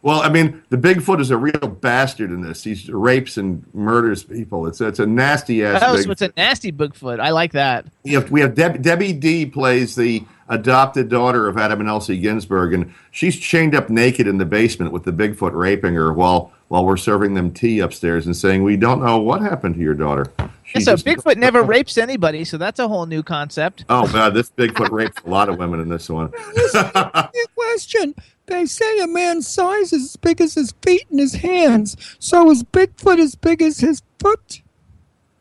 Well, 0.03 0.21
I 0.21 0.29
mean, 0.29 0.63
the 0.69 0.77
Bigfoot 0.77 1.21
is 1.21 1.33
a 1.33 1.37
real 1.37 1.59
bastard 1.59 2.31
in 2.31 2.41
this. 2.43 2.63
He 2.63 2.89
rapes 2.93 3.37
and 3.37 3.65
murders 3.75 4.23
people. 4.23 4.67
It's 4.69 4.81
it's 4.81 5.01
a 5.01 5.07
nasty 5.07 5.65
ass. 5.65 5.83
Oh, 5.85 5.97
so 5.97 6.13
it's 6.13 6.23
a 6.23 6.33
nasty 6.37 6.71
Bigfoot. 6.71 7.19
I 7.19 7.31
like 7.31 7.53
that. 7.53 7.87
We 8.05 8.13
have 8.13 8.31
we 8.31 8.41
have 8.41 8.55
Deb, 8.55 8.81
Debbie 8.81 9.13
D 9.13 9.47
plays 9.47 9.97
the 9.97 10.25
adopted 10.49 11.09
daughter 11.09 11.49
of 11.49 11.57
Adam 11.59 11.81
and 11.81 11.89
Elsie 11.89 12.19
Ginsberg, 12.19 12.73
and 12.75 12.93
she's 13.11 13.37
chained 13.39 13.75
up 13.75 13.91
naked 13.91 14.27
in 14.27 14.39
the 14.39 14.45
basement 14.45 14.93
with 14.93 15.05
the 15.05 15.13
Bigfoot 15.13 15.53
raping 15.55 15.95
her 15.95 16.13
while 16.13 16.53
while 16.69 16.85
we're 16.85 16.99
serving 16.99 17.33
them 17.33 17.51
tea 17.51 17.79
upstairs 17.81 18.27
and 18.27 18.37
saying 18.37 18.63
we 18.63 18.77
don't 18.77 19.01
know 19.03 19.19
what 19.19 19.41
happened 19.41 19.75
to 19.75 19.81
your 19.81 19.95
daughter. 19.95 20.31
She 20.65 20.79
Yeah, 20.81 20.85
so 20.85 20.93
just- 20.97 21.07
Bigfoot 21.07 21.37
never 21.39 21.63
rapes 21.63 21.97
anybody, 21.97 22.45
so 22.45 22.59
that's 22.59 22.79
a 22.79 22.87
whole 22.89 23.07
new 23.07 23.23
concept. 23.23 23.87
Oh 23.89 24.07
god, 24.13 24.35
this 24.35 24.51
Bigfoot 24.51 24.91
rapes 24.91 25.17
a 25.25 25.31
lot 25.31 25.49
of 25.49 25.57
women 25.59 25.81
in 25.81 25.89
this 25.89 26.11
one. 26.11 26.31
Good 26.31 27.55
question. 27.55 28.15
They 28.47 28.67
say 28.67 28.99
a 29.01 29.07
man's 29.07 29.47
size 29.47 29.93
is 29.93 30.05
as 30.05 30.17
big 30.17 30.41
as 30.41 30.55
his 30.55 30.73
feet 30.83 31.07
and 31.11 31.21
his 31.21 31.35
hands. 31.37 31.97
So 32.19 32.51
is 32.51 32.63
Bigfoot 32.65 33.19
as 33.19 33.35
big 33.35 33.61
as 33.63 33.79
his 33.81 34.03
foot? 34.19 34.63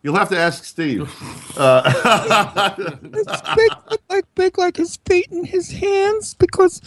You'll 0.08 0.16
have 0.16 0.30
to 0.30 0.38
ask 0.38 0.64
Steve. 0.64 1.02
Uh, 1.58 1.82
Is 2.78 3.28
Bigfoot 3.28 3.98
like 4.10 4.24
big 4.36 4.58
like 4.58 4.78
his 4.78 4.98
feet 5.06 5.30
and 5.32 5.46
his 5.46 5.70
hands? 5.70 6.34
Because, 6.34 6.80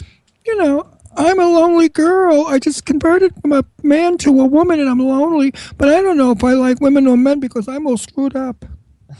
you 0.43 0.57
know, 0.57 0.89
I'm 1.15 1.39
a 1.39 1.45
lonely 1.45 1.87
girl. 1.87 2.47
I 2.47 2.57
just 2.57 2.87
converted 2.87 3.31
from 3.39 3.51
a 3.51 3.63
man 3.83 4.17
to 4.19 4.41
a 4.41 4.45
woman 4.47 4.79
and 4.79 4.89
I'm 4.89 4.97
lonely. 4.97 5.53
But 5.77 5.89
I 5.89 6.01
don't 6.01 6.17
know 6.17 6.31
if 6.31 6.43
I 6.43 6.53
like 6.53 6.81
women 6.81 7.05
or 7.05 7.15
men 7.15 7.39
because 7.39 7.67
I'm 7.67 7.85
all 7.85 7.97
screwed 7.97 8.35
up. 8.35 8.65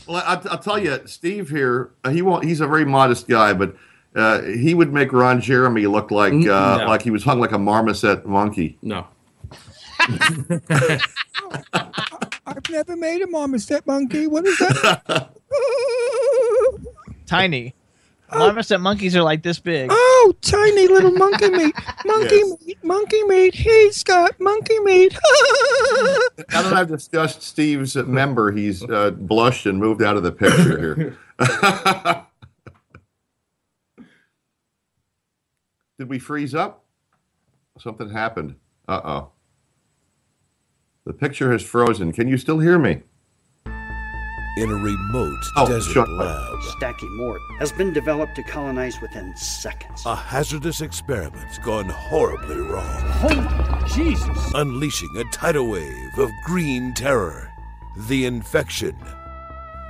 well, 0.08 0.24
I, 0.26 0.42
I'll 0.50 0.58
tell 0.58 0.80
you, 0.80 1.00
Steve 1.06 1.50
here. 1.50 1.92
uh, 2.04 2.10
He 2.10 2.24
won't. 2.24 2.44
He's 2.44 2.60
a 2.60 2.66
very 2.66 2.86
modest 2.86 3.28
guy, 3.28 3.54
but 3.54 3.76
uh, 4.16 4.42
he 4.42 4.74
would 4.74 4.92
make 4.92 5.14
Ron 5.14 5.40
Jeremy 5.42 5.86
look 5.86 6.10
like 6.10 6.34
uh, 6.34 6.38
no. 6.78 6.86
like 6.88 7.04
he 7.04 7.12
was 7.12 7.24
hung 7.24 7.40
like 7.40 7.52
a 7.52 7.60
marmoset 7.60 8.26
monkey. 8.26 8.80
No. 8.82 9.06
I've 12.58 12.70
never 12.70 12.96
made 12.96 13.22
a 13.22 13.28
marmoset 13.28 13.86
monkey. 13.88 14.28
What 14.28 14.46
is 14.46 14.58
that? 14.60 15.30
Tiny. 17.26 17.74
Marmoset 18.34 18.80
monkeys 18.80 19.14
are 19.16 19.24
like 19.24 19.44
this 19.44 19.60
big. 19.60 19.90
Oh, 19.92 20.34
tiny 20.42 20.88
little 20.88 21.12
monkey 21.12 21.50
meat. 21.58 21.76
Monkey 22.06 22.36
Yes. 22.36 22.66
meat. 22.66 22.84
Monkey 22.84 23.24
meat. 23.24 23.54
He's 23.56 24.04
got 24.04 24.40
monkey 24.40 24.80
meat. 24.80 25.18
Now 26.52 26.64
that 26.64 26.74
I've 26.74 26.88
discussed 26.88 27.44
Steve's 27.44 27.96
member, 27.96 28.52
he's 28.52 28.84
uh, 28.84 29.12
blushed 29.12 29.66
and 29.66 29.80
moved 29.80 30.02
out 30.02 30.18
of 30.18 30.24
the 30.24 30.32
picture 30.32 30.80
here. 30.80 31.18
Did 36.00 36.10
we 36.10 36.20
freeze 36.20 36.56
up? 36.56 36.84
Something 37.80 38.10
happened. 38.10 38.56
Uh 38.88 39.02
oh. 39.04 39.30
The 41.06 41.14
picture 41.14 41.52
has 41.52 41.64
frozen. 41.64 42.12
Can 42.14 42.28
you 42.28 42.38
still 42.38 42.60
hear 42.60 42.78
me? 42.78 43.02
in 44.58 44.70
a 44.70 44.76
remote 44.76 45.40
Oh, 45.56 45.66
desert 45.66 45.94
shut 45.94 46.10
up. 46.10 46.20
lab. 46.20 46.60
Stacky 46.78 47.10
Mort 47.16 47.40
has 47.60 47.72
been 47.72 47.94
developed 47.94 48.36
to 48.36 48.44
colonize 48.44 49.00
within 49.02 49.34
seconds. 49.38 50.04
A 50.06 50.14
hazardous 50.14 50.82
experiment 50.82 51.48
gone 51.64 51.88
horribly 51.88 52.58
wrong. 52.58 52.86
Oh, 53.24 53.86
Jesus! 53.96 54.52
Unleashing 54.54 55.10
a 55.16 55.24
tidal 55.32 55.70
wave 55.70 56.18
of 56.20 56.30
green 56.44 56.94
terror. 56.94 57.50
The 58.10 58.26
infection 58.26 58.98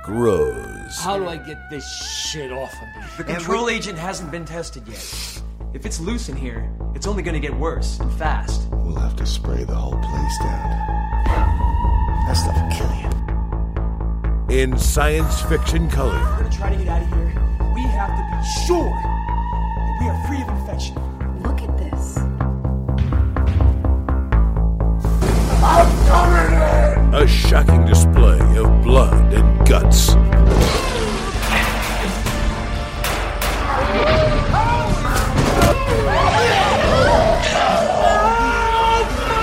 grows. 0.04 0.96
How 1.00 1.18
do 1.18 1.26
I 1.26 1.38
get 1.38 1.58
this 1.68 1.84
shit 2.30 2.52
off 2.52 2.72
of 2.72 3.02
me? 3.02 3.08
The 3.18 3.24
control 3.24 3.68
agent 3.68 3.98
hasn't 3.98 4.30
been 4.30 4.44
tested 4.44 4.86
yet. 4.86 5.42
If 5.74 5.86
it's 5.86 6.00
loose 6.00 6.28
in 6.28 6.36
here, 6.36 6.70
it's 6.94 7.06
only 7.06 7.22
gonna 7.22 7.40
get 7.40 7.54
worse 7.54 7.98
and 7.98 8.12
fast. 8.12 8.68
We'll 8.70 8.96
have 8.96 9.16
to 9.16 9.24
spray 9.24 9.64
the 9.64 9.74
whole 9.74 9.98
place 9.98 10.38
down. 10.40 10.70
That 12.26 12.34
stuff 12.34 12.54
will 12.60 12.70
kill 12.76 12.92
you. 13.00 14.60
In 14.62 14.78
science 14.78 15.40
fiction 15.40 15.88
color. 15.88 16.12
We're 16.12 16.42
gonna 16.42 16.50
try 16.50 16.70
to 16.70 16.76
get 16.76 16.88
out 16.88 17.02
of 17.02 17.08
here. 17.08 17.32
We 17.74 17.80
have 17.82 18.10
to 18.10 18.22
be 18.36 18.42
sure 18.66 18.92
that 18.92 19.96
we 19.98 20.08
are 20.08 20.26
free 20.28 20.42
of 20.42 20.48
infection. 20.60 20.94
Look 21.42 21.62
at 21.62 21.78
this. 21.78 22.18
A 27.14 27.26
shocking 27.26 27.86
display 27.86 28.40
of 28.58 28.82
blood 28.82 29.32
and 29.32 29.66
guts. 29.66 30.14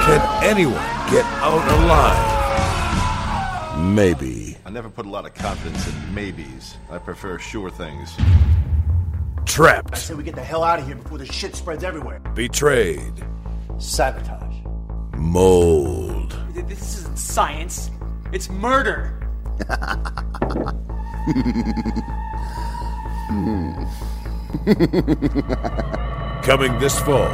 Can 0.06 0.44
anyone 0.44 0.74
get 1.12 1.26
out 1.42 1.64
alive? 1.80 2.38
Maybe. 3.80 4.58
I 4.66 4.70
never 4.72 4.90
put 4.90 5.06
a 5.06 5.10
lot 5.10 5.26
of 5.26 5.34
confidence 5.36 5.88
in 5.88 6.14
maybes. 6.14 6.78
I 6.90 6.98
prefer 6.98 7.38
sure 7.38 7.70
things. 7.70 8.16
Trapped. 8.16 9.38
I 9.38 9.44
Trapped. 9.46 9.98
say 9.98 10.14
we 10.16 10.24
get 10.24 10.36
the 10.36 10.44
hell 10.44 10.64
out 10.64 10.80
of 10.80 10.86
here 10.88 10.96
before 10.96 11.18
the 11.18 11.26
shit 11.26 11.56
spreads 11.56 11.84
everywhere. 11.84 12.20
Betrayed. 12.34 13.14
Sabotage. 13.78 14.56
Mold. 15.16 16.36
This 16.54 16.98
isn't 17.00 17.18
science. 17.18 17.92
It's 18.32 18.50
murder. 18.50 19.16
Coming 26.50 26.80
this 26.80 26.98
fall. 27.02 27.30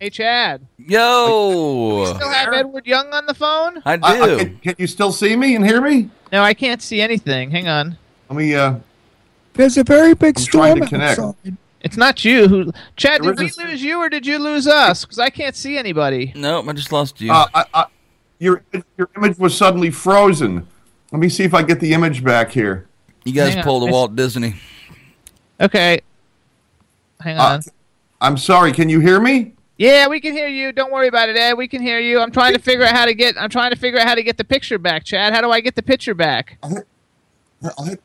Hey, 0.00 0.08
Chad. 0.08 0.66
Yo. 0.78 2.06
You 2.06 2.14
Still 2.14 2.30
have 2.30 2.54
Edward 2.54 2.86
Young 2.86 3.12
on 3.12 3.26
the 3.26 3.34
phone? 3.34 3.82
I 3.84 3.96
do. 3.96 4.02
I- 4.06 4.22
I- 4.22 4.36
can, 4.38 4.56
can 4.56 4.74
you 4.78 4.86
still 4.86 5.12
see 5.12 5.36
me 5.36 5.54
and 5.54 5.62
hear 5.62 5.82
me? 5.82 6.08
No, 6.32 6.42
I 6.42 6.54
can't 6.54 6.80
see 6.80 7.02
anything. 7.02 7.50
Hang 7.50 7.68
on. 7.68 7.98
Let 8.30 8.36
me. 8.38 8.54
Uh, 8.54 8.76
There's 9.52 9.76
a 9.76 9.84
very 9.84 10.14
big 10.14 10.38
I'm 10.38 10.44
trying 10.46 10.76
storm 10.76 10.80
to 10.80 10.86
connect. 10.86 11.18
outside. 11.18 11.56
It's 11.82 11.96
not 11.96 12.24
you 12.24 12.48
who. 12.48 12.72
Chad, 12.96 13.22
There 13.22 13.32
did 13.34 13.56
we 13.58 13.64
lose 13.64 13.82
you 13.82 13.98
or 13.98 14.08
did 14.08 14.26
you 14.26 14.38
lose 14.38 14.66
us? 14.66 15.04
Because 15.04 15.18
I 15.18 15.30
can't 15.30 15.54
see 15.54 15.76
anybody. 15.78 16.32
Nope, 16.34 16.66
I 16.68 16.72
just 16.72 16.90
lost 16.92 17.20
you. 17.20 17.30
uh, 17.32 17.46
I, 17.54 17.64
I, 17.74 17.84
your 18.38 18.62
your 18.96 19.08
image 19.16 19.38
was 19.38 19.56
suddenly 19.56 19.90
frozen. 19.90 20.66
Let 21.12 21.20
me 21.20 21.28
see 21.28 21.44
if 21.44 21.54
I 21.54 21.62
get 21.62 21.78
the 21.80 21.92
image 21.92 22.24
back 22.24 22.50
here. 22.50 22.86
you 23.24 23.32
guys 23.32 23.50
hang 23.50 23.58
on. 23.58 23.64
pulled 23.64 23.82
a 23.82 23.86
It's- 23.86 23.92
Walt 23.92 24.16
Disney. 24.16 24.56
Okay. 25.60 26.00
Hang 27.20 27.38
Uh, 27.38 27.42
on. 27.42 27.60
I'm 28.20 28.36
sorry. 28.36 28.72
Can 28.72 28.88
you 28.88 29.00
hear 29.00 29.20
me? 29.20 29.52
Yeah, 29.78 30.08
we 30.08 30.20
can 30.20 30.32
hear 30.32 30.48
you. 30.48 30.72
Don't 30.72 30.90
worry 30.90 31.06
about 31.08 31.28
it, 31.28 31.36
Ed. 31.36 31.54
We 31.54 31.68
can 31.68 31.82
hear 31.82 32.00
you. 32.00 32.18
I'm 32.20 32.30
trying 32.30 32.54
to 32.54 32.58
figure 32.58 32.84
out 32.84 32.94
how 32.96 33.04
to 33.04 33.14
get. 33.14 33.36
I'm 33.38 33.50
trying 33.50 33.70
to 33.70 33.76
figure 33.76 34.00
out 34.00 34.06
how 34.08 34.14
to 34.14 34.22
get 34.22 34.38
the 34.38 34.44
picture 34.44 34.78
back, 34.78 35.04
Chad. 35.04 35.34
How 35.34 35.40
do 35.42 35.50
I 35.50 35.60
get 35.60 35.74
the 35.76 35.82
picture 35.82 36.14
back? 36.14 36.56
I'll 36.62 36.70
hit, 37.84 38.00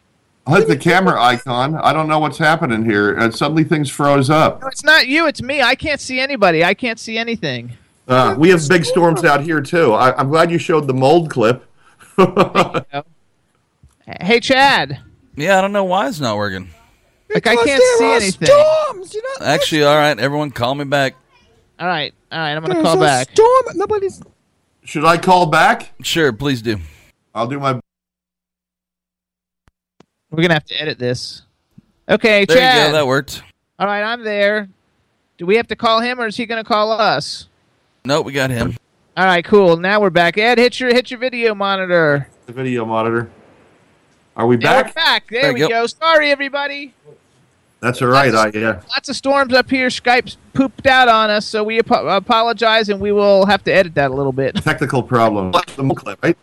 I'll 0.48 0.56
hit 0.56 0.68
the 0.68 0.78
camera 0.78 1.22
icon. 1.22 1.76
I 1.76 1.94
don't 1.94 2.08
know 2.08 2.20
what's 2.20 2.38
happening 2.38 2.84
here. 2.84 3.18
Uh, 3.18 3.30
suddenly 3.32 3.64
things 3.64 3.90
froze 3.90 4.30
up. 4.30 4.62
No, 4.62 4.68
it's 4.68 4.84
not 4.84 5.08
you. 5.08 5.28
It's 5.28 5.42
me. 5.42 5.62
I 5.62 5.76
can't 5.76 6.02
see 6.02 6.20
anybody. 6.20 6.64
I 6.64 6.74
can't 6.74 7.00
see 7.00 7.18
anything. 7.18 7.78
Uh, 8.08 8.36
we 8.38 8.50
have 8.50 8.68
big 8.68 8.84
storms 8.84 9.24
out 9.24 9.42
here 9.42 9.62
too. 9.62 9.94
I, 9.94 10.18
I'm 10.18 10.30
glad 10.30 10.52
you 10.52 10.58
showed 10.58 10.88
the 10.88 10.94
mold 10.94 11.30
clip. 11.30 11.66
Hey, 14.20 14.40
Chad. 14.42 15.00
Yeah, 15.38 15.58
I 15.58 15.62
don't 15.62 15.72
know 15.72 15.86
why 15.86 16.08
it's 16.08 16.20
not 16.20 16.36
working. 16.36 16.70
Like 17.34 17.48
I 17.48 17.52
Because 17.52 17.66
can't 17.66 17.80
there 17.80 17.98
see 17.98 18.06
are 18.06 18.16
anything. 18.18 18.48
Storms, 18.48 19.14
you 19.14 19.22
know. 19.24 19.46
Actually, 19.46 19.84
all 19.84 19.96
right, 19.96 20.20
everyone, 20.20 20.52
call 20.52 20.76
me 20.76 20.84
back. 20.84 21.16
All 21.80 21.88
right, 21.88 22.14
all 22.32 22.40
right. 22.40 22.52
I'm 22.52 22.62
gonna 22.62 22.74
There's 22.74 22.86
call 22.86 22.98
a 23.02 23.06
back. 23.06 23.30
Storm. 23.32 23.64
Nobody's. 23.76 24.22
Should 24.84 25.06
I 25.06 25.18
call 25.18 25.46
back? 25.46 25.94
Sure, 26.04 26.34
please 26.34 26.62
do. 26.62 26.78
I'll 27.34 27.48
do 27.48 27.60
my. 27.60 27.80
We're 30.32 30.42
gonna 30.42 30.54
have 30.54 30.66
to 30.66 30.82
edit 30.82 30.98
this. 30.98 31.44
Okay, 32.10 32.46
There 32.46 32.58
Chad. 32.58 32.78
you 32.78 32.88
go. 32.88 32.92
That 32.94 33.08
worked. 33.08 33.44
All 33.78 33.86
right, 33.86 34.02
I'm 34.02 34.24
there. 34.24 34.70
Do 35.38 35.46
we 35.46 35.56
have 35.58 35.68
to 35.68 35.76
call 35.76 36.00
him 36.00 36.20
or 36.20 36.28
is 36.28 36.38
he 36.38 36.46
gonna 36.46 36.64
call 36.64 36.92
us? 36.92 37.48
Nope, 38.06 38.26
we 38.26 38.32
got 38.34 38.50
him. 38.50 38.76
All 39.18 39.26
right, 39.26 39.44
cool. 39.44 39.76
Now 39.78 40.00
we're 40.00 40.10
back. 40.10 40.38
Ed, 40.38 40.58
hit 40.58 40.80
your 40.80 40.94
hit 40.94 41.12
your 41.12 41.20
video 41.20 41.54
monitor. 41.54 42.30
The 42.46 42.54
video 42.54 42.86
monitor. 42.86 43.30
Are 44.38 44.48
we 44.48 44.56
back? 44.56 44.86
we're 44.88 44.94
back? 44.94 44.96
back. 44.96 45.28
There, 45.30 45.42
There 45.42 45.54
we 45.54 45.60
go. 45.60 45.68
go. 45.68 45.86
Sorry, 45.88 46.32
everybody. 46.32 46.94
That's 47.82 48.02
all 48.02 48.08
right. 48.08 48.34
I 48.34 48.52
yeah. 48.54 48.82
Lots 48.92 49.10
of 49.10 49.16
storms 49.16 49.54
up 49.54 49.70
here. 49.70 49.88
Skype's 49.88 50.38
pooped 50.54 50.86
out 50.88 51.10
on 51.10 51.30
us, 51.30 51.46
so 51.46 51.64
we 51.64 51.80
apo- 51.80 52.08
apologize, 52.08 52.90
and 52.90 53.02
we 53.02 53.12
will 53.12 53.46
have 53.48 53.64
to 53.66 53.74
edit 53.74 53.96
that 53.96 54.12
a 54.12 54.14
little 54.14 54.32
bit. 54.32 54.56
Technical 54.56 55.04
problem. 55.04 55.52
The 55.76 55.94
clip, 55.96 56.24
right? 56.24 56.38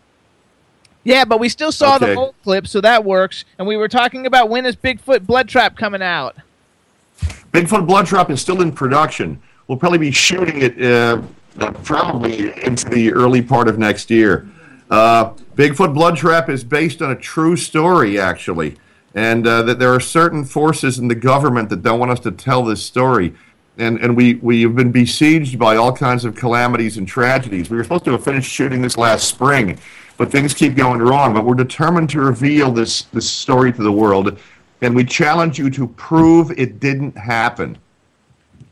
Yeah, 1.09 1.25
but 1.25 1.39
we 1.39 1.49
still 1.49 1.71
saw 1.71 1.97
the 1.97 2.05
Okay. 2.05 2.13
whole 2.13 2.35
clip, 2.43 2.67
so 2.67 2.81
that 2.81 3.03
works. 3.03 3.43
And 3.57 3.67
we 3.67 3.75
were 3.75 3.87
talking 3.87 4.27
about 4.27 4.47
when 4.47 4.67
is 4.67 4.75
Bigfoot 4.75 5.25
Blood 5.25 5.49
Trap 5.49 5.75
coming 5.75 6.03
out? 6.03 6.35
Bigfoot 7.51 7.87
Blood 7.87 8.05
Trap 8.05 8.29
is 8.29 8.39
still 8.39 8.61
in 8.61 8.71
production. 8.71 9.41
We'll 9.67 9.79
probably 9.79 9.97
be 9.97 10.11
shooting 10.11 10.61
it 10.61 10.79
uh, 10.79 11.21
probably 11.83 12.53
into 12.63 12.87
the 12.89 13.11
early 13.11 13.41
part 13.41 13.67
of 13.67 13.79
next 13.79 14.11
year. 14.11 14.47
Uh, 14.91 15.31
Bigfoot 15.55 15.95
Blood 15.95 16.15
Trap 16.15 16.47
is 16.47 16.63
based 16.63 17.01
on 17.01 17.09
a 17.09 17.15
true 17.15 17.55
story, 17.55 18.19
actually, 18.19 18.75
and 19.15 19.47
uh, 19.47 19.63
that 19.63 19.79
there 19.79 19.91
are 19.91 19.99
certain 19.99 20.45
forces 20.45 20.99
in 20.99 21.07
the 21.07 21.15
government 21.15 21.69
that 21.69 21.81
don't 21.81 21.97
want 21.99 22.11
us 22.11 22.19
to 22.19 22.31
tell 22.31 22.63
this 22.63 22.85
story. 22.85 23.33
And, 23.79 23.97
and 23.99 24.15
we, 24.15 24.35
we 24.35 24.61
have 24.61 24.75
been 24.75 24.91
besieged 24.91 25.57
by 25.57 25.75
all 25.75 25.91
kinds 25.91 26.23
of 26.23 26.35
calamities 26.35 26.97
and 26.97 27.07
tragedies. 27.07 27.71
We 27.71 27.77
were 27.77 27.83
supposed 27.83 28.05
to 28.05 28.11
have 28.11 28.23
finished 28.23 28.51
shooting 28.51 28.81
this 28.83 28.97
last 28.97 29.27
spring, 29.27 29.79
but 30.19 30.29
things 30.29 30.53
keep 30.53 30.75
going 30.75 30.99
wrong. 30.99 31.33
But 31.33 31.45
we're 31.45 31.55
determined 31.55 32.09
to 32.11 32.19
reveal 32.19 32.71
this, 32.71 33.03
this 33.03 33.27
story 33.27 33.71
to 33.71 33.81
the 33.81 33.91
world, 33.91 34.37
and 34.81 34.93
we 34.93 35.05
challenge 35.05 35.57
you 35.57 35.71
to 35.71 35.87
prove 35.87 36.51
it 36.51 36.79
didn't 36.79 37.17
happen. 37.17 37.77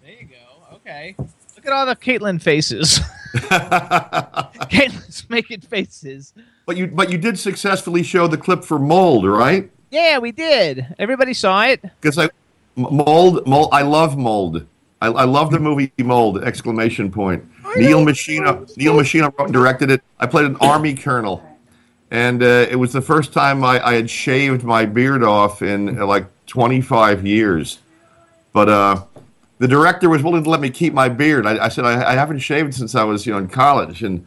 There 0.04 0.12
you 0.12 0.28
go. 0.28 0.76
Okay. 0.76 1.16
Look 1.18 1.66
at 1.66 1.72
all 1.72 1.86
the 1.86 1.96
Caitlin 1.96 2.42
faces. 2.42 3.00
Caitlin's 3.34 5.28
making 5.30 5.62
faces. 5.62 6.34
But 6.66 6.76
you 6.76 6.88
but 6.88 7.10
you 7.10 7.18
did 7.18 7.40
successfully 7.40 8.04
show 8.04 8.28
the 8.28 8.38
clip 8.38 8.64
for 8.66 8.78
mold, 8.78 9.26
right? 9.26 9.72
Yeah, 9.90 10.20
we 10.20 10.34
did. 10.34 10.96
Everybody 11.00 11.34
saw 11.34 11.64
it. 11.64 11.82
Because 11.82 12.18
I 12.18 12.30
mold 12.76 13.48
mold 13.48 13.70
I 13.72 13.84
love 13.84 14.18
mold. 14.18 14.66
I, 15.02 15.08
I 15.08 15.24
love 15.26 15.52
the 15.52 15.60
movie 15.60 15.92
Mold! 16.00 16.44
Exclamation 16.44 17.12
point. 17.12 17.46
Neil 17.76 18.02
Meschino 18.02 18.76
Neil 18.78 18.94
Meschino 18.94 19.34
wrote 19.38 19.46
and 19.46 19.54
directed 19.54 19.92
it. 19.92 20.02
I 20.20 20.28
played 20.28 20.46
an 20.46 20.56
army 20.62 20.94
colonel, 20.94 21.44
and 22.12 22.42
uh, 22.42 22.68
it 22.70 22.76
was 22.76 22.94
the 22.94 23.02
first 23.02 23.34
time 23.34 23.64
I, 23.64 23.86
I 23.86 23.94
had 23.94 24.10
shaved 24.10 24.64
my 24.64 24.86
beard 24.86 25.24
off 25.24 25.62
in 25.62 26.00
uh, 26.00 26.06
like 26.06 26.26
25 26.48 27.26
years. 27.26 27.80
But 28.54 28.70
uh, 28.70 29.04
the 29.60 29.68
director 29.68 30.10
was 30.10 30.24
willing 30.24 30.44
to 30.44 30.50
let 30.50 30.62
me 30.62 30.70
keep 30.70 30.94
my 30.94 31.10
beard. 31.10 31.46
I, 31.46 31.66
I 31.66 31.70
said 31.70 31.86
I, 31.86 32.12
I 32.12 32.14
haven't 32.14 32.40
shaved 32.40 32.74
since 32.74 32.96
I 32.96 33.04
was 33.04 33.26
you 33.26 33.34
know 33.34 33.40
in 33.40 33.48
college, 33.48 34.04
and 34.04 34.26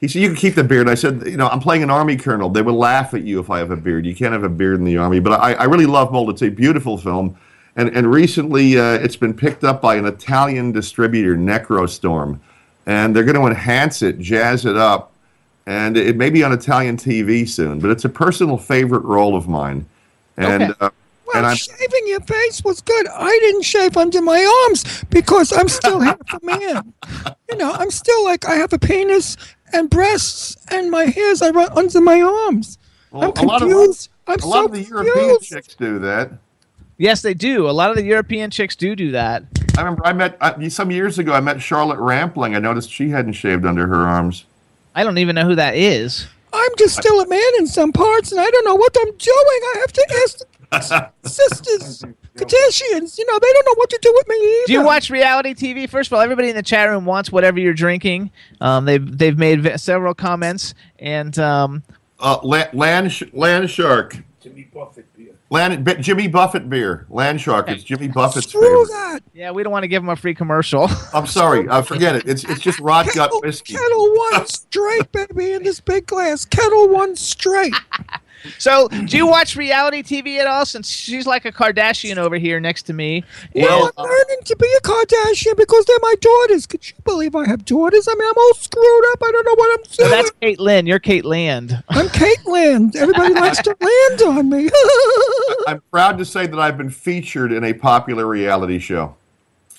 he 0.00 0.08
said 0.08 0.22
you 0.22 0.28
can 0.28 0.36
keep 0.36 0.54
the 0.54 0.64
beard. 0.64 0.88
I 0.88 0.94
said 0.94 1.26
you 1.26 1.36
know 1.36 1.48
I'm 1.48 1.60
playing 1.60 1.82
an 1.82 1.90
army 1.90 2.16
colonel. 2.16 2.50
They 2.50 2.62
would 2.62 2.74
laugh 2.74 3.14
at 3.14 3.22
you 3.22 3.40
if 3.40 3.50
I 3.50 3.58
have 3.58 3.70
a 3.70 3.76
beard. 3.76 4.06
You 4.06 4.14
can't 4.14 4.32
have 4.32 4.44
a 4.44 4.48
beard 4.48 4.78
in 4.78 4.84
the 4.84 4.98
army. 4.98 5.20
But 5.20 5.40
I, 5.40 5.54
I 5.54 5.64
really 5.64 5.86
love 5.86 6.12
Mold. 6.12 6.30
It's 6.30 6.42
a 6.42 6.48
beautiful 6.50 6.98
film. 6.98 7.36
And, 7.74 7.88
and 7.96 8.10
recently, 8.10 8.78
uh, 8.78 8.94
it's 8.94 9.16
been 9.16 9.32
picked 9.32 9.64
up 9.64 9.80
by 9.80 9.96
an 9.96 10.04
Italian 10.04 10.72
distributor, 10.72 11.36
Necrostorm, 11.36 12.38
and 12.86 13.14
they're 13.14 13.24
going 13.24 13.36
to 13.40 13.46
enhance 13.46 14.02
it, 14.02 14.18
jazz 14.18 14.64
it 14.66 14.76
up, 14.76 15.12
and 15.66 15.96
it 15.96 16.16
may 16.16 16.30
be 16.30 16.42
on 16.42 16.52
Italian 16.52 16.96
TV 16.96 17.48
soon. 17.48 17.78
But 17.78 17.90
it's 17.90 18.04
a 18.04 18.08
personal 18.08 18.56
favorite 18.58 19.04
role 19.04 19.36
of 19.36 19.48
mine, 19.48 19.86
and 20.36 20.62
Okay. 20.64 20.72
uh, 20.80 20.90
Well, 21.26 21.46
and 21.46 21.58
shaving 21.58 22.06
your 22.06 22.20
face 22.20 22.62
was 22.64 22.80
good. 22.82 23.06
I 23.08 23.30
didn't 23.40 23.62
shave 23.62 23.96
under 23.96 24.20
my 24.20 24.64
arms 24.66 25.04
because 25.10 25.52
I'm 25.52 25.68
still 25.68 26.00
half 26.00 26.20
a 26.32 26.44
man. 26.44 26.92
You 27.50 27.58
know, 27.58 27.72
I'm 27.72 27.90
still 27.90 28.24
like 28.24 28.46
I 28.46 28.54
have 28.54 28.72
a 28.72 28.78
penis 28.78 29.36
and 29.74 29.90
breasts, 29.90 30.56
and 30.70 30.90
my 30.90 31.04
hairs 31.04 31.42
I 31.42 31.50
run 31.50 31.68
under 31.76 32.00
my 32.00 32.20
arms. 32.22 32.78
well, 33.10 33.30
I'm 33.36 33.44
a 33.44 33.46
lot 33.46 33.60
of 33.62 33.68
confused. 33.68 34.08
I'm 34.26 34.38
a 34.38 34.42
so 34.42 34.48
lot 34.48 34.64
of 34.64 34.72
the 34.72 34.82
European 34.82 35.38
chicks 35.40 35.74
do 35.74 35.98
that. 35.98 36.32
Yes, 37.02 37.20
they 37.20 37.34
do. 37.34 37.68
A 37.68 37.72
lot 37.72 37.90
of 37.90 37.96
the 37.96 38.04
European 38.04 38.48
chicks 38.48 38.76
do 38.76 38.94
do 38.94 39.10
that. 39.10 39.42
I 39.76 39.80
remember 39.80 40.06
I 40.06 40.12
met 40.12 40.36
uh, 40.40 40.68
some 40.68 40.92
years 40.92 41.18
ago. 41.18 41.32
I 41.32 41.40
met 41.40 41.60
Charlotte 41.60 41.98
Rampling. 41.98 42.54
I 42.54 42.60
noticed 42.60 42.92
she 42.92 43.08
hadn't 43.10 43.32
shaved 43.32 43.66
under 43.66 43.88
her 43.88 44.06
arms. 44.06 44.44
I 44.94 45.02
don't 45.02 45.18
even 45.18 45.34
know 45.34 45.44
who 45.44 45.56
that 45.56 45.74
is. 45.74 46.28
I'm 46.52 46.70
just 46.78 46.96
still 46.96 47.20
a 47.20 47.26
man 47.26 47.40
in 47.58 47.66
some 47.66 47.90
parts, 47.92 48.30
and 48.30 48.40
I 48.40 48.48
don't 48.48 48.64
know 48.64 48.76
what 48.76 48.96
I'm 49.00 49.16
doing. 49.16 49.16
I 49.26 49.76
have 49.80 49.92
to 49.92 50.14
ask 50.22 51.10
the 51.22 51.28
sisters, 51.28 52.04
Kardashians. 52.36 53.18
You 53.18 53.26
know, 53.26 53.36
they 53.40 53.52
don't 53.52 53.66
know 53.66 53.74
what 53.74 53.90
to 53.90 53.98
do 54.00 54.12
with 54.14 54.28
me 54.28 54.36
either. 54.36 54.66
Do 54.66 54.72
you 54.74 54.84
watch 54.84 55.10
reality 55.10 55.54
TV? 55.54 55.88
First 55.90 56.08
of 56.08 56.12
all, 56.12 56.20
everybody 56.20 56.50
in 56.50 56.54
the 56.54 56.62
chat 56.62 56.88
room 56.88 57.04
wants 57.04 57.32
whatever 57.32 57.58
you're 57.58 57.74
drinking. 57.74 58.30
Um, 58.60 58.84
they've 58.84 59.18
they've 59.18 59.36
made 59.36 59.62
v- 59.62 59.76
several 59.76 60.14
comments, 60.14 60.74
and 61.00 61.36
um, 61.40 61.82
Uh, 62.20 62.38
land, 62.44 62.70
land, 62.74 63.12
sh- 63.12 63.24
land 63.32 63.68
shark. 63.70 64.16
Jimmy 64.40 64.68
Buffett 64.72 65.06
beer. 65.11 65.11
Land, 65.52 65.84
B- 65.84 65.96
Jimmy 66.00 66.28
Buffett 66.28 66.70
beer. 66.70 67.04
Land 67.10 67.38
shark. 67.38 67.68
It's 67.68 67.84
Jimmy 67.84 68.08
Buffett's 68.08 68.50
favorite. 68.50 69.22
yeah, 69.34 69.50
we 69.50 69.62
don't 69.62 69.70
want 69.70 69.82
to 69.82 69.88
give 69.88 70.02
him 70.02 70.08
a 70.08 70.16
free 70.16 70.34
commercial. 70.34 70.88
I'm 71.14 71.26
sorry. 71.26 71.68
Uh, 71.68 71.82
forget 71.82 72.16
it. 72.16 72.26
It's 72.26 72.42
it's 72.44 72.62
just 72.62 72.80
rot 72.80 73.06
gut 73.14 73.30
whiskey. 73.42 73.74
Ketel 73.74 74.14
One 74.14 74.46
straight, 74.46 75.12
baby, 75.12 75.52
in 75.52 75.62
this 75.62 75.78
big 75.78 76.06
glass. 76.06 76.46
Ketel 76.46 76.88
One 76.88 77.14
straight. 77.16 77.74
so, 78.58 78.88
do 78.88 79.16
you 79.16 79.26
watch 79.26 79.56
reality 79.56 80.02
TV 80.02 80.38
at 80.38 80.46
all? 80.46 80.64
Since 80.66 80.88
she's 80.88 81.26
like 81.26 81.44
a 81.44 81.52
Kardashian 81.52 82.16
over 82.16 82.36
here 82.36 82.60
next 82.60 82.82
to 82.84 82.92
me. 82.92 83.24
Well, 83.54 83.84
And- 83.86 83.92
I'm 83.98 84.04
learning 84.04 84.38
to 84.46 84.56
be 84.56 84.66
a 84.78 84.80
Kardashian 84.80 85.56
because 85.56 85.84
they're 85.86 85.96
my 86.02 86.14
daughters. 86.20 86.66
Could 86.66 86.88
you 86.88 86.94
believe 87.04 87.34
I 87.34 87.46
have 87.46 87.64
daughters? 87.64 88.06
I 88.08 88.14
mean, 88.14 88.28
I'm 88.28 88.38
all 88.38 88.54
screwed 88.54 89.04
up. 89.12 89.22
I 89.22 89.30
don't 89.32 89.44
know 89.46 89.54
what 89.54 89.78
I'm 89.78 89.84
So 89.86 90.02
saying. 90.04 90.10
that's 90.10 90.30
Kate 90.40 90.60
Lynn. 90.60 90.86
You're 90.86 90.98
Kate 90.98 91.24
Land. 91.24 91.82
I'm 91.88 92.08
Kate 92.10 92.46
Land. 92.46 92.96
Everybody 92.96 93.34
likes 93.34 93.62
to 93.62 93.76
land 93.80 94.22
on 94.22 94.50
me. 94.50 94.70
I'm 95.66 95.80
proud 95.90 96.18
to 96.18 96.24
say 96.24 96.46
that 96.46 96.58
I've 96.58 96.76
been 96.78 96.90
featured 96.90 97.52
in 97.52 97.64
a 97.64 97.72
popular 97.72 98.26
reality 98.26 98.78
show. 98.78 99.16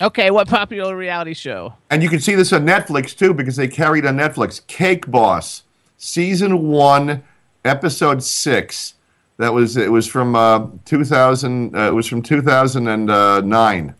Okay, 0.00 0.30
what 0.32 0.48
popular 0.48 0.96
reality 0.96 1.34
show? 1.34 1.74
And 1.90 2.02
you 2.02 2.08
can 2.08 2.18
see 2.20 2.34
this 2.34 2.52
on 2.52 2.66
Netflix 2.66 3.16
too 3.16 3.32
because 3.32 3.56
they 3.56 3.68
carried 3.68 4.04
on 4.04 4.16
Netflix 4.16 4.66
Cake 4.66 5.08
Boss, 5.08 5.62
season 5.98 6.66
one, 6.68 7.22
episode 7.64 8.22
six. 8.22 8.94
That 9.38 9.52
was 9.52 9.76
it 9.76 9.90
was 9.90 10.06
from 10.06 10.36
uh, 10.36 10.68
2000. 10.84 11.74
Uh, 11.74 11.88
it 11.88 11.94
was 11.94 12.06
from 12.06 12.22
2009, 12.22 13.94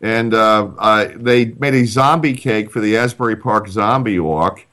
and 0.00 0.34
uh, 0.34 0.70
uh, 0.78 1.08
they 1.16 1.46
made 1.46 1.74
a 1.74 1.84
zombie 1.86 2.34
cake 2.34 2.70
for 2.70 2.80
the 2.80 2.96
Asbury 2.96 3.36
Park 3.36 3.66
Zombie 3.68 4.20
Walk, 4.20 4.64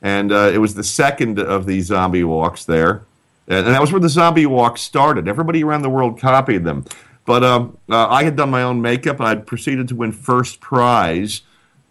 and 0.00 0.30
uh, 0.30 0.50
it 0.54 0.58
was 0.58 0.74
the 0.74 0.84
second 0.84 1.40
of 1.40 1.66
the 1.66 1.80
zombie 1.80 2.22
walks 2.22 2.64
there, 2.64 3.04
and, 3.48 3.66
and 3.66 3.74
that 3.74 3.80
was 3.80 3.90
where 3.90 4.00
the 4.00 4.08
zombie 4.08 4.46
walk 4.46 4.78
started. 4.78 5.26
Everybody 5.26 5.64
around 5.64 5.82
the 5.82 5.90
world 5.90 6.20
copied 6.20 6.62
them, 6.62 6.84
but 7.24 7.42
um, 7.42 7.78
uh, 7.90 8.06
I 8.06 8.22
had 8.22 8.36
done 8.36 8.50
my 8.50 8.62
own 8.62 8.80
makeup, 8.80 9.18
and 9.18 9.26
I 9.26 9.34
proceeded 9.34 9.88
to 9.88 9.96
win 9.96 10.12
first 10.12 10.60
prize, 10.60 11.42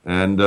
and. 0.05 0.39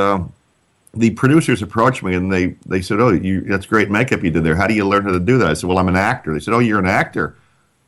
The 0.99 1.11
producers 1.11 1.63
approached 1.63 2.03
me 2.03 2.15
and 2.15 2.33
they, 2.33 2.57
they 2.67 2.83
said, 2.83 2.99
"Oh, 3.01 3.11
you, 3.11 3.43
that's 3.43 3.67
great 3.67 3.91
makeup 3.91 4.23
you 4.25 4.31
did 4.31 4.43
there. 4.45 4.57
How 4.57 4.67
do 4.67 4.75
you 4.75 4.87
learn 4.87 5.05
how 5.05 5.13
to 5.13 5.21
do 5.21 5.39
that?" 5.39 5.49
I 5.49 5.55
said, 5.55 5.69
"Well, 5.69 5.79
I'm 5.79 5.89
an 5.89 5.97
actor." 5.97 6.33
They 6.33 6.41
said, 6.41 6.55
"Oh, 6.55 6.59
you're 6.59 6.79
an 6.79 6.87
actor. 6.89 7.35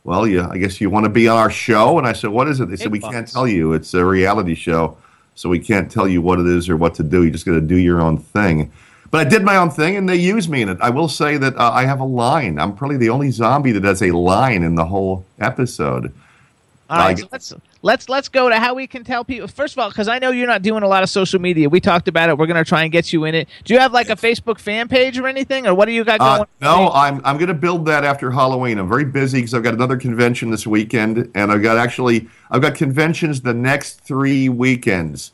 Well, 0.03 0.25
yeah, 0.25 0.47
I 0.49 0.57
guess 0.57 0.79
you 0.81 0.89
want 0.89 1.03
to 1.05 1.09
be 1.09 1.27
on 1.27 1.37
our 1.37 1.51
show." 1.51 1.97
And 1.97 2.07
I 2.07 2.13
said, 2.13 2.29
"What 2.29 2.47
is 2.47 2.59
it?" 2.59 2.69
They 2.69 2.77
said, 2.77 2.91
"We 2.91 2.99
can't 3.11 3.27
tell 3.27 3.47
you. 3.47 3.73
It's 3.73 3.93
a 3.93 4.05
reality 4.05 4.55
show, 4.55 4.97
so 5.35 5.49
we 5.49 5.59
can't 5.59 5.91
tell 5.91 6.07
you 6.07 6.21
what 6.21 6.39
it 6.39 6.47
is 6.47 6.69
or 6.69 6.77
what 6.77 6.95
to 6.95 7.03
do. 7.03 7.23
You 7.23 7.31
just 7.31 7.45
got 7.45 7.53
to 7.53 7.61
do 7.61 7.75
your 7.77 8.01
own 8.01 8.17
thing." 8.17 8.71
But 9.11 9.27
I 9.27 9.29
did 9.29 9.43
my 9.43 9.57
own 9.57 9.69
thing, 9.71 9.97
and 9.97 10.07
they 10.07 10.15
used 10.15 10.49
me 10.49 10.61
in 10.61 10.69
it. 10.69 10.77
I 10.79 10.89
will 10.89 11.09
say 11.09 11.35
that 11.35 11.57
uh, 11.57 11.71
I 11.73 11.83
have 11.83 11.99
a 11.99 12.05
line. 12.05 12.57
I'm 12.57 12.73
probably 12.73 12.95
the 12.97 13.09
only 13.09 13.29
zombie 13.29 13.73
that 13.73 13.83
has 13.83 14.01
a 14.01 14.11
line 14.11 14.63
in 14.63 14.75
the 14.75 14.85
whole 14.85 15.25
episode. 15.37 16.13
All 16.89 16.97
right, 16.97 17.17
I- 17.17 17.21
so 17.21 17.27
let's 17.31 17.53
let's 17.81 18.09
let's 18.09 18.29
go 18.29 18.49
to 18.49 18.55
how 18.57 18.73
we 18.73 18.87
can 18.87 19.03
tell 19.03 19.23
people. 19.23 19.47
First 19.47 19.73
of 19.73 19.79
all, 19.79 19.89
because 19.89 20.07
I 20.07 20.19
know 20.19 20.31
you're 20.31 20.47
not 20.47 20.61
doing 20.61 20.83
a 20.83 20.87
lot 20.87 21.03
of 21.03 21.09
social 21.09 21.39
media. 21.39 21.69
We 21.69 21.79
talked 21.79 22.07
about 22.07 22.29
it. 22.29 22.37
We're 22.37 22.47
gonna 22.47 22.65
try 22.65 22.83
and 22.83 22.91
get 22.91 23.11
you 23.13 23.25
in 23.25 23.35
it. 23.35 23.47
Do 23.63 23.73
you 23.73 23.79
have 23.79 23.93
like 23.93 24.09
a 24.09 24.15
Facebook 24.15 24.59
fan 24.59 24.87
page 24.87 25.17
or 25.17 25.27
anything, 25.27 25.67
or 25.67 25.73
what 25.73 25.85
do 25.85 25.91
you 25.91 26.03
got 26.03 26.19
going? 26.19 26.41
Uh, 26.41 26.45
no, 26.61 26.91
I'm 26.93 27.21
I'm 27.25 27.37
going 27.37 27.47
to 27.47 27.53
build 27.53 27.85
that 27.85 28.03
after 28.03 28.31
Halloween. 28.31 28.77
I'm 28.77 28.89
very 28.89 29.05
busy 29.05 29.39
because 29.39 29.53
I've 29.53 29.63
got 29.63 29.73
another 29.73 29.97
convention 29.97 30.51
this 30.51 30.67
weekend, 30.67 31.31
and 31.35 31.51
I've 31.51 31.63
got 31.63 31.77
actually 31.77 32.27
I've 32.49 32.61
got 32.61 32.75
conventions 32.75 33.41
the 33.41 33.53
next 33.53 34.01
three 34.01 34.49
weekends. 34.49 35.31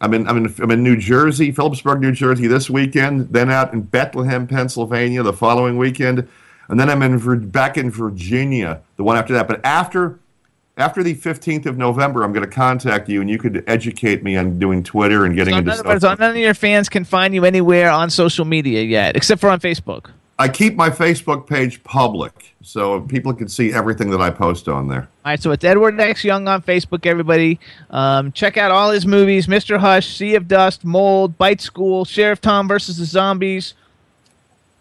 I'm 0.00 0.12
in 0.12 0.28
I'm 0.28 0.44
in 0.44 0.54
I'm 0.58 0.70
in 0.70 0.82
New 0.82 0.96
Jersey, 0.96 1.52
Phillipsburg, 1.52 2.00
New 2.00 2.12
Jersey 2.12 2.46
this 2.46 2.68
weekend. 2.68 3.32
Then 3.32 3.50
out 3.50 3.72
in 3.72 3.82
Bethlehem, 3.82 4.46
Pennsylvania 4.46 5.22
the 5.22 5.32
following 5.32 5.78
weekend, 5.78 6.28
and 6.68 6.78
then 6.78 6.90
I'm 6.90 7.02
in 7.02 7.48
back 7.48 7.78
in 7.78 7.90
Virginia 7.90 8.82
the 8.96 9.04
one 9.04 9.16
after 9.16 9.32
that. 9.34 9.48
But 9.48 9.64
after 9.64 10.18
after 10.76 11.02
the 11.02 11.14
15th 11.14 11.66
of 11.66 11.78
November, 11.78 12.22
I'm 12.22 12.32
going 12.32 12.44
to 12.44 12.50
contact 12.50 13.08
you, 13.08 13.20
and 13.20 13.30
you 13.30 13.38
could 13.38 13.64
educate 13.66 14.22
me 14.22 14.36
on 14.36 14.58
doing 14.58 14.82
Twitter 14.82 15.24
and 15.24 15.34
getting 15.34 15.54
So 15.54 15.58
into 15.58 15.72
stuff. 15.72 15.86
words, 15.86 16.02
none 16.02 16.20
of 16.22 16.36
your 16.36 16.54
fans 16.54 16.88
can 16.88 17.04
find 17.04 17.34
you 17.34 17.44
anywhere 17.44 17.90
on 17.90 18.10
social 18.10 18.44
media 18.44 18.82
yet, 18.82 19.16
except 19.16 19.40
for 19.40 19.48
on 19.48 19.60
Facebook. 19.60 20.10
I 20.38 20.48
keep 20.48 20.74
my 20.74 20.90
Facebook 20.90 21.46
page 21.46 21.82
public 21.82 22.54
so 22.60 23.00
people 23.00 23.32
can 23.32 23.48
see 23.48 23.72
everything 23.72 24.10
that 24.10 24.20
I 24.20 24.28
post 24.28 24.68
on 24.68 24.86
there. 24.86 25.08
All 25.24 25.32
right, 25.32 25.42
so 25.42 25.50
it's 25.50 25.64
Edward 25.64 25.98
X 25.98 26.24
Young 26.24 26.46
on 26.46 26.60
Facebook. 26.60 27.06
Everybody, 27.06 27.58
um, 27.88 28.32
check 28.32 28.58
out 28.58 28.70
all 28.70 28.90
his 28.90 29.06
movies: 29.06 29.46
Mr. 29.46 29.78
Hush, 29.78 30.14
Sea 30.14 30.34
of 30.34 30.46
Dust, 30.46 30.84
Mold, 30.84 31.38
Bite 31.38 31.62
School, 31.62 32.04
Sheriff 32.04 32.42
Tom 32.42 32.68
versus 32.68 32.98
the 32.98 33.06
Zombies, 33.06 33.72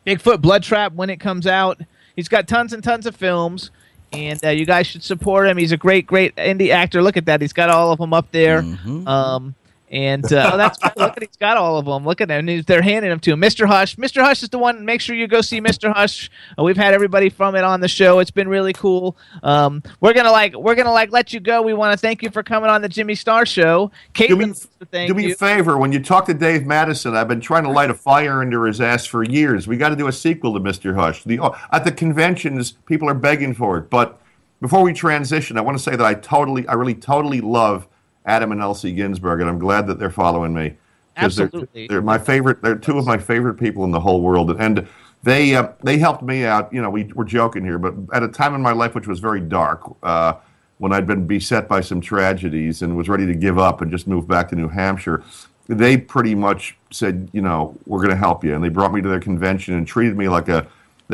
Bigfoot 0.06 0.42
Blood 0.42 0.64
Trap 0.64 0.92
when 0.92 1.10
it 1.10 1.22
comes 1.22 1.48
out. 1.48 1.80
He's 2.18 2.28
got 2.28 2.50
tons 2.50 2.74
and 2.74 2.84
tons 2.84 3.06
of 3.06 3.16
films, 3.16 3.72
and 4.12 4.44
uh, 4.46 4.50
you 4.50 4.66
guys 4.66 4.88
should 4.88 5.04
support 5.04 5.48
him. 5.48 5.58
He's 5.58 5.72
a 5.72 5.78
great, 5.78 6.06
great 6.08 6.36
indie 6.36 6.70
actor. 6.70 7.02
Look 7.02 7.18
at 7.18 7.26
that; 7.26 7.42
he's 7.42 7.54
got 7.54 7.70
all 7.70 7.92
of 7.92 8.00
them 8.00 8.14
up 8.14 8.32
there. 8.32 8.60
Um, 9.08 9.56
and 9.90 10.26
uh, 10.32 10.52
oh, 10.54 10.58
that's 10.58 10.82
look 10.98 11.18
at 11.18 11.24
he's 11.24 11.38
got 11.38 11.58
all 11.58 11.78
of 11.78 11.86
them. 11.86 12.06
Look 12.06 12.22
at 12.22 12.28
them; 12.28 12.46
they're 12.64 12.82
handing 12.82 13.10
them 13.10 13.20
to 13.22 13.34
him. 13.34 13.42
Mr. 13.42 13.68
Hush, 13.68 13.96
Mr. 13.96 14.22
Hush 14.22 14.44
is 14.44 14.50
the 14.50 14.58
one. 14.58 14.86
Make 14.86 15.02
sure 15.02 15.16
you 15.16 15.28
go 15.28 15.42
see 15.42 15.62
Mr. 15.62 15.94
Hush. 15.94 16.30
Uh, 16.58 16.64
we've 16.64 16.78
had 16.78 16.94
everybody 16.94 17.30
from 17.30 17.56
it 17.56 17.64
on 17.64 17.82
the 17.82 17.88
show. 17.88 18.20
It's 18.20 18.32
been 18.32 18.48
really 18.48 18.74
cool. 18.74 19.16
Um, 19.44 19.84
we're 20.00 20.14
gonna 20.14 20.32
like 20.32 20.56
we're 20.56 20.76
gonna 20.76 20.92
like 20.92 21.12
let 21.12 21.34
you 21.34 21.40
go. 21.40 21.62
We 21.62 21.74
want 21.74 21.94
to 21.94 21.98
thank 21.98 22.24
you 22.24 22.30
for 22.30 22.44
coming 22.44 22.70
on 22.70 22.82
the 22.82 22.90
Jimmy 22.90 23.16
Star 23.16 23.46
Show. 23.46 23.92
Caitlin, 24.14 24.68
to 24.80 24.86
thank 24.86 25.08
Do 25.08 25.14
me 25.14 25.32
a 25.32 25.36
favor 25.36 25.78
when 25.78 25.92
you 25.92 26.02
talk 26.02 26.26
to 26.26 26.34
Dave 26.34 26.66
Madison. 26.66 27.16
I've 27.16 27.28
been 27.28 27.42
trying 27.42 27.64
to 27.64 27.72
light 27.72 27.90
a 27.90 27.94
fire 27.94 28.42
under 28.42 28.66
his 28.66 28.82
ass 28.82 29.06
for 29.06 29.24
years. 29.24 29.68
We 29.68 29.78
got 29.78 29.90
to 29.90 29.96
do 29.96 30.08
a 30.08 30.14
sequel 30.14 30.54
to 30.54 30.60
Mr. 30.60 30.96
Hush. 30.96 31.24
The, 31.24 31.40
oh, 31.40 31.56
at 31.72 31.84
the 31.84 31.92
conventions, 31.92 32.72
people 32.72 33.10
are 33.10 33.14
begging 33.14 33.54
for 33.54 33.78
it. 33.78 33.90
But 33.90 34.20
before 34.62 34.82
we 34.82 34.94
transition, 34.94 35.58
I 35.58 35.62
want 35.62 35.78
to 35.78 35.84
say 35.84 35.92
that 35.92 36.06
I 36.06 36.14
totally, 36.16 36.68
I 36.68 36.74
really, 36.74 36.96
totally 36.96 37.42
love 37.42 37.88
Adam 38.26 38.52
and 38.52 38.62
Elsie 38.62 38.94
Ginsberg, 38.94 39.42
and 39.42 39.50
I'm 39.50 39.60
glad 39.60 39.88
that 39.88 40.00
they're 40.00 40.10
following 40.10 40.54
me. 40.54 40.74
'Cause 41.18 41.36
they're- 41.38 41.50
they're, 41.88 42.02
my 42.02 42.18
favorite. 42.18 42.62
They're 42.62 42.76
two 42.76 42.98
of 42.98 43.06
my 43.06 43.18
favorite 43.18 43.54
people 43.56 43.84
in 43.86 43.92
the 43.92 44.00
whole 44.02 44.22
world, 44.22 44.56
and 44.60 44.86
they 45.24 45.56
uh, 45.56 45.70
they 45.84 45.98
helped 45.98 46.22
me 46.24 46.44
out. 46.46 46.74
You 46.74 46.82
know, 46.82 46.90
we 46.90 47.10
we're 47.16 47.24
joking 47.24 47.64
here, 47.64 47.78
but 47.80 47.94
at 48.14 48.22
a 48.24 48.28
time 48.28 48.54
in 48.54 48.62
my 48.62 48.74
life 48.74 48.96
which 48.96 49.08
was 49.08 49.20
very 49.20 49.40
dark, 49.40 49.82
uh, 50.04 50.34
when 50.78 50.92
I'd 50.92 51.08
been 51.08 51.26
beset 51.26 51.70
by 51.70 51.80
some 51.82 52.02
tragedies 52.02 52.82
and 52.82 52.98
was 52.98 53.08
ready 53.08 53.26
to 53.28 53.34
give 53.34 53.58
up 53.58 53.82
and 53.82 53.90
just 53.90 54.08
move 54.08 54.28
back 54.28 54.50
to 54.50 54.56
New 54.58 54.68
Hampshire, 54.68 55.24
they 55.70 55.96
pretty 55.96 56.36
much 56.36 56.78
said, 56.92 57.30
you 57.32 57.42
know, 57.42 57.76
we're 57.86 58.00
going 58.00 58.10
to 58.10 58.16
help 58.18 58.44
you, 58.44 58.54
and 58.54 58.62
they 58.64 58.70
brought 58.70 58.94
me 58.94 59.02
to 59.02 59.08
their 59.08 59.22
convention 59.22 59.74
and 59.74 59.88
treated 59.88 60.18
me 60.18 60.28
like 60.28 60.50
a 60.50 60.68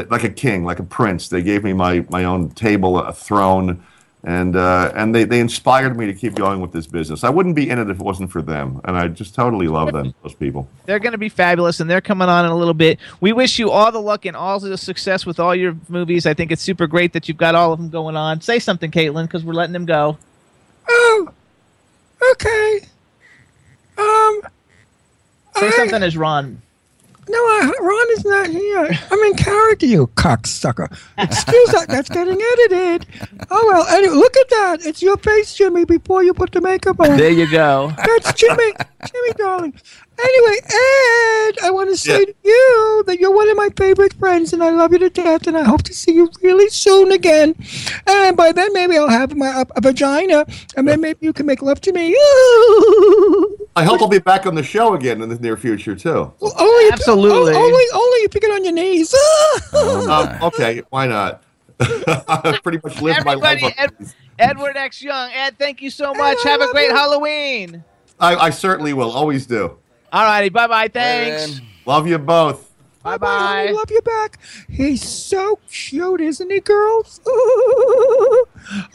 like 0.09 0.24
a 0.24 0.30
king, 0.30 0.64
like 0.66 0.80
a 0.80 0.84
prince. 0.84 1.28
They 1.30 1.43
gave 1.43 1.64
me 1.64 1.74
my 1.74 2.05
my 2.09 2.24
own 2.24 2.49
table, 2.49 2.97
a 2.97 3.14
throne. 3.14 3.84
And 4.24 4.55
uh, 4.55 4.91
and 4.95 5.15
they, 5.15 5.24
they 5.24 5.39
inspired 5.39 5.97
me 5.97 6.05
to 6.05 6.13
keep 6.13 6.36
going 6.36 6.61
with 6.61 6.72
this 6.72 6.86
business. 6.86 7.24
I 7.24 7.30
wouldn't 7.30 7.55
be 7.55 7.67
in 7.67 7.80
it 7.80 7.89
if 7.89 7.99
it 7.99 8.03
wasn't 8.03 8.32
for 8.32 8.43
them, 8.43 8.80
and 8.84 8.95
I 8.95 9.07
just 9.07 9.34
totally 9.34 9.67
love 9.67 9.91
them. 9.93 10.13
Those 10.24 10.36
people. 10.36 10.69
They're 10.86 10.99
going 10.99 11.13
to 11.13 11.17
be 11.17 11.30
fabulous, 11.30 11.80
and 11.80 11.89
they're 11.89 12.01
coming 12.01 12.30
on 12.30 12.45
in 12.45 12.51
a 12.51 12.55
little 12.55 12.76
bit. 12.76 12.99
We 13.19 13.34
wish 13.34 13.57
you 13.57 13.72
all 13.72 13.91
the 13.91 13.99
luck 14.01 14.26
and 14.26 14.38
all 14.38 14.59
the 14.59 14.78
success 14.78 15.26
with 15.26 15.39
all 15.39 15.55
your 15.55 15.76
movies. 15.89 16.28
I 16.28 16.36
think 16.36 16.51
it's 16.51 16.61
super 16.61 16.86
great 16.86 17.13
that 17.13 17.28
you've 17.28 17.38
got 17.38 17.55
all 17.55 17.74
of 17.74 17.80
them 17.80 17.89
going 17.89 18.15
on. 18.15 18.41
Say 18.41 18.59
something, 18.59 18.91
Caitlin, 18.91 19.24
because 19.24 19.43
we're 19.43 19.53
letting 19.53 19.74
them 19.74 19.86
go. 19.86 20.19
Oh, 20.88 21.30
okay. 22.34 22.82
Um, 23.97 24.41
Say 25.55 25.72
something 25.72 26.03
as 26.03 26.15
Ron. 26.15 26.61
No, 27.30 27.38
I, 27.38 27.72
Ron 27.80 28.07
is 28.17 28.26
not 28.26 28.47
here. 28.49 28.99
I'm 29.11 29.19
in 29.19 29.36
character, 29.36 29.86
you 29.86 30.07
cocksucker. 30.15 30.91
Excuse 31.17 31.72
that. 31.72 31.88
That's 31.88 32.09
getting 32.09 32.41
edited. 32.41 33.05
Oh 33.49 33.63
well. 33.67 33.86
Anyway, 33.95 34.15
look 34.15 34.36
at 34.38 34.49
that. 34.49 34.86
It's 34.86 35.01
your 35.01 35.17
face, 35.17 35.53
Jimmy. 35.53 35.86
Before 35.86 36.24
you 36.24 36.34
put 36.34 36.51
the 36.51 36.61
makeup 36.61 36.99
on. 36.99 37.17
There 37.17 37.32
you 37.32 37.49
go. 37.49 37.93
That's 37.97 38.34
Jimmy. 38.34 38.74
Jimmy, 39.06 39.34
darling. 39.38 39.74
Anyway, 40.24 40.58
Ed, 40.66 41.58
I 41.64 41.70
want 41.72 41.89
to 41.89 41.97
say 41.97 42.20
Yeah. 42.20 42.26
to 42.26 42.34
you 42.43 43.04
that 43.08 43.20
you're 43.20 43.34
one 43.36 43.49
of 43.49 43.58
my 43.58 43.70
favorite 43.76 44.14
friends, 44.14 44.54
and 44.54 44.64
I 44.64 44.70
love 44.70 44.91
you 44.91 44.99
to 44.99 45.10
death, 45.10 45.47
and 45.47 45.58
I 45.58 45.64
hope 45.64 45.82
to 45.84 45.93
see 45.93 46.12
you 46.14 46.30
really 46.43 46.70
soon 46.70 47.12
again. 47.12 47.56
And 48.06 48.38
by 48.38 48.52
then, 48.52 48.72
maybe 48.74 48.97
I'll 48.97 49.10
have 49.10 49.36
my 49.36 49.62
a, 49.62 49.66
a 49.76 49.82
vagina, 49.82 50.45
and 50.78 50.88
then 50.88 51.02
maybe 51.02 51.20
you 51.22 51.34
can 51.34 51.45
make 51.45 51.62
love 51.62 51.82
to 51.82 51.91
me. 51.91 52.10
I 53.76 53.84
hope 53.86 54.02
I'll 54.02 54.08
be 54.10 54.20
back 54.20 54.45
on 54.45 54.54
the 54.54 54.64
show 54.64 54.93
again 54.95 55.22
in 55.22 55.30
the 55.30 55.36
near 55.39 55.56
future 55.58 55.95
too. 55.95 56.34
Only 56.41 56.84
if- 56.86 56.93
Absolutely. 56.93 57.54
o- 57.54 57.58
only, 57.58 57.84
only 57.93 58.20
if 58.20 58.36
you 58.36 58.41
get 58.41 58.52
on 58.52 58.64
your 58.64 58.74
knees. 58.74 59.14
Um, 59.74 60.38
okay, 60.43 60.82
why 60.89 61.08
not? 61.08 61.41
I 61.80 62.60
pretty 62.64 62.80
much 62.84 63.02
lived 63.02 63.24
my 63.26 63.34
life. 63.36 63.64
Everybody, 63.64 63.76
Ed, 63.78 64.14
Edward 64.39 64.76
X 64.78 65.02
Young. 65.02 65.32
Ed, 65.34 65.58
thank 65.58 65.82
you 65.82 65.89
so 65.89 66.14
much. 66.14 66.38
Have 66.43 66.62
a 66.62 66.70
great 66.72 66.91
Halloween. 66.91 67.84
I, 68.22 68.36
I 68.36 68.49
certainly 68.51 68.93
will. 68.93 69.11
Always 69.11 69.45
do. 69.45 69.78
All 70.13 70.24
righty. 70.26 70.49
Bye 70.49 70.67
bye. 70.67 70.88
Thanks. 70.88 71.59
Love 71.86 72.07
you 72.07 72.17
both. 72.19 72.72
Bye 73.03 73.13
I 73.13 73.17
bye. 73.17 73.72
love 73.72 73.89
you 73.89 74.01
back. 74.01 74.38
He's 74.69 75.01
so 75.01 75.59
cute, 75.72 76.22
isn't 76.22 76.51
he, 76.51 76.59
girls? 76.59 77.19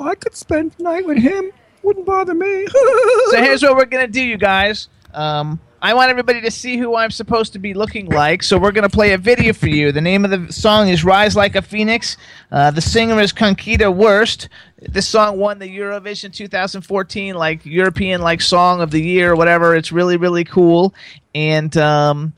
I 0.01 0.15
could 0.15 0.37
spend 0.37 0.73
the 0.73 0.85
night 0.85 1.07
with 1.07 1.19
him. 1.19 1.51
Wouldn't 1.83 2.07
bother 2.07 2.35
me. 2.35 2.67
so 3.31 3.43
here's 3.43 3.63
what 3.63 3.77
we're 3.77 3.85
gonna 3.87 4.07
do, 4.07 4.23
you 4.23 4.37
guys. 4.37 4.89
Um, 5.13 5.59
I 5.83 5.93
want 5.95 6.11
everybody 6.11 6.41
to 6.41 6.51
see 6.51 6.79
who 6.79 6.97
I'm 6.97 7.11
supposed 7.11 7.53
to 7.53 7.59
be 7.59 7.75
looking 7.75 8.07
like, 8.07 8.43
so 8.43 8.59
we're 8.59 8.73
gonna 8.73 8.89
play 8.89 9.13
a 9.13 9.19
video 9.19 9.53
for 9.53 9.69
you. 9.69 9.93
The 9.93 10.01
name 10.01 10.25
of 10.25 10.31
the 10.31 10.53
song 10.53 10.89
is 10.89 11.05
"Rise 11.05 11.37
Like 11.37 11.55
a 11.55 11.63
Phoenix." 11.63 12.17
Uh, 12.51 12.71
the 12.71 12.81
singer 12.81 13.21
is 13.21 13.33
Conchita 13.33 13.91
Wurst. 13.91 14.49
This 14.81 15.07
song 15.07 15.39
won 15.39 15.59
the 15.59 15.69
Eurovision 15.69 16.33
2014 16.33 17.35
like 17.35 17.65
European 17.67 18.23
like 18.23 18.41
Song 18.41 18.81
of 18.81 18.91
the 18.91 19.01
Year 19.01 19.33
or 19.33 19.37
whatever. 19.37 19.77
It's 19.77 19.93
really 19.93 20.17
really 20.17 20.45
cool, 20.45 20.95
and 21.35 21.77
um, 21.77 22.33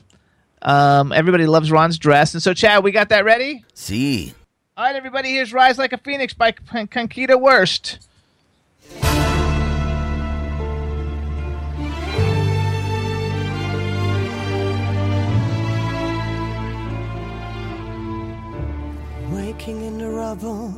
um, 0.61 1.13
everybody 1.13 1.45
loves 1.45 1.71
Ron's 1.71 1.97
dress. 1.97 2.33
And 2.33 2.43
so, 2.43 2.53
Chad, 2.53 2.83
we 2.83 2.91
got 2.91 3.09
that 3.09 3.23
ready. 3.23 3.63
See. 3.73 4.33
All 4.75 4.83
right, 4.83 4.95
everybody. 4.95 5.31
Here's 5.31 5.53
"Rise 5.53 5.77
Like 5.77 5.93
a 5.93 5.97
Phoenix" 5.97 6.33
by 6.33 6.51
Con- 6.51 6.87
Conchita 6.87 7.37
Wurst. 7.37 7.99
Rubble, 20.29 20.71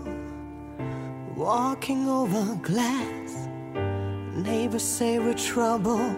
walking 1.35 2.07
over 2.07 2.55
glass. 2.63 3.49
Neighbors 4.33 4.81
say 4.81 5.19
we're 5.19 5.33
trouble. 5.33 6.15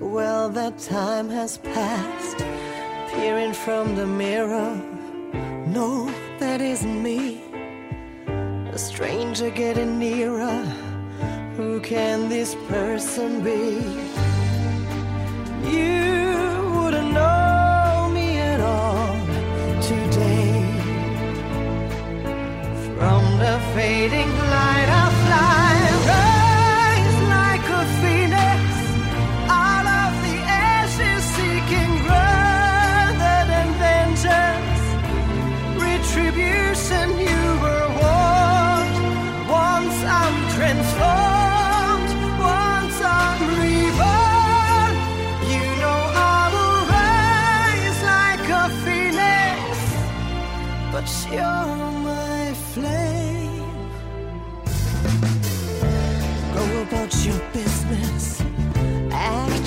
Well, 0.00 0.48
that 0.48 0.78
time 0.78 1.28
has 1.28 1.58
passed. 1.58 2.38
Peering 3.12 3.52
from 3.52 3.94
the 3.94 4.06
mirror, 4.06 4.74
no, 5.66 6.10
that 6.38 6.62
isn't 6.62 7.02
me. 7.02 7.42
A 8.72 8.78
stranger 8.78 9.50
getting 9.50 9.98
nearer. 9.98 10.62
Who 11.58 11.78
can 11.80 12.30
this 12.30 12.54
person 12.68 13.44
be? 13.44 13.82
You 15.70 16.53
fading 23.74 24.30
light 24.38 24.73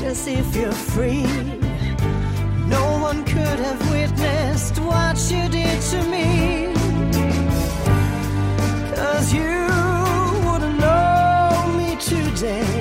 as 0.07 0.25
if 0.25 0.55
you're 0.55 0.71
free. 0.71 1.23
No 2.67 2.85
one 3.01 3.25
could 3.25 3.59
have 3.67 3.91
witnessed 3.91 4.79
what 4.79 5.17
you 5.29 5.43
did 5.49 5.81
to 5.91 5.99
me. 6.13 6.73
Cause 8.95 9.33
you 9.33 9.53
wouldn't 10.45 10.79
know 10.79 11.73
me 11.77 11.97
today. 11.97 12.76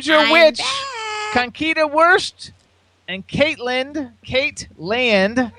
Deirdre 0.00 0.16
I'm 0.26 0.32
Witch, 0.32 0.60
Conchita 1.32 1.86
Wurst, 1.86 2.52
and 3.08 3.26
Caitlin, 3.26 4.12
Kate 4.24 4.68
Land. 4.76 5.52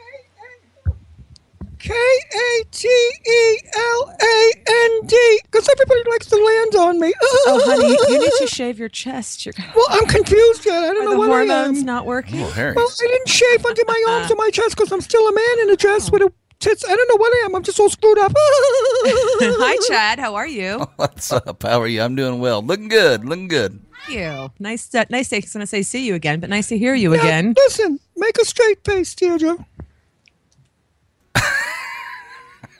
K 1.79 1.93
A 1.93 2.63
T 2.71 2.87
E 2.89 3.57
L 3.73 4.15
A 4.21 4.51
N 4.67 5.07
D. 5.07 5.39
Because 5.45 5.69
everybody 5.69 6.09
likes 6.09 6.25
to 6.27 6.35
land 6.35 6.75
on 6.75 6.99
me. 6.99 7.13
Oh, 7.21 7.61
honey, 7.65 7.87
you 8.13 8.19
need 8.19 8.31
to 8.39 8.47
shave 8.53 8.77
your 8.77 8.89
chest. 8.89 9.45
You're 9.45 9.53
Well, 9.73 9.85
I'm 9.89 10.05
confused 10.05 10.65
yet. 10.65 10.83
I 10.83 10.87
don't 10.93 10.97
Are 10.97 11.05
know 11.05 11.11
the 11.11 11.17
what 11.17 11.29
I 11.31 11.45
hormones 11.45 11.79
am. 11.79 11.85
not 11.85 12.05
working? 12.05 12.41
Oh, 12.41 12.49
Harry. 12.51 12.73
Well, 12.75 12.85
I 12.85 13.07
didn't 13.07 13.29
shave 13.29 13.65
under 13.65 13.81
my 13.87 14.03
arms 14.09 14.29
or 14.31 14.35
my 14.35 14.49
chest 14.51 14.75
because 14.75 14.91
I'm 14.91 14.99
still 14.99 15.25
a 15.25 15.33
man 15.33 15.59
in 15.61 15.69
a 15.69 15.77
dress 15.77 16.11
with 16.11 16.21
a 16.21 16.31
tits. 16.59 16.83
I 16.83 16.93
don't 16.93 17.07
know 17.07 17.15
what 17.17 17.31
I 17.33 17.45
am. 17.45 17.55
I'm 17.55 17.63
just 17.63 17.79
all 17.79 17.89
screwed 17.89 18.19
up. 18.19 18.33
Hi, 18.37 19.77
Chad. 19.87 20.19
How 20.19 20.35
are 20.35 20.47
you? 20.47 20.79
What's 20.97 21.31
up? 21.31 21.63
How 21.63 21.79
are 21.81 21.87
you? 21.87 22.01
I'm 22.01 22.15
doing 22.15 22.39
well. 22.41 22.61
Looking 22.61 22.89
good. 22.89 23.23
Looking 23.23 23.47
good. 23.47 23.79
Thank 24.09 24.21
you. 24.21 24.51
Nice. 24.59 24.87
To, 24.89 25.05
nice. 25.09 25.29
To, 25.29 25.35
I 25.35 25.39
was 25.39 25.53
going 25.53 25.61
to 25.61 25.67
say 25.67 25.83
see 25.83 26.05
you 26.05 26.15
again, 26.15 26.39
but 26.39 26.49
nice 26.49 26.67
to 26.69 26.77
hear 26.77 26.95
you 26.95 27.11
Now, 27.11 27.19
again. 27.19 27.53
Listen, 27.55 27.99
make 28.17 28.37
a 28.37 28.45
straight 28.45 28.83
face, 28.83 29.13
Deirdre. 29.13 29.65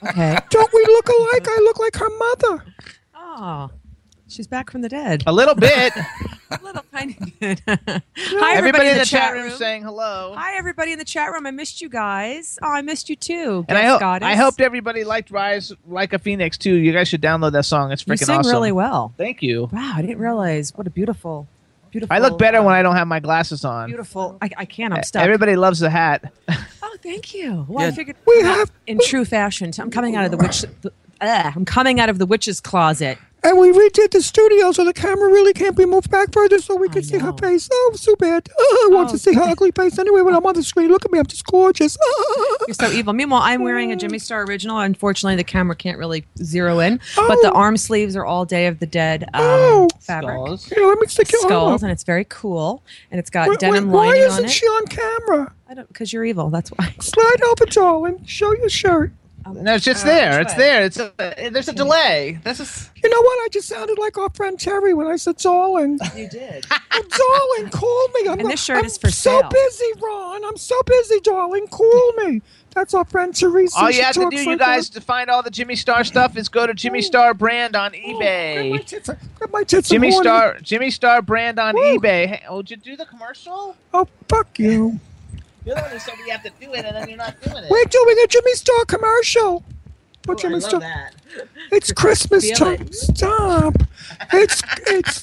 Okay. 0.02 0.38
Don't 0.50 0.72
we 0.72 0.84
look 0.86 1.08
alike? 1.08 1.46
I 1.48 1.58
look 1.62 1.78
like 1.78 1.96
her 1.96 2.08
mother. 2.18 2.64
Oh, 3.14 3.70
she's 4.28 4.46
back 4.46 4.70
from 4.70 4.80
the 4.82 4.88
dead. 4.88 5.22
A 5.26 5.32
little 5.32 5.54
bit. 5.54 5.92
little 6.62 6.84
tiny 6.92 7.16
bit. 7.38 7.60
Hi, 7.68 8.02
Hi, 8.16 8.56
everybody, 8.56 8.88
in 8.88 8.98
the, 8.98 9.04
chat 9.04 9.32
room, 9.32 9.50
saying 9.50 9.82
hello. 9.82 10.34
Hi, 10.36 10.56
everybody 10.56 10.92
in 10.92 10.98
the 10.98 11.04
chat 11.04 11.32
room. 11.32 11.46
I 11.46 11.50
missed 11.50 11.80
you 11.80 11.88
guys. 11.88 12.58
Oh, 12.62 12.68
I 12.68 12.82
missed 12.82 13.08
you 13.08 13.16
too. 13.16 13.64
And 13.68 13.78
I 13.78 13.82
Guest 13.82 13.92
hope 13.92 14.00
Goddess. 14.00 14.26
I 14.26 14.34
hoped 14.34 14.60
everybody 14.60 15.04
liked 15.04 15.30
"Rise 15.30 15.72
Like 15.86 16.12
a 16.12 16.18
Phoenix" 16.18 16.58
too. 16.58 16.74
You 16.74 16.92
guys 16.92 17.08
should 17.08 17.22
download 17.22 17.52
that 17.52 17.64
song. 17.64 17.92
It's 17.92 18.06
you 18.06 18.12
freaking 18.12 18.26
sing 18.26 18.38
awesome. 18.38 18.52
really 18.52 18.72
well. 18.72 19.14
Thank 19.16 19.42
you. 19.42 19.68
Wow, 19.72 19.92
I 19.94 20.02
didn't 20.02 20.18
realize 20.18 20.74
what 20.76 20.86
a 20.86 20.90
beautiful, 20.90 21.46
beautiful. 21.90 22.14
I 22.14 22.18
look 22.18 22.38
better 22.38 22.62
when 22.62 22.74
I 22.74 22.82
don't 22.82 22.96
have 22.96 23.06
my 23.06 23.20
glasses 23.20 23.64
on. 23.64 23.86
Beautiful. 23.88 24.36
I, 24.42 24.50
I 24.56 24.64
can't. 24.64 24.92
I'm 24.92 25.02
stuck. 25.04 25.22
Everybody 25.22 25.56
loves 25.56 25.78
the 25.78 25.90
hat. 25.90 26.32
Oh, 26.82 26.96
thank 27.02 27.32
you. 27.34 27.64
Well, 27.68 27.86
I 27.86 27.92
figured 27.92 28.16
we 28.26 28.42
have 28.42 28.72
in 28.88 28.98
true 28.98 29.24
fashion. 29.24 29.70
I'm 29.78 29.92
coming 29.92 30.16
out 30.16 30.24
of 30.24 30.32
the 30.32 30.36
witch. 30.38 30.64
The, 30.80 30.92
uh, 31.20 31.52
I'm 31.54 31.64
coming 31.64 32.00
out 32.00 32.08
of 32.08 32.18
the 32.18 32.26
witch's 32.26 32.60
closet. 32.60 33.16
And 33.42 33.58
we 33.58 33.72
redid 33.72 34.10
the 34.10 34.20
studio 34.20 34.70
so 34.72 34.84
the 34.84 34.92
camera 34.92 35.28
really 35.28 35.52
can't 35.52 35.76
be 35.76 35.86
moved 35.86 36.10
back 36.10 36.32
further 36.32 36.58
so 36.58 36.76
we 36.76 36.88
can 36.88 37.02
see 37.02 37.18
her 37.18 37.32
face. 37.32 37.68
Oh, 37.72 37.92
so 37.96 38.14
bad. 38.16 38.48
Oh, 38.58 38.88
I 38.90 38.94
want 38.94 39.08
to 39.10 39.18
see 39.18 39.32
her 39.32 39.42
ugly 39.42 39.70
face 39.70 39.98
anyway 39.98 40.20
when 40.20 40.34
I'm 40.34 40.44
on 40.44 40.54
the 40.54 40.62
screen. 40.62 40.90
Look 40.90 41.04
at 41.04 41.10
me, 41.10 41.18
I'm 41.18 41.26
just 41.26 41.46
gorgeous. 41.46 41.96
You're 42.66 42.74
so 42.74 42.90
evil. 42.90 43.12
Meanwhile, 43.14 43.40
I'm 43.42 43.62
wearing 43.62 43.92
a 43.92 43.96
Jimmy 43.96 44.18
Star 44.18 44.44
original. 44.44 44.78
Unfortunately, 44.78 45.36
the 45.36 45.44
camera 45.44 45.74
can't 45.74 45.98
really 45.98 46.26
zero 46.42 46.80
in, 46.80 47.00
but 47.16 47.40
the 47.42 47.50
arm 47.52 47.76
sleeves 47.76 48.14
are 48.14 48.26
all 48.26 48.44
Day 48.44 48.66
of 48.66 48.78
the 48.78 48.86
Dead 48.86 49.28
um, 49.32 49.88
fabric. 50.00 50.60
Here, 50.60 50.86
let 50.86 50.98
me 50.98 51.06
stick 51.06 51.32
your 51.32 51.40
arm 51.42 51.48
Skulls, 51.48 51.74
up. 51.80 51.82
and 51.82 51.92
it's 51.92 52.04
very 52.04 52.26
cool, 52.28 52.82
and 53.10 53.18
it's 53.18 53.30
got 53.30 53.48
Why- 53.48 53.56
denim 53.56 53.90
why, 53.90 54.06
lining 54.08 54.22
why 54.22 54.26
isn't 54.28 54.50
she 54.50 54.66
on 54.66 54.86
camera? 54.86 55.52
I 55.68 55.74
don't 55.74 55.88
because 55.88 56.12
you're 56.12 56.24
evil. 56.24 56.50
That's 56.50 56.70
why. 56.70 56.94
Slide 57.00 57.42
over, 57.50 57.64
darling. 57.66 58.24
Show 58.26 58.52
your 58.54 58.68
shirt. 58.68 59.12
No, 59.46 59.74
it's 59.74 59.84
just 59.84 60.04
Uh, 60.04 60.08
there. 60.08 60.40
It's 60.40 60.52
way? 60.52 60.58
there. 60.58 60.84
It's 60.84 60.98
a, 60.98 61.12
there's 61.50 61.68
a 61.68 61.72
delay. 61.72 62.38
This 62.44 62.60
is. 62.60 62.90
You 63.02 63.08
know 63.10 63.20
what? 63.20 63.38
I 63.44 63.48
just 63.50 63.68
sounded 63.68 63.98
like 63.98 64.16
our 64.18 64.28
friend 64.30 64.58
Terry 64.60 64.92
when 64.94 65.06
I 65.06 65.16
said 65.16 65.36
darling. 65.38 65.98
You 66.16 66.28
did. 66.28 66.66
Oh, 66.92 67.56
darling, 67.56 67.70
call 67.70 68.08
me. 68.08 68.28
I'm, 68.28 68.40
And 68.40 68.50
this 68.50 68.62
shirt 68.62 68.78
I'm 68.78 68.84
is 68.84 68.98
for 68.98 69.10
so 69.10 69.40
sale. 69.40 69.48
busy, 69.48 69.86
Ron. 70.02 70.44
I'm 70.44 70.56
so 70.56 70.74
busy, 70.84 71.20
darling. 71.20 71.66
Call 71.68 72.12
me. 72.24 72.42
That's 72.74 72.92
our 72.94 73.04
friend 73.04 73.34
Teresa. 73.34 73.78
All 73.78 73.90
She 73.90 73.98
you 73.98 74.02
have 74.02 74.14
to 74.14 74.20
talks 74.22 74.36
do, 74.36 74.42
you 74.42 74.48
like 74.50 74.58
guys, 74.58 74.90
to 74.90 75.00
find 75.00 75.30
all 75.30 75.42
the 75.42 75.50
Jimmy 75.50 75.76
Star 75.76 76.02
stuff 76.04 76.36
is 76.36 76.48
go 76.48 76.66
to 76.66 76.74
Jimmy 76.74 77.00
Star 77.00 77.32
brand 77.32 77.74
on 77.76 77.92
eBay. 77.92 78.86
that. 78.90 79.18
Grab 79.36 79.50
my 79.52 79.62
tits. 79.62 79.90
I'm 79.90 79.94
Jimmy. 79.94 80.10
Star, 80.12 80.58
Jimmy 80.60 80.90
Star 80.90 81.22
brand 81.22 81.58
on 81.58 81.74
eBay. 81.76 82.26
Hey, 82.26 82.42
oh, 82.48 82.60
did 82.60 82.84
you 82.84 82.92
do 82.92 82.96
the 82.96 83.06
commercial? 83.06 83.76
Oh, 83.94 84.06
fuck 84.28 84.58
you. 84.58 84.98
You're 85.64 85.74
the 85.74 85.82
one 85.82 85.90
who 85.90 85.98
said 85.98 86.14
we 86.24 86.30
have 86.30 86.42
to 86.42 86.50
do 86.60 86.72
it, 86.74 86.84
and 86.84 86.96
then 86.96 87.08
you're 87.08 87.18
not 87.18 87.40
doing 87.40 87.64
it. 87.64 87.70
We're 87.70 87.84
doing 87.84 88.16
a 88.24 88.26
Jimmy 88.26 88.52
Star 88.54 88.84
commercial. 88.86 89.64
What 90.26 90.44
Oh, 90.44 90.48
I 90.48 90.52
love 90.52 90.62
Star? 90.62 90.80
that. 90.80 91.14
It's 91.72 91.92
Christmas 92.02 92.44
Feel 92.46 92.56
time. 92.56 92.82
it. 92.82 92.94
Stop. 92.94 93.74
It's 94.32 94.62
it's 94.86 95.22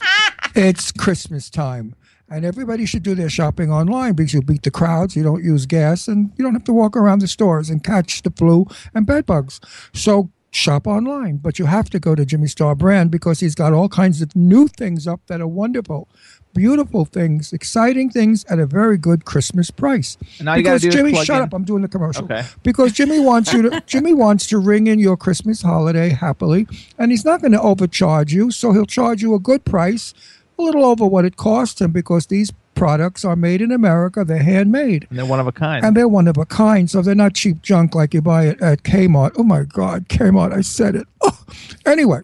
it's 0.55 0.91
Christmas 0.91 1.49
time. 1.49 1.95
And 2.29 2.43
everybody 2.43 2.85
should 2.85 3.03
do 3.03 3.15
their 3.15 3.29
shopping 3.29 3.71
online 3.71 4.13
because 4.13 4.33
you 4.33 4.41
beat 4.41 4.63
the 4.63 4.71
crowds, 4.71 5.15
you 5.15 5.23
don't 5.23 5.43
use 5.43 5.65
gas, 5.65 6.09
and 6.09 6.31
you 6.35 6.43
don't 6.43 6.53
have 6.55 6.65
to 6.65 6.73
walk 6.73 6.97
around 6.97 7.19
the 7.21 7.27
stores 7.27 7.69
and 7.69 7.81
catch 7.83 8.21
the 8.21 8.31
flu 8.31 8.65
and 8.93 9.05
bed 9.05 9.25
bugs. 9.25 9.61
So 9.93 10.29
shop 10.51 10.87
online, 10.87 11.37
but 11.37 11.57
you 11.57 11.65
have 11.67 11.89
to 11.91 11.99
go 11.99 12.15
to 12.15 12.25
Jimmy 12.25 12.47
Star 12.47 12.75
brand 12.75 13.11
because 13.11 13.39
he's 13.39 13.55
got 13.55 13.71
all 13.71 13.87
kinds 13.87 14.21
of 14.21 14.35
new 14.35 14.67
things 14.67 15.07
up 15.07 15.21
that 15.27 15.39
are 15.39 15.47
wonderful. 15.47 16.09
Beautiful 16.57 17.05
things, 17.05 17.53
exciting 17.53 18.09
things 18.09 18.43
at 18.45 18.57
a 18.57 18.65
very 18.65 18.97
good 18.97 19.25
Christmas 19.25 19.69
price. 19.69 20.17
And 20.39 20.49
all 20.49 20.57
you 20.57 20.63
because 20.63 20.81
do 20.81 20.89
Jimmy, 20.89 21.13
shut 21.23 21.37
in- 21.37 21.43
up! 21.43 21.53
I'm 21.53 21.63
doing 21.63 21.83
the 21.83 21.87
commercial 21.87 22.23
Okay. 22.25 22.43
because 22.63 22.91
Jimmy 22.93 23.19
wants 23.19 23.53
you 23.53 23.61
to 23.69 23.81
Jimmy 23.87 24.13
wants 24.13 24.47
to 24.47 24.57
ring 24.57 24.87
in 24.87 24.97
your 24.97 25.15
Christmas 25.17 25.61
holiday 25.61 26.09
happily, 26.09 26.67
and 26.97 27.11
he's 27.11 27.23
not 27.23 27.41
going 27.41 27.51
to 27.51 27.61
overcharge 27.61 28.33
you, 28.33 28.49
so 28.49 28.71
he'll 28.73 28.85
charge 28.87 29.21
you 29.21 29.35
a 29.35 29.39
good 29.39 29.65
price, 29.65 30.13
a 30.57 30.61
little 30.63 30.83
over 30.83 31.05
what 31.05 31.25
it 31.25 31.37
costs 31.37 31.79
him, 31.79 31.91
because 31.91 32.25
these 32.25 32.51
products 32.73 33.23
are 33.23 33.35
made 33.35 33.61
in 33.61 33.71
America, 33.71 34.23
they're 34.23 34.37
handmade, 34.43 35.05
And 35.09 35.19
they're 35.19 35.25
one 35.25 35.39
of 35.39 35.47
a 35.47 35.51
kind. 35.51 35.85
and 35.85 35.95
they're 35.95 36.07
one 36.07 36.27
of 36.27 36.37
a 36.37 36.45
kind, 36.45 36.89
so 36.89 37.01
they're 37.03 37.15
not 37.15 37.33
cheap 37.35 37.61
junk 37.61 37.93
like 37.95 38.13
you 38.15 38.21
buy 38.21 38.45
it 38.47 38.59
at 38.61 38.81
Kmart. 38.83 39.31
Oh 39.37 39.43
my 39.43 39.63
God, 39.63 40.09
Kmart! 40.09 40.53
I 40.53 40.61
said 40.61 40.95
it. 40.95 41.07
Oh. 41.21 41.39
Anyway. 41.85 42.21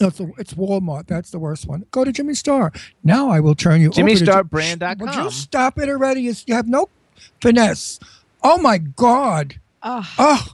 No, 0.00 0.08
it's, 0.08 0.20
it's 0.20 0.54
Walmart. 0.54 1.06
That's 1.06 1.30
the 1.30 1.38
worst 1.38 1.66
one. 1.66 1.84
Go 1.90 2.04
to 2.04 2.12
Jimmy 2.12 2.34
Star. 2.34 2.72
Now 3.02 3.30
I 3.30 3.40
will 3.40 3.54
turn 3.54 3.80
you 3.80 3.88
over 3.88 3.94
to 3.96 4.02
JimmyStarBrand.com. 4.02 4.98
Would 4.98 5.14
you 5.14 5.30
stop 5.30 5.78
it 5.78 5.88
already? 5.88 6.22
You 6.22 6.34
you 6.46 6.54
have 6.54 6.68
no 6.68 6.88
finesse. 7.40 8.00
Oh 8.42 8.58
my 8.58 8.78
God. 8.78 9.56
Oh. 9.82 10.46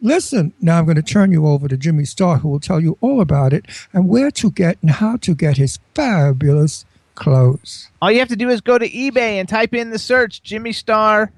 Listen, 0.00 0.52
now 0.60 0.78
I'm 0.78 0.84
going 0.84 0.96
to 0.96 1.02
turn 1.02 1.30
you 1.30 1.46
over 1.46 1.68
to 1.68 1.76
Jimmy 1.76 2.04
Star, 2.04 2.38
who 2.38 2.48
will 2.48 2.58
tell 2.58 2.80
you 2.80 2.98
all 3.00 3.20
about 3.20 3.52
it 3.52 3.66
and 3.92 4.08
where 4.08 4.32
to 4.32 4.50
get 4.50 4.76
and 4.82 4.90
how 4.90 5.16
to 5.18 5.34
get 5.34 5.56
his 5.56 5.78
fabulous 5.94 6.84
clothes. 7.14 7.88
All 8.00 8.10
you 8.10 8.18
have 8.18 8.28
to 8.28 8.36
do 8.36 8.48
is 8.48 8.60
go 8.60 8.78
to 8.78 8.88
eBay 8.88 9.34
and 9.34 9.48
type 9.48 9.74
in 9.74 9.90
the 9.90 9.98
search 9.98 10.42
Jimmy 10.42 10.72
Star 10.72 11.30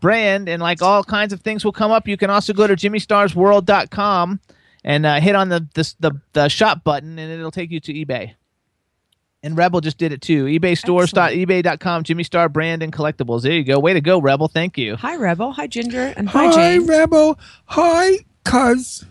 brand, 0.00 0.48
and 0.48 0.62
like 0.62 0.82
all 0.82 1.02
kinds 1.02 1.32
of 1.32 1.40
things 1.40 1.64
will 1.64 1.72
come 1.72 1.90
up. 1.90 2.06
You 2.06 2.16
can 2.16 2.30
also 2.30 2.52
go 2.52 2.66
to 2.66 2.76
JimmyStarsWorld.com 2.76 4.40
and 4.84 5.06
uh, 5.06 5.20
hit 5.20 5.34
on 5.36 5.48
the, 5.48 5.66
the 5.74 5.94
the 6.00 6.20
the 6.32 6.48
shop 6.48 6.84
button, 6.84 7.18
and 7.18 7.32
it'll 7.32 7.50
take 7.50 7.70
you 7.70 7.80
to 7.80 7.92
eBay. 7.92 8.34
And 9.44 9.56
Rebel 9.56 9.80
just 9.80 9.98
did 9.98 10.12
it 10.12 10.20
too. 10.22 10.44
eBay 10.44 10.78
stores.ebay.com, 10.78 12.04
Jimmy 12.04 12.22
Star 12.22 12.48
brand 12.48 12.82
and 12.82 12.92
collectibles. 12.92 13.42
There 13.42 13.52
you 13.52 13.64
go. 13.64 13.78
Way 13.80 13.92
to 13.94 14.00
go, 14.00 14.20
Rebel. 14.20 14.46
Thank 14.46 14.78
you. 14.78 14.94
Hi, 14.96 15.16
Rebel. 15.16 15.52
Hi, 15.52 15.66
Ginger. 15.66 16.14
And 16.16 16.28
hi, 16.28 16.46
Hi, 16.46 16.54
Jane. 16.54 16.86
Rebel. 16.86 17.38
Hi, 17.66 18.18
Cuz. 18.44 19.04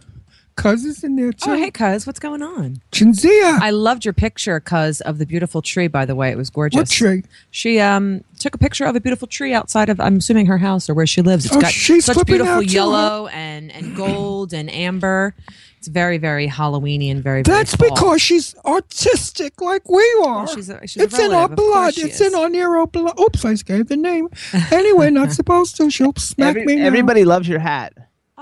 Cuz 0.55 0.85
is 0.85 1.03
in 1.03 1.15
there 1.15 1.31
too. 1.31 1.51
Oh, 1.51 1.55
hey, 1.57 1.71
Cuz. 1.71 2.05
What's 2.05 2.19
going 2.19 2.41
on? 2.41 2.81
Chinzia. 2.91 3.59
I 3.61 3.69
loved 3.71 4.05
your 4.05 4.13
picture, 4.13 4.59
Cuz, 4.59 5.01
of 5.01 5.17
the 5.17 5.25
beautiful 5.25 5.61
tree, 5.61 5.87
by 5.87 6.05
the 6.05 6.15
way. 6.15 6.29
It 6.31 6.37
was 6.37 6.49
gorgeous. 6.49 6.77
What 6.77 6.89
tree? 6.89 7.23
She 7.51 7.79
um 7.79 8.23
took 8.39 8.53
a 8.55 8.57
picture 8.57 8.85
of 8.85 8.95
a 8.95 8.99
beautiful 9.01 9.27
tree 9.27 9.53
outside 9.53 9.89
of, 9.89 9.99
I'm 9.99 10.17
assuming, 10.17 10.45
her 10.47 10.57
house 10.57 10.89
or 10.89 10.93
where 10.93 11.07
she 11.07 11.21
lives. 11.21 11.45
It's 11.45 11.55
Oh, 11.55 11.61
got 11.61 11.71
she's 11.71 12.05
such 12.05 12.15
flipping 12.15 12.35
beautiful 12.35 12.53
out 12.55 12.63
too, 12.65 12.73
yellow 12.73 13.27
and, 13.27 13.71
and 13.71 13.95
gold 13.95 14.53
and 14.53 14.69
amber. 14.71 15.33
It's 15.77 15.87
very, 15.87 16.19
very 16.19 16.47
Halloweeny 16.47 17.09
and 17.09 17.23
very, 17.23 17.41
very 17.41 17.57
That's 17.57 17.73
fall. 17.75 17.89
because 17.89 18.21
she's 18.21 18.53
artistic 18.65 19.59
like 19.61 19.89
we 19.89 20.03
are. 20.23 20.47
she's 20.47 20.69
a- 20.69 20.85
she's 20.85 21.01
a 21.01 21.05
it's 21.05 21.17
in 21.17 21.31
our 21.33 21.47
relative. 21.47 21.51
Of 21.53 21.57
course 21.57 21.95
blood. 21.95 22.05
It's 22.07 22.21
is. 22.21 22.27
in 22.33 22.35
our 22.39 22.49
Nero 22.49 22.85
blood. 22.85 23.19
Oops, 23.19 23.43
I 23.45 23.53
gave 23.55 23.87
the 23.87 23.97
name. 23.97 24.27
Anyway, 24.71 25.09
not 25.09 25.31
supposed 25.41 25.77
to. 25.77 25.89
She'll 25.89 26.13
smack 26.17 26.49
Every- 26.49 26.65
me. 26.65 26.75
now. 26.75 26.85
everybody 26.85 27.25
loves 27.25 27.47
your 27.47 27.59
hat. 27.59 27.93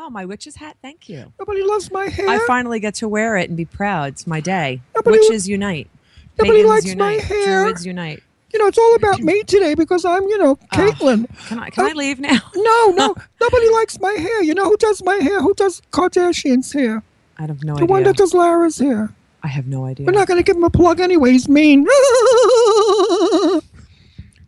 Oh, 0.09 0.11
my 0.11 0.25
witch's 0.25 0.55
hat. 0.55 0.75
Thank 0.81 1.07
you. 1.07 1.31
Nobody 1.37 1.61
loves 1.61 1.91
my 1.91 2.05
hair. 2.07 2.27
I 2.27 2.39
finally 2.47 2.79
get 2.79 2.95
to 2.95 3.07
wear 3.07 3.37
it 3.37 3.47
and 3.47 3.55
be 3.55 3.65
proud. 3.65 4.13
It's 4.13 4.25
my 4.25 4.39
day. 4.39 4.81
Nobody- 4.95 5.19
Witches 5.19 5.47
unite. 5.47 5.87
Nobody 6.39 6.63
Pagans 6.63 6.85
likes 6.85 6.95
my 6.95 7.11
hair. 7.11 7.61
Druids 7.65 7.85
unite. 7.85 8.23
You 8.51 8.57
know, 8.57 8.65
it's 8.65 8.79
all 8.79 8.95
about 8.95 9.19
me 9.19 9.43
today 9.43 9.75
because 9.75 10.05
I'm, 10.05 10.23
you 10.23 10.39
know, 10.39 10.57
oh, 10.59 10.75
Caitlin. 10.75 11.27
Can 11.47 11.59
I, 11.59 11.69
can 11.69 11.85
I 11.85 11.91
uh, 11.91 11.93
leave 11.93 12.19
now? 12.19 12.39
No, 12.55 12.87
no. 12.95 13.15
Nobody 13.39 13.69
likes 13.69 13.99
my 13.99 14.13
hair. 14.13 14.41
You 14.41 14.55
know 14.55 14.65
who 14.65 14.77
does 14.77 15.03
my 15.03 15.17
hair? 15.17 15.41
Who 15.43 15.53
does 15.53 15.79
Kardashian's 15.91 16.73
hair? 16.73 17.03
I 17.37 17.43
have 17.43 17.63
no 17.63 17.75
the 17.75 17.83
idea. 17.83 17.91
one 17.91 18.03
that 18.05 18.17
does 18.17 18.33
Lara's 18.33 18.79
hair. 18.79 19.13
I 19.43 19.47
have 19.47 19.67
no 19.67 19.85
idea. 19.85 20.07
We're 20.07 20.13
not 20.13 20.27
going 20.27 20.39
to 20.39 20.43
give 20.43 20.55
him 20.55 20.63
a 20.63 20.71
plug 20.71 20.99
anyway. 20.99 21.33
He's 21.33 21.47
mean. 21.47 21.81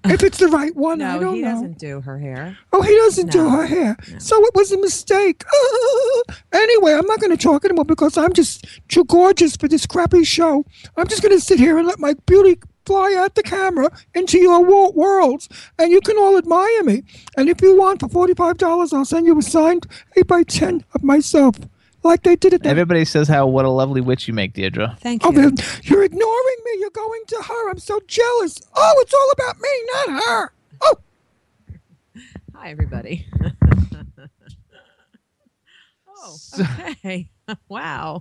if 0.06 0.24
it's 0.24 0.38
the 0.40 0.48
right 0.48 0.76
one, 0.76 1.02
I 1.02 1.16
no, 1.16 1.20
don't 1.22 1.36
he 1.36 1.42
know. 1.42 1.52
doesn't 1.52 1.78
do 1.80 2.02
her 2.02 2.18
hair. 2.18 2.58
Oh, 2.74 2.82
he 2.82 2.96
doesn't 2.96 3.32
do 3.32 3.50
her 3.50 3.66
hair. 3.66 3.98
So 4.20 4.44
it 4.46 4.56
was 4.56 4.72
a 4.72 4.78
mistake. 4.80 5.44
Uh, 5.46 6.34
anyway, 6.54 6.94
I'm 6.94 7.06
not 7.06 7.20
going 7.20 7.36
to 7.36 7.42
talk 7.42 7.66
anymore 7.66 7.86
because 7.86 8.18
I'm 8.18 8.34
just 8.34 8.66
too 8.88 9.04
gorgeous 9.06 9.56
for 9.56 9.68
this 9.68 9.86
crappy 9.86 10.24
show. 10.24 10.66
I'm 10.98 11.08
just 11.08 11.22
going 11.22 11.36
to 11.36 11.42
sit 11.44 11.60
here 11.60 11.78
and 11.78 11.88
let 11.88 12.00
my 12.00 12.16
beauty 12.26 12.60
fly 12.86 13.14
out 13.18 13.36
the 13.36 13.44
camera 13.44 13.90
into 14.16 14.40
your 14.40 14.64
wo- 14.66 14.92
worlds, 14.96 15.48
and 15.78 15.92
you 15.92 16.02
can 16.02 16.18
all 16.18 16.36
admire 16.38 16.84
me. 16.84 17.04
And 17.38 17.48
if 17.48 17.62
you 17.62 17.78
want, 17.78 18.00
for 18.00 18.08
$45, 18.08 18.94
I'll 18.94 19.06
send 19.06 19.28
you 19.28 19.38
a 19.38 19.42
signed 19.42 19.86
8 20.18 20.26
by 20.28 20.44
10 20.44 20.84
of 20.96 21.04
myself, 21.04 21.56
like 22.04 22.24
they 22.24 22.36
did 22.36 22.54
at 22.54 22.64
the 22.64 22.70
Everybody 22.70 23.06
says 23.06 23.28
how 23.28 23.48
what 23.48 23.66
a 23.66 23.70
lovely 23.70 24.02
witch 24.02 24.28
you 24.28 24.34
make, 24.34 24.54
Deirdre. 24.54 24.98
Thank 25.00 25.26
oh, 25.26 25.32
you. 25.32 25.40
Oh, 25.40 25.42
man, 25.42 25.56
you're 25.84 26.04
ignoring 26.04 26.58
me. 26.66 26.72
You're 26.80 26.90
going 26.90 27.22
to 27.28 27.36
her. 27.48 27.70
I'm 27.70 27.80
so 27.80 28.00
jealous. 28.08 28.60
Oh, 28.76 28.96
it's 29.00 29.14
all 29.14 29.32
about 29.34 29.60
me, 29.60 29.70
not 29.94 30.24
her. 30.24 30.54
Oh, 30.82 30.96
Hi, 32.62 32.70
everybody. 32.70 33.26
oh, 36.08 36.38
okay. 36.90 37.28
wow. 37.70 38.20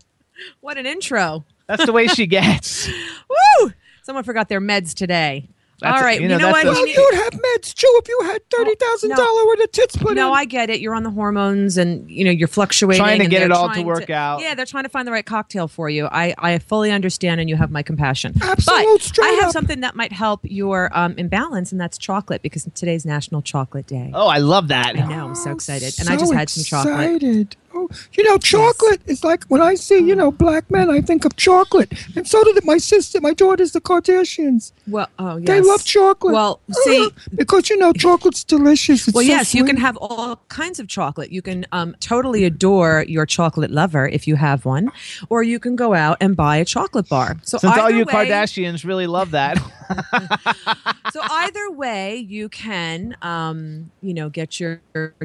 What 0.61 0.79
an 0.79 0.87
intro. 0.87 1.45
That's 1.67 1.85
the 1.85 1.93
way 1.93 2.07
she 2.07 2.27
gets. 2.27 2.89
Woo! 3.61 3.73
Someone 4.03 4.25
forgot 4.25 4.49
their 4.49 4.63
meds 4.63 4.95
today. 4.95 5.51
That's 5.81 5.97
All 5.97 6.03
a- 6.03 6.05
right, 6.05 6.17
you 6.21 6.23
you 6.23 6.29
know, 6.29 6.39
know, 6.39 6.51
what? 6.51 6.65
well, 6.65 6.87
you'd 6.87 7.15
have 7.15 7.33
meds 7.33 7.75
too 7.75 8.01
if 8.03 8.09
you 8.09 8.19
had 8.25 8.49
thirty 8.51 8.75
thousand 8.75 9.11
dollar 9.11 9.47
worth 9.47 9.65
of 9.65 9.73
tits 9.73 9.97
put 9.97 10.15
no, 10.15 10.29
in. 10.29 10.35
I 10.39 10.45
get 10.45 10.71
it. 10.71 10.81
You're 10.81 10.95
on 10.95 11.03
the 11.03 11.11
hormones, 11.11 11.77
and 11.77 12.11
you 12.11 12.25
know 12.25 12.31
you're 12.31 12.49
fluctuating. 12.49 13.03
Trying 13.03 13.19
to 13.19 13.25
and 13.25 13.31
get 13.31 13.39
they're 13.41 13.47
it 13.47 13.53
all 13.53 13.69
to 13.69 13.75
trying 13.75 13.87
work 13.87 14.11
out. 14.11 14.41
Yeah, 14.41 14.55
they're 14.55 14.67
trying 14.67 14.85
to 14.85 14.91
find 14.91 15.07
the 15.09 15.13
right 15.13 15.25
cocktail 15.25 15.69
for 15.69 15.89
you. 15.89 16.07
I, 16.07 16.35
I 16.39 16.59
fully 16.59 16.91
understand, 16.91 17.41
and 17.41 17.49
you 17.49 17.57
have 17.57 17.71
my 17.71 17.83
compassion. 17.83 18.35
Absolute 18.43 19.13
but 19.17 19.25
I 19.25 19.29
have 19.31 19.45
up. 19.47 19.53
something 19.53 19.81
that 19.81 19.97
might 19.97 20.13
help 20.13 20.41
your 20.43 20.97
um, 20.97 21.15
imbalance, 21.17 21.73
and 21.73 21.81
that's 21.81 21.99
chocolate 21.99 22.43
because 22.43 22.69
today's 22.75 23.07
National 23.07 23.43
Chocolate 23.43 23.87
Day. 23.87 24.11
Oh, 24.15 24.29
I 24.29 24.39
love 24.39 24.69
that. 24.69 24.97
I 24.97 25.07
know. 25.07 25.29
I'm 25.29 25.35
so 25.35 25.53
excited, 25.53 25.95
and 25.99 26.09
I 26.09 26.17
just 26.17 26.33
had 26.33 26.51
some 26.51 26.65
chocolate. 26.65 27.17
excited. 27.17 27.57
Oh, 27.81 27.97
You 28.13 28.25
know, 28.25 28.37
chocolate 28.39 29.01
is 29.07 29.25
like 29.25 29.45
when 29.45 29.61
I 29.61 29.75
see 29.75 29.99
you 29.99 30.15
know 30.15 30.31
black 30.31 30.71
men, 30.71 30.91
I 30.91 31.01
think 31.01 31.25
of 31.25 31.37
chocolate, 31.37 31.93
and 32.17 32.27
so 32.27 32.43
did 32.45 32.65
my 32.65 32.79
sister, 32.79 33.21
my 33.21 33.33
daughters, 33.33 33.73
the 33.73 33.81
Kardashians. 33.81 34.73
Well, 34.87 35.09
oh 35.19 35.37
yes. 35.37 35.47
They 35.47 35.61
love 35.61 35.85
chocolate. 35.85 36.35
Well, 36.35 36.61
see, 36.85 37.09
because 37.35 37.71
you 37.71 37.77
know 37.77 37.93
chocolate's 37.93 38.45
delicious. 38.45 39.09
It's 39.09 39.15
well, 39.15 39.25
so 39.25 39.31
yes, 39.31 39.55
you 39.55 39.65
can 39.65 39.77
have 39.77 39.97
all 39.99 40.37
kinds 40.49 40.79
of 40.81 40.89
chocolate. 40.89 41.31
You 41.33 41.43
can 41.43 41.67
um, 41.73 41.97
totally 42.01 42.45
adore 42.45 43.05
your 43.09 43.27
chocolate 43.27 43.71
lover 43.71 44.07
if 44.09 44.27
you 44.27 44.37
have 44.37 44.65
one, 44.65 44.91
or 45.29 45.43
you 45.43 45.59
can 45.59 45.77
go 45.77 45.95
out 45.95 46.17
and 46.21 46.37
buy 46.37 46.57
a 46.57 46.65
chocolate 46.65 47.09
bar. 47.09 47.37
So 47.43 47.59
Since 47.59 47.77
all 47.79 47.91
you 47.91 48.05
way- 48.05 48.13
Kardashians 48.29 48.85
really 48.85 49.07
love 49.07 49.31
that. 49.31 49.59
so 51.13 51.21
either 51.23 51.71
way, 51.71 52.17
you 52.17 52.49
can, 52.49 53.17
um, 53.23 53.91
you 54.03 54.15
know, 54.15 54.29
get 54.29 54.61
your 54.61 54.81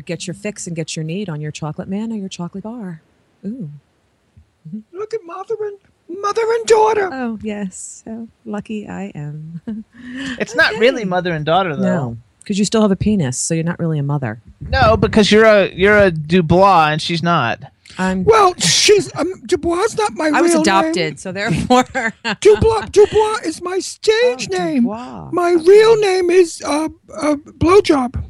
get 0.06 0.28
your 0.28 0.34
fix 0.34 0.68
and 0.68 0.76
get 0.76 0.95
your 0.95 1.03
need 1.06 1.30
on 1.30 1.41
your 1.41 1.51
chocolate 1.51 1.88
man 1.88 2.12
or 2.12 2.16
your 2.16 2.30
chocolate 2.30 2.45
bar. 2.54 3.02
Ooh. 3.46 3.70
Look 4.91 5.14
at 5.14 5.24
mother 5.24 5.56
and 5.62 5.78
mother 6.22 6.41
and 6.43 6.66
daughter. 6.66 7.10
Oh 7.12 7.39
yes, 7.41 8.04
so 8.06 8.28
lucky 8.46 8.88
I 8.88 9.12
am. 9.16 9.62
It's 10.39 10.56
not 10.56 10.74
really 10.76 11.06
mother 11.06 11.32
and 11.34 11.46
daughter 11.46 11.76
though. 11.76 11.82
no, 11.84 12.18
because 12.39 12.58
you 12.60 12.66
still 12.66 12.82
have 12.82 12.91
a 12.91 12.96
penis, 12.96 13.38
so 13.38 13.54
you're 13.54 13.64
not 13.64 13.80
really 13.80 14.00
a 14.00 14.04
mother. 14.04 14.41
No, 14.62 14.98
because 14.98 15.32
you're 15.32 15.46
a 15.46 15.72
you're 15.72 15.98
a 15.98 16.12
Dubois 16.12 16.89
and 16.91 17.02
she's 17.02 17.22
not. 17.24 17.60
I'm 17.98 18.24
Well, 18.26 18.56
she's 18.56 19.14
um, 19.16 19.32
Dubois 19.46 19.84
is 19.84 19.96
not 19.98 20.14
my 20.14 20.32
I 20.34 20.41
was 20.41 20.54
adopted, 20.56 20.96
name. 20.96 21.18
so 21.18 21.32
therefore. 21.32 21.84
Dubois, 22.41 22.88
Dubois 22.91 23.39
is 23.46 23.62
my 23.62 23.80
stage 23.80 24.50
name. 24.50 24.84
My 24.86 25.52
real 25.52 25.96
name 25.98 26.30
is 26.32 26.62
uh, 26.66 26.89
uh, 27.16 27.36
Blowjob. 27.36 28.22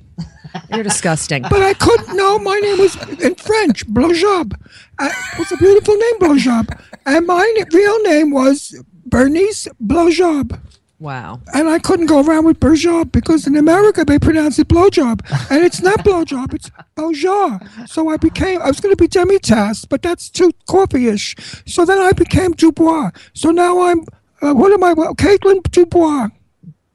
You're 0.73 0.83
disgusting. 0.83 1.43
But 1.43 1.61
I 1.61 1.73
couldn't 1.73 2.15
know. 2.15 2.39
My 2.39 2.59
name 2.59 2.79
was 2.79 2.95
in 3.19 3.35
French, 3.35 3.85
Blowjob. 3.87 4.53
Uh, 4.99 5.09
it 5.33 5.39
was 5.39 5.51
a 5.51 5.57
beautiful 5.57 5.95
name, 5.95 6.19
Blowjob. 6.19 6.79
And 7.05 7.27
my 7.27 7.63
real 7.71 8.03
name 8.03 8.31
was 8.31 8.81
Bernice 9.05 9.67
Blowjob. 9.83 10.59
Wow. 10.97 11.41
And 11.53 11.67
I 11.67 11.79
couldn't 11.79 12.05
go 12.05 12.21
around 12.25 12.45
with 12.45 12.59
Blowjob 12.59 13.11
because 13.11 13.45
in 13.45 13.57
America 13.57 14.05
they 14.05 14.17
pronounce 14.17 14.57
it 14.59 14.69
blowjob. 14.69 15.19
And 15.51 15.63
it's 15.63 15.81
not 15.81 15.99
blowjob, 15.99 16.53
it's 16.53 16.71
Blowjob. 16.95 17.89
So 17.89 18.09
I 18.09 18.17
became, 18.17 18.61
I 18.61 18.67
was 18.67 18.79
going 18.79 18.95
to 18.95 19.01
be 19.01 19.07
Demi-Tasse, 19.07 19.85
but 19.85 20.01
that's 20.01 20.29
too 20.29 20.51
coffee-ish. 20.67 21.35
So 21.65 21.83
then 21.83 21.99
I 21.99 22.13
became 22.13 22.53
Dubois. 22.53 23.11
So 23.33 23.51
now 23.51 23.81
I'm, 23.83 24.05
uh, 24.41 24.53
what 24.53 24.71
am 24.71 24.83
I, 24.83 24.93
well, 24.93 25.13
Caitlin 25.15 25.61
Dubois. 25.69 26.29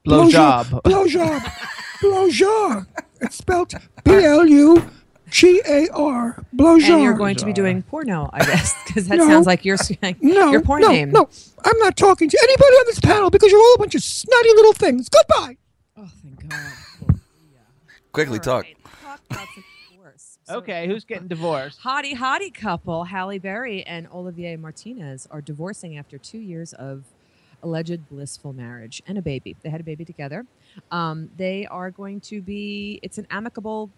Blowjob. 0.05 0.81
Blowjob. 0.81 1.41
Blowjob. 2.01 2.87
It's 3.21 3.37
spelled 3.37 3.73
B 4.03 4.11
L 4.23 4.45
U 4.45 4.83
G 5.29 5.61
A 5.67 5.87
R. 5.93 6.43
Blowjob. 6.55 6.89
And 6.89 7.03
you're 7.03 7.13
going 7.13 7.35
to 7.37 7.45
be 7.45 7.53
doing 7.53 7.83
porno, 7.83 8.29
I 8.33 8.45
guess, 8.45 8.75
because 8.85 9.07
that 9.07 9.17
No. 9.17 9.27
sounds 9.27 9.47
like 9.47 9.63
your 9.63 9.77
no, 10.21 10.51
your 10.51 10.61
porn 10.61 10.81
no, 10.81 10.89
name. 10.89 11.11
No, 11.11 11.29
I'm 11.63 11.77
not 11.79 11.95
talking 11.95 12.29
to 12.29 12.37
anybody 12.43 12.75
on 12.75 12.85
this 12.87 12.99
panel 12.99 13.29
because 13.29 13.51
you're 13.51 13.61
all 13.61 13.75
a 13.75 13.79
bunch 13.79 13.95
of 13.95 14.03
snotty 14.03 14.49
little 14.55 14.73
things. 14.73 15.07
Goodbye. 15.09 15.57
Oh, 15.97 16.09
thank 16.21 16.49
God. 16.49 16.73
Oh, 17.09 17.15
yeah. 17.53 17.59
Quickly 18.11 18.39
talk. 18.39 18.65
Okay, 20.49 20.85
who's 20.85 21.05
getting 21.05 21.29
divorced? 21.29 21.79
Hottie 21.81 22.13
hottie 22.15 22.53
couple 22.53 23.05
Halle 23.05 23.39
Berry 23.39 23.83
and 23.85 24.05
Olivier 24.13 24.57
Martinez 24.57 25.25
are 25.31 25.39
divorcing 25.39 25.97
after 25.97 26.17
two 26.17 26.39
years 26.39 26.73
of 26.73 27.05
alleged 27.63 28.09
blissful 28.09 28.51
marriage 28.51 29.01
and 29.07 29.17
a 29.17 29.21
baby. 29.21 29.55
They 29.61 29.69
had 29.69 29.79
a 29.79 29.83
baby 29.85 30.03
together. 30.03 30.45
Um, 30.91 31.29
they 31.37 31.67
are 31.67 31.91
going 31.91 32.21
to 32.21 32.41
be. 32.41 32.99
It's 33.03 33.17
an 33.17 33.27
amicable, 33.29 33.89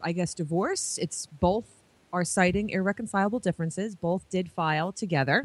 I 0.00 0.12
guess, 0.12 0.34
divorce. 0.34 0.98
It's 1.00 1.26
both 1.26 1.64
are 2.12 2.24
citing 2.24 2.70
irreconcilable 2.70 3.38
differences. 3.38 3.94
Both 3.94 4.28
did 4.30 4.50
file 4.50 4.92
together, 4.92 5.44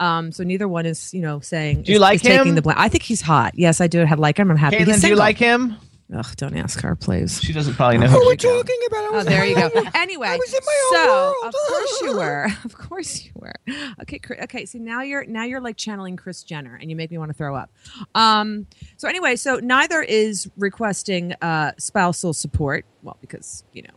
um, 0.00 0.32
so 0.32 0.42
neither 0.42 0.66
one 0.66 0.86
is, 0.86 1.14
you 1.14 1.20
know, 1.20 1.40
saying. 1.40 1.82
Do 1.82 1.92
you 1.92 1.96
is- 1.96 2.00
like 2.02 2.16
is 2.16 2.22
taking 2.22 2.54
the 2.54 2.62
blame. 2.62 2.76
I 2.78 2.88
think 2.88 3.02
he's 3.04 3.20
hot. 3.20 3.52
Yes, 3.56 3.80
I 3.80 3.86
do 3.86 4.02
I 4.02 4.04
have 4.06 4.18
like 4.18 4.38
him. 4.38 4.50
I'm 4.50 4.56
happy. 4.56 4.76
Caitlin, 4.78 5.00
do 5.00 5.08
you 5.08 5.16
like 5.16 5.38
him? 5.38 5.76
Ugh, 6.12 6.26
don't 6.36 6.56
ask 6.56 6.80
her, 6.80 6.96
please. 6.96 7.40
She 7.40 7.52
doesn't 7.52 7.74
probably 7.74 7.98
know 7.98 8.06
Who 8.08 8.18
who 8.18 8.24
are 8.26 8.28
we 8.30 8.36
she 8.38 8.48
is. 8.48 8.62
talking 8.62 8.78
about? 8.88 9.14
Oh, 9.14 9.22
there 9.22 9.44
you 9.46 9.54
go. 9.54 9.70
own- 9.74 9.90
Anyway, 9.94 10.26
I 10.28 10.36
was 10.36 10.52
in 10.52 10.60
my 10.66 10.82
own 10.84 10.94
so 11.06 11.06
world. 11.12 11.36
of 11.44 11.54
course 11.68 12.00
you 12.02 12.16
were. 12.18 12.46
Of 12.64 12.76
course 12.76 13.24
you 13.24 13.30
were. 13.34 13.54
Okay, 14.02 14.20
okay. 14.42 14.66
So 14.66 14.78
now 14.78 15.02
you're 15.02 15.24
now 15.26 15.44
you're 15.44 15.60
like 15.60 15.76
channeling 15.76 16.16
Kris 16.16 16.42
Jenner, 16.42 16.76
and 16.80 16.90
you 16.90 16.96
make 16.96 17.10
me 17.12 17.18
want 17.18 17.30
to 17.30 17.34
throw 17.34 17.54
up. 17.54 17.70
Um. 18.16 18.66
So 18.96 19.08
anyway, 19.08 19.36
so 19.36 19.56
neither 19.62 20.02
is 20.02 20.50
requesting 20.56 21.34
uh, 21.42 21.72
spousal 21.78 22.32
support. 22.32 22.84
Well, 23.02 23.16
because 23.20 23.62
you 23.72 23.82
know. 23.82 23.90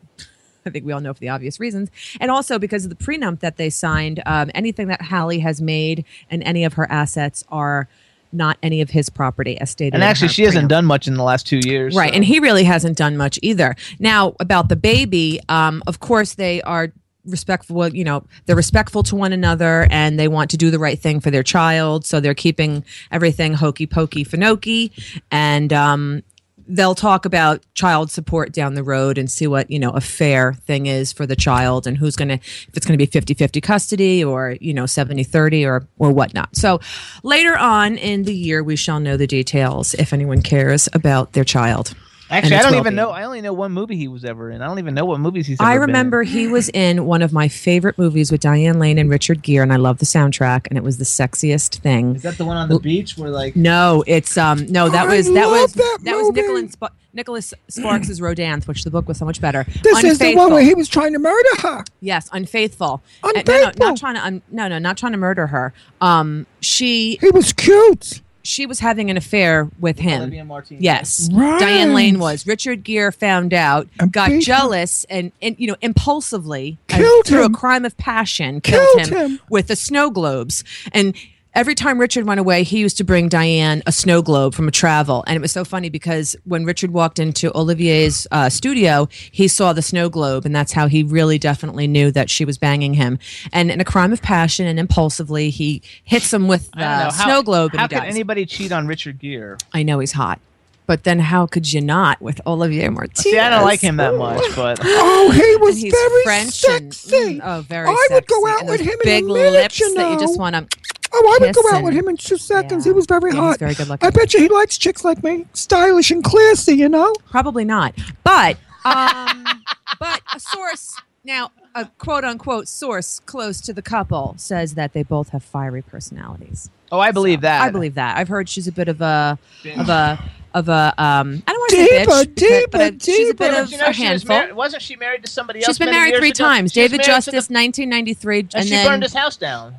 I 0.66 0.70
think 0.70 0.86
we 0.86 0.93
all 0.93 1.01
know 1.01 1.14
for 1.14 1.20
the 1.20 1.28
obvious 1.28 1.59
reasons, 1.59 1.89
and 2.22 2.32
also 2.32 2.57
because 2.57 2.86
of 2.86 2.89
the 2.89 2.95
prenup 2.95 3.41
that 3.41 3.57
they 3.57 3.70
signed. 3.70 4.24
Um, 4.26 4.49
anything 4.55 4.88
that 4.88 5.01
Halle 5.01 5.39
has 5.39 5.61
made 5.61 6.05
and 6.30 6.41
any 6.43 6.64
of 6.64 6.76
her 6.76 6.89
assets 6.89 7.43
are 7.49 7.89
not 8.34 8.57
any 8.63 8.81
of 8.81 8.89
his 8.89 9.09
property, 9.09 9.57
as 9.59 9.69
stated. 9.69 9.93
And 9.93 10.03
actually, 10.03 10.29
she 10.29 10.43
hasn't 10.43 10.69
done 10.69 10.86
much 10.86 11.07
in 11.07 11.13
the 11.15 11.23
last 11.23 11.45
two 11.47 11.59
years. 11.63 11.95
Right, 11.95 12.09
so- 12.11 12.15
and 12.15 12.25
he 12.25 12.39
really 12.39 12.63
hasn't 12.63 12.97
done 12.97 13.15
much 13.17 13.39
either. 13.41 13.75
Now 13.99 14.36
about 14.39 14.69
the 14.69 14.75
baby, 14.75 15.39
um, 15.49 15.84
of 15.88 15.99
course 15.99 16.34
they 16.36 16.61
are 16.63 16.91
respectful. 17.25 17.75
well, 17.77 17.93
You 17.95 18.03
know, 18.03 18.25
they're 18.45 18.55
respectful 18.55 19.01
to 19.03 19.15
one 19.15 19.31
another, 19.31 19.88
and 19.89 20.19
they 20.19 20.27
want 20.27 20.49
to 20.51 20.57
do 20.57 20.69
the 20.71 20.79
right 20.79 20.99
thing 20.99 21.19
for 21.21 21.31
their 21.31 21.43
child. 21.43 22.05
So 22.05 22.19
they're 22.19 22.34
keeping 22.34 22.84
everything 23.11 23.53
hokey 23.53 23.86
pokey 23.88 24.25
finoki, 24.25 24.91
and 25.31 25.71
um, 25.71 26.23
they'll 26.68 26.95
talk 26.95 27.26
about 27.26 27.64
child 27.74 28.11
support 28.11 28.51
down 28.51 28.74
the 28.74 28.84
road 28.84 29.18
and 29.18 29.30
see 29.30 29.47
what 29.47 29.70
you 29.70 29.80
know 29.80 29.91
a 29.91 30.01
fair 30.01 30.53
thing 30.53 30.86
is 30.86 31.11
for 31.11 31.26
the 31.26 31.36
child 31.36 31.86
and 31.88 31.97
who's 31.97 32.16
going 32.16 32.30
to 32.30 32.36
if 32.36 32.70
it's 32.74 32.86
going 32.86 32.97
to 32.97 33.05
be 33.05 33.07
50-50 33.07 33.61
custody 33.61 34.24
or 34.24 34.57
you 34.61 34.74
know 34.74 34.84
70-30 34.84 35.66
or 35.68 35.88
or 35.99 36.11
whatnot. 36.11 36.55
So 36.55 36.80
later 37.24 37.57
on 37.57 37.97
in 37.97 38.24
the 38.24 38.36
year 38.36 38.64
we 38.64 38.76
shall 38.76 38.99
know 38.99 39.18
the 39.18 39.28
details 39.28 39.93
if 39.95 40.14
anyone 40.14 40.41
cares 40.41 40.89
about 40.93 41.34
their 41.34 41.43
child 41.43 41.95
Actually, 42.30 42.55
I 42.55 42.59
don't 42.63 42.67
even 42.74 42.76
well-being. 42.76 42.95
know. 42.95 43.09
I 43.11 43.24
only 43.24 43.41
know 43.41 43.53
one 43.53 43.71
movie 43.74 43.95
he 43.97 44.07
was 44.07 44.24
ever 44.26 44.49
in. 44.49 44.61
I 44.61 44.65
don't 44.65 44.80
even 44.80 44.93
know 44.95 45.05
what 45.05 45.19
movies 45.19 45.45
he's 45.45 45.59
ever 45.59 45.69
I 45.69 45.74
been 45.74 45.84
in. 45.84 45.88
remember 45.88 46.24
he 46.24 46.47
was 46.47 46.69
in 46.69 47.05
one 47.05 47.21
of 47.21 47.32
my 47.34 47.47
favorite 47.47 47.97
movies 47.97 48.32
with 48.32 48.41
Diane 48.41 48.80
Lane 48.80 48.97
and 48.97 49.09
Richard 49.09 49.41
Gere, 49.43 49.61
and 49.61 49.71
I 49.71 49.76
love 49.76 49.99
the 49.99 50.05
soundtrack, 50.05 50.67
and 50.67 50.78
it 50.78 50.84
was 50.84 50.97
the 50.97 51.03
sexiest 51.03 51.78
thing. 51.80 52.15
Is 52.15 52.24
that 52.24 52.38
the 52.38 52.45
one 52.45 52.57
on 52.57 52.69
the 52.69 52.80
beach 52.80 53.17
where 53.17 53.30
like? 53.30 53.55
No, 53.55 54.03
it's 54.07 54.38
um 54.38 54.65
no 54.67 54.89
that 54.89 55.07
I 55.07 55.15
was 55.17 55.32
that 55.34 55.47
was 55.47 55.74
that 55.74 55.99
was 56.15 56.28
movie. 56.28 56.41
Nicholas 56.41 56.71
Sp- 56.74 56.95
Nicholas 57.15 57.53
Sparks' 57.67 58.19
Rodin, 58.19 58.61
which 58.63 58.84
the 58.84 58.89
book 58.89 59.07
was 59.07 59.17
so 59.19 59.26
much 59.26 59.39
better. 59.39 59.65
This 59.84 60.03
is 60.03 60.17
the 60.17 60.36
one 60.36 60.51
where 60.51 60.63
he 60.63 60.74
was 60.74 60.88
trying 60.89 61.13
to 61.13 61.19
murder 61.19 61.49
her. 61.61 61.84
Yes, 61.99 62.28
unfaithful. 62.32 63.03
Uh, 63.21 63.28
no, 63.28 63.32
no, 63.34 63.39
Unfaithful. 63.41 63.86
not 63.88 63.97
trying 63.97 64.15
to. 64.15 64.26
Um, 64.26 64.41
no, 64.49 64.67
no, 64.67 64.80
not 64.80 64.97
trying 64.97 65.11
to 65.11 65.17
murder 65.19 65.45
her. 65.47 65.74
Um, 66.01 66.47
she. 66.61 67.17
He 67.21 67.30
was 67.30 67.53
cute. 67.53 68.21
She 68.45 68.65
was 68.65 68.79
having 68.79 69.09
an 69.09 69.15
affair 69.17 69.69
with 69.79 69.99
him. 69.99 70.31
Yes, 70.69 71.29
Right. 71.31 71.59
Diane 71.59 71.93
Lane 71.93 72.19
was. 72.19 72.45
Richard 72.45 72.83
Gere 72.83 73.11
found 73.11 73.53
out, 73.53 73.87
got 74.11 74.31
jealous, 74.41 75.05
and, 75.09 75.31
and 75.41 75.55
you 75.57 75.67
know 75.67 75.77
impulsively 75.81 76.77
and 76.89 77.01
Killed 77.01 77.25
through 77.25 77.45
him. 77.45 77.53
a 77.53 77.57
crime 77.57 77.85
of 77.85 77.97
passion 77.97 78.59
killed, 78.61 78.85
Killed 78.95 79.07
him, 79.07 79.17
him. 79.31 79.39
with 79.49 79.67
the 79.67 79.75
snow 79.75 80.09
globes. 80.09 80.63
And 80.91 81.15
every 81.56 81.76
time 81.76 81.99
Richard 81.99 82.26
went 82.26 82.39
away, 82.39 82.64
he 82.64 82.80
used 82.80 82.97
to 82.97 83.04
bring 83.04 83.30
Diane 83.30 83.84
a 83.86 83.91
snow 83.91 84.22
globe 84.22 84.54
from 84.54 84.68
a 84.68 84.72
travel, 84.72 85.24
and 85.28 85.36
it 85.36 85.41
was 85.41 85.51
so 85.51 85.64
funny 85.64 85.89
because 85.89 86.36
when 86.45 86.66
Richard 86.66 86.91
walked 86.91 87.20
into 87.20 87.56
Olivier's 87.58 88.28
uh, 88.32 88.49
studio, 88.49 89.08
he 89.32 89.47
saw 89.47 89.74
the 89.74 89.82
snow 89.82 90.10
globe, 90.10 90.45
and 90.45 90.56
that's 90.56 90.72
how 90.72 90.88
he 90.88 91.04
really 91.04 91.38
definitely 91.38 91.88
knew 91.88 92.12
that 92.12 92.30
she 92.30 92.45
was 92.45 92.58
banging 92.58 92.93
him. 92.93 93.20
And 93.51 93.72
in 93.72 93.80
a 93.80 93.86
crime 93.86 94.14
of 94.14 94.22
passion 94.22 94.66
and 94.68 94.80
impulsively, 94.80 95.49
he 95.49 95.82
hits 96.04 96.34
him 96.34 96.47
with 96.47 96.72
the. 96.72 96.84
How- 96.84 97.10
snow 97.12 97.43
globe, 97.43 97.72
and 97.72 97.80
How 97.80 97.86
he 97.86 97.89
could 97.95 98.01
dies. 98.01 98.14
anybody 98.14 98.45
cheat 98.45 98.72
on 98.72 98.88
Richard 98.88 99.20
Gere? 99.20 99.58
I 99.74 99.84
know 99.84 99.99
he's 99.99 100.12
hot. 100.14 100.39
But 100.86 101.06
then 101.06 101.20
how 101.20 101.45
could 101.47 101.72
you 101.72 101.80
not 101.80 102.22
with 102.22 102.41
Olivier 102.45 102.89
Martinez? 102.89 103.20
See, 103.24 103.39
I 103.39 103.49
don't 103.49 103.64
like 103.64 103.80
him 103.80 103.95
that 103.97 104.16
much, 104.16 104.41
but 104.54 104.80
Oh, 104.84 105.32
he 105.32 105.56
was 105.64 105.82
very 105.82 106.24
French 106.24 106.66
and- 106.68 106.93
sexy. 106.93 107.39
mm, 107.39 107.41
oh, 107.41 107.62
very 107.62 107.88
I 107.88 108.08
would 108.12 108.28
go 108.28 108.45
out 108.47 108.60
And 108.62 108.70
with 108.70 108.80
those 108.82 108.88
him 108.89 108.95
big 109.01 109.24
in 109.24 109.30
a 109.30 109.34
minute, 109.34 109.51
lips 109.54 109.80
you 109.80 109.95
that 109.95 110.12
you 110.12 110.20
just 110.20 110.38
want 110.38 110.56
to. 110.58 110.68
Oh, 111.16 111.38
I 111.41 111.45
would 111.45 111.53
go 111.55 111.61
out 111.72 111.84
with 111.84 111.93
him 111.93 112.07
in 112.07 112.18
two 112.18 112.38
seconds. 112.38 112.86
He 112.86 112.91
was 112.91 113.05
very 113.05 113.32
Yeah, 113.34 113.39
hot. 113.39 113.49
he's 113.51 113.57
very 113.59 113.74
good 113.76 113.88
looking. 113.89 114.07
I 114.07 114.09
bet 114.09 114.34
you 114.34 114.39
he 114.39 114.47
likes 114.49 114.78
chicks 114.78 115.03
like 115.05 115.24
me, 115.24 115.45
stylish 115.53 116.09
and 116.11 116.24
classy. 116.24 116.74
You 116.76 116.89
know. 116.89 117.14
Probably 117.30 117.66
not. 117.66 117.93
But 118.24 118.57
um, 118.86 119.45
but 119.99 120.22
a 120.34 120.39
source 120.39 120.99
now, 121.24 121.51
a 121.76 121.86
quote 121.99 122.24
unquote 122.26 122.68
source 122.68 123.20
close 123.26 123.61
to 123.61 123.74
the 123.74 123.82
couple 123.82 124.34
says 124.38 124.74
that 124.76 124.93
they 124.93 125.03
both 125.03 125.30
have 125.30 125.43
fiery 125.43 125.82
personalities. 125.82 126.70
oh, 126.91 126.99
I 126.99 127.11
believe 127.11 127.41
that. 127.41 127.61
I 127.61 127.70
believe 127.70 127.95
that. 127.95 128.18
I've 128.18 128.28
heard 128.28 128.49
she's 128.49 128.68
a 128.68 128.72
bit 128.72 128.88
of 128.88 128.99
a 129.01 129.38
of 129.78 129.89
a 129.89 130.20
of 130.53 130.68
a 130.70 130.93
um. 130.97 131.43
I 131.47 131.51
don't 131.51 131.59
want 131.59 131.70
to 131.72 131.76
say 131.78 131.99
Diva, 131.99 132.11
bitch, 132.11 132.36
diva, 132.36 132.68
but 132.72 132.82
a- 132.82 132.99
she's 132.99 133.30
a 133.30 133.34
bit 133.36 133.49
diva. 133.51 133.61
of 133.64 133.72
you 133.72 133.78
know, 133.78 133.88
a 133.88 133.93
she 133.93 134.01
was 134.01 134.07
handful. 134.09 134.36
married, 134.36 134.53
wasn't 134.55 134.82
she 134.82 134.95
married 134.95 135.24
to 135.24 135.32
somebody 135.32 135.59
else? 135.59 135.68
She's 135.68 135.78
been 135.80 135.86
many 135.88 135.97
married 135.97 136.09
years 136.11 136.20
three 136.22 136.30
ago? 136.30 136.43
times. 136.43 136.74
She 136.74 136.82
David 136.82 137.03
Justice, 137.03 137.47
the- 137.47 137.53
1993, 137.53 138.39
and, 138.39 138.55
and 138.55 138.64
she 138.66 138.70
then 138.72 138.88
burned 138.88 139.03
his 139.03 139.14
house 139.14 139.38
down. 139.38 139.76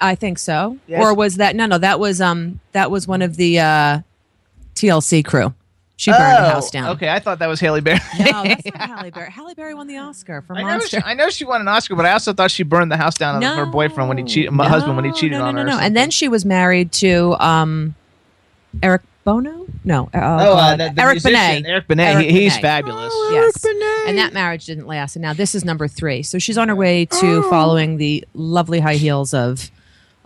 I 0.00 0.14
think 0.14 0.38
so. 0.38 0.78
Yes. 0.86 1.02
Or 1.02 1.14
was 1.14 1.36
that 1.36 1.56
no, 1.56 1.66
no? 1.66 1.78
That 1.78 1.98
was 2.00 2.20
um, 2.20 2.60
that 2.72 2.90
was 2.90 3.06
one 3.08 3.22
of 3.22 3.36
the 3.36 3.58
uh, 3.60 4.00
TLC 4.74 5.24
crew. 5.24 5.54
She 5.96 6.12
burned 6.12 6.22
the 6.22 6.46
Oh, 6.46 6.50
house 6.50 6.70
down. 6.70 6.90
Okay, 6.90 7.08
I 7.08 7.18
thought 7.18 7.40
that 7.40 7.48
was 7.48 7.58
Haley 7.58 7.80
Berry. 7.80 7.98
No, 8.20 8.44
that's 8.44 8.64
not 8.66 8.76
Halle 8.88 9.10
Berry. 9.10 9.32
Halle 9.32 9.52
Berry 9.54 9.74
won 9.74 9.88
the 9.88 9.96
Oscar 9.96 10.42
for 10.42 10.54
I 10.54 10.60
know, 10.60 10.68
Monster. 10.68 11.00
she, 11.00 11.04
I 11.04 11.14
know 11.14 11.28
she 11.28 11.44
won 11.44 11.60
an 11.60 11.66
Oscar, 11.66 11.96
but 11.96 12.06
I 12.06 12.12
also 12.12 12.32
thought 12.32 12.52
she 12.52 12.62
burned 12.62 12.92
the 12.92 12.96
house 12.96 13.14
down 13.14 13.42
on 13.42 13.56
her 13.58 13.66
boyfriend 13.66 14.08
when 14.08 14.16
he 14.16 14.22
cheated, 14.22 14.52
my 14.52 14.68
husband 14.68 14.94
when 14.94 15.04
he 15.04 15.10
cheated 15.10 15.38
no, 15.38 15.46
on 15.46 15.56
her. 15.56 15.64
no, 15.64 15.72
or 15.72 15.74
no. 15.74 15.80
And 15.80 15.96
then 15.96 16.10
she 16.10 16.28
was 16.28 16.44
married 16.44 16.92
to 16.92 17.34
um, 17.44 17.96
Eric 18.80 19.02
Bono. 19.24 19.66
No, 19.84 20.04
uh, 20.14 20.18
Oh, 20.40 20.52
uh, 20.56 20.76
the- 20.76 20.92
the 20.94 21.02
Eric 21.02 21.14
musician, 21.16 21.32
Benet. 21.32 21.66
Eric 21.68 21.88
Benet. 21.88 22.20
He- 22.30 22.42
he's 22.42 22.56
fabulous. 22.58 23.12
yes, 23.32 23.64
and 24.06 24.16
that 24.18 24.30
marriage 24.32 24.66
didn't 24.66 24.86
last. 24.86 25.16
And 25.16 25.22
now 25.24 25.32
this 25.32 25.52
is 25.56 25.64
number 25.64 25.88
three. 25.88 26.22
So 26.22 26.38
she's 26.38 26.56
on 26.56 26.68
her 26.68 26.76
way 26.76 27.06
to 27.06 27.42
following 27.50 27.96
the 27.96 28.24
lovely 28.34 28.78
high 28.78 28.94
heels 28.94 29.34
of 29.34 29.68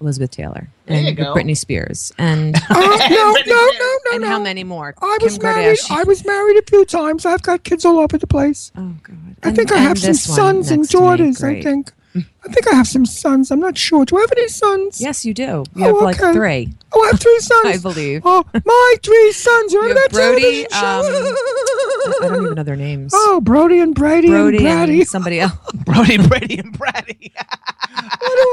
Elizabeth 0.03 0.31
Taylor 0.33 0.69
and. 0.87 1.17
Britney 1.17 1.57
Spears 1.57 2.13
and 2.19 2.57
Oh, 2.71 3.07
no, 3.11 3.33
no, 3.47 3.71
no, 3.79 3.99
no, 4.11 4.17
and 4.17 4.25
how 4.25 4.39
many 4.39 4.65
more? 4.65 4.95
I 5.01 5.19
was 5.23 5.41
married. 5.41 5.79
I 5.91 6.05
was 6.05 6.25
married 6.25 6.59
a 6.59 6.63
few 6.63 6.85
times. 6.85 7.25
I've 7.25 7.43
got 7.43 7.65
kids 7.65 7.85
all 7.85 7.99
over 7.99 8.19
the 8.19 8.27
place. 8.27 8.71
Oh 8.77 8.95
God! 9.03 9.37
I 9.43 9.53
think 9.53 9.73
I 9.73 9.79
have 9.79 9.99
some 9.99 10.15
sons 10.15 10.71
and 10.71 10.81
next 10.81 10.91
to 10.93 10.99
me. 10.99 11.03
daughters. 11.07 11.43
I 11.43 11.63
think. 11.63 11.93
I 12.15 12.49
think 12.53 12.67
I 12.71 12.75
have 12.75 12.87
some 12.87 13.07
sons. 13.07 13.51
I'm 13.51 13.61
not 13.61 13.79
sure. 13.79 14.05
Do 14.05 14.19
I 14.19 14.21
have 14.21 14.33
any 14.37 14.49
sons? 14.49 15.01
Yes, 15.01 15.25
you 15.25 15.33
do. 15.33 15.65
You 15.75 15.87
Oh, 15.87 15.95
have 15.95 16.03
like 16.03 16.21
okay. 16.21 16.33
three. 16.35 16.73
Oh, 16.93 17.03
I 17.05 17.07
have 17.09 17.21
three 17.21 17.39
sons. 17.41 17.67
I 17.67 17.79
believe. 17.79 18.23
Oh, 18.25 18.45
my 18.67 18.95
three 19.03 19.33
sons. 19.33 19.73
You're 19.73 19.83
You 19.85 19.89
have 19.89 19.97
that 19.97 20.11
Brody. 20.13 20.67
television 20.67 20.71
show. 20.71 20.77
Um, 20.77 22.25
I 22.25 22.29
don't 22.29 22.43
even 22.45 22.55
know 22.55 22.63
their 22.63 22.77
names. 22.77 23.13
Oh, 23.15 23.41
Brody 23.43 23.79
and 23.79 23.95
Brady 23.95 24.29
Brody 24.29 24.59
and 24.59 24.87
Brady. 24.87 25.01
and 25.01 25.09
somebody 25.09 25.41
else. 25.41 25.53
Brody, 25.75 26.19
Brady, 26.27 26.59
and 26.59 26.77
Brady. 26.77 27.33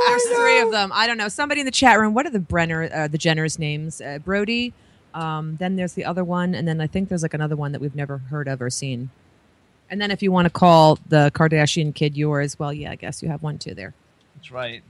There's 0.08 0.24
three 0.38 0.60
of 0.62 0.72
them. 0.72 0.92
I 0.94 1.08
don't 1.08 1.18
know. 1.18 1.28
Somebody 1.28 1.62
in 1.62 1.66
the 1.66 1.72
chat 1.72 2.00
room. 2.00 2.14
What 2.14 2.26
are 2.26 2.30
the 2.32 2.40
Brenner, 2.40 2.90
uh, 2.94 3.08
the 3.08 3.18
Jenner's 3.18 3.60
names? 3.60 4.00
Uh, 4.02 4.20
Brody. 4.24 4.74
Um, 5.14 5.58
then 5.58 5.76
there's 5.76 5.94
the 5.94 6.06
other 6.06 6.24
one, 6.24 6.54
and 6.54 6.68
then 6.68 6.80
I 6.80 6.88
think 6.88 7.10
there's 7.10 7.24
like 7.24 7.34
another 7.34 7.56
one 7.56 7.72
that 7.72 7.82
we've 7.82 7.96
never 7.96 8.20
heard 8.20 8.48
of 8.48 8.62
or 8.62 8.70
seen. 8.70 9.10
And 9.90 10.00
then 10.00 10.12
if 10.12 10.22
you 10.22 10.32
want 10.32 10.46
to 10.46 10.50
call 10.50 11.00
the 11.08 11.32
Kardashian 11.34 11.94
kid 11.96 12.16
yours, 12.16 12.60
well, 12.60 12.72
yeah, 12.72 12.92
I 12.92 12.96
guess 12.96 13.24
you 13.24 13.30
have 13.30 13.42
one 13.42 13.58
too 13.58 13.74
there. 13.74 13.94
That's 14.36 14.52
right. 14.52 14.84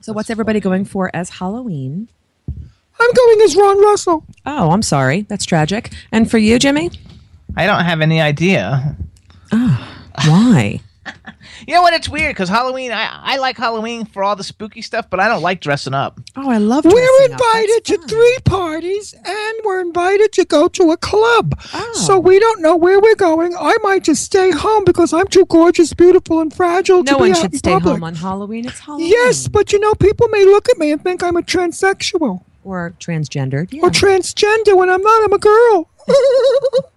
So 0.00 0.12
what's 0.12 0.30
everybody 0.30 0.60
going 0.60 0.84
for 0.84 1.10
as 1.14 1.30
Halloween? 1.30 2.08
I'm 2.48 3.12
going 3.12 3.40
as 3.42 3.56
Ron 3.56 3.80
Russell. 3.82 4.24
Oh, 4.46 4.70
I'm 4.70 4.82
sorry. 4.82 5.22
That's 5.22 5.44
tragic. 5.44 5.92
And 6.12 6.30
for 6.30 6.38
you, 6.38 6.58
Jimmy? 6.58 6.90
I 7.56 7.66
don't 7.66 7.84
have 7.84 8.00
any 8.00 8.20
idea. 8.20 8.96
Ah, 9.52 10.06
why? 10.26 10.80
You 11.66 11.74
know 11.74 11.82
what? 11.82 11.92
It's 11.94 12.08
weird 12.08 12.34
because 12.34 12.48
Halloween. 12.48 12.90
I, 12.92 13.18
I 13.22 13.36
like 13.36 13.56
Halloween 13.56 14.04
for 14.06 14.22
all 14.24 14.34
the 14.36 14.44
spooky 14.44 14.80
stuff, 14.82 15.08
but 15.10 15.20
I 15.20 15.28
don't 15.28 15.42
like 15.42 15.60
dressing 15.60 15.92
up. 15.94 16.18
Oh, 16.36 16.48
I 16.50 16.56
love. 16.58 16.84
We're 16.84 16.90
dressing 16.92 17.34
up. 17.34 17.40
invited 17.40 17.84
to 17.86 17.98
three 18.08 18.36
parties 18.44 19.14
and 19.14 19.54
we're 19.64 19.80
invited 19.80 20.32
to 20.32 20.44
go 20.44 20.68
to 20.68 20.90
a 20.90 20.96
club. 20.96 21.58
Oh. 21.74 21.92
So 21.94 22.18
we 22.18 22.38
don't 22.38 22.60
know 22.62 22.76
where 22.76 22.98
we're 23.00 23.14
going. 23.16 23.54
I 23.58 23.76
might 23.82 24.04
just 24.04 24.22
stay 24.24 24.50
home 24.50 24.84
because 24.84 25.12
I'm 25.12 25.26
too 25.28 25.44
gorgeous, 25.46 25.92
beautiful, 25.92 26.40
and 26.40 26.52
fragile 26.52 27.04
to 27.04 27.12
No 27.12 27.18
be 27.18 27.22
one 27.22 27.30
out 27.32 27.36
should 27.38 27.52
in 27.52 27.58
stay 27.58 27.72
public. 27.72 27.92
home 27.94 28.04
on 28.04 28.14
Halloween. 28.14 28.66
It's 28.66 28.78
Halloween. 28.80 29.08
Yes, 29.08 29.48
but 29.48 29.72
you 29.72 29.80
know, 29.80 29.94
people 29.94 30.28
may 30.28 30.44
look 30.44 30.68
at 30.70 30.78
me 30.78 30.92
and 30.92 31.02
think 31.02 31.22
I'm 31.22 31.36
a 31.36 31.42
transsexual 31.42 32.42
Or 32.64 32.94
transgendered. 33.00 33.72
Yeah. 33.72 33.82
or 33.82 33.90
transgender 33.90 34.76
when 34.76 34.88
I'm 34.88 35.02
not. 35.02 35.24
I'm 35.24 35.32
a 35.32 35.38
girl. 35.38 35.90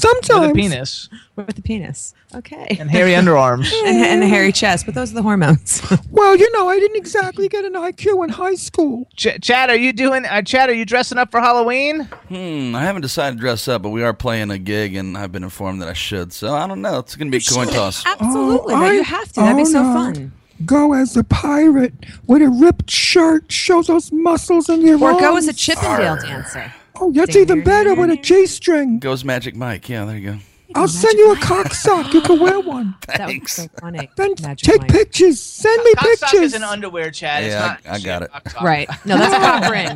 Sometimes. 0.00 0.40
With 0.42 0.50
a 0.50 0.54
penis 0.54 1.08
With 1.36 1.54
the 1.56 1.62
penis. 1.62 2.14
Okay. 2.34 2.76
and 2.78 2.90
hairy 2.90 3.12
underarms. 3.12 3.72
and, 3.86 3.96
and 4.04 4.22
a 4.22 4.26
hairy 4.26 4.52
chest, 4.52 4.84
but 4.84 4.94
those 4.94 5.10
are 5.12 5.14
the 5.14 5.22
hormones. 5.22 5.82
Well, 6.10 6.34
you 6.36 6.50
know, 6.52 6.68
I 6.68 6.78
didn't 6.78 6.96
exactly 6.96 7.46
get 7.48 7.64
an 7.64 7.74
IQ 7.74 8.24
in 8.24 8.30
high 8.30 8.54
school. 8.54 9.06
Ch- 9.16 9.38
Chad, 9.42 9.68
are 9.70 9.76
you 9.76 9.92
doing? 9.92 10.24
Uh, 10.24 10.40
Chad, 10.42 10.70
are 10.70 10.74
you 10.74 10.84
dressing 10.86 11.18
up 11.18 11.30
for 11.30 11.40
Halloween? 11.40 12.04
Hmm, 12.28 12.74
I 12.74 12.82
haven't 12.82 13.02
decided 13.02 13.36
to 13.36 13.40
dress 13.40 13.68
up, 13.68 13.82
but 13.82 13.90
we 13.90 14.02
are 14.02 14.14
playing 14.14 14.50
a 14.50 14.58
gig, 14.58 14.96
and 14.96 15.16
I've 15.16 15.30
been 15.32 15.44
informed 15.44 15.82
that 15.82 15.88
I 15.88 15.92
should. 15.92 16.32
So 16.32 16.54
I 16.54 16.66
don't 16.66 16.80
know. 16.80 16.98
It's 17.00 17.16
going 17.16 17.30
to 17.30 17.38
be 17.38 17.42
a 17.44 17.54
coin 17.54 17.68
toss. 17.68 18.04
Absolutely. 18.06 18.74
Oh, 18.74 18.80
no, 18.80 18.90
you 18.90 19.02
have 19.02 19.28
to. 19.34 19.40
That'd 19.40 19.56
be 19.58 19.64
so 19.66 19.82
no. 19.82 19.92
fun. 19.94 20.32
Go 20.64 20.94
as 20.94 21.16
a 21.18 21.24
pirate 21.24 21.92
with 22.26 22.40
a 22.40 22.48
ripped 22.48 22.90
shirt, 22.90 23.52
show 23.52 23.82
those 23.82 24.10
muscles 24.10 24.70
in 24.70 24.80
your 24.80 24.98
Or 25.02 25.10
arms. 25.10 25.20
go 25.20 25.36
as 25.36 25.48
a 25.48 25.52
Chippendale 25.52 26.16
dancer. 26.16 26.72
Oh, 27.00 27.12
that's 27.12 27.36
even 27.36 27.62
better 27.62 27.94
with 27.94 28.10
a 28.10 28.16
G-string. 28.16 28.98
Goes 28.98 29.24
Magic 29.24 29.54
Mike. 29.56 29.88
Yeah, 29.88 30.04
there 30.04 30.16
you 30.16 30.32
go. 30.32 30.38
I'll 30.74 30.88
send 30.88 31.16
you 31.18 31.32
a 31.32 31.36
cock 31.36 31.72
sock. 31.72 32.12
You 32.12 32.20
can 32.20 32.40
wear 32.40 32.58
one. 32.60 32.94
That 33.06 33.28
would 33.28 33.40
be 33.40 33.46
so 33.46 33.66
funny. 33.80 34.10
Then 34.16 34.34
Magic 34.42 34.66
take 34.68 34.80
Mike. 34.82 34.90
pictures. 34.90 35.40
Send 35.40 35.82
me 35.84 35.94
Cocksock 35.94 36.30
pictures. 36.30 36.40
is 36.42 36.54
an 36.54 36.64
underwear, 36.64 37.10
Chad. 37.10 37.44
It's 37.44 37.52
Yeah, 37.54 37.60
not 37.60 37.80
I, 37.86 37.94
I 37.94 38.00
got 38.00 38.22
it. 38.22 38.30
Right. 38.62 38.88
No, 39.06 39.16
that's 39.16 39.34
a 39.34 39.38
cock 39.38 39.70
ring. 39.70 39.94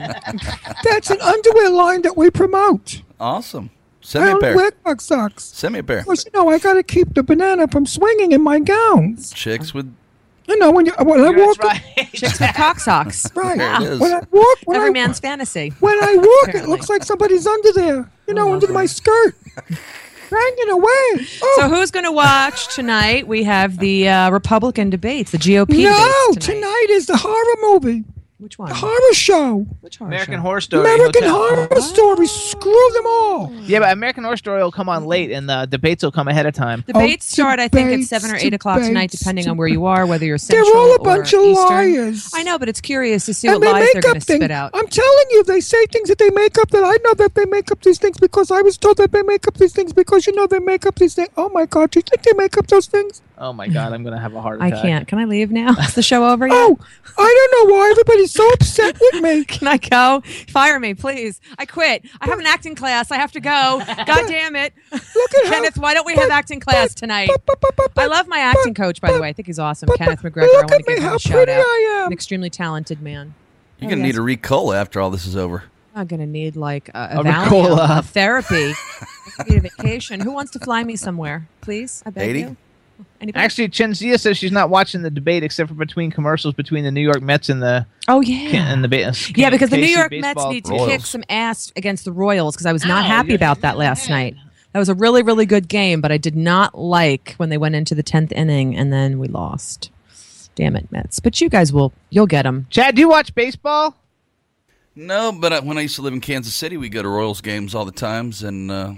That's 0.85 1.11
an 1.11 1.21
underwear 1.21 1.71
line 1.71 2.03
that 2.03 2.17
we 2.17 2.31
promote. 2.31 3.03
Awesome. 3.19 3.71
I 3.75 4.07
Send 4.07 4.25
me 4.25 4.31
a 4.31 4.35
don't 4.41 4.57
wear 4.57 4.71
cock 4.85 5.01
socks. 5.01 5.45
Send 5.45 5.75
me 5.75 5.81
a 5.81 5.83
pair. 5.83 5.99
Because, 6.03 6.25
you 6.25 6.31
know, 6.33 6.49
I 6.49 6.59
got 6.59 6.75
to 6.75 6.83
keep 6.83 7.15
the 7.15 7.23
banana 7.23 7.69
from 7.69 7.85
swinging 7.85 8.33
in 8.33 8.41
my 8.43 8.61
gowns. 8.61 9.33
Chicks 9.33 9.75
with 9.75 9.93
You 10.51 10.59
know, 10.59 10.73
when, 10.73 10.87
you, 10.87 10.93
when 10.99 11.21
I 11.21 11.31
walk... 11.31 11.59
Chicks 12.13 12.41
with 12.41 12.55
cock 12.55 12.81
socks. 12.81 13.27
Right. 13.37 13.57
There 13.57 13.83
it 13.83 13.83
is. 13.83 14.01
When 14.01 14.13
I 14.13 14.21
walk... 14.33 14.59
When 14.65 14.77
Every 14.77 14.91
I, 14.91 14.93
man's 14.93 15.21
fantasy. 15.21 15.73
When 15.79 15.97
I 16.03 16.17
walk, 16.17 16.55
it 16.57 16.69
looks 16.69 16.89
like 16.91 17.05
somebody's 17.05 17.47
under 17.47 17.73
there. 17.73 18.11
You 18.27 18.35
know, 18.35 18.53
under 18.53 18.67
my 18.73 18.87
skirt. 18.87 19.37
Hanging 20.29 20.71
away. 20.71 21.27
Oh, 21.43 21.57
So 21.61 21.69
who's 21.69 21.91
going 21.93 22.05
to 22.05 22.13
watch 22.13 22.75
tonight? 22.75 23.29
We 23.29 23.45
have 23.45 23.79
the 23.79 24.09
uh, 24.09 24.31
Republican 24.31 24.91
debates, 24.91 25.31
the 25.31 25.39
GOP 25.39 25.85
no, 25.85 26.33
tonight. 26.35 26.41
tonight 26.41 26.87
is 26.91 27.07
the 27.07 27.17
horror 27.17 27.57
movie. 27.61 28.05
Which 28.41 28.59
one? 28.59 28.71
The 28.71 28.75
horror 28.75 29.13
show. 29.13 29.67
Which 29.83 29.99
horror 29.99 30.11
show 30.11 30.15
American 30.15 30.35
show? 30.37 30.41
Horror 30.41 30.61
Story. 30.63 30.81
American 30.81 31.25
Hotel. 31.25 31.67
Horror 31.67 31.81
Story. 31.83 32.27
Screw 32.27 32.91
them 32.95 33.07
all. 33.07 33.53
Yeah, 33.65 33.81
but 33.81 33.93
American 33.93 34.25
Horror 34.25 34.39
Story 34.39 34.63
will 34.63 34.73
come 34.73 34.89
on 34.89 35.05
late, 35.05 35.31
and 35.31 35.47
the 35.47 35.67
debates 35.67 36.03
will 36.03 36.11
come 36.11 36.27
ahead 36.27 36.47
of 36.47 36.55
time. 36.55 36.83
Debates 36.87 37.31
oh, 37.33 37.35
start, 37.35 37.61
I 37.61 37.69
think, 37.69 37.91
at 37.91 38.07
seven 38.07 38.31
or 38.31 38.37
eight 38.37 38.55
o'clock 38.55 38.81
tonight, 38.81 39.11
depending 39.11 39.47
on 39.47 39.59
where 39.59 39.69
you 39.69 39.85
are, 39.85 40.07
whether 40.07 40.25
you're 40.25 40.39
central 40.39 40.67
or 40.67 40.71
eastern. 40.71 40.75
They're 40.75 40.91
all 40.91 40.95
a 40.95 41.19
bunch 41.19 41.35
of 41.35 41.43
Eastern. 41.43 41.67
liars. 41.67 42.31
I 42.35 42.43
know, 42.43 42.59
but 42.59 42.71
it's 42.71 42.81
curious 42.81 43.27
to 43.27 43.35
see 43.35 43.49
and 43.49 43.57
what 43.57 43.61
they 43.61 43.73
lies 43.73 43.81
make 43.83 43.93
they're 43.93 44.03
going 44.03 44.17
up 44.17 44.21
to 44.21 44.27
things. 44.27 44.39
spit 44.39 44.51
out. 44.51 44.71
I'm 44.73 44.89
telling 44.89 45.27
you, 45.33 45.45
they 45.45 45.61
say 45.61 45.85
things 45.87 46.09
that 46.09 46.17
they 46.17 46.31
make 46.31 46.57
up 46.57 46.71
that 46.71 46.83
I 46.83 46.97
know 47.05 47.13
that 47.15 47.35
they 47.35 47.45
make 47.45 47.71
up 47.71 47.83
these 47.83 47.99
things 47.99 48.17
because 48.17 48.51
I 48.51 48.63
was 48.63 48.79
told 48.79 48.97
that 48.97 49.13
they 49.13 49.23
make 49.23 49.47
up 49.49 49.55
these 49.59 49.75
things 49.75 49.93
because 49.93 50.27
you 50.27 50.35
know 50.35 50.47
they 50.47 50.61
make 50.61 50.87
up 50.87 50.95
these 50.95 51.15
things. 51.15 51.29
Oh 51.37 51.51
my 51.51 51.67
God, 51.67 51.91
do 51.91 51.99
you 51.99 52.03
think 52.03 52.23
they 52.23 52.33
make 52.33 52.57
up 52.57 52.69
those 52.69 52.87
things? 52.87 53.21
Oh 53.43 53.55
my 53.55 53.69
God, 53.69 53.95
I'm 53.95 54.05
gonna 54.05 54.21
have 54.21 54.35
a 54.35 54.43
heart 54.43 54.61
attack. 54.61 54.75
I 54.75 54.83
can't. 54.83 55.09
Can 55.09 55.19
I 55.19 55.25
leave 55.25 55.51
now? 55.51 55.71
Is 55.79 55.95
the 55.95 56.03
show 56.03 56.29
over 56.31 56.47
yet? 56.47 56.55
Oh, 56.55 56.79
I 57.17 57.49
don't 57.51 57.69
know 57.71 57.75
why 57.75 57.89
everybody's 57.91 58.33
so 58.33 58.47
upset 58.51 58.99
with 59.01 59.23
me. 59.23 59.45
Can 59.47 59.67
I 59.67 59.79
go? 59.79 60.23
Fire 60.49 60.79
me, 60.79 60.93
please. 60.93 61.41
I 61.59 61.65
quit. 61.65 62.05
I 62.21 62.27
have 62.27 62.39
an 62.39 62.45
acting 62.47 62.75
class. 62.75 63.11
I 63.11 63.17
have 63.17 63.33
to 63.33 63.41
go. 63.41 63.83
God 63.87 64.07
damn 64.29 64.57
it. 64.57 64.75
Look 64.93 65.35
at 65.37 65.45
Kenneth, 65.51 65.79
why 65.79 65.95
don't 65.95 66.05
we 66.07 66.15
have 66.17 66.31
acting 66.31 66.61
class 66.61 66.95
tonight? 66.95 67.31
I 67.97 68.07
love 68.07 68.29
my 68.29 68.39
acting 68.41 68.75
coach, 68.75 69.01
by 69.01 69.11
the 69.11 69.21
way. 69.21 69.29
I 69.31 69.33
think 69.33 69.47
he's 69.47 69.59
awesome. 69.59 69.89
Kenneth 69.97 70.21
McGregor. 70.23 70.43
I 70.43 70.47
look 70.47 70.55
want 70.57 70.73
at 70.73 70.77
to 70.77 70.83
give 70.85 70.87
me, 70.89 70.95
him 70.97 71.03
how 71.09 71.15
a 71.15 71.19
shout 71.19 71.33
pretty 71.33 71.53
out. 71.53 71.61
I 71.65 72.01
am. 72.03 72.07
An 72.09 72.13
extremely 72.13 72.51
talented 72.51 73.01
man. 73.01 73.35
You're 73.79 73.89
Oh, 73.89 73.91
going 73.93 74.03
to 74.03 74.07
yes. 74.07 74.17
need 74.17 74.21
a 74.21 74.37
Ricola 74.37 74.77
after 74.77 75.01
all 75.01 75.09
this 75.09 75.25
is 75.25 75.35
over. 75.35 75.65
I'm 75.95 76.07
going 76.07 76.21
to 76.21 76.27
need 76.27 76.57
like 76.57 76.91
a, 76.91 76.99
a, 77.17 77.21
A 77.21 77.25
Valium, 77.25 77.99
a 77.99 78.03
therapy. 78.03 78.75
I 79.39 79.43
need 79.49 79.57
a 79.57 79.61
vacation. 79.63 80.21
Who 80.21 80.31
wants 80.33 80.51
to 80.53 80.59
fly 80.59 80.85
me 80.85 80.97
somewhere? 80.97 81.49
Please? 81.63 82.03
I 82.05 82.11
beg 82.11 82.29
Eighty? 82.29 82.41
you. 82.41 82.57
Anybody? 83.21 83.45
Actually, 83.45 83.69
Chenzia 83.69 84.19
says 84.19 84.37
she's 84.39 84.53
not 84.53 84.71
watching 84.71 85.03
the 85.03 85.11
debate 85.11 85.43
except 85.43 85.69
for 85.69 85.75
between 85.75 86.11
commercials 86.11 86.55
between 86.55 86.85
the 86.85 86.91
New 86.91 87.01
York 87.01 87.23
Mets 87.23 87.49
and 87.49 87.63
the 87.63 87.87
oh 88.09 88.21
yeah. 88.21 88.73
and 88.73 88.83
the 88.83 88.89
ba- 88.89 89.15
Yeah, 89.35 89.51
because 89.51 89.71
the 89.71 89.77
New 89.77 89.87
York 89.87 90.13
Mets 90.13 90.45
need 90.47 90.65
to 90.67 90.73
Royals. 90.73 90.89
kick 90.89 91.01
some 91.03 91.25
ass 91.29 91.73
against 91.77 92.05
the 92.05 92.13
Royals 92.13 92.55
because 92.55 92.67
I 92.67 92.73
was 92.73 92.85
not 92.85 93.05
Ow, 93.05 93.09
happy 93.09 93.35
about 93.35 93.61
that 93.63 93.77
last 93.77 94.09
night. 94.09 94.37
That 94.73 94.79
was 94.79 94.89
a 94.89 94.95
really, 94.95 95.23
really 95.23 95.47
good 95.47 95.69
game, 95.69 96.01
but 96.01 96.13
I 96.13 96.17
did 96.17 96.37
not 96.37 96.79
like 96.79 97.35
when 97.39 97.49
they 97.49 97.59
went 97.59 97.75
into 97.75 97.95
the 97.95 98.03
tenth 98.05 98.31
inning 98.33 98.77
and 98.77 98.93
then 98.93 99.19
we 99.19 99.27
lost. 99.29 99.91
Damn 100.55 100.77
it, 100.77 100.91
Mets! 100.93 101.21
But 101.21 101.41
you 101.41 101.49
guys 101.49 101.73
will, 101.73 101.93
you'll 102.11 102.27
get 102.27 102.43
them. 102.43 102.67
Chad, 102.71 102.95
do 102.95 103.01
you 103.01 103.09
watch 103.09 103.35
baseball? 103.35 103.97
No, 104.95 105.33
but 105.33 105.53
uh, 105.53 105.63
when 105.63 105.79
I 105.79 105.83
used 105.83 105.97
to 105.97 106.03
live 106.03 106.13
in 106.13 106.21
Kansas 106.21 106.55
City, 106.55 106.77
we 106.77 106.89
go 106.89 107.03
to 107.03 107.09
Royals 107.09 107.41
games 107.41 107.75
all 107.75 107.85
the 107.85 107.93
times, 107.93 108.43
and 108.43 108.71
uh, 108.71 108.93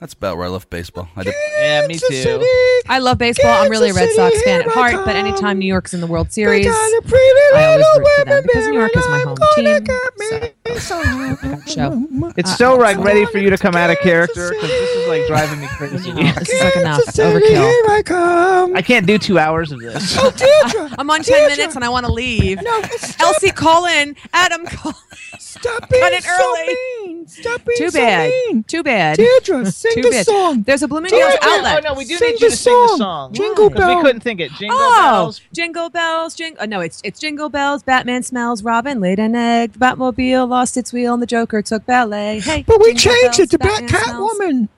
that's 0.00 0.12
about 0.14 0.36
where 0.36 0.46
I 0.46 0.48
left 0.50 0.68
baseball. 0.70 1.08
I 1.16 1.22
did, 1.24 1.34
Yeah, 1.58 1.86
me 1.86 1.98
too. 1.98 2.44
I 2.88 2.98
love 2.98 3.18
baseball. 3.18 3.50
I'm 3.62 3.70
really 3.70 3.90
a 3.90 3.94
Red 3.94 4.10
Sox 4.12 4.34
City, 4.36 4.44
fan 4.44 4.60
at 4.62 4.68
heart, 4.68 5.04
but 5.04 5.16
anytime. 5.16 5.58
New 5.58 5.66
York's 5.66 5.94
in 5.94 6.00
the 6.00 6.06
World 6.06 6.30
Series, 6.32 6.66
got 6.66 6.74
a 6.74 7.02
pretty 7.02 7.40
I 7.54 7.64
always 7.64 7.86
root 7.96 8.08
for 8.18 8.24
them 8.26 8.42
because 8.42 8.66
New 8.68 8.78
York 8.78 8.96
is 8.96 9.06
my 9.08 9.20
home 9.20 9.36
team. 9.54 9.64
gonna 9.64 9.80
get 9.80 10.52
show. 11.68 12.06
It's 12.36 12.50
Uh, 12.52 12.56
so 12.56 12.74
like 12.76 12.98
ready 12.98 13.24
for 13.26 13.38
you 13.38 13.48
to 13.50 13.56
come 13.58 13.74
out 13.74 13.90
of 13.90 13.98
character 14.00 14.50
because 14.50 14.68
this 14.68 14.90
is 14.96 15.08
like 15.08 15.26
driving 15.26 15.60
me 15.60 15.66
crazy. 15.68 16.12
This 16.36 16.50
is 16.50 16.62
like 16.62 16.76
enough. 16.76 17.02
City, 17.04 17.40
Overkill. 17.40 17.48
here 17.70 17.84
I 17.88 18.02
come. 18.04 18.76
I 18.76 18.82
can't 18.82 19.06
do 19.06 19.16
two 19.18 19.38
hours 19.38 19.72
of 19.72 19.80
this. 19.80 20.16
Oh, 20.18 20.94
I'm 20.98 21.08
on 21.10 21.22
10 21.22 21.48
minutes 21.48 21.74
and 21.76 21.84
I 21.84 21.88
want 21.88 22.04
to 22.06 22.12
leave. 22.12 22.60
No, 22.62 22.82
Elsie, 23.20 23.50
call 23.50 23.86
in. 23.86 24.14
Adam, 24.34 24.66
call 24.66 24.92
stop 25.38 25.88
being 25.88 26.02
Cut 26.02 26.12
it 26.12 26.24
so 26.24 26.30
early. 26.30 26.66
mean. 27.06 27.16
mean. 27.18 27.26
Stop 27.28 27.64
being 27.64 27.78
Too 27.78 27.90
so 27.90 27.98
bad. 27.98 28.30
mean. 28.30 28.62
Too 28.64 28.82
bad. 28.82 29.16
Deirdre, 29.16 29.64
sing 29.92 30.02
Too 30.02 30.08
the 30.08 30.10
bad. 30.14 30.26
song. 30.26 30.62
There's 30.62 30.82
a 30.82 30.88
Bloomingdale's 30.88 31.32
Deirdre, 31.34 31.48
outlet. 31.50 31.84
Oh 31.84 31.88
no, 31.92 31.98
we 31.98 32.04
do 32.04 32.16
Sing 32.16 32.32
need 32.32 32.40
you 32.40 32.50
the 32.50 32.56
to 32.56 32.56
sing 32.56 32.72
the 32.74 32.88
song. 32.88 32.98
song. 32.98 33.32
Jingle 33.32 33.70
'Cause 33.70 33.96
We 33.96 34.02
couldn't 34.02 34.20
think 34.22 34.40
it. 34.40 34.52
Jingle 34.52 34.78
oh, 34.80 35.02
bells. 35.02 35.40
jingle 35.52 35.90
bells, 35.90 36.34
jingle. 36.34 36.62
Oh, 36.62 36.66
no, 36.66 36.80
it's 36.80 37.00
it's 37.04 37.18
jingle 37.20 37.48
bells. 37.48 37.82
Batman 37.82 38.22
smells. 38.22 38.62
Robin 38.62 39.00
laid 39.00 39.18
an 39.18 39.34
egg. 39.34 39.72
Batmobile 39.74 40.48
lost 40.48 40.76
its 40.76 40.92
wheel, 40.92 41.14
and 41.14 41.22
the 41.22 41.26
Joker 41.26 41.62
took 41.62 41.84
ballet. 41.86 42.40
Hey, 42.40 42.64
But 42.66 42.80
we 42.80 42.94
jingle 42.94 43.22
changed 43.22 43.40
it 43.40 43.50
to 43.50 43.58
bells, 43.58 43.80
Bat 43.80 43.90
Catwoman. 43.90 44.68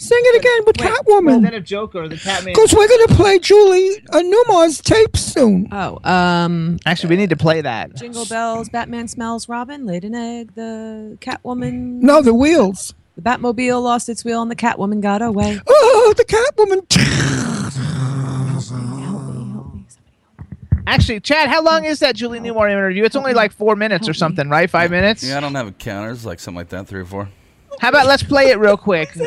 Sing 0.00 0.20
it 0.22 0.36
again 0.40 0.64
with 0.64 0.76
Well, 0.78 0.94
Catwoman. 1.22 1.42
then 1.42 1.54
if 1.54 1.64
Joker 1.64 2.02
or 2.04 2.08
the 2.08 2.16
Catman. 2.16 2.52
Because 2.54 2.72
we're 2.72 2.86
going 2.86 3.08
to 3.08 3.14
play 3.16 3.40
Julie 3.40 3.96
uh, 4.12 4.20
Newmar's 4.20 4.80
tape 4.80 5.16
soon. 5.16 5.66
Oh, 5.72 5.98
um, 6.08 6.78
Actually, 6.86 7.10
we 7.10 7.16
need 7.16 7.30
to 7.30 7.36
play 7.36 7.60
that. 7.62 7.96
jingle 7.96 8.24
bells. 8.24 8.68
Batman 8.68 9.08
smells. 9.08 9.48
Robin 9.48 9.86
laid 9.86 10.04
an 10.04 10.14
egg. 10.14 10.54
The 10.54 11.18
Catwoman. 11.20 12.00
No, 12.00 12.22
the 12.22 12.32
wheels. 12.32 12.94
The 13.18 13.24
Batmobile 13.28 13.82
lost 13.82 14.08
its 14.08 14.24
wheel, 14.24 14.40
and 14.42 14.48
the 14.48 14.54
Catwoman 14.54 15.00
got 15.00 15.22
away. 15.22 15.60
Oh, 15.66 16.14
the 16.16 16.24
Catwoman. 16.24 16.86
Actually, 20.86 21.18
Chad, 21.18 21.48
how 21.48 21.60
long 21.60 21.84
is 21.84 21.98
that 21.98 22.14
Julie 22.14 22.38
Newmar 22.38 22.70
interview? 22.70 23.02
It's 23.02 23.16
only 23.16 23.34
like 23.34 23.50
four 23.50 23.74
minutes 23.74 24.08
or 24.08 24.14
something, 24.14 24.48
right? 24.48 24.70
Five 24.70 24.92
minutes. 24.92 25.24
Yeah, 25.24 25.36
I 25.36 25.40
don't 25.40 25.56
have 25.56 25.66
a 25.66 25.72
counter. 25.72 26.12
It's 26.12 26.24
like 26.24 26.38
something 26.38 26.58
like 26.58 26.68
that, 26.68 26.86
three 26.86 27.00
or 27.00 27.04
four. 27.04 27.28
How 27.80 27.88
about 27.88 28.06
let's 28.06 28.22
play 28.22 28.50
it 28.50 28.58
real 28.60 28.76
quick? 28.76 29.10
Hey 29.10 29.26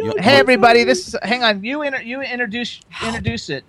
oh. 0.00 0.12
everybody, 0.16 0.84
this 0.84 1.08
is, 1.08 1.16
hang 1.24 1.42
on. 1.42 1.64
You 1.64 1.82
inter, 1.82 2.00
you 2.00 2.22
introduce 2.22 2.80
introduce 3.04 3.50
it. 3.50 3.64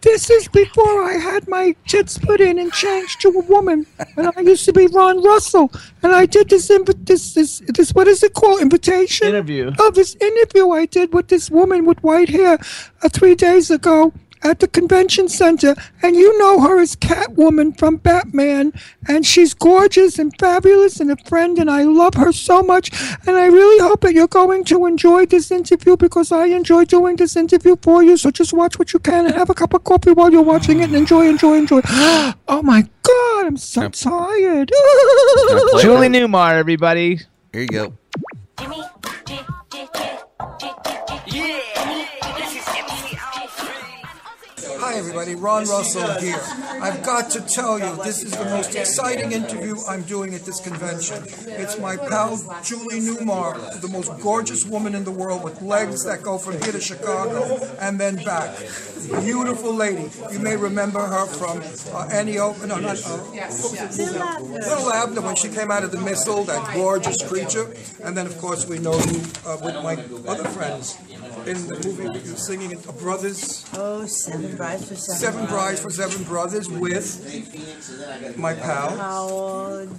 This 0.00 0.30
is 0.30 0.46
before 0.48 1.02
I 1.02 1.14
had 1.14 1.48
my 1.48 1.74
tits 1.86 2.18
put 2.18 2.40
in 2.40 2.58
and 2.58 2.72
changed 2.72 3.20
to 3.22 3.28
a 3.30 3.40
woman. 3.40 3.84
And 4.16 4.30
I 4.36 4.40
used 4.42 4.64
to 4.66 4.72
be 4.72 4.86
Ron 4.86 5.22
Russell. 5.22 5.72
And 6.02 6.14
I 6.14 6.24
did 6.24 6.48
this, 6.50 6.68
inv- 6.68 7.04
this, 7.04 7.34
this, 7.34 7.62
this, 7.66 7.90
what 7.92 8.06
is 8.06 8.22
it 8.22 8.32
called? 8.34 8.60
Invitation? 8.60 9.28
Interview. 9.28 9.72
Oh, 9.78 9.90
this 9.90 10.14
interview 10.20 10.70
I 10.70 10.86
did 10.86 11.12
with 11.12 11.28
this 11.28 11.50
woman 11.50 11.84
with 11.84 12.00
white 12.02 12.28
hair 12.28 12.58
uh, 13.02 13.08
three 13.08 13.34
days 13.34 13.70
ago 13.70 14.12
at 14.42 14.60
the 14.60 14.68
convention 14.68 15.28
center. 15.28 15.74
And 16.02 16.16
you 16.16 16.38
know 16.38 16.60
her 16.60 16.80
as 16.80 16.96
Catwoman 16.96 17.78
from 17.78 17.96
Batman. 17.96 18.72
And 19.06 19.26
she's 19.26 19.54
gorgeous 19.54 20.18
and 20.18 20.32
fabulous 20.38 21.00
and 21.00 21.10
a 21.10 21.16
friend. 21.24 21.58
And 21.58 21.70
I 21.70 21.82
love 21.82 22.14
her 22.14 22.32
so 22.32 22.62
much. 22.62 22.90
And 23.26 23.36
I 23.36 23.46
really 23.46 23.82
hope 23.82 24.00
that 24.02 24.14
you're 24.14 24.28
going 24.28 24.64
to 24.64 24.86
enjoy 24.86 25.26
this 25.26 25.50
interview 25.50 25.96
because 25.96 26.32
I 26.32 26.46
enjoy 26.46 26.84
doing 26.84 27.16
this 27.16 27.36
interview 27.36 27.76
for 27.82 28.02
you. 28.02 28.16
So 28.16 28.30
just 28.30 28.52
watch 28.52 28.78
what 28.78 28.92
you 28.92 28.98
can 28.98 29.26
and 29.26 29.34
have 29.34 29.50
a 29.50 29.54
cup 29.54 29.74
of 29.74 29.84
coffee 29.84 30.12
while 30.12 30.32
you're 30.32 30.42
watching 30.42 30.80
it 30.80 30.84
and 30.84 30.96
enjoy, 30.96 31.28
enjoy, 31.28 31.56
enjoy. 31.56 31.80
Oh 32.50 32.62
my 32.62 32.82
God, 33.02 33.46
I'm 33.46 33.56
so 33.58 33.88
tired. 33.90 34.68
Julie 35.80 36.08
Newmar, 36.08 36.54
everybody. 36.54 37.20
Here 37.52 37.62
you 37.62 37.68
go. 37.68 37.92
Hi, 44.80 44.94
everybody. 44.94 45.34
Ron 45.34 45.64
Russell 45.64 46.20
here. 46.20 46.40
I've 46.80 47.02
got 47.02 47.30
to 47.32 47.40
tell 47.40 47.80
you, 47.80 47.96
this 48.04 48.22
is 48.22 48.30
the 48.30 48.44
most 48.44 48.76
exciting 48.76 49.32
interview 49.32 49.74
I'm 49.88 50.02
doing 50.02 50.34
at 50.34 50.42
this 50.42 50.60
convention. 50.60 51.24
It's 51.46 51.78
my 51.80 51.96
pal 51.96 52.36
Julie 52.62 53.00
Newmar, 53.00 53.80
the 53.80 53.88
most 53.88 54.12
gorgeous 54.20 54.64
woman 54.64 54.94
in 54.94 55.02
the 55.02 55.10
world 55.10 55.42
with 55.42 55.60
legs 55.62 56.04
that 56.04 56.22
go 56.22 56.38
from 56.38 56.60
here 56.62 56.72
to 56.72 56.80
Chicago 56.80 57.58
and 57.80 57.98
then 57.98 58.16
back. 58.24 58.56
Beautiful 59.20 59.74
lady. 59.74 60.10
You 60.30 60.38
may 60.38 60.56
remember 60.56 61.00
her 61.00 61.26
from 61.26 61.60
uh, 61.94 62.08
Annie 62.12 62.38
O. 62.38 62.52
No, 62.64 62.78
not 62.78 63.04
uh, 63.04 63.18
what 63.18 63.80
was 63.80 63.98
it? 63.98 64.12
Little 64.68 64.92
Abner 64.92 65.22
when 65.22 65.34
she 65.34 65.48
came 65.48 65.72
out 65.72 65.82
of 65.82 65.90
the 65.90 66.00
missile, 66.00 66.44
that 66.44 66.74
gorgeous 66.74 67.20
creature. 67.28 67.74
And 68.04 68.16
then, 68.16 68.26
of 68.26 68.38
course, 68.38 68.66
we 68.68 68.78
know 68.78 68.94
you 68.94 69.22
uh, 69.44 69.56
with 69.62 69.74
my 69.82 69.94
other 70.30 70.48
friends 70.50 70.98
in 71.46 71.66
the 71.66 71.74
movie 71.84 72.20
singing, 72.36 72.76
uh, 72.76 72.92
Brothers. 72.92 73.64
Oh, 73.74 74.04
seven 74.06 74.56
brides 74.76 74.88
for 74.88 74.94
seven. 74.96 75.20
Seven 75.20 75.46
Brides 75.46 75.80
for 75.80 75.90
Seven 75.90 76.24
Brothers 76.24 76.68
with 76.68 78.36
my 78.38 78.54
pal. 78.54 78.96
Howard, 78.96 79.90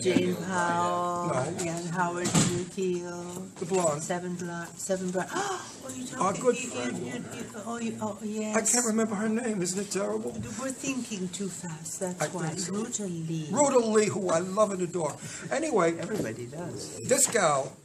Jane 0.00 0.36
Powell, 0.36 1.30
and 1.32 1.90
Howard 1.90 2.28
Keel. 2.74 3.22
The 3.58 3.66
blonde. 3.66 4.02
Seven 4.02 4.34
blonde, 4.34 4.68
seven 4.76 5.10
brides. 5.10 5.30
Oh, 5.86 5.90
you 5.94 6.06
Our 6.18 6.32
good 6.32 6.56
friend. 6.56 6.96
you- 6.98 7.12
you- 7.12 7.22
Oh, 7.66 7.78
you, 7.78 7.98
oh, 8.00 8.16
yes. 8.22 8.56
I 8.56 8.60
can't 8.72 8.86
remember 8.86 9.14
her 9.14 9.28
name. 9.28 9.60
Isn't 9.60 9.80
it 9.80 9.90
terrible? 9.90 10.32
We're 10.60 10.70
thinking 10.70 11.28
too 11.28 11.48
fast. 11.48 12.00
That's 12.00 12.22
I 12.22 12.28
why. 12.28 12.46
think 12.48 12.58
so. 12.60 12.72
Ruta 12.72 13.04
Lee. 13.04 13.48
Rhoda 13.50 13.78
Lee, 13.78 14.06
who 14.06 14.30
I 14.30 14.38
love 14.38 14.72
and 14.72 14.80
adore. 14.82 15.14
Anyway, 15.50 15.96
Everybody 15.98 16.46
does. 16.46 17.00
this 17.06 17.26
gal 17.26 17.76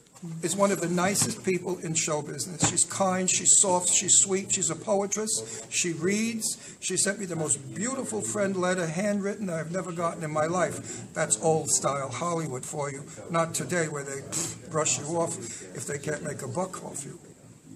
is 0.41 0.55
one 0.55 0.71
of 0.71 0.81
the 0.81 0.87
nicest 0.87 1.43
people 1.43 1.77
in 1.79 1.93
show 1.93 2.21
business. 2.21 2.69
She's 2.69 2.83
kind, 2.85 3.29
she's 3.29 3.59
soft, 3.59 3.89
she's 3.89 4.15
sweet, 4.17 4.51
she's 4.51 4.69
a 4.69 4.75
poetress, 4.75 5.65
she 5.69 5.93
reads. 5.93 6.75
She 6.81 6.97
sent 6.97 7.19
me 7.19 7.25
the 7.25 7.35
most 7.35 7.57
beautiful 7.73 8.21
friend 8.21 8.55
letter, 8.55 8.85
handwritten, 8.85 9.49
I've 9.49 9.71
never 9.71 9.91
gotten 9.91 10.23
in 10.23 10.31
my 10.31 10.45
life. 10.45 11.13
That's 11.13 11.41
old 11.41 11.69
style 11.69 12.09
Hollywood 12.09 12.65
for 12.65 12.91
you, 12.91 13.03
not 13.29 13.53
today 13.53 13.87
where 13.87 14.03
they 14.03 14.21
brush 14.69 14.99
you 14.99 15.05
off 15.17 15.37
if 15.75 15.85
they 15.85 15.97
can't 15.97 16.23
make 16.23 16.41
a 16.41 16.47
buck 16.47 16.83
off 16.83 17.05
you. 17.05 17.19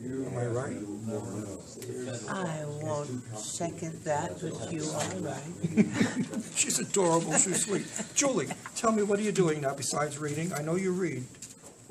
Am 0.06 0.38
I 0.38 0.46
right? 0.48 0.78
I 2.30 2.66
won't 2.66 3.24
second 3.38 3.94
that, 4.04 4.38
but 4.42 4.72
you 4.72 4.84
are 4.84 5.16
right. 5.20 6.46
She's 6.56 6.80
adorable, 6.80 7.34
she's 7.38 7.64
sweet. 7.64 7.86
Julie, 8.14 8.48
tell 8.76 8.92
me, 8.92 9.04
what 9.04 9.18
are 9.20 9.22
you 9.22 9.32
doing 9.32 9.62
now 9.62 9.74
besides 9.74 10.18
reading? 10.18 10.52
I 10.54 10.62
know 10.62 10.76
you 10.76 10.92
read. 10.92 11.24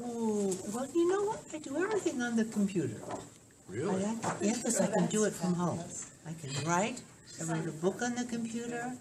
Ooh, 0.05 0.57
well, 0.75 0.89
you 0.95 1.09
know 1.09 1.23
what? 1.25 1.41
I 1.55 1.59
do 1.59 1.77
everything 1.77 2.21
on 2.23 2.37
the 2.37 2.45
computer. 2.45 3.01
Really? 3.69 4.05
I 4.05 4.35
because 4.41 4.81
I 4.81 4.89
can 4.89 5.07
do 5.07 5.25
it 5.25 5.33
from 5.33 5.55
home. 5.55 5.81
I 6.27 6.33
can 6.41 6.51
write. 6.67 7.01
I 7.41 7.45
write 7.45 7.67
a 7.67 7.73
book 7.73 8.03
on 8.03 8.15
the 8.15 8.25
computer. 8.25 8.93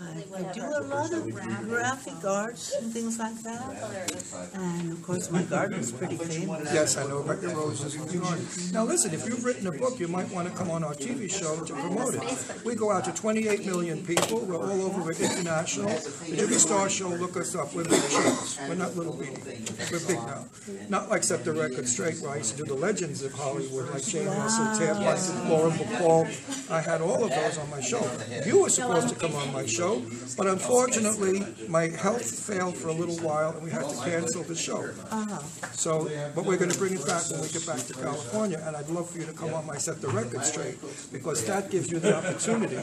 I, 0.00 0.04
I 0.36 0.52
do 0.52 0.62
a 0.62 0.82
lot 0.82 1.12
of 1.12 1.28
graphic 1.68 2.24
arts 2.24 2.72
and 2.76 2.92
things 2.92 3.18
like 3.18 3.34
that. 3.42 4.52
And 4.54 4.92
of 4.92 5.02
course, 5.02 5.28
my 5.30 5.42
garden's 5.42 5.90
pretty 5.90 6.16
famous. 6.16 6.72
Yes, 6.72 6.96
I 6.96 7.06
know 7.08 7.18
about 7.18 7.42
your 7.42 7.50
roses 7.56 7.96
and 7.96 8.12
your 8.12 8.22
garden. 8.22 8.46
Now, 8.72 8.84
listen, 8.84 9.12
if 9.12 9.26
you've 9.26 9.44
written 9.44 9.66
a 9.66 9.72
book, 9.72 9.98
you 9.98 10.06
might 10.06 10.30
want 10.30 10.48
to 10.48 10.54
come 10.54 10.70
on 10.70 10.84
our 10.84 10.94
TV 10.94 11.28
show 11.28 11.64
to 11.64 11.72
promote 11.72 12.14
it. 12.14 12.64
We 12.64 12.76
go 12.76 12.92
out 12.92 13.04
to 13.06 13.12
28 13.12 13.66
million 13.66 14.04
people. 14.06 14.38
We're 14.40 14.56
all 14.56 14.82
over. 14.82 15.02
We're 15.02 15.12
international. 15.12 15.88
The 15.88 16.36
Jimmy 16.36 16.54
Star 16.54 16.88
Show, 16.88 17.08
look 17.08 17.36
us 17.36 17.56
up. 17.56 17.74
We're 17.74 17.84
big 17.84 18.02
cheeks. 18.02 18.58
We're 18.68 18.76
not 18.76 18.94
little 18.96 19.14
bitty. 19.14 19.64
We're 19.90 20.06
big 20.06 20.18
now. 20.18 20.44
Not 20.88 21.10
like 21.10 21.24
Set 21.24 21.44
the 21.44 21.52
Record 21.52 21.88
Straight, 21.88 22.20
where 22.20 22.32
I 22.32 22.36
used 22.36 22.56
to 22.56 22.58
do 22.58 22.64
the 22.64 22.74
legends 22.74 23.22
of 23.24 23.32
Hollywood, 23.32 23.90
like 23.90 24.04
Jane 24.04 24.28
Russell, 24.28 24.78
Tab 24.78 24.96
Hudson, 25.02 25.48
Lauren 25.48 25.72
Bacall. 25.72 26.70
I 26.70 26.80
had 26.80 27.00
all 27.00 27.24
of 27.24 27.30
those 27.30 27.58
on 27.58 27.68
my 27.70 27.80
show. 27.80 28.08
You 28.46 28.62
were 28.62 28.68
supposed 28.68 29.08
to 29.08 29.14
come 29.16 29.34
on 29.34 29.52
my 29.52 29.66
show, 29.66 29.87
but 30.36 30.46
unfortunately, 30.46 31.44
my 31.68 31.88
health 31.88 32.22
failed 32.46 32.76
for 32.76 32.88
a 32.88 32.92
little 32.92 33.16
while, 33.18 33.50
and 33.54 33.62
we 33.62 33.70
had 33.70 33.88
to 33.88 33.96
cancel 34.04 34.42
the 34.42 34.54
show. 34.54 34.82
Uh-huh. 35.10 35.38
So, 35.72 36.08
but 36.34 36.44
we're 36.44 36.56
going 36.56 36.70
to 36.70 36.78
bring 36.78 36.94
it 36.94 37.04
back 37.06 37.22
when 37.30 37.40
we 37.40 37.48
get 37.48 37.66
back 37.66 37.78
to 37.86 37.94
California, 37.94 38.62
and 38.66 38.76
I'd 38.76 38.88
love 38.88 39.08
for 39.10 39.18
you 39.18 39.26
to 39.26 39.32
come 39.32 39.52
on 39.54 39.66
my 39.66 39.76
Set 39.78 40.00
the 40.00 40.08
Record 40.08 40.44
Straight, 40.44 40.78
because 41.12 41.44
that 41.46 41.70
gives 41.70 41.90
you 41.90 41.98
the 41.98 42.16
opportunity 42.16 42.78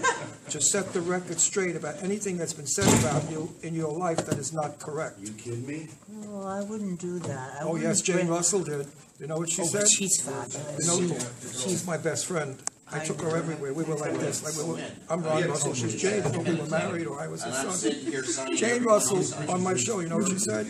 to 0.49 0.61
set 0.61 0.94
the 0.94 1.02
record 1.02 1.40
straight 1.40 1.76
about 1.76 1.95
anything 2.03 2.38
that's 2.38 2.53
been 2.53 2.68
said 2.68 2.88
about 3.03 3.30
you 3.30 3.53
in 3.64 3.73
your 3.76 3.91
life 3.91 4.26
that 4.26 4.38
is 4.38 4.53
not 4.53 4.80
correct. 4.80 5.19
You 5.19 5.32
kidding 5.34 5.65
me? 5.68 5.88
Oh, 6.27 6.45
I 6.48 6.61
wouldn't 6.64 6.99
do 6.99 7.19
that. 7.19 7.57
I 7.61 7.64
Oh, 7.64 7.76
yes, 7.76 7.99
wouldn't 7.99 8.03
Jane 8.06 8.15
bring- 8.18 8.27
Russell 8.30 8.64
did. 8.64 8.88
You 9.19 9.27
know 9.27 9.38
what 9.38 9.49
she 9.49 9.61
Oh, 9.61 9.65
said? 9.65 9.88
she's 9.88 10.19
fabulous. 10.22 10.88
You 10.99 11.07
know, 11.07 11.18
she's 11.64 11.86
my 11.86 11.98
best 11.98 12.26
friend. 12.26 12.57
I 12.94 12.99
took 12.99 13.20
her 13.22 13.36
everywhere. 13.36 13.74
We 13.74 13.84
were 13.84 13.95
like 13.95 14.14
this. 14.20 14.44
Like 14.44 14.56
we 14.56 14.74
were, 14.74 14.88
I'm 15.10 15.24
Ron 15.24 15.49
Russell. 15.49 15.74
She's 15.74 15.99
Jane. 15.99 16.24
Or 16.24 16.40
we 16.40 16.53
were 16.53 16.68
married, 16.68 17.07
or 17.07 17.20
I 17.20 17.28
was 17.28 17.44
his 17.44 17.56
son. 17.56 18.56
Jane 18.56 18.84
Russell 18.84 19.24
on 19.49 19.64
my 19.64 19.76
show. 19.76 20.02
You 20.02 20.07
know 20.07 20.18
what 20.18 20.30
she 20.30 20.38
said? 20.38 20.68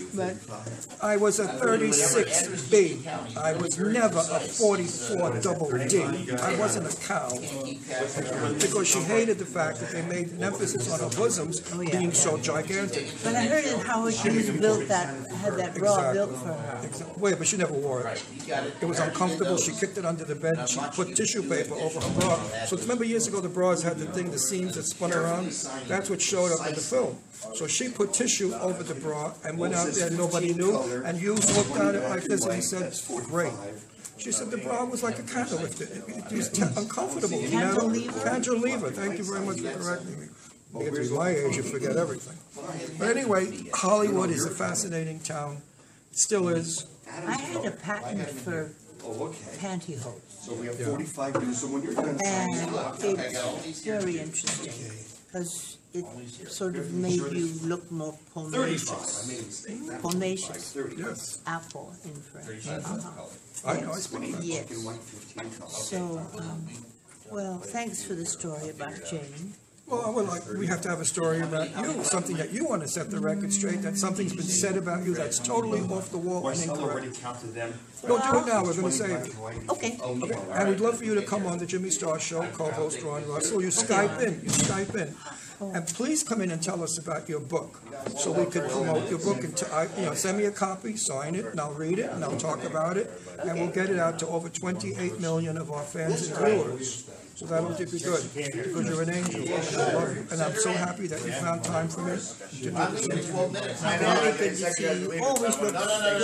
I 1.02 1.18
was 1.18 1.40
a 1.40 1.46
36B. 1.46 3.36
I 3.36 3.54
was 3.54 3.78
never 3.78 4.20
a 4.20 4.40
44 4.40 5.42
double 5.42 5.72
D. 5.88 6.04
I 6.42 6.58
wasn't 6.58 6.92
a 6.92 6.98
cow. 7.06 7.30
Because 8.60 8.88
she 8.88 9.00
hated 9.00 9.38
the 9.38 9.46
fact 9.46 9.82
that 9.82 9.92
they 9.92 10.02
made 10.04 10.32
an 10.32 10.44
emphasis 10.44 10.92
on 10.94 11.00
her 11.02 11.16
bosoms 11.18 11.62
oh, 11.74 11.80
being 11.80 12.14
so 12.14 12.38
gigantic. 12.38 13.12
But 13.26 13.36
I 13.36 13.46
heard 13.46 13.66
that 13.66 13.86
Howard 13.86 14.14
Hughes 14.14 14.50
built 14.52 14.88
that, 14.88 15.14
had 15.32 15.58
that 15.58 15.76
bra 15.76 16.14
built 16.14 16.36
for 16.38 16.48
her. 16.48 17.20
Wait, 17.20 17.38
but 17.38 17.46
she 17.46 17.58
never 17.58 17.74
wore 17.74 18.08
it. 18.08 18.24
It 18.82 18.86
was 18.86 19.00
uncomfortable. 19.00 19.58
She 19.58 19.74
kicked 19.74 19.98
it 19.98 20.06
under 20.06 20.24
the 20.24 20.36
bed. 20.36 20.70
She 20.70 20.80
put 20.94 21.14
tissue 21.14 21.44
paper 21.44 21.76
over 21.76 22.05
bra. 22.20 22.36
So 22.66 22.78
remember 22.78 23.04
years 23.04 23.28
ago 23.28 23.42
the 23.42 23.50
bras 23.50 23.82
had 23.82 23.98
the 23.98 24.06
thing, 24.08 24.32
the 24.32 24.40
seams 24.40 24.76
that 24.76 24.84
spun 24.84 25.14
around? 25.14 25.48
That's 25.88 26.10
what 26.10 26.22
showed 26.22 26.52
up 26.52 26.68
in 26.68 26.76
the 26.76 26.82
film. 26.82 27.18
So 27.54 27.68
she 27.68 27.90
put 27.90 28.14
tissue 28.14 28.54
over 28.56 28.84
the 28.84 28.96
bra 28.96 29.34
and 29.44 29.58
went 29.58 29.76
out 29.76 29.88
there, 29.90 30.10
nobody 30.12 30.54
knew. 30.54 30.76
And 31.06 31.18
Hughes 31.18 31.56
looked 31.56 31.80
at 31.80 31.96
it 31.96 32.10
like 32.10 32.24
this 32.24 32.46
and 32.46 32.64
said, 32.64 32.94
great. 33.26 33.54
She 34.18 34.32
said 34.32 34.50
the 34.50 34.58
bra 34.58 34.86
was 34.86 35.04
like 35.04 35.20
a 35.20 35.24
cantilever. 35.24 35.68
It, 35.68 35.82
it, 35.82 36.32
it 36.32 36.38
was 36.38 36.78
uncomfortable. 36.78 37.42
You 37.42 37.60
know? 37.60 37.92
Cantilever? 38.24 38.90
Thank 38.92 39.18
you 39.18 39.26
very 39.26 39.46
much 39.46 39.60
for 39.60 39.78
correcting 39.78 40.20
me. 40.20 40.28
You 40.74 40.92
get 40.92 41.08
to 41.08 41.14
my 41.14 41.30
age, 41.30 41.58
you 41.58 41.64
forget 41.64 41.96
everything. 41.96 42.38
But 42.98 43.16
anyway, 43.16 43.70
Hollywood 43.74 44.30
is 44.30 44.46
a 44.46 44.50
fascinating 44.50 45.20
town. 45.20 45.62
Still 46.12 46.50
is. 46.50 46.88
I 47.08 47.38
had 47.38 47.66
a 47.66 47.72
patent 47.72 48.30
for 48.30 48.72
pantyhose. 49.60 50.25
So 50.46 50.54
we 50.54 50.68
have 50.68 50.80
45 50.80 51.42
minutes, 51.42 51.62
so 51.62 51.68
when 51.68 51.82
you're 51.82 51.96
done. 51.96 52.20
And 52.24 52.54
it's 53.66 53.82
very 53.82 54.20
interesting, 54.20 54.94
because 55.26 55.78
it 55.92 56.06
sort 56.52 56.76
of 56.76 56.94
made 56.94 57.16
you 57.16 57.50
look 57.64 57.90
more 57.92 58.16
pugnacious. 58.32 59.26
Pugnacious. 60.02 60.78
Yes. 60.96 61.42
Apple 61.48 61.96
in 62.06 62.14
French. 62.14 62.68
Uh-huh. 62.68 63.24
I 63.66 63.80
know, 63.82 63.92
I 63.92 63.96
speak 63.98 64.36
French. 64.36 64.46
Yes. 64.46 65.88
So, 65.90 66.22
um, 66.38 66.68
well, 67.32 67.58
thanks 67.58 68.04
for 68.04 68.14
the 68.14 68.26
story 68.28 68.70
about 68.70 69.04
Jane. 69.10 69.56
Well, 69.88 70.02
I 70.04 70.10
would 70.10 70.28
like, 70.28 70.42
we 70.58 70.66
have 70.66 70.82
to 70.82 70.90
have 70.90 71.00
a 71.00 71.06
story 71.06 71.42
about 71.42 71.70
you, 71.78 72.04
something 72.04 72.36
that 72.38 72.52
you 72.52 72.66
want 72.66 72.82
to 72.82 72.88
set 72.88 73.12
the 73.12 73.20
record 73.20 73.54
straight, 73.54 73.84
that 73.84 73.98
something's 73.98 74.34
been 74.34 74.42
said 74.44 74.78
about 74.78 75.06
you 75.06 75.14
that's 75.14 75.38
totally 75.38 75.82
off 75.82 76.10
the 76.10 76.18
wall 76.18 76.48
and 76.48 76.60
incorrect. 76.60 77.22
counted 77.22 77.54
them. 77.54 77.72
Don't 78.08 78.24
do 78.24 78.40
it 78.40 78.46
now, 78.48 78.64
we're 78.64 78.74
gonna 78.74 78.92
save 78.92 79.12
it. 79.12 79.36
Okay. 79.70 79.98
Okay, 80.02 80.40
and 80.54 80.70
we'd 80.70 80.80
love 80.80 80.98
for 80.98 81.06
you 81.06 81.14
to 81.14 81.22
come 81.22 81.46
on 81.46 81.60
the 81.60 81.68
Jimmy 81.68 81.92
Star 81.92 82.20
Show, 82.20 82.42
co-host 82.54 83.04
Ron 83.04 83.28
Russell, 83.28 83.62
you 83.62 83.68
Skype 83.68 84.22
in, 84.24 84.34
you 84.42 84.50
Skype 84.50 84.96
in. 84.96 85.16
And 85.76 85.86
please 85.88 86.24
come 86.24 86.42
in 86.42 86.50
and 86.50 86.62
tell 86.64 86.84
us 86.84 86.98
about 86.98 87.30
your 87.30 87.40
book, 87.40 87.80
so 88.18 88.32
we 88.32 88.46
could 88.46 88.68
promote 88.70 89.08
your 89.08 89.20
book, 89.20 89.44
and, 89.44 89.56
t- 89.56 89.68
I- 89.72 89.88
you 90.00 90.06
know, 90.08 90.14
send 90.16 90.40
me 90.40 90.46
a 90.46 90.52
copy, 90.52 90.98
sign 90.98 91.36
it, 91.36 91.46
and 91.46 91.60
I'll 91.62 91.74
read 91.74 92.00
it, 92.00 92.10
and 92.10 92.24
I'll 92.26 92.38
talk 92.38 92.64
about 92.64 92.98
it, 92.98 93.12
and 93.40 93.60
we'll 93.60 93.70
get 93.70 93.92
it 93.92 94.00
out 94.00 94.18
to 94.20 94.28
over 94.28 94.50
twenty-eight 94.50 95.20
million 95.20 95.58
of 95.58 95.70
our 95.72 95.84
fans 95.84 96.28
and 96.28 96.38
viewers. 96.38 97.08
So 97.36 97.46
that'll 97.48 97.68
be 97.70 97.84
good, 97.84 98.00
because 98.34 98.88
you're 98.88 99.02
an 99.02 99.10
angel, 99.10 99.42
and 99.42 99.50
I 99.52 99.56
you, 100.14 100.26
and 100.32 100.42
I'm 100.42 100.56
so 100.56 100.72
happy 100.72 101.08
that 101.08 101.20
you 101.26 101.34
found 101.34 101.66
time 101.66 101.90
for 101.90 102.00
me 102.00 102.12
to 102.12 102.16
do 102.16 102.22
this 102.72 103.08
interview. 103.10 103.50
Very 103.52 104.32
good 104.38 104.56
to 104.56 104.72
see 104.72 104.84
you. 104.84 105.20
Always 105.22 105.60
look 105.60 105.76
so 105.76 105.92
perfect. 105.92 106.20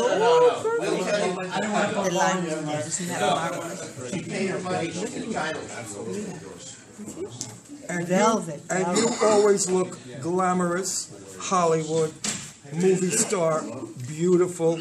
The 1.95 2.11
line 2.13 2.45
is 2.45 2.63
there, 2.65 2.79
isn't 2.79 3.07
that 3.09 3.21
marvelous? 3.21 3.81
And 7.89 8.07
Velvet, 8.07 8.61
You, 8.69 8.69
and 8.69 8.97
you 8.97 9.09
always 9.21 9.69
look 9.69 9.97
glamorous, 10.21 11.11
Hollywood, 11.38 12.13
movie 12.71 13.11
star, 13.11 13.61
beautiful, 14.07 14.79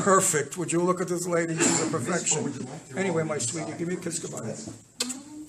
perfect. 0.00 0.56
Would 0.58 0.72
you 0.72 0.80
look 0.80 1.00
at 1.00 1.06
this 1.06 1.28
lady? 1.28 1.56
She's 1.56 1.80
a 1.86 1.90
perfection. 1.92 2.66
Anyway, 2.96 3.22
my 3.22 3.38
sweetie, 3.38 3.72
give 3.78 3.86
me 3.86 3.94
a 3.94 3.98
kiss 3.98 4.18
goodbye. 4.18 4.56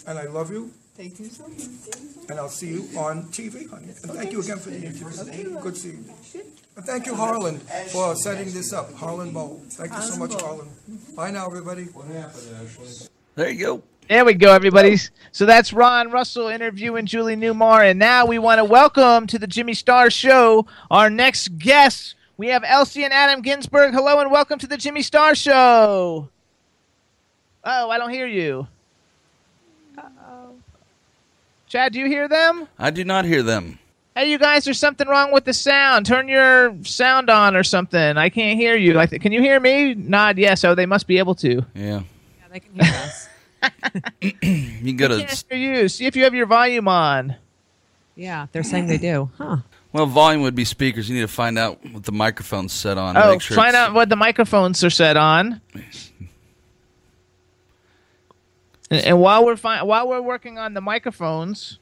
And 0.07 0.17
I 0.17 0.25
love 0.25 0.51
you, 0.51 0.71
Thank 0.95 1.19
you 1.19 1.25
so 1.27 1.47
much. 1.47 2.29
and 2.29 2.39
I'll 2.39 2.49
see 2.49 2.67
you 2.69 2.87
on 2.97 3.23
TV, 3.25 3.69
honey. 3.69 3.87
And 4.03 4.11
thank 4.11 4.31
you 4.31 4.41
again 4.41 4.57
for 4.57 4.69
the 4.69 4.77
interview. 4.77 5.59
Good 5.59 5.77
seeing 5.77 6.05
you. 6.33 6.41
And 6.75 6.85
thank 6.85 7.05
you, 7.05 7.15
Harlan, 7.15 7.59
for 7.91 8.15
setting 8.15 8.51
this 8.51 8.73
up. 8.73 8.93
Harlan 8.93 9.31
Bowl. 9.31 9.61
Thank 9.69 9.93
you 9.93 10.01
so 10.01 10.17
much, 10.17 10.33
Harlan. 10.33 10.69
Bye 11.15 11.31
now, 11.31 11.45
everybody. 11.45 11.83
What 11.85 12.07
happened, 12.07 12.43
Ashley? 12.63 13.07
There 13.35 13.49
you 13.49 13.65
go. 13.65 13.83
There 14.09 14.25
we 14.25 14.33
go, 14.33 14.51
everybody. 14.53 14.97
So 15.31 15.45
that's 15.45 15.71
Ron 15.71 16.11
Russell 16.11 16.47
interviewing 16.47 17.05
Julie 17.05 17.35
Newmar. 17.35 17.89
And 17.89 17.97
now 17.99 18.25
we 18.25 18.39
want 18.39 18.59
to 18.59 18.65
welcome 18.65 19.27
to 19.27 19.39
the 19.39 19.47
Jimmy 19.47 19.73
Star 19.73 20.09
Show 20.09 20.65
our 20.89 21.09
next 21.09 21.57
guests. 21.57 22.15
We 22.37 22.47
have 22.47 22.63
Elsie 22.65 23.03
and 23.03 23.13
Adam 23.13 23.41
Ginsberg. 23.41 23.93
Hello 23.93 24.19
and 24.19 24.31
welcome 24.31 24.59
to 24.59 24.67
the 24.67 24.77
Jimmy 24.77 25.03
Star 25.03 25.35
Show. 25.35 26.29
Oh, 27.63 27.89
I 27.89 27.97
don't 27.97 28.09
hear 28.09 28.27
you. 28.27 28.67
Chad, 31.71 31.93
do 31.93 31.99
you 31.99 32.07
hear 32.07 32.27
them? 32.27 32.67
I 32.77 32.89
do 32.89 33.05
not 33.05 33.23
hear 33.23 33.41
them. 33.41 33.79
Hey, 34.13 34.29
you 34.29 34.37
guys, 34.37 34.65
there's 34.65 34.77
something 34.77 35.07
wrong 35.07 35.31
with 35.31 35.45
the 35.45 35.53
sound. 35.53 36.05
Turn 36.05 36.27
your 36.27 36.75
sound 36.83 37.29
on 37.29 37.55
or 37.55 37.63
something. 37.63 38.17
I 38.17 38.27
can't 38.27 38.59
hear 38.59 38.75
you. 38.75 38.99
I 38.99 39.05
th- 39.05 39.21
can 39.21 39.31
you 39.31 39.39
hear 39.39 39.57
me? 39.57 39.93
Nod 39.93 40.37
yes. 40.37 40.65
Oh, 40.65 40.75
they 40.75 40.85
must 40.85 41.07
be 41.07 41.17
able 41.17 41.33
to. 41.35 41.65
Yeah. 41.73 42.01
Yeah, 42.01 42.47
they 42.51 42.59
can 42.59 42.73
hear 42.73 42.93
us. 42.93 43.29
You 44.21 44.87
can 44.87 44.97
go 44.97 45.07
to. 45.07 45.25
Hear 45.49 45.81
you. 45.81 45.87
See 45.87 46.07
if 46.07 46.17
you 46.17 46.25
have 46.25 46.35
your 46.35 46.45
volume 46.45 46.89
on. 46.89 47.37
Yeah, 48.17 48.47
they're 48.51 48.63
saying 48.63 48.87
they 48.87 48.97
do. 48.97 49.29
Huh. 49.37 49.57
Well, 49.93 50.07
volume 50.07 50.41
would 50.41 50.55
be 50.55 50.65
speakers. 50.65 51.07
You 51.07 51.15
need 51.15 51.21
to 51.21 51.27
find 51.27 51.57
out 51.57 51.79
what 51.91 52.03
the 52.03 52.11
microphone's 52.13 52.73
set 52.73 52.97
on. 52.97 53.15
Oh, 53.15 53.39
sure 53.39 53.55
find 53.55 53.75
out 53.77 53.93
what 53.93 54.09
the 54.09 54.15
microphones 54.17 54.83
are 54.83 54.89
set 54.89 55.15
on. 55.15 55.61
And, 58.91 59.05
and 59.05 59.19
while 59.19 59.43
we're 59.45 59.55
fi- 59.55 59.81
while 59.81 60.07
we're 60.07 60.21
working 60.21 60.59
on 60.59 60.73
the 60.75 60.81
microphones, 60.81 61.79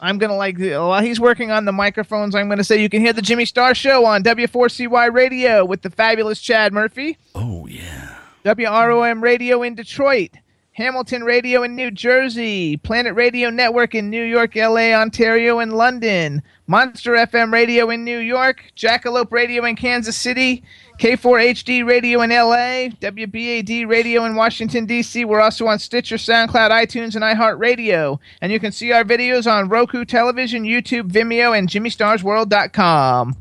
I'm 0.00 0.18
gonna 0.18 0.36
like 0.36 0.58
while 0.58 1.02
he's 1.02 1.20
working 1.20 1.50
on 1.50 1.66
the 1.66 1.72
microphones, 1.72 2.34
I'm 2.34 2.48
gonna 2.48 2.64
say 2.64 2.80
you 2.80 2.88
can 2.88 3.00
hear 3.02 3.12
the 3.12 3.22
Jimmy 3.22 3.44
Star 3.44 3.74
Show 3.74 4.04
on 4.06 4.22
W4CY 4.24 5.12
Radio 5.12 5.64
with 5.64 5.82
the 5.82 5.90
fabulous 5.90 6.40
Chad 6.40 6.72
Murphy. 6.72 7.18
Oh 7.34 7.66
yeah. 7.66 8.16
WROM 8.44 9.22
Radio 9.22 9.62
in 9.62 9.74
Detroit, 9.74 10.30
Hamilton 10.76 11.24
Radio 11.24 11.62
in 11.62 11.74
New 11.74 11.90
Jersey, 11.90 12.76
Planet 12.76 13.14
Radio 13.14 13.48
Network 13.48 13.94
in 13.94 14.10
New 14.10 14.22
York, 14.22 14.54
LA, 14.54 14.92
Ontario, 14.92 15.58
and 15.58 15.72
London, 15.72 16.42
Monster 16.66 17.12
FM 17.12 17.50
Radio 17.50 17.88
in 17.88 18.04
New 18.04 18.18
York, 18.18 18.62
Jackalope 18.76 19.32
Radio 19.32 19.64
in 19.64 19.74
Kansas 19.74 20.18
City, 20.18 20.62
K4HD 20.98 21.86
Radio 21.86 22.20
in 22.20 22.28
LA, 22.28 22.90
WBAD 23.00 23.88
Radio 23.88 24.26
in 24.26 24.34
Washington, 24.34 24.84
D.C. 24.84 25.24
We're 25.24 25.40
also 25.40 25.66
on 25.66 25.78
Stitcher, 25.78 26.16
SoundCloud, 26.16 26.70
iTunes, 26.70 27.14
and 27.14 27.24
iHeartRadio. 27.24 28.18
And 28.42 28.52
you 28.52 28.60
can 28.60 28.70
see 28.70 28.92
our 28.92 29.02
videos 29.02 29.50
on 29.50 29.70
Roku 29.70 30.04
Television, 30.04 30.64
YouTube, 30.64 31.10
Vimeo, 31.10 31.56
and 31.56 31.70
JimmyStarsWorld.com. 31.70 33.34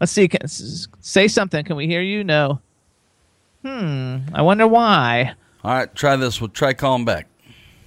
Let's 0.00 0.10
see. 0.10 0.26
Can, 0.26 0.48
say 0.48 1.28
something. 1.28 1.64
Can 1.64 1.76
we 1.76 1.86
hear 1.86 2.02
you? 2.02 2.24
No. 2.24 2.60
Hmm. 3.64 4.16
I 4.34 4.42
wonder 4.42 4.66
why. 4.66 5.36
All 5.62 5.74
right, 5.74 5.94
try 5.94 6.16
this. 6.16 6.40
We'll 6.40 6.48
try 6.48 6.72
calling 6.72 7.04
back. 7.04 7.26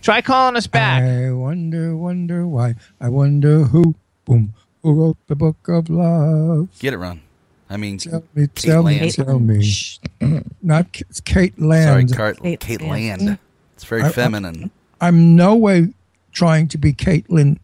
Try 0.02 0.22
calling 0.22 0.56
us 0.58 0.68
back. 0.68 1.02
I 1.04 1.32
wonder, 1.32 1.96
wonder 1.96 2.46
why. 2.46 2.76
I 3.00 3.10
wonder 3.10 3.64
who, 3.64 3.96
boom, 4.26 4.54
who 4.84 4.94
wrote 4.94 5.18
the 5.28 5.36
book 5.36 5.68
of 5.70 5.90
love. 5.90 6.68
Get 6.80 6.94
it, 6.94 6.98
Ron. 6.98 7.22
I 7.70 7.78
mean, 7.78 7.98
Tell 7.98 8.24
me, 8.36 8.48
Kate 8.48 8.56
tell 8.56 8.84
me, 8.84 9.00
Land. 9.00 9.14
tell 9.16 9.40
me. 9.40 10.44
Not 10.62 10.92
K- 10.92 11.06
it's 11.10 11.22
Kate 11.22 11.56
Sorry, 11.58 11.68
Land. 11.68 12.16
Kate, 12.42 12.60
Kate, 12.60 12.82
Land. 12.82 13.40
It's 13.76 13.86
very 13.86 14.04
I- 14.04 14.08
I- 14.08 14.12
feminine. 14.12 14.70
I'm 15.02 15.36
no 15.36 15.56
way 15.56 15.94
trying 16.34 16.68
to 16.70 16.78
be 16.78 16.94
Caitlyn 16.94 17.58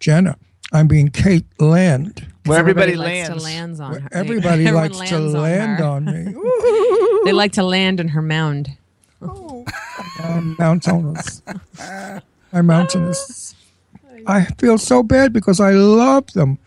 Jenner. 0.00 0.36
I'm 0.72 0.88
being 0.88 1.08
Kate 1.10 1.46
Land. 1.60 2.26
Where 2.46 2.58
everybody, 2.58 2.96
likes 2.96 3.28
to 3.28 3.34
lands. 3.34 3.44
lands 3.44 3.80
on 3.80 4.00
her. 4.00 4.08
Everybody 4.10 4.66
Everyone 4.66 4.90
likes 4.92 5.10
to 5.10 5.18
lands 5.18 5.34
on 5.34 5.42
land 5.42 5.78
her. 5.78 5.84
on 5.84 6.04
me. 6.06 6.34
They 7.24 7.32
like 7.32 7.52
to 7.52 7.62
land 7.62 8.00
in 8.00 8.08
her 8.08 8.22
mound. 8.22 8.76
I'm 10.22 10.56
mountainous. 10.58 11.42
I'm 12.52 12.66
mountainous. 12.66 13.54
I 14.26 14.44
feel 14.58 14.78
so 14.78 15.02
bad 15.02 15.32
because 15.32 15.60
I 15.60 15.70
love 15.72 16.32
them. 16.32 16.58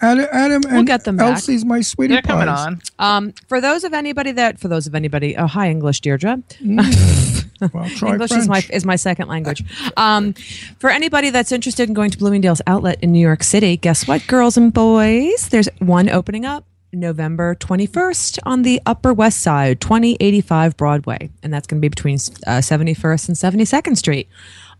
Adam, 0.00 0.26
Adam 0.30 0.62
and 0.68 0.86
get 0.86 1.04
them 1.04 1.16
back. 1.16 1.30
Elsie's 1.32 1.64
my 1.64 1.80
sweetie 1.80 2.14
They're 2.14 2.22
coming 2.22 2.46
pies. 2.46 2.66
on. 2.66 2.80
Um, 3.00 3.32
for 3.48 3.60
those 3.60 3.82
of 3.82 3.92
anybody 3.92 4.30
that, 4.32 4.60
for 4.60 4.68
those 4.68 4.86
of 4.86 4.94
anybody, 4.94 5.36
oh 5.36 5.48
hi 5.48 5.68
English, 5.70 6.00
Deirdre. 6.00 6.42
Well, 7.72 7.88
try 7.96 8.12
English 8.12 8.30
is 8.30 8.48
my 8.48 8.64
is 8.70 8.84
my 8.84 8.94
second 8.94 9.26
language. 9.26 9.64
Um, 9.96 10.34
for 10.78 10.90
anybody 10.90 11.30
that's 11.30 11.50
interested 11.50 11.88
in 11.88 11.92
going 11.92 12.12
to 12.12 12.18
Bloomingdale's 12.18 12.62
outlet 12.68 12.98
in 13.02 13.10
New 13.10 13.18
York 13.18 13.42
City, 13.42 13.76
guess 13.76 14.06
what, 14.06 14.24
girls 14.28 14.56
and 14.56 14.72
boys? 14.72 15.48
There's 15.48 15.68
one 15.80 16.08
opening 16.08 16.44
up 16.44 16.64
November 16.92 17.54
21st 17.54 18.38
on 18.44 18.62
the 18.62 18.80
Upper 18.86 19.12
West 19.12 19.40
Side, 19.40 19.80
2085 19.80 20.76
Broadway, 20.76 21.30
and 21.42 21.52
that's 21.52 21.66
going 21.66 21.80
to 21.80 21.84
be 21.84 21.88
between 21.88 22.14
uh, 22.46 22.58
71st 22.58 23.28
and 23.28 23.36
72nd 23.60 23.96
Street. 23.96 24.28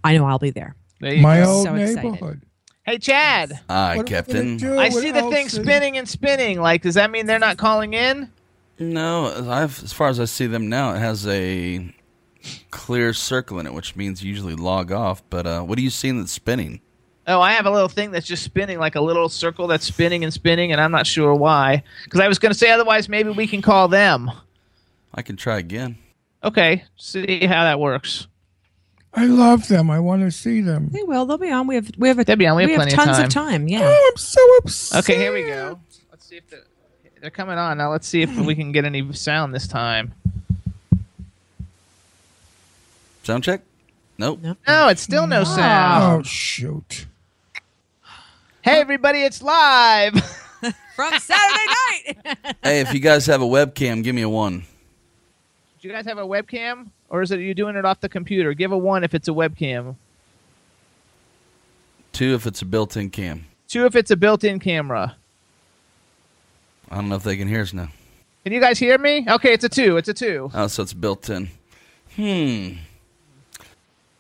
I 0.05 0.17
know 0.17 0.25
I'll 0.27 0.39
be 0.39 0.51
there. 0.51 0.75
There 1.01 1.15
you 1.15 1.23
my 1.23 1.41
go. 1.41 1.51
old 1.51 1.65
So 1.67 1.75
excited. 1.75 2.03
neighborhood. 2.13 2.43
Hey, 2.85 2.99
Chad. 2.99 3.61
Hi, 3.69 3.97
What 3.97 4.01
are 4.01 4.05
we 4.05 4.09
Captain. 4.09 4.79
I 4.79 4.89
see 4.89 5.11
the 5.11 5.31
thing 5.31 5.49
spinning 5.49 5.99
and 5.99 6.09
spinning. 6.09 6.61
Like, 6.61 6.83
does 6.83 6.95
that 6.95 7.11
mean 7.11 7.27
they're 7.27 7.39
not 7.39 7.59
calling 7.59 7.93
in? 7.93 8.33
No, 8.79 9.27
I've, 9.51 9.83
as 9.83 9.93
far 9.93 10.09
as 10.09 10.19
I 10.21 10.25
see 10.25 10.47
them 10.47 10.69
now, 10.69 10.95
it 10.95 10.99
has 10.99 11.27
a 11.27 11.95
clear 12.71 13.13
circle 13.13 13.59
in 13.59 13.67
it, 13.67 13.75
which 13.75 13.97
means 13.97 14.23
you 14.23 14.31
usually 14.31 14.55
log 14.55 14.91
off. 14.93 15.23
But 15.29 15.47
uh, 15.47 15.63
what 15.63 15.79
are 15.79 15.83
you 15.83 15.91
seeing 15.91 16.19
that's 16.19 16.33
spinning? 16.33 16.81
Oh, 17.29 17.41
I 17.43 17.53
have 17.53 17.67
a 17.67 17.71
little 17.71 17.89
thing 17.91 18.11
that's 18.11 18.27
just 18.27 18.43
spinning, 18.43 18.79
like 18.79 18.95
a 18.95 19.01
little 19.01 19.29
circle 19.29 19.67
that's 19.67 19.85
spinning 19.85 20.25
and 20.25 20.33
spinning, 20.33 20.73
and 20.73 20.81
I'm 20.81 20.91
not 20.91 21.07
sure 21.07 21.35
why. 21.35 21.83
Because 22.05 22.21
I 22.21 22.27
was 22.29 22.39
going 22.39 22.53
to 22.53 22.59
say 22.59 22.71
otherwise, 22.71 23.09
maybe 23.09 23.29
we 23.31 23.47
can 23.47 23.61
call 23.61 23.87
them. 23.89 24.31
I 25.15 25.21
can 25.23 25.37
try 25.37 25.59
again. 25.59 25.99
Okay, 26.43 26.85
see 26.97 27.45
how 27.47 27.65
that 27.65 27.79
works. 27.79 28.27
I 29.13 29.27
love 29.27 29.69
them. 29.69 29.91
I 29.91 30.01
want 30.01 30.23
to 30.23 30.31
see 30.31 30.61
them. 30.61 30.89
They 30.91 31.03
will. 31.03 31.27
They'll 31.27 31.37
be 31.39 31.51
on. 31.51 31.67
We 31.67 31.75
have 31.75 31.91
we 31.99 32.09
have 32.09 32.19
a, 32.19 32.25
They'll 32.25 32.37
be 32.37 32.47
on. 32.47 32.57
We 32.57 32.63
have 32.63 32.75
plenty 32.75 32.93
of 32.93 32.97
tons 32.97 33.17
time. 33.17 33.27
of 33.27 33.31
time. 33.33 33.69
Yeah. 33.69 33.81
Oh, 33.83 34.11
I'm 34.13 34.17
so 34.17 34.41
upset. 34.59 35.01
Okay, 35.01 35.19
here 35.19 35.33
we 35.33 35.43
go. 35.45 35.79
Let's 36.11 36.25
see 36.27 36.37
if 36.37 36.49
they're, 36.49 36.63
they're 37.21 37.31
coming 37.31 37.59
on 37.59 37.79
now. 37.79 37.91
Let's 37.91 38.07
see 38.07 38.23
if 38.23 38.35
we 38.39 38.55
can 38.55 38.73
get 38.73 38.85
any 38.85 39.13
sound 39.13 39.55
this 39.55 39.67
time. 39.67 40.15
Sound 43.25 43.45
check? 43.45 43.63
Nope. 44.17 44.41
No, 44.67 44.89
it's 44.89 45.03
still 45.03 45.27
no 45.27 45.41
Oh, 45.41 45.45
sound. 45.45 46.21
Oh 46.21 46.23
shoot. 46.23 47.07
Hey, 48.69 48.83
everybody, 48.83 49.23
it's 49.23 49.41
live. 49.41 50.13
From 50.95 51.19
Saturday 51.19 51.65
night. 51.67 52.57
hey, 52.63 52.81
if 52.81 52.93
you 52.93 53.01
guys 53.01 53.25
have 53.25 53.41
a 53.41 53.47
webcam, 53.47 54.05
give 54.05 54.15
me 54.15 54.21
a 54.21 54.29
one. 54.29 54.59
Do 55.81 55.89
you 55.89 55.91
guys 55.91 56.05
have 56.05 56.19
a 56.19 56.27
webcam, 56.27 56.91
or 57.09 57.23
is 57.23 57.31
it 57.31 57.41
you 57.41 57.55
doing 57.55 57.77
it 57.77 57.87
off 57.87 58.01
the 58.01 58.11
computer? 58.11 58.53
Give 58.53 58.71
a 58.71 58.77
one 58.77 59.05
if 59.05 59.15
it's 59.15 59.27
a 59.27 59.31
webcam. 59.31 59.97
Two 62.13 62.35
if 62.35 62.47
it's 62.47 62.61
a 62.61 62.67
built-in 62.67 63.09
cam. 63.09 63.47
Two 63.69 63.87
if 63.87 63.97
it's 63.97 64.11
a 64.11 64.17
built-in 64.19 64.61
camera. 64.61 65.17
I 66.91 66.97
don't 66.97 67.09
know 67.09 67.17
if 67.17 67.23
they 67.23 67.39
can 67.39 67.49
hear 67.49 67.63
us 67.63 67.73
now. 67.73 67.89
Can 68.45 68.53
you 68.53 68.61
guys 68.61 68.79
hear 68.79 68.99
me? 68.99 69.25
Okay, 69.27 69.55
it's 69.55 69.65
a 69.65 69.71
two. 69.71 69.97
It's 69.97 70.11
a 70.11 70.15
two. 70.15 70.51
Oh, 70.53 70.67
so 70.67 70.83
it's 70.83 70.93
built 70.93 71.31
in. 71.31 71.49
Hmm. 72.17 72.73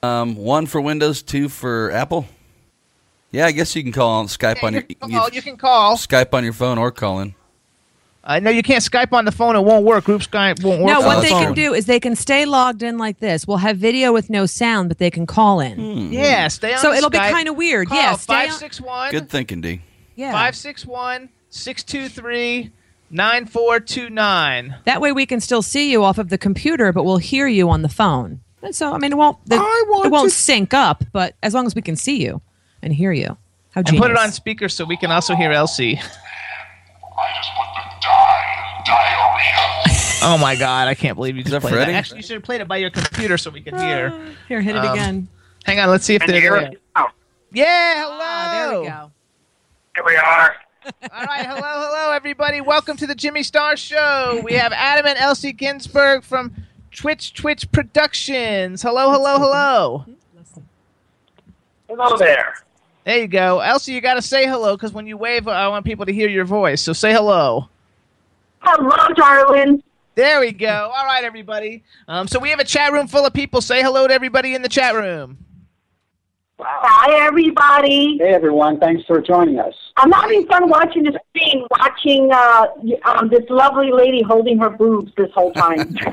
Um, 0.02 0.36
one 0.36 0.64
for 0.64 0.80
Windows, 0.80 1.22
two 1.22 1.50
for 1.50 1.90
Apple. 1.90 2.26
Yeah, 3.30 3.46
I 3.46 3.52
guess 3.52 3.76
you 3.76 3.82
can 3.82 3.92
call 3.92 4.10
on 4.10 4.26
Skype 4.26 4.62
on 4.62 4.72
your 4.72 4.84
You 4.88 4.94
can 4.96 5.10
call. 5.10 5.28
You 5.30 5.42
can 5.42 5.56
call. 5.56 5.96
Skype 5.96 6.32
on 6.32 6.44
your 6.44 6.52
phone 6.52 6.78
or 6.78 6.90
call 6.90 7.20
in. 7.20 7.34
Uh, 8.24 8.32
I 8.32 8.40
know 8.40 8.50
you 8.50 8.62
can't 8.62 8.82
Skype 8.82 9.12
on 9.12 9.24
the 9.24 9.32
phone. 9.32 9.54
It 9.54 9.60
won't 9.60 9.84
work. 9.84 10.04
Group 10.04 10.22
Skype 10.22 10.62
won't 10.62 10.82
work. 10.82 10.92
No, 10.92 11.00
what 11.06 11.16
the 11.16 11.22
they 11.22 11.28
phone. 11.30 11.44
can 11.44 11.54
do 11.54 11.74
is 11.74 11.86
they 11.86 12.00
can 12.00 12.16
stay 12.16 12.46
logged 12.46 12.82
in 12.82 12.96
like 12.96 13.18
this. 13.20 13.46
We'll 13.46 13.58
have 13.58 13.76
video 13.76 14.12
with 14.12 14.30
no 14.30 14.46
sound, 14.46 14.88
but 14.88 14.98
they 14.98 15.10
can 15.10 15.26
call 15.26 15.60
in. 15.60 15.76
Hmm. 15.76 16.12
Yeah, 16.12 16.48
stay 16.48 16.72
on 16.72 16.78
So 16.80 16.92
it'll 16.92 17.10
be 17.10 17.18
kind 17.18 17.48
of 17.48 17.56
weird. 17.56 17.88
Call 17.88 17.98
yeah, 17.98 18.16
stay 18.16 18.34
on- 18.34 18.40
561 18.48 19.10
Good 19.10 19.28
thinking, 19.28 19.60
D. 19.60 19.82
Yeah. 20.14 20.32
561 20.32 21.28
623 21.50 22.72
9429. 23.10 24.74
That 24.84 25.00
way 25.00 25.12
we 25.12 25.26
can 25.26 25.40
still 25.40 25.62
see 25.62 25.90
you 25.90 26.02
off 26.02 26.18
of 26.18 26.28
the 26.28 26.38
computer, 26.38 26.92
but 26.92 27.04
we'll 27.04 27.18
hear 27.18 27.46
you 27.46 27.70
on 27.70 27.82
the 27.82 27.88
phone. 27.88 28.40
And 28.62 28.74
so, 28.74 28.92
I 28.92 28.98
mean, 28.98 29.12
it 29.12 29.16
won't 29.16 29.38
the, 29.46 29.54
it 29.56 30.10
won't 30.10 30.32
sync 30.32 30.74
up, 30.74 31.04
but 31.12 31.34
as 31.42 31.54
long 31.54 31.66
as 31.66 31.74
we 31.74 31.82
can 31.82 31.94
see 31.96 32.22
you 32.22 32.42
and 32.82 32.92
hear 32.92 33.12
you. 33.12 33.36
How 33.72 33.80
And 33.80 33.86
genius. 33.86 34.02
put 34.02 34.10
it 34.10 34.18
on 34.18 34.32
speaker 34.32 34.68
so 34.68 34.84
we 34.84 34.96
can 34.96 35.10
also 35.10 35.34
hear 35.34 35.52
Elsie. 35.52 36.00
Oh 40.20 40.36
my 40.36 40.56
god, 40.56 40.88
I 40.88 40.94
can't 40.94 41.14
believe 41.16 41.36
you 41.36 41.42
just 41.44 41.52
that 41.52 41.60
played 41.60 41.74
that. 41.74 41.76
Freddie? 41.84 41.92
Actually, 41.94 42.18
you 42.18 42.22
should 42.24 42.34
have 42.34 42.42
played 42.42 42.60
it 42.60 42.66
by 42.66 42.78
your 42.78 42.90
computer 42.90 43.38
so 43.38 43.50
we 43.50 43.60
could 43.60 43.78
hear. 43.78 44.10
Here, 44.48 44.60
hit 44.60 44.74
it 44.74 44.84
Um, 44.84 44.92
again. 44.92 45.28
Hang 45.64 45.78
on, 45.78 45.88
let's 45.90 46.04
see 46.04 46.16
if 46.16 46.22
Can 46.22 46.34
you 46.34 46.40
they're 46.40 46.50
hear 46.58 46.60
there. 46.60 46.72
it? 46.72 46.80
Yeah, 47.52 48.02
hello. 48.02 48.18
Ah, 48.20 48.68
there 48.70 48.80
we 48.80 48.86
go. 48.88 49.10
Here 49.94 50.04
we 50.04 50.16
are. 50.16 50.56
All 51.16 51.24
right, 51.24 51.46
hello, 51.46 51.60
hello, 51.62 52.10
everybody. 52.12 52.60
Welcome 52.60 52.96
to 52.96 53.06
the 53.06 53.14
Jimmy 53.14 53.44
Star 53.44 53.76
Show. 53.76 54.40
We 54.44 54.54
have 54.54 54.72
Adam 54.72 55.06
and 55.06 55.18
Elsie 55.18 55.52
Ginsberg 55.52 56.24
from 56.24 56.52
Twitch 56.90 57.32
Twitch 57.34 57.70
Productions. 57.70 58.82
Hello, 58.82 59.12
hello, 59.12 59.38
hello. 59.38 60.04
Hello 61.88 62.16
there. 62.16 62.54
There 63.08 63.16
you 63.16 63.26
go. 63.26 63.60
Elsie, 63.60 63.94
you 63.94 64.02
got 64.02 64.14
to 64.14 64.22
say 64.22 64.46
hello 64.46 64.76
because 64.76 64.92
when 64.92 65.06
you 65.06 65.16
wave, 65.16 65.48
I 65.48 65.66
want 65.68 65.86
people 65.86 66.04
to 66.04 66.12
hear 66.12 66.28
your 66.28 66.44
voice. 66.44 66.82
So 66.82 66.92
say 66.92 67.10
hello. 67.10 67.70
Hello, 68.60 69.14
darling. 69.14 69.82
There 70.14 70.40
we 70.40 70.52
go. 70.52 70.92
All 70.94 71.06
right, 71.06 71.24
everybody. 71.24 71.84
Um, 72.06 72.28
so 72.28 72.38
we 72.38 72.50
have 72.50 72.58
a 72.60 72.64
chat 72.64 72.92
room 72.92 73.06
full 73.08 73.24
of 73.24 73.32
people. 73.32 73.62
Say 73.62 73.80
hello 73.80 74.06
to 74.06 74.12
everybody 74.12 74.54
in 74.54 74.60
the 74.60 74.68
chat 74.68 74.94
room. 74.94 75.38
Hi, 76.60 77.26
everybody. 77.26 78.18
Hey, 78.18 78.34
everyone. 78.34 78.78
Thanks 78.78 79.06
for 79.06 79.22
joining 79.22 79.58
us. 79.58 79.72
I'm 79.96 80.12
having 80.12 80.46
fun 80.46 80.68
watching 80.68 81.04
this 81.04 81.14
screen, 81.30 81.66
watching 81.70 82.30
uh, 82.30 82.66
um, 83.06 83.30
this 83.30 83.48
lovely 83.48 83.90
lady 83.90 84.20
holding 84.20 84.58
her 84.58 84.68
boobs 84.68 85.12
this 85.16 85.30
whole 85.32 85.54
time. 85.54 85.96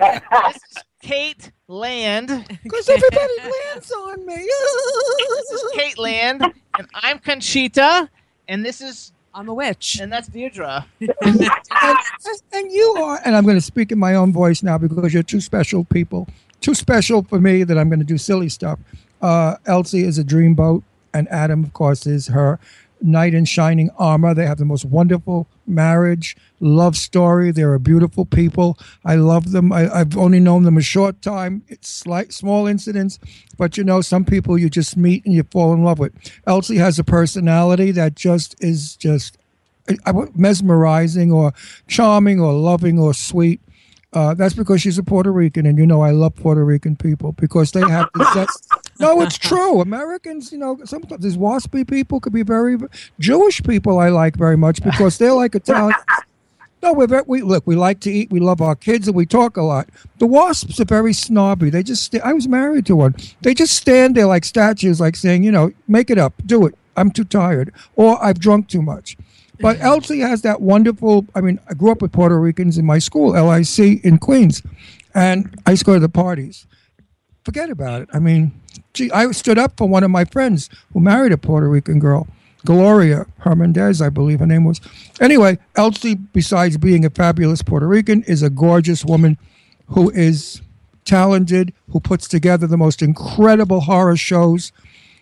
Kate 1.02 1.50
Land. 1.68 2.30
Because 2.62 2.88
everybody 2.88 3.32
lands 3.38 3.92
on 3.92 4.24
me. 4.24 4.36
this 4.36 5.50
is 5.50 5.64
Kate 5.74 5.98
Land, 5.98 6.42
and 6.78 6.88
I'm 6.94 7.18
Conchita, 7.18 8.08
and 8.48 8.64
this 8.64 8.80
is 8.80 9.12
I'm 9.34 9.48
a 9.48 9.54
witch, 9.54 9.98
and 10.00 10.12
that's 10.12 10.28
Deirdre. 10.28 10.86
and, 11.00 11.40
and 12.52 12.72
you 12.72 12.94
are, 12.98 13.20
and 13.24 13.34
I'm 13.34 13.44
going 13.44 13.56
to 13.56 13.62
speak 13.62 13.92
in 13.92 13.98
my 13.98 14.14
own 14.14 14.32
voice 14.32 14.62
now 14.62 14.78
because 14.78 15.12
you're 15.12 15.22
two 15.22 15.40
special 15.40 15.84
people. 15.84 16.28
Too 16.60 16.74
special 16.74 17.24
for 17.24 17.40
me 17.40 17.64
that 17.64 17.76
I'm 17.76 17.88
going 17.88 17.98
to 17.98 18.06
do 18.06 18.18
silly 18.18 18.48
stuff. 18.48 18.78
Uh, 19.20 19.56
Elsie 19.66 20.04
is 20.04 20.18
a 20.18 20.24
dreamboat, 20.24 20.82
and 21.12 21.28
Adam, 21.28 21.64
of 21.64 21.72
course, 21.72 22.06
is 22.06 22.28
her 22.28 22.58
knight 23.00 23.34
in 23.34 23.44
shining 23.44 23.90
armor. 23.98 24.34
They 24.34 24.46
have 24.46 24.58
the 24.58 24.64
most 24.64 24.84
wonderful 24.84 25.46
marriage, 25.66 26.36
love 26.62 26.96
story. 26.96 27.50
They're 27.50 27.74
a 27.74 27.80
beautiful 27.80 28.24
people. 28.24 28.78
I 29.04 29.16
love 29.16 29.50
them. 29.50 29.72
I, 29.72 29.92
I've 29.92 30.16
only 30.16 30.40
known 30.40 30.62
them 30.62 30.78
a 30.78 30.82
short 30.82 31.20
time. 31.20 31.62
It's 31.68 31.88
slight, 31.88 32.32
small 32.32 32.66
incidents, 32.66 33.18
but 33.58 33.76
you 33.76 33.84
know, 33.84 34.00
some 34.00 34.24
people 34.24 34.56
you 34.56 34.70
just 34.70 34.96
meet 34.96 35.26
and 35.26 35.34
you 35.34 35.42
fall 35.42 35.74
in 35.74 35.82
love 35.84 35.98
with. 35.98 36.12
Elsie 36.46 36.76
has 36.76 36.98
a 36.98 37.04
personality 37.04 37.90
that 37.90 38.14
just 38.14 38.54
is 38.62 38.96
just 38.96 39.36
mesmerizing 40.34 41.32
or 41.32 41.52
charming 41.88 42.40
or 42.40 42.52
loving 42.52 42.98
or 42.98 43.12
sweet. 43.12 43.60
Uh, 44.14 44.34
that's 44.34 44.54
because 44.54 44.82
she's 44.82 44.98
a 44.98 45.02
Puerto 45.02 45.32
Rican, 45.32 45.64
and 45.64 45.78
you 45.78 45.86
know 45.86 46.02
I 46.02 46.10
love 46.10 46.34
Puerto 46.36 46.62
Rican 46.62 46.96
people 46.96 47.32
because 47.32 47.72
they 47.72 47.80
have 47.80 48.10
this. 48.14 48.68
no, 49.00 49.22
it's 49.22 49.38
true. 49.38 49.80
Americans, 49.80 50.52
you 50.52 50.58
know, 50.58 50.78
sometimes 50.84 51.22
these 51.22 51.38
waspy 51.38 51.88
people 51.88 52.20
could 52.20 52.34
be 52.34 52.42
very 52.42 52.76
Jewish 53.18 53.62
people. 53.62 53.98
I 53.98 54.10
like 54.10 54.36
very 54.36 54.58
much 54.58 54.82
because 54.82 55.16
they're 55.16 55.32
like 55.32 55.54
Italian. 55.54 55.94
No, 56.82 56.92
we're 56.92 57.06
very, 57.06 57.22
we 57.26 57.42
look. 57.42 57.64
We 57.64 57.76
like 57.76 58.00
to 58.00 58.10
eat. 58.10 58.30
We 58.32 58.40
love 58.40 58.60
our 58.60 58.74
kids, 58.74 59.06
and 59.06 59.16
we 59.16 59.24
talk 59.24 59.56
a 59.56 59.62
lot. 59.62 59.88
The 60.18 60.26
wasps 60.26 60.80
are 60.80 60.84
very 60.84 61.12
snobby. 61.12 61.70
They 61.70 61.84
just. 61.84 62.14
I 62.16 62.32
was 62.32 62.48
married 62.48 62.86
to 62.86 62.96
one. 62.96 63.14
They 63.40 63.54
just 63.54 63.76
stand 63.76 64.16
there 64.16 64.26
like 64.26 64.44
statues, 64.44 65.00
like 65.00 65.14
saying, 65.14 65.44
you 65.44 65.52
know, 65.52 65.72
make 65.86 66.10
it 66.10 66.18
up, 66.18 66.34
do 66.44 66.66
it. 66.66 66.74
I'm 66.96 67.12
too 67.12 67.24
tired, 67.24 67.72
or 67.94 68.22
I've 68.22 68.40
drunk 68.40 68.68
too 68.68 68.82
much. 68.82 69.16
But 69.60 69.76
mm-hmm. 69.76 69.86
Elsie 69.86 70.20
has 70.20 70.42
that 70.42 70.60
wonderful. 70.60 71.24
I 71.36 71.40
mean, 71.40 71.60
I 71.70 71.74
grew 71.74 71.92
up 71.92 72.02
with 72.02 72.10
Puerto 72.10 72.38
Ricans 72.38 72.78
in 72.78 72.84
my 72.84 72.98
school, 72.98 73.30
LIC 73.30 74.04
in 74.04 74.18
Queens, 74.18 74.62
and 75.14 75.54
I 75.64 75.70
used 75.70 75.82
to 75.82 75.86
go 75.86 75.94
to 75.94 76.00
the 76.00 76.08
parties. 76.08 76.66
Forget 77.44 77.70
about 77.70 78.02
it. 78.02 78.08
I 78.12 78.18
mean, 78.18 78.52
gee, 78.92 79.10
I 79.12 79.30
stood 79.30 79.58
up 79.58 79.76
for 79.76 79.88
one 79.88 80.02
of 80.02 80.10
my 80.10 80.24
friends 80.24 80.68
who 80.92 81.00
married 81.00 81.32
a 81.32 81.38
Puerto 81.38 81.68
Rican 81.68 82.00
girl, 82.00 82.26
Gloria 82.64 83.26
Hernandez, 83.38 84.00
I 84.00 84.08
believe 84.08 84.40
her 84.40 84.46
name 84.46 84.64
was. 84.64 84.80
Anyway, 85.20 85.58
Elsie, 85.76 86.14
besides 86.14 86.76
being 86.76 87.04
a 87.04 87.10
fabulous 87.10 87.62
Puerto 87.62 87.86
Rican, 87.86 88.22
is 88.24 88.42
a 88.42 88.50
gorgeous 88.50 89.04
woman 89.04 89.38
who 89.88 90.10
is 90.10 90.62
talented, 91.04 91.72
who 91.90 92.00
puts 92.00 92.28
together 92.28 92.66
the 92.66 92.76
most 92.76 93.02
incredible 93.02 93.80
horror 93.80 94.16
shows. 94.16 94.72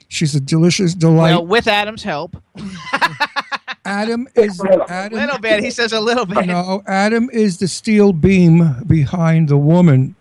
She's 0.09 0.35
a 0.35 0.41
delicious 0.41 0.95
delight. 0.95 1.31
Well, 1.31 1.47
with 1.47 1.67
Adam's 1.67 2.03
help. 2.03 2.37
Adam 3.85 4.29
is 4.35 4.61
Adam. 4.89 5.19
little 5.19 5.39
bit. 5.39 5.63
He 5.63 5.71
says 5.71 5.93
a 5.93 6.01
little 6.01 6.27
bit. 6.27 6.47
No, 6.47 6.83
Adam 6.87 7.31
is 7.33 7.59
the 7.59 7.69
steel 7.69 8.13
beam 8.13 8.83
behind 8.87 9.49
the 9.49 9.57
woman. 9.57 10.15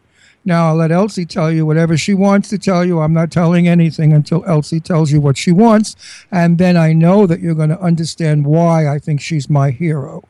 Now 0.46 0.68
I'll 0.68 0.76
let 0.76 0.92
Elsie 0.92 1.26
tell 1.26 1.52
you 1.52 1.66
whatever 1.66 1.98
she 1.98 2.14
wants 2.14 2.50
to 2.50 2.58
tell 2.58 2.86
you. 2.86 3.02
I'm 3.02 3.14
not 3.14 3.32
telling 3.32 3.68
anything 3.68 4.14
until 4.14 4.44
Elsie 4.46 4.80
tells 4.80 5.12
you 5.12 5.20
what 5.20 5.38
she 5.38 5.52
wants, 5.52 5.96
and 6.32 6.58
then 6.58 6.78
I 6.78 6.94
know 6.94 7.28
that 7.28 7.40
you're 7.40 7.56
going 7.56 7.70
to 7.70 7.80
understand 7.80 8.46
why 8.46 8.88
I 8.88 9.00
think 9.00 9.22
she's 9.22 9.50
my 9.50 9.72
hero. 9.72 10.24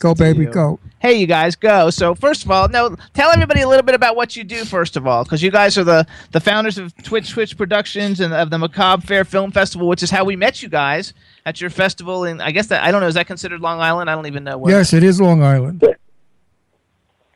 go, 0.00 0.14
baby, 0.14 0.44
you. 0.44 0.50
go. 0.50 0.80
Hey, 0.98 1.14
you 1.14 1.26
guys, 1.26 1.56
go. 1.56 1.90
So 1.90 2.14
first 2.14 2.44
of 2.44 2.50
all, 2.50 2.68
no, 2.68 2.96
tell 3.14 3.30
everybody 3.30 3.60
a 3.60 3.68
little 3.68 3.84
bit 3.84 3.94
about 3.94 4.16
what 4.16 4.36
you 4.36 4.44
do 4.44 4.64
first 4.64 4.96
of 4.96 5.06
all, 5.06 5.24
because 5.24 5.42
you 5.42 5.50
guys 5.50 5.78
are 5.78 5.84
the 5.84 6.06
the 6.32 6.40
founders 6.40 6.76
of 6.76 6.94
Twitch 7.02 7.30
Twitch 7.30 7.56
Productions 7.56 8.20
and 8.20 8.34
of 8.34 8.50
the 8.50 8.58
Macabre 8.58 9.06
Faire 9.06 9.24
Film 9.24 9.52
Festival, 9.52 9.88
which 9.88 10.02
is 10.02 10.10
how 10.10 10.24
we 10.24 10.36
met 10.36 10.62
you 10.62 10.68
guys 10.68 11.14
at 11.46 11.60
your 11.60 11.70
festival. 11.70 12.24
And 12.24 12.42
I 12.42 12.50
guess 12.50 12.66
that 12.66 12.82
I 12.82 12.90
don't 12.90 13.00
know, 13.00 13.08
is 13.08 13.14
that 13.14 13.26
considered 13.26 13.60
Long 13.60 13.80
Island? 13.80 14.10
I 14.10 14.14
don't 14.14 14.26
even 14.26 14.44
know. 14.44 14.58
Where. 14.58 14.76
Yes, 14.76 14.92
it 14.92 15.02
is 15.02 15.20
Long 15.20 15.42
Island. 15.42 15.82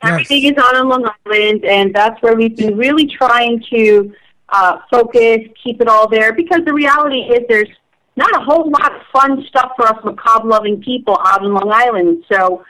Everything 0.06 0.44
is 0.44 0.62
on 0.62 0.76
on 0.76 0.88
Long 0.88 1.10
Island, 1.26 1.64
and 1.64 1.94
that's 1.94 2.20
where 2.22 2.34
we've 2.34 2.56
been 2.56 2.76
really 2.76 3.06
trying 3.06 3.62
to 3.70 4.14
uh, 4.48 4.78
focus, 4.90 5.38
keep 5.62 5.80
it 5.80 5.88
all 5.88 6.08
there, 6.08 6.32
because 6.32 6.64
the 6.64 6.72
reality 6.72 7.20
is 7.20 7.40
there's 7.48 7.68
not 8.16 8.34
a 8.34 8.40
whole 8.40 8.70
lot 8.70 8.94
of 8.94 9.02
fun 9.12 9.44
stuff 9.48 9.72
for 9.76 9.86
us 9.86 9.98
macabre-loving 10.04 10.82
people 10.82 11.18
out 11.26 11.44
in 11.44 11.52
Long 11.52 11.70
Island. 11.70 12.24
So 12.32 12.64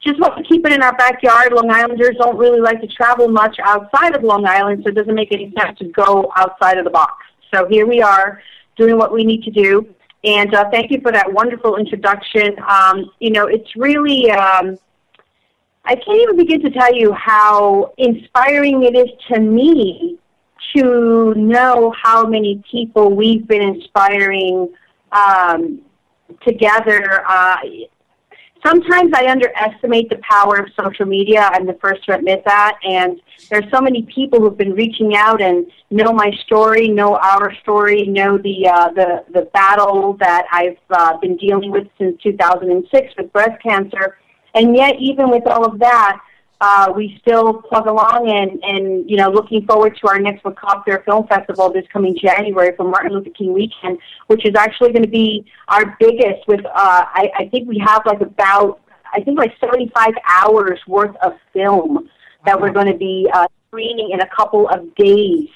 just 0.00 0.20
want 0.20 0.36
to 0.36 0.44
keep 0.44 0.64
it 0.66 0.72
in 0.72 0.82
our 0.82 0.94
backyard. 0.96 1.52
Long 1.52 1.70
Islanders 1.70 2.16
don't 2.18 2.36
really 2.36 2.60
like 2.60 2.80
to 2.80 2.86
travel 2.86 3.26
much 3.28 3.56
outside 3.64 4.14
of 4.14 4.22
Long 4.22 4.46
Island, 4.46 4.82
so 4.84 4.90
it 4.90 4.94
doesn't 4.94 5.14
make 5.14 5.32
any 5.32 5.52
sense 5.58 5.78
to 5.78 5.86
go 5.86 6.30
outside 6.36 6.78
of 6.78 6.84
the 6.84 6.90
box. 6.90 7.14
So 7.52 7.66
here 7.68 7.86
we 7.86 8.02
are 8.02 8.42
doing 8.76 8.98
what 8.98 9.12
we 9.12 9.24
need 9.24 9.42
to 9.44 9.50
do. 9.50 9.94
And 10.24 10.54
uh, 10.54 10.70
thank 10.70 10.90
you 10.90 11.00
for 11.00 11.12
that 11.12 11.32
wonderful 11.32 11.76
introduction. 11.76 12.56
Um, 12.68 13.10
you 13.18 13.30
know, 13.30 13.46
it's 13.46 13.74
really, 13.76 14.30
um, 14.30 14.78
I 15.86 15.96
can't 15.96 16.20
even 16.20 16.36
begin 16.36 16.62
to 16.62 16.70
tell 16.70 16.94
you 16.94 17.12
how 17.12 17.92
inspiring 17.98 18.84
it 18.84 18.96
is 18.96 19.10
to 19.28 19.40
me 19.40 20.18
to 20.74 21.34
know 21.36 21.94
how 22.02 22.24
many 22.24 22.62
people 22.70 23.14
we've 23.14 23.46
been 23.46 23.62
inspiring 23.62 24.72
um, 25.12 25.82
together. 26.46 27.22
Uh, 27.28 27.56
sometimes 28.64 29.12
I 29.14 29.30
underestimate 29.30 30.08
the 30.08 30.20
power 30.28 30.56
of 30.56 30.68
social 30.80 31.04
media. 31.04 31.50
I'm 31.52 31.66
the 31.66 31.78
first 31.80 32.04
to 32.06 32.14
admit 32.14 32.42
that. 32.46 32.78
And 32.82 33.20
there's 33.50 33.70
so 33.72 33.80
many 33.80 34.02
people 34.02 34.40
who've 34.40 34.56
been 34.56 34.72
reaching 34.72 35.14
out 35.16 35.42
and 35.42 35.66
know 35.90 36.12
my 36.12 36.30
story, 36.46 36.88
know 36.88 37.16
our 37.16 37.54
story, 37.62 38.06
know 38.06 38.38
the 38.38 38.68
uh, 38.68 38.90
the 38.92 39.24
the 39.32 39.42
battle 39.52 40.14
that 40.14 40.46
I've 40.50 40.78
uh, 40.90 41.18
been 41.18 41.36
dealing 41.36 41.70
with 41.70 41.86
since 41.98 42.20
2006 42.22 43.14
with 43.18 43.32
breast 43.32 43.62
cancer. 43.62 44.16
And 44.54 44.76
yet, 44.76 44.96
even 45.00 45.30
with 45.30 45.46
all 45.46 45.64
of 45.64 45.78
that, 45.80 46.20
uh, 46.60 46.92
we 46.96 47.18
still 47.20 47.54
plug 47.62 47.86
along 47.86 48.30
and, 48.30 48.62
and, 48.62 49.10
you 49.10 49.16
know, 49.16 49.28
looking 49.28 49.66
forward 49.66 49.98
to 50.00 50.08
our 50.08 50.18
next 50.18 50.44
Macabre 50.44 51.02
Film 51.04 51.26
Festival 51.26 51.72
this 51.72 51.84
coming 51.92 52.16
January 52.16 52.74
for 52.76 52.84
Martin 52.84 53.12
Luther 53.12 53.30
King 53.30 53.52
weekend, 53.52 53.98
which 54.28 54.46
is 54.46 54.54
actually 54.54 54.92
going 54.92 55.02
to 55.02 55.10
be 55.10 55.44
our 55.68 55.96
biggest 55.98 56.46
with, 56.46 56.64
uh, 56.64 56.70
I, 56.74 57.30
I 57.38 57.48
think 57.48 57.68
we 57.68 57.78
have 57.84 58.02
like 58.06 58.20
about, 58.20 58.80
I 59.12 59.20
think 59.20 59.38
like 59.38 59.52
75 59.60 60.10
hours 60.26 60.80
worth 60.86 61.14
of 61.16 61.32
film 61.52 62.08
that 62.46 62.60
we're 62.60 62.72
going 62.72 62.90
to 62.90 62.96
be 62.96 63.28
uh, 63.32 63.46
screening 63.68 64.10
in 64.12 64.20
a 64.20 64.28
couple 64.34 64.68
of 64.68 64.94
days. 64.94 65.48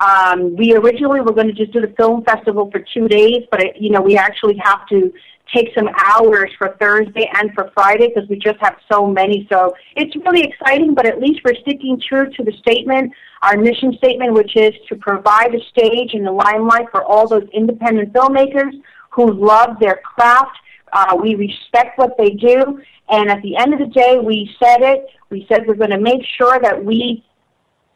Um, 0.00 0.56
we 0.56 0.74
originally 0.74 1.20
were 1.20 1.32
going 1.32 1.46
to 1.46 1.52
just 1.52 1.72
do 1.72 1.80
the 1.80 1.94
film 1.96 2.24
festival 2.24 2.70
for 2.70 2.84
two 2.92 3.06
days, 3.06 3.44
but 3.50 3.62
it, 3.62 3.76
you 3.78 3.90
know 3.90 4.00
we 4.00 4.16
actually 4.16 4.56
have 4.56 4.86
to 4.88 5.12
take 5.54 5.68
some 5.76 5.88
hours 5.96 6.50
for 6.58 6.76
Thursday 6.80 7.30
and 7.34 7.52
for 7.54 7.70
Friday 7.74 8.08
because 8.08 8.28
we 8.28 8.36
just 8.36 8.58
have 8.60 8.76
so 8.90 9.06
many. 9.06 9.46
So 9.50 9.74
it's 9.96 10.14
really 10.16 10.42
exciting, 10.42 10.94
but 10.94 11.06
at 11.06 11.20
least 11.20 11.40
we're 11.44 11.54
sticking 11.62 12.00
true 12.08 12.30
to 12.30 12.44
the 12.44 12.52
statement, 12.60 13.12
our 13.42 13.56
mission 13.56 13.94
statement, 13.98 14.32
which 14.32 14.56
is 14.56 14.72
to 14.88 14.96
provide 14.96 15.54
a 15.54 15.60
stage 15.70 16.14
in 16.14 16.24
the 16.24 16.32
limelight 16.32 16.86
for 16.90 17.04
all 17.04 17.26
those 17.26 17.48
independent 17.52 18.12
filmmakers 18.12 18.72
who 19.10 19.32
love 19.32 19.78
their 19.80 19.96
craft. 19.96 20.56
Uh, 20.92 21.16
we 21.20 21.34
respect 21.34 21.98
what 21.98 22.16
they 22.18 22.30
do. 22.30 22.80
And 23.08 23.30
at 23.30 23.42
the 23.42 23.56
end 23.56 23.72
of 23.72 23.80
the 23.80 23.86
day, 23.86 24.18
we 24.18 24.50
said 24.62 24.82
it. 24.82 25.06
We 25.30 25.46
said 25.48 25.66
we're 25.66 25.74
going 25.74 25.90
to 25.90 26.00
make 26.00 26.22
sure 26.38 26.60
that 26.60 26.84
we 26.84 27.24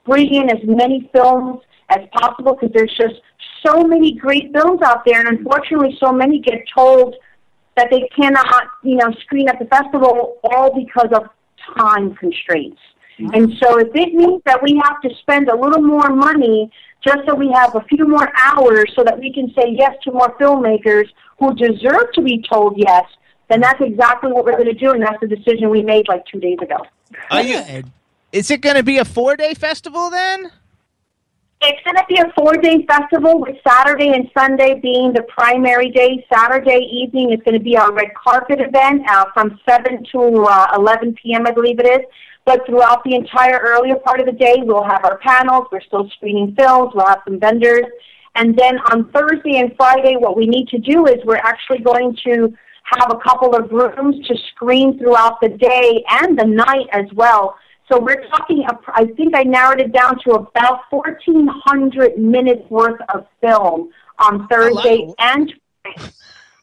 bring 0.05 0.35
in 0.35 0.51
as 0.51 0.63
many 0.65 1.09
films 1.13 1.61
as 1.89 2.01
possible 2.13 2.55
because 2.55 2.73
there's 2.75 2.95
just 2.97 3.21
so 3.65 3.83
many 3.85 4.15
great 4.15 4.53
films 4.53 4.83
out 4.83 5.05
there, 5.05 5.21
and 5.21 5.39
unfortunately, 5.39 5.97
so 5.99 6.13
many 6.13 6.41
get 6.41 6.63
told 6.75 7.15
that 7.77 7.89
they 7.91 8.09
cannot, 8.17 8.69
you 8.83 8.97
know, 8.97 9.13
screen 9.23 9.49
at 9.49 9.59
the 9.59 9.67
festival 9.67 10.39
all 10.45 10.75
because 10.75 11.11
of 11.13 11.29
time 11.77 12.15
constraints. 12.15 12.81
Mm-hmm. 13.19 13.35
And 13.35 13.53
so 13.63 13.79
if 13.79 13.89
it 13.95 14.15
means 14.15 14.43
that 14.45 14.63
we 14.63 14.81
have 14.83 15.01
to 15.03 15.11
spend 15.21 15.49
a 15.49 15.57
little 15.57 15.83
more 15.83 16.11
money 16.11 16.71
just 17.07 17.19
so 17.27 17.35
we 17.35 17.51
have 17.53 17.75
a 17.75 17.81
few 17.83 18.09
more 18.09 18.31
hours 18.37 18.93
so 18.97 19.05
that 19.05 19.19
we 19.19 19.33
can 19.33 19.53
say 19.55 19.75
yes 19.77 19.95
to 20.05 20.13
more 20.13 20.37
filmmakers 20.39 21.09
who 21.39 21.55
deserve 21.55 22.13
to 22.15 22.23
be 22.23 22.45
told 22.51 22.75
yes, 22.77 23.05
then 23.49 23.61
that's 23.61 23.81
exactly 23.81 24.33
what 24.33 24.45
we're 24.45 24.53
going 24.53 24.65
to 24.65 24.73
do, 24.73 24.93
and 24.93 25.03
that's 25.03 25.21
the 25.21 25.27
decision 25.27 25.69
we 25.69 25.83
made 25.83 26.09
like 26.09 26.25
two 26.27 26.41
days 26.41 26.59
ago. 26.63 26.79
Are 27.31 27.43
you? 27.43 27.85
Is 28.33 28.51
it 28.51 28.63
going 28.63 28.77
to 28.77 28.83
be 28.83 28.99
a 28.99 29.05
four-day 29.05 29.55
festival 29.55 30.11
then? 30.11 30.51
It's 31.67 31.81
going 31.83 31.97
to 31.97 32.05
be 32.07 32.19
a 32.19 32.31
four-day 32.37 32.85
festival 32.85 33.41
with 33.41 33.57
Saturday 33.67 34.09
and 34.09 34.31
Sunday 34.37 34.79
being 34.83 35.15
the 35.15 35.23
primary 35.23 35.91
day. 35.91 36.23
Saturday 36.31 36.87
evening 36.93 37.33
is 37.33 37.41
going 37.43 37.57
to 37.57 37.65
be 37.65 37.75
our 37.75 37.91
red 37.91 38.09
carpet 38.23 38.61
event 38.61 39.01
uh, 39.09 39.25
from 39.33 39.59
7 39.67 40.05
to 40.13 40.45
uh, 40.45 40.73
11 40.77 41.15
p.m., 41.15 41.47
I 41.47 41.53
believe 41.53 41.81
it 41.81 41.87
is. 41.87 42.01
But 42.45 42.67
throughout 42.67 43.03
the 43.05 43.15
entire 43.15 43.59
earlier 43.61 43.97
part 43.97 44.21
of 44.21 44.27
the 44.27 44.33
day, 44.33 44.57
we'll 44.59 44.85
have 44.85 45.07
our 45.07 45.17
panels. 45.21 45.67
We're 45.73 45.81
still 45.81 46.07
screening 46.17 46.55
films. 46.55 46.93
We'll 46.95 47.07
have 47.07 47.23
some 47.27 47.41
vendors. 47.41 47.87
And 48.35 48.55
then 48.59 48.77
on 48.93 49.11
Thursday 49.11 49.57
and 49.57 49.75
Friday, 49.75 50.17
what 50.19 50.37
we 50.37 50.47
need 50.47 50.69
to 50.69 50.79
do 50.79 51.07
is 51.07 51.17
we're 51.25 51.37
actually 51.37 51.79
going 51.79 52.15
to 52.27 52.53
have 52.83 53.11
a 53.11 53.19
couple 53.27 53.57
of 53.57 53.71
rooms 53.71 54.27
to 54.29 54.37
screen 54.53 54.99
throughout 54.99 55.41
the 55.41 55.49
day 55.49 56.05
and 56.11 56.39
the 56.39 56.45
night 56.45 56.89
as 56.93 57.07
well. 57.15 57.57
So 57.91 58.01
we're 58.01 58.27
talking, 58.29 58.65
I 58.89 59.05
think 59.17 59.37
I 59.37 59.43
narrowed 59.43 59.81
it 59.81 59.93
down 59.93 60.19
to 60.25 60.33
about 60.33 60.81
1,400 60.91 62.17
minutes 62.19 62.63
worth 62.71 63.01
of 63.13 63.27
film 63.43 63.91
on 64.19 64.49
Thursday 64.49 65.13
and 65.19 65.53
Friday. 65.83 66.13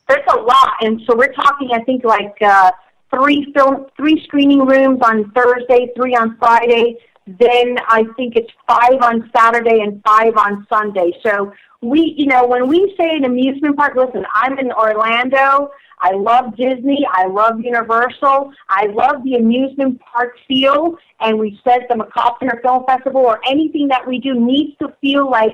There's 0.07 0.26
a 0.34 0.38
lot. 0.38 0.73
And 0.81 1.02
so 1.07 1.15
we're 1.15 1.31
talking, 1.34 1.69
I 1.73 1.84
think, 1.84 2.03
like 2.03 2.35
uh, 2.41 2.72
three 3.14 3.53
film, 3.56 3.85
three 3.95 4.22
screening 4.23 4.65
rooms 4.65 4.99
on 5.03 5.31
Thursday, 5.31 5.89
three 5.95 6.15
on 6.15 6.38
Friday. 6.38 6.98
Then 7.27 7.77
I 7.88 8.06
think 8.18 8.35
it's 8.35 8.52
five 8.68 9.02
on 9.02 9.30
Saturday 9.35 9.81
and 9.81 10.02
five 10.03 10.35
on 10.38 10.65
Sunday. 10.69 11.14
So 11.23 11.53
we, 11.81 12.15
you 12.18 12.26
know, 12.26 12.48
when 12.48 12.68
we 12.68 12.95
say 12.99 13.15
an 13.15 13.26
amusement 13.26 13.77
park, 13.77 13.95
listen, 13.95 14.26
I'm 14.34 14.57
in 14.57 14.72
Orlando. 14.72 15.72
I 16.02 16.11
love 16.14 16.56
Disney. 16.57 17.06
I 17.11 17.28
love 17.28 17.60
Universal. 17.60 18.52
I 18.69 18.88
love 18.88 19.23
the 19.23 19.36
amusement 19.36 19.99
park 20.02 20.34
feel. 20.48 20.95
And 21.19 21.38
we 21.38 21.60
said 21.64 21.82
the 21.90 21.95
Macabre 21.95 22.60
Film 22.64 22.84
Festival 22.88 23.22
or 23.22 23.40
anything 23.48 23.88
that 23.90 24.07
we 24.07 24.19
do 24.19 24.34
needs 24.40 24.76
to 24.80 24.94
feel 25.02 25.30
like 25.30 25.53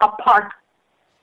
a 0.00 0.08
park 0.08 0.52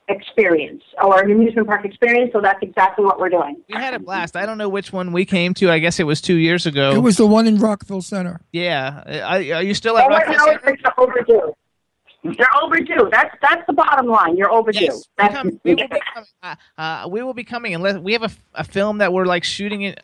experience 0.08 0.82
or 1.02 1.22
an 1.22 1.30
amusement 1.30 1.66
park 1.66 1.84
experience. 1.84 2.30
So 2.32 2.40
that's 2.40 2.58
exactly 2.62 3.04
what 3.04 3.18
we're 3.18 3.28
doing. 3.30 3.56
We 3.68 3.74
had 3.80 3.94
a 3.94 3.98
blast. 3.98 4.36
I 4.36 4.46
don't 4.46 4.58
know 4.58 4.68
which 4.68 4.92
one 4.92 5.12
we 5.12 5.24
came 5.24 5.54
to. 5.54 5.70
I 5.70 5.78
guess 5.78 5.98
it 6.00 6.04
was 6.04 6.20
two 6.20 6.36
years 6.36 6.66
ago. 6.66 6.92
It 6.92 6.98
was 6.98 7.16
the 7.16 7.26
one 7.26 7.46
in 7.46 7.58
Rockville 7.58 8.02
Centre. 8.02 8.40
Yeah. 8.52 9.22
Are, 9.24 9.56
are 9.56 9.62
you 9.62 9.74
still 9.74 9.96
at 9.98 10.06
Oh, 10.06 10.08
Rockville 10.08 10.38
Centre? 10.38 10.70
it's 10.70 10.82
overdue. 10.98 11.54
You're 12.24 12.46
overdue. 12.62 13.08
That's 13.10 13.34
that's 13.42 13.66
the 13.66 13.72
bottom 13.72 14.06
line. 14.06 14.36
You're 14.36 14.52
overdue. 14.52 14.80
Yes, 14.84 15.08
That's, 15.18 15.42
we 15.64 15.74
will 15.74 15.88
be 15.88 16.00
coming. 16.14 16.28
Uh, 16.42 16.54
uh, 16.78 17.08
we 17.10 17.22
will 17.22 17.34
be 17.34 17.44
coming 17.44 17.74
unless 17.74 17.98
we 17.98 18.12
have 18.12 18.22
a, 18.22 18.30
a 18.54 18.62
film 18.64 18.98
that 18.98 19.12
we're 19.12 19.24
like 19.26 19.42
shooting 19.44 19.82
it. 19.82 20.00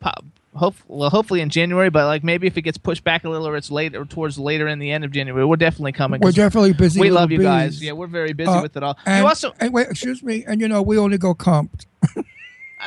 po- 0.00 0.10
Hope, 0.52 0.74
well, 0.88 1.10
hopefully 1.10 1.42
in 1.42 1.48
January, 1.48 1.90
but 1.90 2.06
like 2.06 2.24
maybe 2.24 2.48
if 2.48 2.56
it 2.58 2.62
gets 2.62 2.76
pushed 2.76 3.04
back 3.04 3.22
a 3.22 3.28
little 3.28 3.46
or 3.46 3.56
it's 3.56 3.70
later 3.70 4.04
towards 4.04 4.36
later 4.36 4.66
in 4.66 4.80
the 4.80 4.90
end 4.90 5.04
of 5.04 5.12
January, 5.12 5.44
we're 5.46 5.54
definitely 5.54 5.92
coming. 5.92 6.20
We're 6.20 6.30
'cause 6.30 6.34
definitely 6.34 6.72
busy. 6.72 6.98
We 7.00 7.08
love 7.10 7.30
you 7.30 7.40
guys. 7.40 7.80
Yeah, 7.80 7.92
we're 7.92 8.08
very 8.08 8.32
busy 8.32 8.50
Uh, 8.50 8.60
with 8.62 8.76
it 8.76 8.82
all. 8.82 8.98
And, 9.06 9.22
you 9.22 9.28
also 9.28 9.54
and 9.60 9.72
wait, 9.72 9.86
excuse 9.88 10.24
me, 10.24 10.42
and 10.48 10.60
you 10.60 10.66
know 10.66 10.82
we 10.82 10.98
only 10.98 11.18
go 11.18 11.34
comped. 11.36 11.86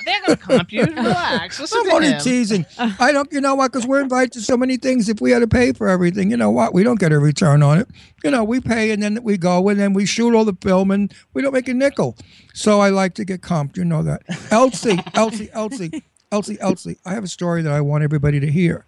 they're 0.06 0.22
gonna 0.22 0.38
comp 0.38 0.72
you. 0.72 0.84
Relax. 0.86 1.60
Listen 1.60 1.82
I'm 1.86 1.92
only 1.92 2.08
him. 2.10 2.20
teasing. 2.22 2.66
I 2.78 3.12
don't, 3.12 3.32
you 3.32 3.42
know 3.42 3.56
what? 3.56 3.72
Because 3.72 3.88
we're 3.88 4.02
invited 4.02 4.32
to 4.34 4.42
so 4.42 4.58
many 4.58 4.78
things. 4.78 5.10
If 5.10 5.22
we 5.22 5.32
had 5.32 5.40
to 5.40 5.48
pay 5.48 5.74
for 5.74 5.88
everything, 5.88 6.32
you 6.32 6.38
know 6.38 6.50
what? 6.52 6.74
We 6.74 6.84
don't 6.84 7.00
get 7.00 7.12
a 7.12 7.20
return 7.20 7.64
on 7.64 7.80
it. 7.80 7.88
You 8.24 8.32
know, 8.32 8.44
we 8.44 8.60
pay 8.60 8.92
and 8.92 9.02
then 9.04 9.22
we 9.24 9.38
go 9.38 9.70
and 9.70 9.80
then 9.80 9.94
we 9.94 10.06
shoot 10.06 10.34
all 10.34 10.46
the 10.46 10.58
film 10.62 10.92
and 10.92 11.14
we 11.34 11.42
don't 11.42 11.54
make 11.54 11.68
a 11.68 11.74
nickel. 11.74 12.18
So 12.54 12.80
I 12.80 12.90
like 12.90 13.14
to 13.16 13.26
get 13.26 13.42
comped. 13.42 13.78
You 13.78 13.86
know 13.86 14.04
that. 14.04 14.22
Elsie, 14.52 15.00
Elsie, 15.14 15.50
Elsie, 15.54 16.04
Elsie, 16.32 16.58
Elsie. 16.60 16.98
I 17.06 17.14
have 17.14 17.24
a 17.24 17.28
story 17.28 17.62
that 17.62 17.72
I 17.72 17.82
want 17.82 18.04
everybody 18.04 18.40
to 18.40 18.52
hear. 18.52 18.86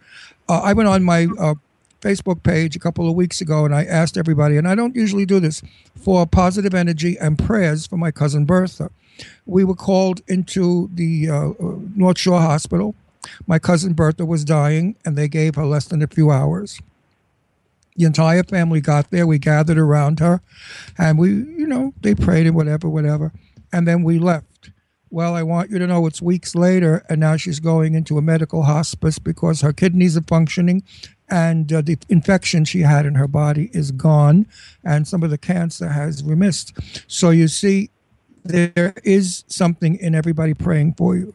Uh, 0.47 0.61
I 0.61 0.73
went 0.73 0.89
on 0.89 1.03
my 1.03 1.27
uh, 1.39 1.55
Facebook 2.01 2.43
page 2.43 2.75
a 2.75 2.79
couple 2.79 3.09
of 3.09 3.15
weeks 3.15 3.41
ago 3.41 3.65
and 3.65 3.73
I 3.73 3.83
asked 3.83 4.17
everybody, 4.17 4.57
and 4.57 4.67
I 4.67 4.75
don't 4.75 4.95
usually 4.95 5.25
do 5.25 5.39
this, 5.39 5.61
for 5.95 6.25
positive 6.27 6.73
energy 6.75 7.17
and 7.19 7.37
prayers 7.37 7.87
for 7.87 7.97
my 7.97 8.11
cousin 8.11 8.45
Bertha. 8.45 8.91
We 9.45 9.63
were 9.63 9.75
called 9.75 10.21
into 10.27 10.89
the 10.93 11.29
uh, 11.29 11.49
uh, 11.49 11.75
North 11.95 12.19
Shore 12.19 12.39
Hospital. 12.39 12.95
My 13.47 13.59
cousin 13.59 13.93
Bertha 13.93 14.25
was 14.25 14.45
dying, 14.45 14.95
and 15.05 15.17
they 15.17 15.27
gave 15.27 15.55
her 15.55 15.65
less 15.65 15.85
than 15.85 16.01
a 16.01 16.07
few 16.07 16.31
hours. 16.31 16.79
The 17.95 18.05
entire 18.05 18.43
family 18.43 18.81
got 18.81 19.09
there. 19.09 19.25
We 19.25 19.39
gathered 19.39 19.77
around 19.77 20.19
her, 20.19 20.41
and 20.97 21.17
we, 21.17 21.29
you 21.29 21.65
know, 21.65 21.93
they 22.01 22.13
prayed 22.13 22.45
and 22.45 22.55
whatever, 22.55 22.89
whatever. 22.89 23.31
And 23.71 23.87
then 23.87 24.03
we 24.03 24.19
left. 24.19 24.69
Well, 25.09 25.33
I 25.33 25.43
want 25.43 25.69
you 25.69 25.79
to 25.79 25.87
know 25.87 26.05
it's 26.07 26.21
weeks 26.21 26.55
later, 26.55 27.05
and 27.07 27.21
now 27.21 27.37
she's 27.37 27.61
going 27.61 27.93
into 27.93 28.17
a 28.17 28.21
medical 28.21 28.63
hospice 28.63 29.17
because 29.17 29.61
her 29.61 29.71
kidneys 29.71 30.17
are 30.17 30.23
functioning, 30.23 30.83
and 31.29 31.71
uh, 31.71 31.81
the 31.81 31.97
infection 32.09 32.65
she 32.65 32.81
had 32.81 33.05
in 33.05 33.15
her 33.15 33.27
body 33.27 33.69
is 33.71 33.91
gone, 33.91 34.45
and 34.83 35.07
some 35.07 35.23
of 35.23 35.29
the 35.29 35.37
cancer 35.37 35.89
has 35.89 36.21
remissed. 36.21 36.77
So 37.07 37.29
you 37.29 37.47
see, 37.47 37.91
there 38.45 38.93
is 39.03 39.43
something 39.47 39.95
in 39.97 40.15
everybody 40.15 40.53
praying 40.53 40.93
for 40.93 41.15
you. 41.15 41.33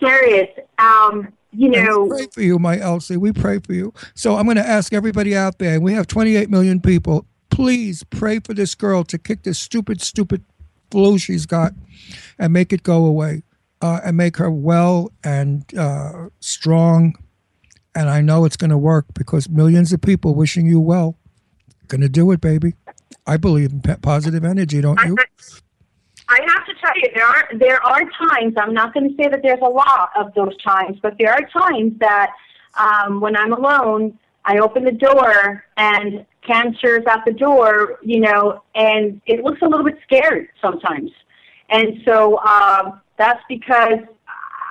Darius, 0.00 0.48
um, 0.78 1.32
you 1.52 1.72
And 1.74 1.86
know, 1.86 2.04
we 2.04 2.08
pray 2.10 2.26
for 2.32 2.42
you, 2.42 2.58
my 2.58 2.78
Elsie. 2.78 3.16
We 3.16 3.32
pray 3.32 3.58
for 3.58 3.72
you. 3.72 3.92
So 4.14 4.36
I'm 4.36 4.44
going 4.44 4.56
to 4.56 4.66
ask 4.66 4.92
everybody 4.92 5.36
out 5.36 5.58
there, 5.58 5.74
and 5.74 5.82
we 5.82 5.92
have 5.94 6.06
28 6.06 6.48
million 6.48 6.80
people. 6.80 7.26
Please 7.50 8.04
pray 8.04 8.38
for 8.38 8.54
this 8.54 8.74
girl 8.74 9.02
to 9.04 9.18
kick 9.18 9.42
this 9.42 9.58
stupid, 9.58 10.00
stupid 10.00 10.44
flu 10.90 11.18
she's 11.18 11.46
got, 11.46 11.72
and 12.38 12.52
make 12.52 12.72
it 12.72 12.84
go 12.84 13.04
away, 13.04 13.42
uh, 13.82 14.00
and 14.04 14.16
make 14.16 14.36
her 14.36 14.50
well 14.50 15.10
and 15.24 15.64
uh, 15.76 16.28
strong. 16.38 17.16
And 17.94 18.08
I 18.08 18.20
know 18.20 18.44
it's 18.44 18.56
going 18.56 18.70
to 18.70 18.78
work 18.78 19.06
because 19.14 19.48
millions 19.48 19.92
of 19.92 20.00
people 20.00 20.34
wishing 20.34 20.66
you 20.66 20.78
well. 20.78 21.16
Going 21.88 22.02
to 22.02 22.08
do 22.08 22.30
it, 22.30 22.40
baby. 22.40 22.74
I 23.26 23.36
believe 23.36 23.72
in 23.72 23.80
positive 24.02 24.44
energy, 24.44 24.80
don't 24.80 24.98
you? 25.04 25.16
I 26.28 26.40
have 26.46 26.66
to 26.66 26.74
tell 26.74 26.92
you, 26.96 27.08
there 27.14 27.26
are 27.26 27.48
there 27.54 27.82
are 27.84 28.02
times. 28.28 28.54
I'm 28.58 28.74
not 28.74 28.92
going 28.92 29.08
to 29.08 29.22
say 29.22 29.28
that 29.28 29.40
there's 29.42 29.60
a 29.62 29.68
lot 29.68 30.10
of 30.16 30.34
those 30.34 30.56
times, 30.62 30.98
but 31.02 31.16
there 31.18 31.32
are 31.32 31.40
times 31.48 31.92
that 32.00 32.32
um, 32.78 33.20
when 33.20 33.36
I'm 33.36 33.52
alone, 33.52 34.18
I 34.44 34.58
open 34.58 34.84
the 34.84 34.92
door 34.92 35.64
and 35.76 36.26
cancer's 36.46 37.02
at 37.06 37.24
the 37.26 37.32
door, 37.32 37.98
you 38.02 38.20
know, 38.20 38.62
and 38.74 39.20
it 39.26 39.42
looks 39.42 39.60
a 39.62 39.66
little 39.66 39.84
bit 39.84 39.98
scared 40.04 40.48
sometimes, 40.60 41.10
and 41.70 42.00
so 42.04 42.38
um, 42.40 43.00
that's 43.16 43.42
because 43.48 44.00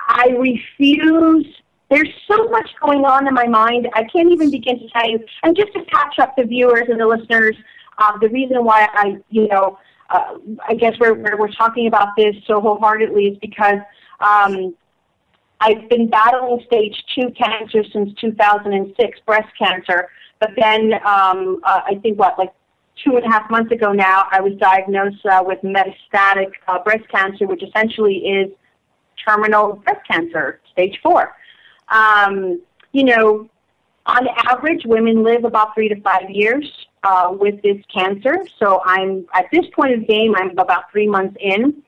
I 0.08 0.28
refuse. 0.38 1.46
There's 1.90 2.10
so 2.30 2.48
much 2.48 2.68
going 2.82 3.04
on 3.04 3.26
in 3.26 3.34
my 3.34 3.46
mind. 3.46 3.88
I 3.94 4.04
can't 4.04 4.30
even 4.30 4.50
begin 4.50 4.78
to 4.78 4.88
tell 4.90 5.08
you. 5.08 5.24
And 5.42 5.56
just 5.56 5.72
to 5.72 5.84
catch 5.86 6.18
up 6.18 6.36
the 6.36 6.44
viewers 6.44 6.84
and 6.88 7.00
the 7.00 7.06
listeners, 7.06 7.56
uh, 7.98 8.18
the 8.18 8.28
reason 8.28 8.64
why 8.64 8.88
I, 8.92 9.18
you 9.30 9.48
know, 9.48 9.78
uh, 10.10 10.34
I 10.66 10.74
guess 10.74 10.94
we're, 10.98 11.14
we're, 11.14 11.36
we're 11.36 11.52
talking 11.52 11.86
about 11.86 12.16
this 12.16 12.34
so 12.46 12.60
wholeheartedly 12.60 13.26
is 13.26 13.38
because 13.38 13.78
um, 14.20 14.74
I've 15.60 15.88
been 15.88 16.08
battling 16.08 16.62
stage 16.66 16.94
two 17.14 17.30
cancer 17.30 17.84
since 17.92 18.14
2006, 18.20 19.20
breast 19.26 19.48
cancer. 19.58 20.08
But 20.40 20.50
then 20.56 20.94
um, 21.04 21.60
uh, 21.64 21.82
I 21.86 21.98
think 22.02 22.18
what, 22.18 22.38
like 22.38 22.52
two 23.04 23.16
and 23.16 23.24
a 23.24 23.28
half 23.28 23.50
months 23.50 23.72
ago 23.72 23.92
now, 23.92 24.26
I 24.30 24.40
was 24.40 24.54
diagnosed 24.58 25.24
uh, 25.26 25.42
with 25.44 25.58
metastatic 25.62 26.52
uh, 26.68 26.82
breast 26.82 27.08
cancer, 27.10 27.46
which 27.46 27.62
essentially 27.62 28.18
is 28.18 28.50
terminal 29.26 29.74
breast 29.84 30.06
cancer, 30.06 30.60
stage 30.72 30.98
four. 31.02 31.34
Um, 31.88 32.62
you 32.92 33.04
know, 33.04 33.48
on 34.06 34.26
average, 34.46 34.82
women 34.86 35.22
live 35.22 35.44
about 35.44 35.74
three 35.74 35.88
to 35.88 36.00
five 36.00 36.30
years 36.30 36.64
uh, 37.02 37.28
with 37.30 37.60
this 37.62 37.82
cancer. 37.92 38.38
So 38.58 38.82
I'm 38.84 39.26
at 39.34 39.46
this 39.52 39.66
point 39.74 39.94
of 39.94 40.00
the 40.00 40.06
game, 40.06 40.34
I'm 40.36 40.58
about 40.58 40.90
three 40.90 41.08
months 41.08 41.36
in. 41.40 41.82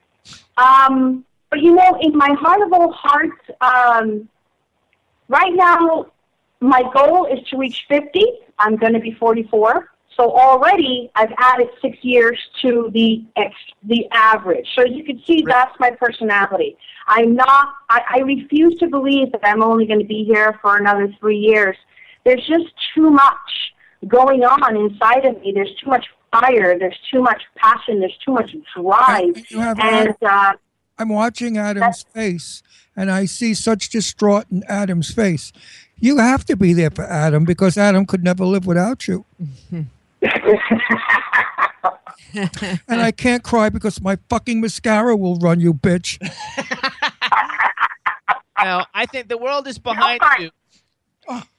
Um, 0.57 1.25
but 1.49 1.59
you 1.61 1.75
know, 1.75 1.97
in 2.01 2.15
my 2.15 2.33
heart 2.39 2.61
of 2.61 2.71
all 2.73 2.91
hearts, 2.91 3.37
um, 3.59 4.29
right 5.27 5.53
now, 5.53 6.07
my 6.59 6.83
goal 6.93 7.25
is 7.25 7.45
to 7.49 7.57
reach 7.57 7.85
50. 7.89 8.23
I'm 8.59 8.77
going 8.77 8.93
to 8.93 8.99
be 8.99 9.11
44. 9.13 9.89
So 10.17 10.29
already 10.29 11.09
I've 11.15 11.33
added 11.37 11.69
six 11.81 11.97
years 12.01 12.37
to 12.61 12.91
the 12.93 13.23
ex, 13.35 13.55
the 13.83 14.05
average. 14.11 14.67
So 14.75 14.83
you 14.83 15.03
can 15.03 15.21
see 15.25 15.41
that's 15.41 15.73
my 15.79 15.91
personality. 15.91 16.77
I'm 17.07 17.35
not, 17.35 17.75
I, 17.89 18.01
I 18.15 18.19
refuse 18.19 18.75
to 18.79 18.87
believe 18.87 19.31
that 19.31 19.41
I'm 19.43 19.63
only 19.63 19.85
going 19.85 19.99
to 19.99 20.05
be 20.05 20.23
here 20.23 20.59
for 20.61 20.77
another 20.77 21.13
three 21.19 21.37
years. 21.37 21.75
There's 22.23 22.45
just 22.45 22.67
too 22.93 23.09
much 23.09 23.73
going 24.07 24.43
on 24.43 24.75
inside 24.75 25.25
of 25.25 25.39
me. 25.41 25.51
There's 25.53 25.73
too 25.75 25.89
much 25.89 26.07
fire. 26.31 26.77
There's 26.77 26.97
too 27.11 27.21
much 27.21 27.43
passion. 27.55 27.99
There's 27.99 28.17
too 28.23 28.33
much 28.33 28.55
drive. 28.75 29.51
You 29.51 29.59
have 29.59 29.79
And, 29.79 30.15
uh, 30.21 30.53
I'm 30.97 31.09
watching 31.09 31.57
Adam's 31.57 32.03
face, 32.13 32.61
and 32.95 33.09
I 33.09 33.25
see 33.25 33.53
such 33.55 33.89
distraught 33.89 34.45
in 34.51 34.63
Adam's 34.67 35.11
face. 35.11 35.51
You 35.97 36.17
have 36.17 36.45
to 36.45 36.55
be 36.55 36.73
there 36.73 36.91
for 36.91 37.03
Adam 37.03 37.43
because 37.43 37.77
Adam 37.77 38.05
could 38.05 38.23
never 38.23 38.45
live 38.45 38.67
without 38.67 39.07
you. 39.07 39.25
and 39.71 39.89
I 42.89 43.11
can't 43.11 43.43
cry 43.43 43.69
because 43.69 43.99
my 44.01 44.17
fucking 44.29 44.61
mascara 44.61 45.15
will 45.15 45.37
run 45.37 45.59
you, 45.59 45.73
bitch. 45.73 46.19
Now, 48.63 48.85
I 48.93 49.05
think 49.07 49.27
the 49.27 49.37
world 49.37 49.67
is 49.67 49.79
behind 49.79 50.21
you. 50.39 50.51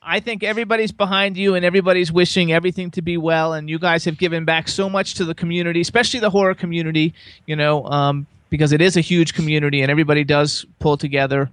I 0.03 0.21
think 0.21 0.43
everybody's 0.43 0.93
behind 0.93 1.37
you 1.37 1.55
and 1.55 1.65
everybody's 1.65 2.13
wishing 2.13 2.53
everything 2.53 2.91
to 2.93 3.03
be 3.03 3.17
well. 3.17 3.53
And 3.55 3.71
you 3.71 3.79
guys 3.79 4.05
have 4.05 4.19
given 4.19 4.45
back 4.45 4.69
so 4.69 4.91
much 4.91 5.15
to 5.15 5.25
the 5.25 5.35
community, 5.35 5.81
especially 5.81 6.21
the 6.21 6.31
horror 6.31 6.55
community, 6.55 7.15
you 7.47 7.57
know, 7.57 7.85
um, 7.87 8.27
because 8.51 8.73
it 8.73 8.81
is 8.81 8.97
a 8.97 9.01
huge 9.01 9.35
community 9.35 9.81
and 9.81 9.91
everybody 9.91 10.25
does 10.25 10.67
pull 10.79 10.97
together 10.97 11.51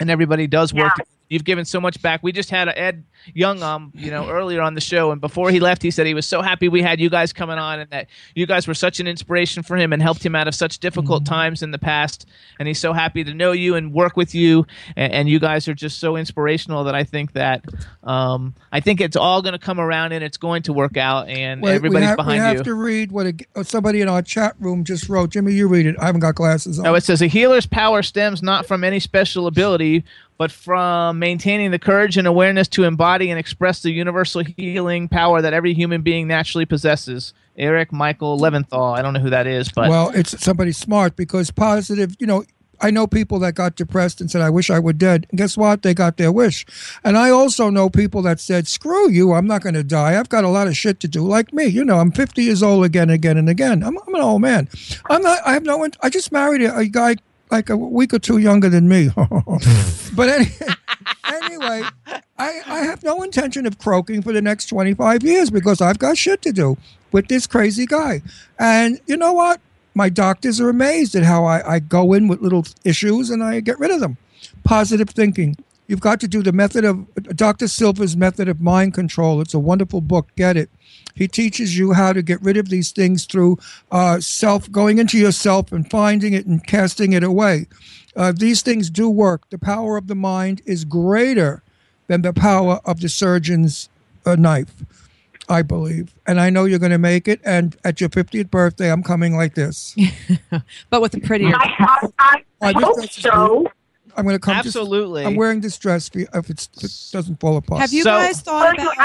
and 0.00 0.10
everybody 0.10 0.46
does 0.46 0.74
work. 0.74 0.94
together. 0.94 1.15
You've 1.28 1.44
given 1.44 1.64
so 1.64 1.80
much 1.80 2.00
back. 2.02 2.22
We 2.22 2.32
just 2.32 2.50
had 2.50 2.68
Ed 2.68 3.04
Young, 3.34 3.62
um, 3.62 3.90
you 3.94 4.10
know, 4.10 4.28
earlier 4.28 4.62
on 4.62 4.74
the 4.74 4.80
show, 4.80 5.10
and 5.10 5.20
before 5.20 5.50
he 5.50 5.58
left, 5.58 5.82
he 5.82 5.90
said 5.90 6.06
he 6.06 6.14
was 6.14 6.26
so 6.26 6.42
happy 6.42 6.68
we 6.68 6.82
had 6.82 7.00
you 7.00 7.10
guys 7.10 7.32
coming 7.32 7.58
on, 7.58 7.80
and 7.80 7.90
that 7.90 8.06
you 8.34 8.46
guys 8.46 8.68
were 8.68 8.74
such 8.74 9.00
an 9.00 9.08
inspiration 9.08 9.62
for 9.62 9.76
him 9.76 9.92
and 9.92 10.00
helped 10.00 10.24
him 10.24 10.36
out 10.36 10.46
of 10.46 10.54
such 10.54 10.78
difficult 10.78 11.26
times 11.26 11.62
in 11.62 11.72
the 11.72 11.78
past. 11.78 12.28
And 12.58 12.68
he's 12.68 12.78
so 12.78 12.92
happy 12.92 13.24
to 13.24 13.34
know 13.34 13.52
you 13.52 13.74
and 13.74 13.92
work 13.92 14.16
with 14.16 14.34
you, 14.34 14.66
and, 14.94 15.12
and 15.12 15.28
you 15.28 15.40
guys 15.40 15.66
are 15.66 15.74
just 15.74 15.98
so 15.98 16.16
inspirational 16.16 16.84
that 16.84 16.94
I 16.94 17.04
think 17.04 17.32
that 17.32 17.64
um, 18.04 18.54
I 18.70 18.80
think 18.80 19.00
it's 19.00 19.16
all 19.16 19.42
going 19.42 19.54
to 19.54 19.58
come 19.58 19.80
around 19.80 20.12
and 20.12 20.22
it's 20.22 20.36
going 20.36 20.62
to 20.64 20.72
work 20.72 20.96
out, 20.96 21.28
and 21.28 21.62
Wait, 21.62 21.74
everybody's 21.74 22.02
we 22.02 22.06
have, 22.06 22.16
behind 22.16 22.34
we 22.34 22.38
have 22.38 22.56
you. 22.58 22.64
to 22.64 22.74
read 22.74 23.10
what 23.10 23.26
a, 23.26 23.34
oh, 23.56 23.62
somebody 23.62 24.00
in 24.00 24.08
our 24.08 24.22
chat 24.22 24.54
room 24.60 24.84
just 24.84 25.08
wrote. 25.08 25.30
Jimmy, 25.30 25.52
you 25.54 25.66
read 25.66 25.86
it. 25.86 25.96
I 25.98 26.06
haven't 26.06 26.20
got 26.20 26.36
glasses 26.36 26.78
on. 26.78 26.86
Oh, 26.86 26.94
it 26.94 27.02
says 27.02 27.22
a 27.22 27.26
healer's 27.26 27.66
power 27.66 28.02
stems 28.02 28.42
not 28.42 28.66
from 28.66 28.84
any 28.84 29.00
special 29.00 29.46
ability, 29.48 30.04
but 30.38 30.50
from 30.50 31.18
maintaining 31.18 31.70
the 31.70 31.78
courage 31.78 32.16
and 32.16 32.26
awareness 32.26 32.68
to 32.68 32.84
embody 32.84 33.30
and 33.30 33.38
express 33.38 33.82
the 33.82 33.90
universal 33.90 34.42
healing 34.42 35.08
power 35.08 35.40
that 35.40 35.52
every 35.52 35.74
human 35.74 36.02
being 36.02 36.28
naturally 36.28 36.66
possesses. 36.66 37.32
Eric 37.58 37.90
Michael 37.90 38.38
Leventhal. 38.38 38.96
I 38.96 39.00
don't 39.00 39.14
know 39.14 39.20
who 39.20 39.30
that 39.30 39.46
is, 39.46 39.70
but 39.70 39.88
well, 39.88 40.10
it's 40.10 40.38
somebody 40.42 40.72
smart 40.72 41.16
because 41.16 41.50
positive, 41.50 42.14
you 42.18 42.26
know, 42.26 42.44
I 42.80 42.90
know 42.90 43.06
people 43.06 43.38
that 43.40 43.54
got 43.54 43.76
depressed 43.76 44.20
and 44.20 44.30
said, 44.30 44.42
I 44.42 44.50
wish 44.50 44.70
I 44.70 44.78
were 44.78 44.92
dead. 44.92 45.26
And 45.30 45.38
guess 45.38 45.56
what? 45.56 45.82
They 45.82 45.94
got 45.94 46.16
their 46.16 46.30
wish. 46.30 46.66
And 47.04 47.16
I 47.16 47.30
also 47.30 47.70
know 47.70 47.88
people 47.88 48.22
that 48.22 48.40
said, 48.40 48.68
screw 48.68 49.10
you, 49.10 49.32
I'm 49.32 49.46
not 49.46 49.62
going 49.62 49.74
to 49.74 49.84
die. 49.84 50.18
I've 50.18 50.28
got 50.28 50.44
a 50.44 50.48
lot 50.48 50.66
of 50.66 50.76
shit 50.76 51.00
to 51.00 51.08
do. 51.08 51.22
Like 51.22 51.52
me, 51.52 51.66
you 51.66 51.84
know, 51.84 51.98
I'm 51.98 52.12
50 52.12 52.42
years 52.42 52.62
old 52.62 52.84
again, 52.84 53.10
again, 53.10 53.38
and 53.38 53.48
again. 53.48 53.82
I'm, 53.82 53.96
I'm 54.06 54.14
an 54.14 54.20
old 54.20 54.42
man. 54.42 54.68
I'm 55.08 55.22
not, 55.22 55.40
I 55.46 55.54
have 55.54 55.64
no, 55.64 55.88
I 56.02 56.10
just 56.10 56.32
married 56.32 56.62
a, 56.62 56.76
a 56.76 56.86
guy 56.86 57.16
like 57.50 57.70
a 57.70 57.76
week 57.76 58.12
or 58.12 58.18
two 58.18 58.38
younger 58.38 58.68
than 58.68 58.88
me. 58.88 59.10
but 60.14 60.28
any, 60.28 60.46
anyway, 61.24 61.82
I, 62.38 62.60
I 62.66 62.78
have 62.80 63.02
no 63.02 63.22
intention 63.22 63.66
of 63.66 63.78
croaking 63.78 64.22
for 64.22 64.32
the 64.32 64.42
next 64.42 64.66
25 64.66 65.22
years 65.22 65.50
because 65.50 65.80
I've 65.80 65.98
got 65.98 66.18
shit 66.18 66.42
to 66.42 66.52
do 66.52 66.76
with 67.12 67.28
this 67.28 67.46
crazy 67.46 67.86
guy. 67.86 68.22
And 68.58 69.00
you 69.06 69.16
know 69.16 69.32
what? 69.32 69.60
My 69.94 70.08
doctors 70.08 70.60
are 70.60 70.68
amazed 70.68 71.14
at 71.14 71.22
how 71.22 71.44
I, 71.44 71.76
I 71.76 71.78
go 71.78 72.12
in 72.12 72.28
with 72.28 72.42
little 72.42 72.66
issues 72.84 73.30
and 73.30 73.42
I 73.42 73.60
get 73.60 73.78
rid 73.78 73.90
of 73.90 74.00
them. 74.00 74.18
Positive 74.64 75.08
thinking. 75.08 75.56
You've 75.86 76.00
got 76.00 76.20
to 76.20 76.28
do 76.28 76.42
the 76.42 76.52
method 76.52 76.84
of 76.84 77.06
Dr. 77.36 77.68
Silva's 77.68 78.16
method 78.16 78.48
of 78.48 78.60
mind 78.60 78.92
control. 78.92 79.40
It's 79.40 79.54
a 79.54 79.58
wonderful 79.58 80.00
book. 80.00 80.28
Get 80.36 80.56
it. 80.56 80.68
He 81.16 81.26
teaches 81.26 81.76
you 81.78 81.92
how 81.94 82.12
to 82.12 82.22
get 82.22 82.40
rid 82.42 82.56
of 82.56 82.68
these 82.68 82.92
things 82.92 83.24
through 83.24 83.58
uh, 83.90 84.20
self, 84.20 84.70
going 84.70 84.98
into 84.98 85.18
yourself 85.18 85.72
and 85.72 85.90
finding 85.90 86.34
it 86.34 86.46
and 86.46 86.64
casting 86.66 87.12
it 87.14 87.24
away. 87.24 87.66
Uh, 88.14 88.32
these 88.36 88.62
things 88.62 88.90
do 88.90 89.08
work. 89.10 89.48
The 89.50 89.58
power 89.58 89.96
of 89.96 90.06
the 90.06 90.14
mind 90.14 90.62
is 90.66 90.84
greater 90.84 91.62
than 92.06 92.22
the 92.22 92.32
power 92.32 92.80
of 92.84 93.00
the 93.00 93.08
surgeon's 93.08 93.88
uh, 94.24 94.36
knife, 94.36 94.84
I 95.48 95.62
believe. 95.62 96.14
And 96.26 96.40
I 96.40 96.50
know 96.50 96.64
you're 96.66 96.78
going 96.78 96.92
to 96.92 96.98
make 96.98 97.28
it. 97.28 97.40
And 97.44 97.76
at 97.84 98.00
your 98.00 98.10
50th 98.10 98.50
birthday, 98.50 98.92
I'm 98.92 99.02
coming 99.02 99.36
like 99.36 99.54
this. 99.54 99.96
but 100.90 101.00
with 101.02 101.14
a 101.14 101.20
prettier. 101.20 101.54
I, 101.56 102.08
I, 102.18 102.42
I 102.62 102.72
this 102.72 102.82
hope 102.82 102.96
dress 102.96 103.16
is 103.16 103.22
so. 103.22 103.66
I'm 104.16 104.24
going 104.24 104.34
to 104.36 104.40
come. 104.40 104.54
just- 104.56 104.68
Absolutely. 104.68 105.24
I'm 105.26 105.36
wearing 105.36 105.60
this 105.60 105.76
dress 105.76 106.08
for 106.08 106.20
you 106.20 106.26
if, 106.32 106.48
it's, 106.48 106.68
if 106.78 106.84
it 106.84 107.08
doesn't 107.12 107.38
fall 107.38 107.56
apart. 107.58 107.80
Have 107.82 107.92
you 107.92 108.04
guys 108.04 108.40
thought 108.40 108.78
about? 108.78 108.96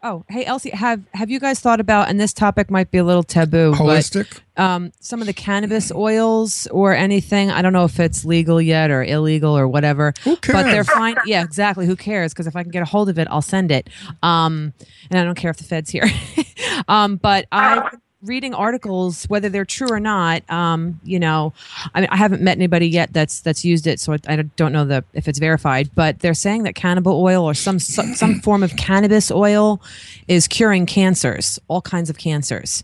Oh, 0.00 0.24
hey 0.28 0.44
Elsie, 0.44 0.70
have 0.70 1.02
have 1.12 1.28
you 1.28 1.40
guys 1.40 1.58
thought 1.58 1.80
about? 1.80 2.08
And 2.08 2.20
this 2.20 2.32
topic 2.32 2.70
might 2.70 2.92
be 2.92 2.98
a 2.98 3.04
little 3.04 3.24
taboo. 3.24 3.72
Holistic? 3.72 4.40
But, 4.54 4.62
um, 4.62 4.92
some 5.00 5.20
of 5.20 5.26
the 5.26 5.32
cannabis 5.32 5.90
oils 5.90 6.68
or 6.68 6.94
anything. 6.94 7.50
I 7.50 7.62
don't 7.62 7.72
know 7.72 7.84
if 7.84 7.98
it's 7.98 8.24
legal 8.24 8.60
yet 8.60 8.92
or 8.92 9.02
illegal 9.02 9.58
or 9.58 9.66
whatever. 9.66 10.14
Who 10.22 10.36
cares? 10.36 10.54
But 10.54 10.70
they're 10.70 10.84
fine. 10.84 11.16
Yeah, 11.26 11.42
exactly. 11.42 11.84
Who 11.84 11.96
cares? 11.96 12.32
Because 12.32 12.46
if 12.46 12.54
I 12.54 12.62
can 12.62 12.70
get 12.70 12.82
a 12.82 12.86
hold 12.86 13.08
of 13.08 13.18
it, 13.18 13.26
I'll 13.28 13.42
send 13.42 13.72
it. 13.72 13.90
Um, 14.22 14.72
and 15.10 15.18
I 15.18 15.24
don't 15.24 15.34
care 15.36 15.50
if 15.50 15.56
the 15.56 15.64
Fed's 15.64 15.90
here. 15.90 16.08
um, 16.88 17.16
but 17.16 17.46
I 17.50 17.90
reading 18.22 18.52
articles 18.52 19.24
whether 19.26 19.48
they're 19.48 19.64
true 19.64 19.88
or 19.88 20.00
not 20.00 20.48
um, 20.50 21.00
you 21.04 21.20
know 21.20 21.52
I, 21.94 22.00
mean, 22.00 22.10
I 22.10 22.16
haven't 22.16 22.42
met 22.42 22.56
anybody 22.56 22.88
yet 22.88 23.12
that's 23.12 23.40
that's 23.40 23.64
used 23.64 23.86
it 23.86 24.00
so 24.00 24.12
I, 24.12 24.18
I 24.28 24.42
don't 24.56 24.72
know 24.72 24.84
the 24.84 25.04
if 25.12 25.28
it's 25.28 25.38
verified 25.38 25.90
but 25.94 26.18
they're 26.18 26.34
saying 26.34 26.64
that 26.64 26.74
cannabis 26.74 27.12
oil 27.12 27.44
or 27.44 27.54
some 27.54 27.78
some, 27.78 28.14
some 28.14 28.40
form 28.40 28.62
of 28.62 28.76
cannabis 28.76 29.30
oil 29.30 29.80
is 30.26 30.48
curing 30.48 30.84
cancers 30.86 31.60
all 31.68 31.80
kinds 31.80 32.10
of 32.10 32.18
cancers. 32.18 32.82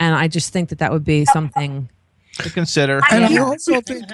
And 0.00 0.14
i 0.14 0.26
just 0.26 0.52
think 0.52 0.70
that 0.70 0.78
that 0.78 0.90
would 0.90 1.04
be 1.04 1.26
something 1.26 1.90
to 2.38 2.50
consider. 2.50 3.00
And 3.10 3.24
I 3.24 3.36
also 3.38 3.80
think 3.82 4.06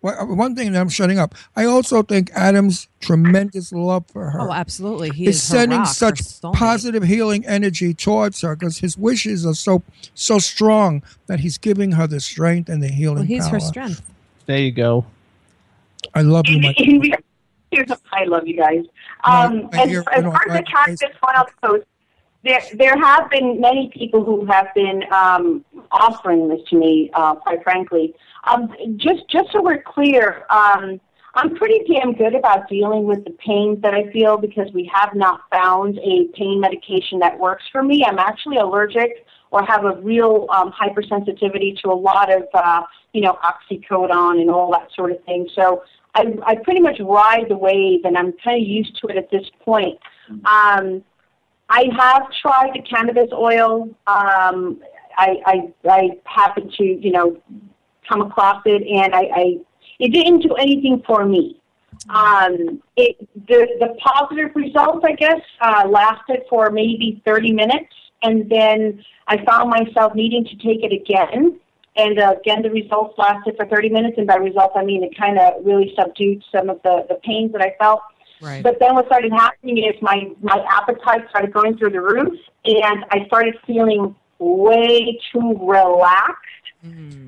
Well, 0.00 0.20
uh, 0.20 0.26
one 0.26 0.54
thing 0.54 0.72
that 0.72 0.80
I'm 0.80 0.88
shutting 0.88 1.18
up. 1.18 1.34
I 1.56 1.64
also 1.64 2.02
think 2.02 2.30
Adam's 2.34 2.88
tremendous 3.00 3.72
love 3.72 4.04
for 4.12 4.30
her. 4.30 4.40
oh 4.40 4.52
absolutely 4.52 5.10
he 5.10 5.26
is 5.26 5.36
is 5.36 5.42
sending 5.42 5.80
rock, 5.80 5.88
such 5.88 6.20
positive 6.52 7.02
healing 7.02 7.44
energy 7.46 7.92
towards 7.94 8.40
her 8.42 8.54
because 8.54 8.78
his 8.78 8.96
wishes 8.96 9.44
are 9.44 9.54
so 9.54 9.82
so 10.14 10.38
strong 10.38 11.02
that 11.26 11.40
he's 11.40 11.58
giving 11.58 11.92
her 11.92 12.06
the 12.06 12.20
strength 12.20 12.68
and 12.68 12.82
the 12.82 12.88
healing 12.88 13.16
well, 13.16 13.24
he's 13.24 13.44
power. 13.44 13.54
her 13.54 13.60
strength 13.60 14.02
There 14.46 14.58
you 14.58 14.70
go. 14.72 15.04
I 16.14 16.22
love 16.22 16.46
you, 16.46 16.60
my 16.60 16.74
I 18.12 18.24
love 18.24 18.46
you 18.46 18.56
guys. 18.56 18.84
Um, 19.24 19.68
I 19.72 19.82
as, 19.84 19.88
hear- 19.88 20.04
as 20.12 20.18
I 20.18 20.20
know, 20.20 20.30
far 20.30 20.42
as 20.48 20.52
I- 20.52 20.56
the 20.58 20.62
cannabis 20.64 21.00
oil 21.26 21.46
goes, 21.62 21.82
there 22.44 22.62
there 22.74 22.98
have 22.98 23.30
been 23.30 23.60
many 23.60 23.90
people 23.94 24.24
who 24.24 24.44
have 24.46 24.68
been 24.74 25.02
um, 25.12 25.64
offering 25.90 26.48
this 26.48 26.60
to 26.70 26.76
me. 26.76 27.10
Uh, 27.14 27.34
quite 27.36 27.62
frankly, 27.62 28.14
um, 28.44 28.74
just 28.96 29.28
just 29.28 29.52
so 29.52 29.62
we're 29.62 29.82
clear, 29.82 30.44
um, 30.50 31.00
I'm 31.34 31.54
pretty 31.54 31.80
damn 31.90 32.12
good 32.12 32.34
about 32.34 32.68
dealing 32.68 33.04
with 33.04 33.24
the 33.24 33.30
pains 33.30 33.80
that 33.82 33.94
I 33.94 34.10
feel 34.12 34.36
because 34.36 34.70
we 34.74 34.90
have 34.92 35.14
not 35.14 35.42
found 35.50 35.98
a 35.98 36.26
pain 36.34 36.60
medication 36.60 37.18
that 37.20 37.38
works 37.38 37.64
for 37.72 37.82
me. 37.82 38.04
I'm 38.04 38.18
actually 38.18 38.58
allergic 38.58 39.24
or 39.50 39.62
have 39.64 39.84
a 39.84 40.00
real 40.00 40.46
um, 40.50 40.72
hypersensitivity 40.72 41.78
to 41.82 41.88
a 41.88 41.94
lot 41.94 42.32
of, 42.32 42.42
uh, 42.54 42.82
you 43.12 43.20
know, 43.20 43.38
oxycodone 43.44 44.40
and 44.40 44.50
all 44.50 44.70
that 44.72 44.88
sort 44.94 45.12
of 45.12 45.22
thing. 45.24 45.48
So 45.54 45.84
I, 46.14 46.34
I 46.44 46.56
pretty 46.56 46.80
much 46.80 46.98
ride 47.00 47.46
the 47.48 47.56
wave, 47.56 48.00
and 48.04 48.16
I'm 48.16 48.32
kind 48.44 48.60
of 48.60 48.68
used 48.68 48.98
to 49.00 49.08
it 49.08 49.16
at 49.16 49.30
this 49.30 49.44
point. 49.64 49.98
Um, 50.46 51.04
I 51.72 51.86
have 51.98 52.24
tried 52.42 52.72
the 52.74 52.82
cannabis 52.82 53.32
oil. 53.32 53.88
Um, 54.06 54.82
I, 55.16 55.36
I, 55.46 55.74
I 55.88 56.08
happened 56.26 56.70
to, 56.76 56.84
you 56.84 57.10
know, 57.10 57.40
come 58.06 58.20
across 58.20 58.60
it, 58.66 58.82
and 58.86 59.14
I, 59.14 59.22
I 59.34 59.56
it 59.98 60.12
didn't 60.12 60.40
do 60.40 60.54
anything 60.56 61.02
for 61.06 61.24
me. 61.24 61.58
Um, 62.10 62.82
it 62.96 63.16
the 63.48 63.66
the 63.80 63.96
positive 64.04 64.54
results, 64.54 65.02
I 65.02 65.12
guess, 65.12 65.40
uh, 65.62 65.88
lasted 65.88 66.42
for 66.50 66.70
maybe 66.70 67.22
30 67.24 67.52
minutes, 67.52 67.94
and 68.22 68.50
then 68.50 69.02
I 69.28 69.42
found 69.46 69.70
myself 69.70 70.14
needing 70.14 70.44
to 70.44 70.56
take 70.56 70.84
it 70.84 70.92
again. 70.92 71.58
And 71.96 72.18
uh, 72.18 72.34
again, 72.38 72.62
the 72.62 72.70
results 72.70 73.14
lasted 73.16 73.56
for 73.56 73.66
30 73.66 73.88
minutes, 73.88 74.18
and 74.18 74.26
by 74.26 74.36
results, 74.36 74.74
I 74.76 74.84
mean 74.84 75.02
it 75.04 75.16
kind 75.16 75.38
of 75.38 75.64
really 75.64 75.94
subdued 75.98 76.44
some 76.54 76.68
of 76.68 76.82
the, 76.82 77.06
the 77.08 77.16
pains 77.24 77.52
that 77.52 77.62
I 77.62 77.74
felt. 77.78 78.00
Right. 78.42 78.62
But 78.62 78.78
then 78.80 78.94
what 78.94 79.06
started 79.06 79.32
happening 79.32 79.78
is 79.78 79.94
my, 80.02 80.30
my 80.40 80.64
appetite 80.68 81.28
started 81.30 81.52
going 81.52 81.78
through 81.78 81.90
the 81.90 82.00
roof, 82.00 82.38
and 82.64 83.04
I 83.10 83.24
started 83.26 83.54
feeling 83.66 84.16
way 84.38 85.18
too 85.32 85.56
relaxed 85.60 86.36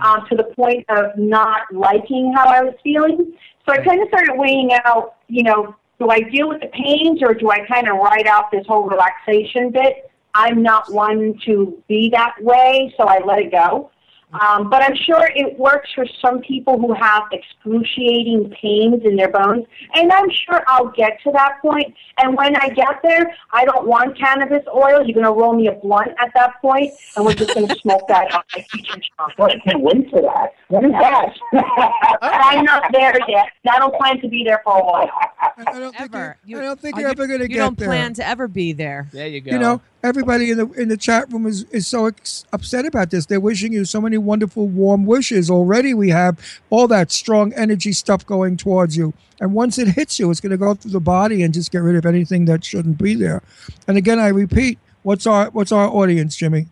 um, 0.00 0.26
to 0.28 0.36
the 0.36 0.44
point 0.56 0.84
of 0.88 1.16
not 1.16 1.72
liking 1.72 2.32
how 2.34 2.48
I 2.48 2.62
was 2.62 2.74
feeling. 2.82 3.32
So 3.66 3.72
I 3.72 3.78
kind 3.78 4.02
of 4.02 4.08
started 4.08 4.36
weighing 4.36 4.72
out, 4.84 5.16
you 5.28 5.44
know, 5.44 5.76
do 6.00 6.10
I 6.10 6.20
deal 6.20 6.48
with 6.48 6.60
the 6.60 6.66
pains 6.68 7.22
or 7.22 7.34
do 7.34 7.50
I 7.50 7.64
kind 7.66 7.88
of 7.88 7.96
ride 7.96 8.26
out 8.26 8.50
this 8.50 8.66
whole 8.66 8.88
relaxation 8.88 9.70
bit? 9.70 10.10
I'm 10.34 10.62
not 10.62 10.92
one 10.92 11.38
to 11.44 11.80
be 11.86 12.10
that 12.10 12.34
way, 12.40 12.92
so 12.96 13.04
I 13.04 13.20
let 13.24 13.38
it 13.38 13.52
go. 13.52 13.90
Um, 14.40 14.68
but 14.68 14.82
I'm 14.82 14.96
sure 14.96 15.30
it 15.34 15.58
works 15.58 15.90
for 15.94 16.06
some 16.20 16.40
people 16.40 16.78
who 16.78 16.92
have 16.94 17.24
excruciating 17.32 18.54
pains 18.60 19.02
in 19.04 19.16
their 19.16 19.30
bones, 19.30 19.66
and 19.94 20.12
I'm 20.12 20.28
sure 20.30 20.62
I'll 20.66 20.88
get 20.90 21.20
to 21.24 21.32
that 21.32 21.60
point. 21.62 21.94
And 22.18 22.36
when 22.36 22.56
I 22.56 22.68
get 22.68 23.00
there, 23.02 23.34
I 23.52 23.64
don't 23.64 23.86
want 23.86 24.18
cannabis 24.18 24.64
oil. 24.74 25.04
You're 25.04 25.14
going 25.14 25.24
to 25.24 25.32
roll 25.32 25.54
me 25.54 25.68
a 25.68 25.72
blunt 25.72 26.12
at 26.20 26.32
that 26.34 26.60
point, 26.60 26.92
and 27.16 27.24
we're 27.24 27.34
just 27.34 27.54
going 27.54 27.68
to 27.68 27.74
smoke 27.76 28.06
that 28.08 28.34
on 28.34 28.42
my 28.54 28.62
kitchen 28.72 29.00
chocolate. 29.16 29.54
I 29.54 29.70
can't 29.70 29.82
wait 29.82 30.10
for 30.10 30.22
that. 30.22 30.52
When 30.68 30.86
is 30.86 30.92
that? 30.92 31.34
I'm 32.22 32.64
not 32.64 32.92
there 32.92 33.18
yet. 33.28 33.48
I 33.70 33.78
don't 33.78 33.94
plan 33.94 34.20
to 34.20 34.28
be 34.28 34.44
there 34.44 34.60
for 34.64 34.78
a 34.78 34.84
while. 34.84 35.10
i 35.66 35.78
don't 35.78 35.94
Ever. 36.00 36.36
You, 36.44 36.58
I 36.58 36.62
don't 36.62 36.80
think 36.80 36.96
you're 36.96 37.06
you- 37.06 37.12
ever 37.12 37.26
gonna 37.26 37.38
get 37.38 37.38
there. 37.38 37.48
You 37.48 37.54
get 37.54 37.60
don't 37.60 37.78
plan 37.78 38.14
to 38.14 38.26
ever 38.26 38.48
be 38.48 38.72
there. 38.72 39.08
There 39.12 39.28
you 39.28 39.40
go. 39.40 39.52
You 39.52 39.58
know, 39.58 39.80
everybody 40.04 40.50
in 40.50 40.58
the 40.58 40.70
in 40.72 40.88
the 40.88 40.96
chat 40.96 41.32
room 41.32 41.46
is, 41.46 41.64
is 41.72 41.86
so 41.88 42.06
ex- 42.06 42.44
upset 42.52 42.84
about 42.86 43.10
this. 43.10 43.26
They're 43.26 43.40
wishing 43.40 43.72
you 43.72 43.84
so 43.84 44.00
many 44.00 44.18
wonderful, 44.18 44.68
warm 44.68 45.06
wishes. 45.06 45.50
Already, 45.50 45.94
we 45.94 46.10
have 46.10 46.38
all 46.70 46.86
that 46.88 47.10
strong 47.10 47.52
energy 47.54 47.92
stuff 47.92 48.24
going 48.24 48.56
towards 48.56 48.96
you, 48.96 49.12
and 49.40 49.54
once 49.54 49.78
it 49.78 49.88
hits 49.88 50.18
you, 50.18 50.30
it's 50.30 50.40
going 50.40 50.50
to 50.52 50.56
go 50.58 50.74
through 50.74 50.92
the 50.92 51.00
body 51.00 51.42
and 51.42 51.52
just 51.52 51.72
get 51.72 51.78
rid 51.78 51.96
of 51.96 52.06
anything 52.06 52.44
that 52.44 52.64
shouldn't 52.64 52.98
be 52.98 53.14
there. 53.14 53.42
And 53.88 53.96
again, 53.96 54.18
I 54.20 54.28
repeat, 54.28 54.78
what's 55.02 55.26
our 55.26 55.50
what's 55.50 55.72
our 55.72 55.88
audience, 55.88 56.36
Jimmy? 56.36 56.68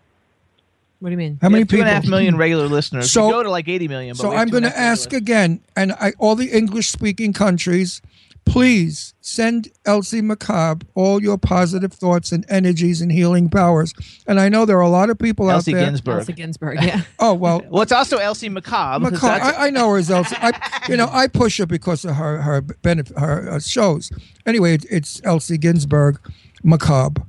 What 0.99 1.09
do 1.09 1.11
you 1.11 1.17
mean? 1.17 1.37
How 1.41 1.49
We 1.49 1.53
many 1.53 1.61
have 1.63 1.67
two 1.67 1.79
and 1.81 1.89
a 1.89 1.91
half 1.91 2.03
people? 2.03 2.11
million 2.17 2.37
regular 2.37 2.67
listeners. 2.69 3.11
So- 3.11 3.25
we 3.25 3.33
go 3.33 3.43
to 3.43 3.51
like 3.51 3.67
80 3.67 3.89
million. 3.89 4.13
But 4.15 4.21
So 4.21 4.31
I'm 4.31 4.47
going 4.47 4.63
to 4.63 4.77
ask 4.79 5.11
again, 5.11 5.59
and 5.75 5.91
I, 5.99 6.13
all 6.17 6.35
the 6.37 6.49
English 6.49 6.87
speaking 6.93 7.33
countries, 7.33 8.01
please 8.45 9.13
send 9.21 9.69
Elsie 9.85 10.21
Macabre 10.21 10.85
all 10.95 11.21
your 11.21 11.37
positive 11.37 11.93
thoughts 11.93 12.31
and 12.31 12.45
energies 12.49 13.01
and 13.01 13.11
healing 13.11 13.49
powers. 13.49 13.93
And 14.27 14.39
I 14.39 14.49
know 14.49 14.65
there 14.65 14.77
are 14.77 14.81
a 14.81 14.89
lot 14.89 15.09
of 15.09 15.17
people 15.17 15.49
Elsie 15.49 15.73
out 15.73 15.77
there. 15.77 15.85
Ginsberg. 15.85 16.19
Elsie 16.19 16.33
Ginsberg, 16.33 16.83
yeah. 16.83 17.01
Oh 17.19 17.33
well, 17.33 17.61
Well, 17.69 17.81
it's 17.81 17.91
also 17.91 18.17
Elsie 18.17 18.49
Macabre. 18.49 19.09
'cause 19.11 19.21
Macabre. 19.21 19.39
that's- 19.39 19.55
I, 19.57 19.67
I 19.67 19.69
know 19.69 19.89
her 19.91 19.97
as 19.97 20.11
Elsie. 20.11 20.35
I, 20.39 20.51
you 20.89 20.97
know, 20.97 21.09
I 21.11 21.27
push 21.27 21.57
her 21.59 21.65
because 21.65 22.03
of 22.05 22.15
her 22.15 22.41
her 22.41 22.61
benefit, 22.61 23.17
her 23.17 23.49
uh, 23.53 23.59
shows. 23.59 24.11
Anyway, 24.45 24.75
it, 24.75 24.85
it's 24.91 25.21
Elsie 25.23 25.57
Ginsberg, 25.57 26.19
Macabre, 26.63 27.21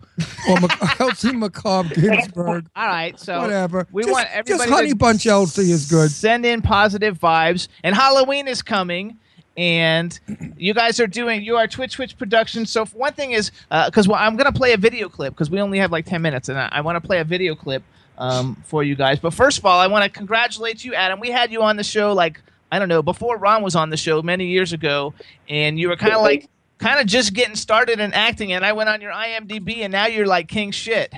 or 0.48 0.60
Mac- 0.60 1.00
Elsie 1.00 1.32
Macabre 1.32 1.94
Ginsberg. 1.94 2.66
All 2.74 2.86
right, 2.88 3.18
so 3.18 3.40
Whatever. 3.40 3.86
We 3.92 4.02
Just- 4.02 4.12
want 4.12 4.46
just. 4.46 4.68
Honey 4.68 4.90
to 4.90 4.96
Bunch 4.96 5.26
Elsie 5.26 5.70
is 5.70 5.88
good. 5.88 6.10
Send 6.10 6.44
in 6.44 6.60
positive 6.60 7.18
vibes, 7.20 7.68
and 7.84 7.94
Halloween 7.94 8.48
is 8.48 8.62
coming. 8.62 9.18
And 9.56 10.18
you 10.56 10.74
guys 10.74 10.98
are 10.98 11.06
doing 11.06 11.42
you 11.42 11.56
are 11.56 11.68
Twitch 11.68 11.94
Twitch 11.94 12.18
Productions. 12.18 12.70
So 12.70 12.84
one 12.86 13.12
thing 13.12 13.32
is 13.32 13.52
because 13.70 14.08
well, 14.08 14.18
I'm 14.18 14.36
gonna 14.36 14.52
play 14.52 14.72
a 14.72 14.76
video 14.76 15.08
clip 15.08 15.32
because 15.34 15.50
we 15.50 15.60
only 15.60 15.78
have 15.78 15.92
like 15.92 16.06
ten 16.06 16.22
minutes, 16.22 16.48
and 16.48 16.58
I, 16.58 16.68
I 16.72 16.80
want 16.80 16.96
to 16.96 17.06
play 17.06 17.20
a 17.20 17.24
video 17.24 17.54
clip 17.54 17.82
um, 18.18 18.56
for 18.64 18.82
you 18.82 18.94
guys. 18.94 19.20
But 19.20 19.34
first 19.34 19.58
of 19.58 19.66
all, 19.66 19.78
I 19.78 19.86
want 19.86 20.04
to 20.04 20.10
congratulate 20.10 20.84
you, 20.84 20.94
Adam. 20.94 21.20
We 21.20 21.30
had 21.30 21.52
you 21.52 21.62
on 21.62 21.76
the 21.76 21.84
show 21.84 22.12
like 22.12 22.40
I 22.72 22.78
don't 22.78 22.88
know 22.88 23.02
before 23.02 23.36
Ron 23.36 23.62
was 23.62 23.76
on 23.76 23.90
the 23.90 23.96
show 23.96 24.22
many 24.22 24.46
years 24.46 24.72
ago, 24.72 25.14
and 25.48 25.78
you 25.78 25.88
were 25.88 25.96
kind 25.96 26.14
of 26.14 26.22
like 26.22 26.48
kind 26.78 27.00
of 27.00 27.06
just 27.06 27.32
getting 27.32 27.54
started 27.54 28.00
in 28.00 28.12
acting. 28.12 28.52
And 28.52 28.64
I 28.64 28.72
went 28.72 28.88
on 28.88 29.00
your 29.00 29.12
IMDb, 29.12 29.78
and 29.78 29.92
now 29.92 30.06
you're 30.06 30.26
like 30.26 30.48
king 30.48 30.72
shit 30.72 31.14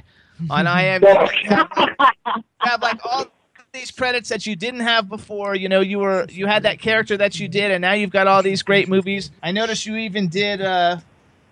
on 0.50 0.66
IMDb. 0.66 1.44
You 1.44 1.50
have, 1.56 1.70
you 1.76 2.44
have 2.58 2.82
like 2.82 3.00
all 3.04 3.26
these 3.76 3.90
credits 3.90 4.28
that 4.30 4.46
you 4.46 4.56
didn't 4.56 4.80
have 4.80 5.08
before. 5.08 5.54
You 5.54 5.68
know, 5.68 5.80
you 5.80 5.98
were 5.98 6.26
you 6.28 6.46
had 6.46 6.62
that 6.64 6.80
character 6.80 7.16
that 7.16 7.38
you 7.38 7.46
did, 7.48 7.70
and 7.70 7.82
now 7.82 7.92
you've 7.92 8.10
got 8.10 8.26
all 8.26 8.42
these 8.42 8.62
great 8.62 8.88
movies. 8.88 9.30
I 9.42 9.52
noticed 9.52 9.86
you 9.86 9.96
even 9.96 10.28
did. 10.28 10.60
uh 10.60 10.98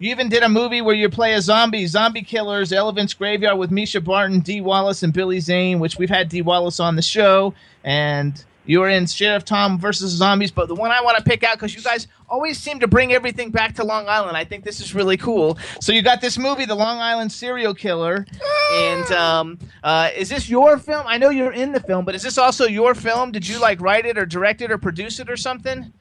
you 0.00 0.10
even 0.10 0.28
did 0.28 0.42
a 0.42 0.48
movie 0.48 0.80
where 0.82 0.94
you 0.94 1.08
play 1.08 1.34
a 1.34 1.40
zombie, 1.40 1.86
Zombie 1.86 2.22
Killers, 2.22 2.72
Elephant's 2.72 3.14
Graveyard 3.14 3.56
with 3.56 3.70
Mischa 3.70 4.02
Barton, 4.02 4.40
Dee 4.40 4.60
Wallace, 4.60 5.04
and 5.04 5.12
Billy 5.12 5.38
Zane, 5.38 5.78
which 5.78 5.98
we've 5.98 6.10
had 6.10 6.28
Dee 6.28 6.42
Wallace 6.42 6.80
on 6.80 6.96
the 6.96 7.00
show. 7.00 7.54
And 7.84 8.44
you 8.66 8.80
were 8.80 8.88
in 8.88 9.06
Sheriff 9.06 9.44
Tom 9.44 9.78
versus 9.78 10.10
Zombies. 10.12 10.50
But 10.50 10.68
the 10.68 10.74
one 10.74 10.90
I 10.90 11.00
want 11.02 11.18
to 11.18 11.24
pick 11.24 11.44
out, 11.44 11.56
because 11.56 11.74
you 11.74 11.82
guys 11.82 12.06
always 12.28 12.58
seem 12.58 12.80
to 12.80 12.88
bring 12.88 13.12
everything 13.12 13.50
back 13.50 13.74
to 13.76 13.84
Long 13.84 14.08
Island. 14.08 14.36
I 14.36 14.44
think 14.44 14.64
this 14.64 14.80
is 14.80 14.94
really 14.94 15.16
cool. 15.16 15.58
So 15.80 15.92
you 15.92 16.02
got 16.02 16.20
this 16.20 16.38
movie, 16.38 16.64
The 16.64 16.74
Long 16.74 16.98
Island 16.98 17.30
Serial 17.30 17.74
Killer. 17.74 18.26
And 18.72 19.12
um, 19.12 19.58
uh, 19.82 20.10
is 20.16 20.28
this 20.28 20.48
your 20.48 20.78
film? 20.78 21.04
I 21.06 21.18
know 21.18 21.30
you're 21.30 21.52
in 21.52 21.72
the 21.72 21.80
film, 21.80 22.04
but 22.04 22.14
is 22.14 22.22
this 22.22 22.38
also 22.38 22.64
your 22.64 22.94
film? 22.94 23.32
Did 23.32 23.46
you 23.46 23.60
like 23.60 23.80
write 23.80 24.06
it 24.06 24.18
or 24.18 24.26
direct 24.26 24.62
it 24.62 24.70
or 24.70 24.78
produce 24.78 25.20
it 25.20 25.30
or 25.30 25.36
something? 25.36 25.92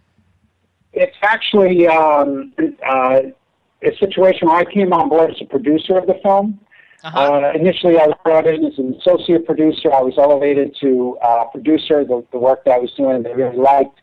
It's 0.94 1.16
actually 1.22 1.88
um, 1.88 2.54
uh, 2.88 3.22
a 3.82 3.98
situation 3.98 4.48
where 4.48 4.58
I 4.58 4.66
came 4.66 4.94
on 4.94 5.10
board 5.10 5.32
as 5.32 5.42
a 5.42 5.46
producer 5.46 5.98
of 5.98 6.08
the 6.08 6.20
film. 6.24 6.60
Uh 7.04 7.52
initially, 7.56 7.98
I 8.00 8.08
was 8.08 8.18
brought 8.24 8.48
in 8.48 8.64
as 8.66 8.78
an 8.78 8.96
associate 9.00 9.46
producer. 9.46 9.92
I 9.94 10.02
was 10.02 10.18
elevated 10.18 10.76
to 10.82 11.18
uh, 11.22 11.46
producer. 11.46 12.06
The, 12.06 12.26
the 12.32 12.40
work 12.40 12.64
that 12.66 12.72
I 12.72 12.78
was 12.80 12.92
doing, 12.94 13.24
they 13.24 13.34
really 13.34 13.58
liked. 13.58 14.00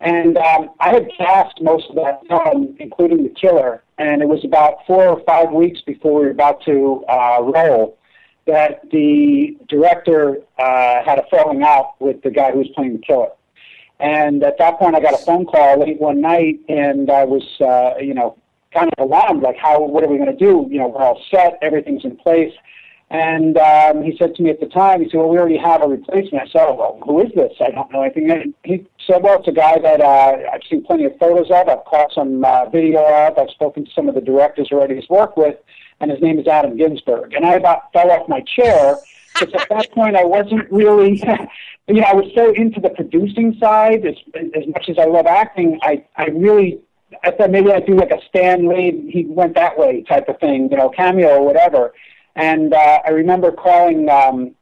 And 0.00 0.38
um, 0.38 0.70
I 0.80 0.92
had 0.94 1.08
cast 1.16 1.60
most 1.60 1.90
of 1.90 1.96
that 1.96 2.26
film, 2.26 2.74
including 2.80 3.22
the 3.22 3.28
killer. 3.30 3.82
And 3.98 4.22
it 4.22 4.28
was 4.28 4.44
about 4.44 4.86
four 4.86 5.06
or 5.06 5.22
five 5.24 5.52
weeks 5.52 5.82
before 5.82 6.20
we 6.20 6.24
were 6.26 6.30
about 6.30 6.64
to 6.64 7.04
uh, 7.08 7.42
roll 7.42 7.98
that 8.46 8.80
the 8.90 9.56
director 9.68 10.38
uh, 10.58 11.04
had 11.04 11.18
a 11.18 11.24
falling 11.30 11.62
out 11.62 12.00
with 12.00 12.22
the 12.22 12.30
guy 12.30 12.50
who 12.50 12.58
was 12.58 12.68
playing 12.74 12.94
the 12.94 13.02
killer. 13.02 13.28
And 14.00 14.42
at 14.42 14.56
that 14.58 14.78
point, 14.78 14.96
I 14.96 15.00
got 15.00 15.12
a 15.12 15.18
phone 15.18 15.44
call 15.44 15.80
late 15.80 16.00
one 16.00 16.22
night, 16.22 16.58
and 16.70 17.10
I 17.10 17.24
was, 17.24 17.44
uh, 17.60 17.98
you 18.00 18.14
know, 18.14 18.38
kind 18.72 18.90
of 18.96 19.04
alarmed, 19.04 19.42
like, 19.42 19.56
how, 19.56 19.82
what 19.82 20.04
are 20.04 20.08
we 20.08 20.16
going 20.16 20.30
to 20.30 20.36
do? 20.36 20.66
You 20.70 20.78
know, 20.78 20.88
we're 20.88 21.02
all 21.02 21.20
set, 21.30 21.58
everything's 21.62 22.04
in 22.04 22.16
place. 22.16 22.52
And 23.10 23.58
um, 23.58 24.04
he 24.04 24.16
said 24.16 24.36
to 24.36 24.42
me 24.42 24.50
at 24.50 24.60
the 24.60 24.66
time, 24.66 25.02
he 25.02 25.10
said, 25.10 25.18
well, 25.18 25.28
we 25.28 25.36
already 25.36 25.56
have 25.56 25.82
a 25.82 25.88
replacement. 25.88 26.48
I 26.48 26.52
said, 26.52 26.66
oh, 26.68 26.74
well, 26.74 27.00
who 27.04 27.20
is 27.20 27.32
this? 27.34 27.52
I 27.60 27.72
don't 27.72 27.90
know 27.90 28.02
anything. 28.02 28.30
And 28.30 28.54
he 28.62 28.86
said, 29.04 29.24
well, 29.24 29.40
it's 29.40 29.48
a 29.48 29.52
guy 29.52 29.80
that 29.80 30.00
uh, 30.00 30.36
I've 30.52 30.60
seen 30.70 30.84
plenty 30.84 31.06
of 31.06 31.18
photos 31.18 31.50
of. 31.50 31.68
I've 31.68 31.84
caught 31.86 32.12
some 32.14 32.44
uh, 32.44 32.66
video 32.66 33.02
of. 33.02 33.36
I've 33.36 33.50
spoken 33.50 33.84
to 33.84 33.90
some 33.90 34.08
of 34.08 34.14
the 34.14 34.20
directors 34.20 34.68
already 34.70 34.94
he's 34.94 35.08
worked 35.08 35.36
with, 35.36 35.56
and 35.98 36.08
his 36.08 36.20
name 36.20 36.38
is 36.38 36.46
Adam 36.46 36.76
Ginsberg. 36.76 37.34
And 37.34 37.44
I 37.44 37.54
about 37.54 37.92
fell 37.92 38.12
off 38.12 38.28
my 38.28 38.42
chair 38.42 38.96
because 39.34 39.54
at 39.54 39.68
that 39.70 39.90
point 39.90 40.14
I 40.14 40.24
wasn't 40.24 40.70
really, 40.70 41.18
you 41.88 41.94
know, 41.94 42.06
I 42.06 42.14
was 42.14 42.30
so 42.36 42.52
into 42.54 42.80
the 42.80 42.90
producing 42.90 43.56
side. 43.58 44.06
As, 44.06 44.14
as 44.54 44.68
much 44.68 44.88
as 44.88 45.00
I 45.00 45.06
love 45.06 45.26
acting, 45.26 45.80
I, 45.82 46.04
I 46.14 46.26
really 46.26 46.80
I 47.24 47.30
thought 47.32 47.50
maybe 47.50 47.72
I'd 47.72 47.86
do 47.86 47.96
like 47.96 48.10
a 48.10 48.20
Stan 48.28 48.68
Lee, 48.68 49.10
he 49.10 49.24
went 49.24 49.54
that 49.54 49.76
way 49.78 50.02
type 50.02 50.28
of 50.28 50.38
thing, 50.38 50.68
you 50.70 50.76
know, 50.76 50.88
cameo 50.90 51.38
or 51.38 51.44
whatever. 51.44 51.92
And 52.36 52.72
uh, 52.72 53.00
I 53.04 53.10
remember 53.10 53.50
calling 53.50 54.08
um, 54.08 54.54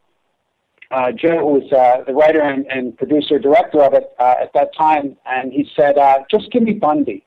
uh, 0.90 1.12
Joe, 1.12 1.38
who 1.40 1.60
was 1.60 1.72
uh, 1.72 2.04
the 2.06 2.14
writer 2.14 2.40
and, 2.40 2.66
and 2.66 2.96
producer, 2.96 3.38
director 3.38 3.82
of 3.82 3.92
it 3.94 4.10
uh, 4.18 4.36
at 4.40 4.52
that 4.54 4.74
time, 4.74 5.16
and 5.26 5.52
he 5.52 5.68
said, 5.76 5.98
uh, 5.98 6.20
just 6.30 6.50
give 6.50 6.62
me 6.62 6.72
Bundy. 6.72 7.24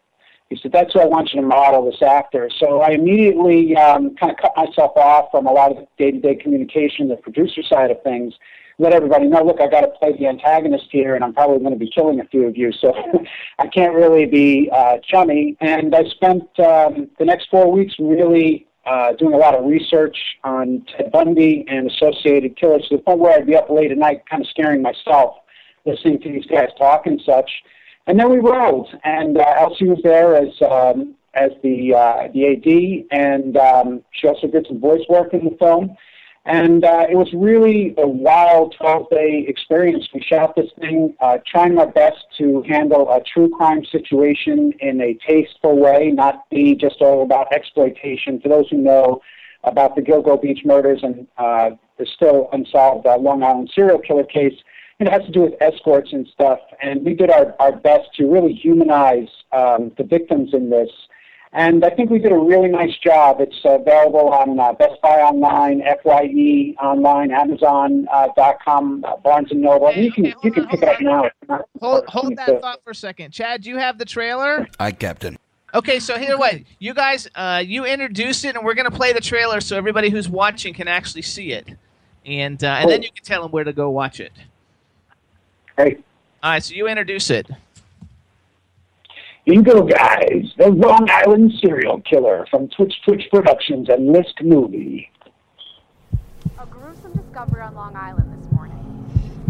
He 0.50 0.58
said, 0.62 0.72
that's 0.74 0.92
who 0.94 1.00
I 1.00 1.06
want 1.06 1.34
you 1.34 1.40
to 1.40 1.48
model 1.48 1.86
this 1.90 2.02
actor. 2.02 2.50
So 2.60 2.82
I 2.82 2.90
immediately 2.90 3.76
um, 3.78 4.16
kind 4.16 4.32
of 4.32 4.38
cut 4.38 4.52
myself 4.58 4.98
off 4.98 5.30
from 5.32 5.46
a 5.46 5.52
lot 5.52 5.72
of 5.72 5.78
the 5.78 5.88
day-to-day 5.98 6.36
communication, 6.36 7.08
the 7.08 7.16
producer 7.16 7.62
side 7.64 7.90
of 7.90 8.04
things, 8.04 8.34
let 8.82 8.94
everybody 8.94 9.28
know, 9.28 9.44
look, 9.44 9.62
I 9.62 9.68
got 9.68 9.82
to 9.82 9.88
play 9.88 10.18
the 10.18 10.26
antagonist 10.26 10.88
here, 10.90 11.14
and 11.14 11.24
I'm 11.24 11.34
probably 11.34 11.60
going 11.60 11.74
to 11.74 11.78
be 11.78 11.90
killing 11.90 12.20
a 12.20 12.26
few 12.26 12.48
of 12.48 12.58
you, 12.58 12.72
so 12.72 12.92
I 13.60 13.68
can't 13.68 13.94
really 13.94 14.26
be 14.26 14.72
uh, 14.74 14.98
chummy. 15.08 15.56
And 15.62 15.94
I 15.94 16.04
spent 16.06 16.44
um, 16.60 17.08
the 17.20 17.26
next 17.26 17.50
four 17.52 17.72
weeks 17.72 17.94
really 18.00 18.66
uh, 18.88 19.14
doing 19.14 19.36
a 19.36 19.38
lot 19.38 19.54
of 19.54 19.66
research 19.66 20.18
on 20.44 20.84
Ted 20.98 21.12
Bundy 21.12 21.64
and 21.68 21.92
associated 21.92 22.58
killers 22.58 22.88
to 22.90 22.98
the 22.98 23.04
point 23.04 23.20
where 23.20 23.38
I'd 23.38 23.46
be 23.46 23.56
up 23.56 23.70
late 23.70 23.92
at 23.92 24.00
night, 24.00 24.24
kind 24.28 24.42
of 24.42 24.50
scaring 24.50 24.82
myself, 24.82 25.36
listening 25.86 26.20
to 26.22 26.32
these 26.32 26.48
guys 26.48 26.70
talk 26.80 27.06
and 27.06 27.22
such. 27.24 27.52
And 28.08 28.20
then 28.20 28.32
we 28.32 28.40
rolled, 28.40 28.90
and 29.04 29.38
uh, 29.38 29.46
Elsie 29.60 29.88
was 29.88 30.00
there 30.04 30.36
as 30.36 30.60
um, 30.64 31.14
as 31.36 31.52
the 31.62 31.94
uh, 31.94 32.30
the 32.34 32.48
AD, 32.48 33.18
and 33.18 33.58
um, 33.58 34.04
she 34.12 34.28
also 34.28 34.48
did 34.48 34.66
some 34.68 34.80
voice 34.80 35.02
work 35.08 35.36
in 35.36 35.46
the 35.46 35.56
film. 35.60 35.96
And 36.46 36.84
uh, 36.84 37.06
it 37.10 37.16
was 37.16 37.32
really 37.34 37.94
a 38.00 38.08
wild 38.08 38.76
12 38.80 39.10
day 39.12 39.46
experience. 39.48 40.08
We 40.14 40.22
shot 40.22 40.56
this 40.56 40.72
thing, 40.80 41.16
uh, 41.20 41.38
trying 41.46 41.78
our 41.78 41.88
best 41.88 42.26
to 42.40 42.64
handle 42.68 43.12
a 43.12 43.22
true 43.22 43.50
crime 43.50 43.86
situation 43.86 44.74
in 44.80 45.02
a 45.02 45.18
tasteful 45.28 45.78
way, 45.78 46.10
not 46.12 46.50
be 46.50 46.74
just 46.74 47.00
all 47.00 47.22
about 47.22 47.54
exploitation. 47.54 48.42
For 48.42 48.50
those 48.50 48.68
who 48.70 48.78
know 48.78 49.22
about 49.64 49.96
the 49.96 50.02
Gilgo 50.02 50.42
Beach 50.42 50.62
murders 50.66 51.02
and 51.04 51.28
uh, 51.38 51.72
the 52.00 52.08
still 52.08 52.50
unsolved 52.52 53.06
uh, 53.06 53.18
Long 53.18 53.44
Island 53.44 53.72
serial 53.76 54.00
killer 54.00 54.24
case, 54.24 54.56
it 55.00 55.08
has 55.08 55.24
to 55.26 55.32
do 55.32 55.42
with 55.42 55.54
escorts 55.62 56.12
and 56.12 56.28
stuff. 56.28 56.60
And 56.82 57.06
we 57.06 57.14
did 57.14 57.30
our, 57.30 57.56
our 57.60 57.72
best 57.72 58.14
to 58.16 58.26
really 58.26 58.54
humanize 58.54 59.30
um, 59.52 59.92
the 59.96 60.04
victims 60.04 60.54
in 60.54 60.72
this 60.72 60.90
and 61.54 61.84
I 61.84 61.90
think 61.90 62.10
we 62.10 62.20
did 62.20 62.32
a 62.32 62.38
really 62.38 62.70
nice 62.70 62.96
job. 62.98 63.42
It's 63.42 63.60
uh, 63.66 63.80
available 63.80 64.30
on 64.30 64.58
uh, 64.60 64.74
Best 64.74 65.02
Buy 65.02 65.20
Online, 65.20 65.84
Fye 66.04 66.76
Online, 66.82 67.32
Amazon.com, 67.32 69.04
uh, 69.06 69.18
Barnes 69.18 69.52
and 69.52 69.62
Noble. 69.62 69.92
you 69.92 70.12
can 70.12 70.26
you 70.26 70.52
can 70.52 70.66
pick 70.68 70.82
it 70.82 70.88
up 70.88 71.02
now. 71.02 71.30
Hold, 71.82 72.06
hold 72.08 72.38
that 72.38 72.62
thought 72.62 72.82
for 72.84 72.92
a 72.92 72.96
second. 72.96 73.32
Chad, 73.32 73.64
do 73.64 73.70
you 73.70 73.78
have 73.78 73.98
the 73.98 74.06
trailer? 74.06 74.66
I 74.80 74.92
Captain. 74.92 75.38
Okay, 75.74 76.00
so 76.00 76.18
here, 76.18 76.38
what 76.38 76.56
you 76.80 76.94
guys, 76.94 77.30
uh, 77.36 77.64
you 77.66 77.86
introduce 77.86 78.44
it, 78.44 78.56
and 78.56 78.66
we're 78.66 78.74
gonna 78.74 78.92
play 78.92 79.14
the 79.14 79.22
trailer 79.22 79.62
so 79.62 79.78
everybody 79.78 80.10
who's 80.10 80.30
watching 80.30 80.74
can 80.74 80.88
actually 80.88 81.22
see 81.22 81.52
it, 81.52 81.68
and 82.26 82.64
uh, 82.64 82.78
and 82.80 82.90
then 82.90 83.02
you 83.02 83.10
can 83.12 83.24
tell 83.24 83.42
them 83.42 83.52
where 83.52 83.64
to 83.64 83.74
go 83.74 83.90
watch 83.90 84.20
it. 84.20 84.32
Hey. 85.78 85.98
All 86.44 86.52
right, 86.52 86.64
so 86.64 86.74
you 86.74 86.88
introduce 86.88 87.30
it. 87.30 87.48
You 89.44 89.64
go, 89.64 89.82
guys. 89.82 90.54
The 90.60 90.70
Long 90.70 91.10
Island 91.10 91.52
serial 91.60 92.00
killer 92.02 92.46
from 92.52 92.68
Twitch 92.68 92.94
Twitch 93.04 93.24
Productions 93.32 93.90
and 93.90 94.12
List 94.12 94.36
Movie. 94.44 95.10
A 96.60 96.66
gruesome 96.68 97.14
discovery 97.14 97.62
on 97.62 97.74
Long 97.74 97.96
Island 97.96 98.40
this 98.40 98.52
morning. 98.52 98.78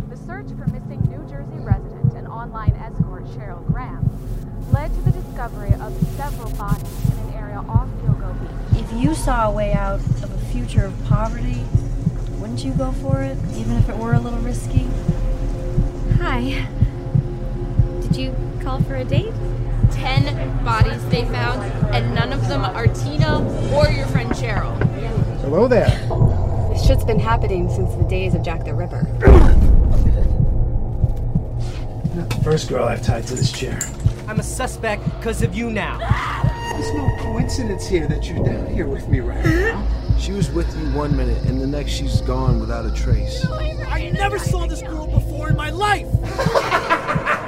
The 0.10 0.16
search 0.16 0.48
for 0.48 0.66
missing 0.72 1.02
New 1.12 1.30
Jersey 1.30 1.60
resident 1.60 2.14
and 2.14 2.26
online 2.26 2.72
escort 2.76 3.26
Cheryl 3.26 3.68
Graham 3.68 4.10
led 4.72 4.94
to 4.94 5.02
the 5.02 5.12
discovery 5.12 5.74
of 5.74 5.94
several 6.16 6.52
bodies 6.52 7.12
in 7.12 7.28
an 7.28 7.34
area 7.34 7.58
off 7.58 7.90
Gilgo 8.02 8.32
Beach. 8.40 8.80
If 8.80 9.04
you 9.04 9.14
saw 9.14 9.50
a 9.50 9.52
way 9.52 9.74
out 9.74 10.00
of 10.00 10.34
a 10.34 10.46
future 10.54 10.86
of 10.86 11.04
poverty, 11.04 11.66
wouldn't 12.40 12.64
you 12.64 12.72
go 12.76 12.94
for 12.94 13.22
it, 13.22 13.38
even 13.58 13.76
if 13.76 13.90
it 13.90 13.98
were 13.98 14.14
a 14.14 14.20
little 14.22 14.40
risky? 14.40 14.88
Hi. 16.20 16.66
Did 18.04 18.16
you 18.16 18.36
call 18.62 18.82
for 18.84 18.96
a 18.96 19.04
date? 19.04 19.34
Ten 20.02 20.64
bodies 20.66 21.06
they 21.10 21.26
found, 21.26 21.62
and 21.94 22.16
none 22.16 22.34
of 22.34 22.48
them 22.48 22.66
are 22.66 22.88
Tina 22.88 23.40
or 23.72 23.88
your 23.92 24.08
friend 24.08 24.32
Cheryl. 24.32 24.76
Hello 25.42 25.68
there. 25.68 25.92
This 26.74 26.88
shit's 26.88 27.04
been 27.04 27.20
happening 27.20 27.70
since 27.70 27.94
the 27.94 28.04
days 28.06 28.34
of 28.34 28.42
Jack 28.42 28.66
the 28.66 28.74
Ripper. 28.74 29.04
Not 32.16 32.30
the 32.32 32.42
first 32.44 32.68
girl 32.68 32.86
I've 32.86 33.04
tied 33.04 33.28
to 33.28 33.36
this 33.36 33.52
chair. 33.52 33.80
I'm 34.28 34.40
a 34.40 34.44
suspect 34.44 35.04
because 35.18 35.44
of 35.44 35.54
you 35.54 35.70
now. 35.70 36.00
There's 36.74 36.94
no 36.96 37.16
coincidence 37.20 37.88
here 37.88 38.08
that 38.08 38.28
you're 38.28 38.44
down 38.44 38.66
here 38.74 38.88
with 38.88 39.08
me 39.08 39.20
right 39.20 39.46
now. 39.46 39.88
She 40.18 40.32
was 40.32 40.50
with 40.50 40.76
you 40.80 40.86
one 40.98 41.16
minute, 41.16 41.44
and 41.44 41.62
the 41.62 41.68
next 41.68 41.92
she's 41.92 42.22
gone 42.22 42.60
without 42.60 42.88
a 42.88 42.92
trace. 42.92 43.46
I 43.46 44.10
never 44.10 44.40
saw 44.40 44.66
this 44.66 44.82
girl 44.82 45.06
before 45.06 45.50
in 45.50 45.56
my 45.56 45.70
life. 45.70 46.08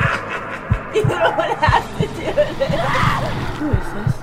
You 0.93 1.03
know 1.05 1.31
what 1.31 1.57
has 1.57 1.83
to 1.99 2.05
do 2.05 2.25
with. 2.35 2.57
Who 3.57 3.71
is 3.71 3.93
this? 3.93 4.13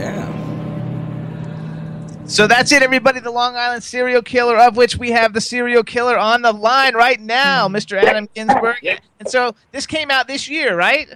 Yeah. 0.00 0.32
So 2.24 2.46
that's 2.46 2.72
it, 2.72 2.82
everybody. 2.82 3.20
The 3.20 3.30
Long 3.30 3.54
Island 3.54 3.82
serial 3.82 4.22
killer, 4.22 4.56
of 4.56 4.78
which 4.78 4.96
we 4.96 5.10
have 5.10 5.34
the 5.34 5.42
serial 5.42 5.82
killer 5.82 6.16
on 6.16 6.40
the 6.40 6.52
line 6.52 6.94
right 6.94 7.20
now, 7.20 7.68
Mr. 7.68 8.02
Adam 8.02 8.30
Ginsberg. 8.34 8.78
And 9.20 9.28
so 9.28 9.54
this 9.72 9.86
came 9.86 10.10
out 10.10 10.26
this 10.26 10.48
year, 10.48 10.74
right? 10.74 11.12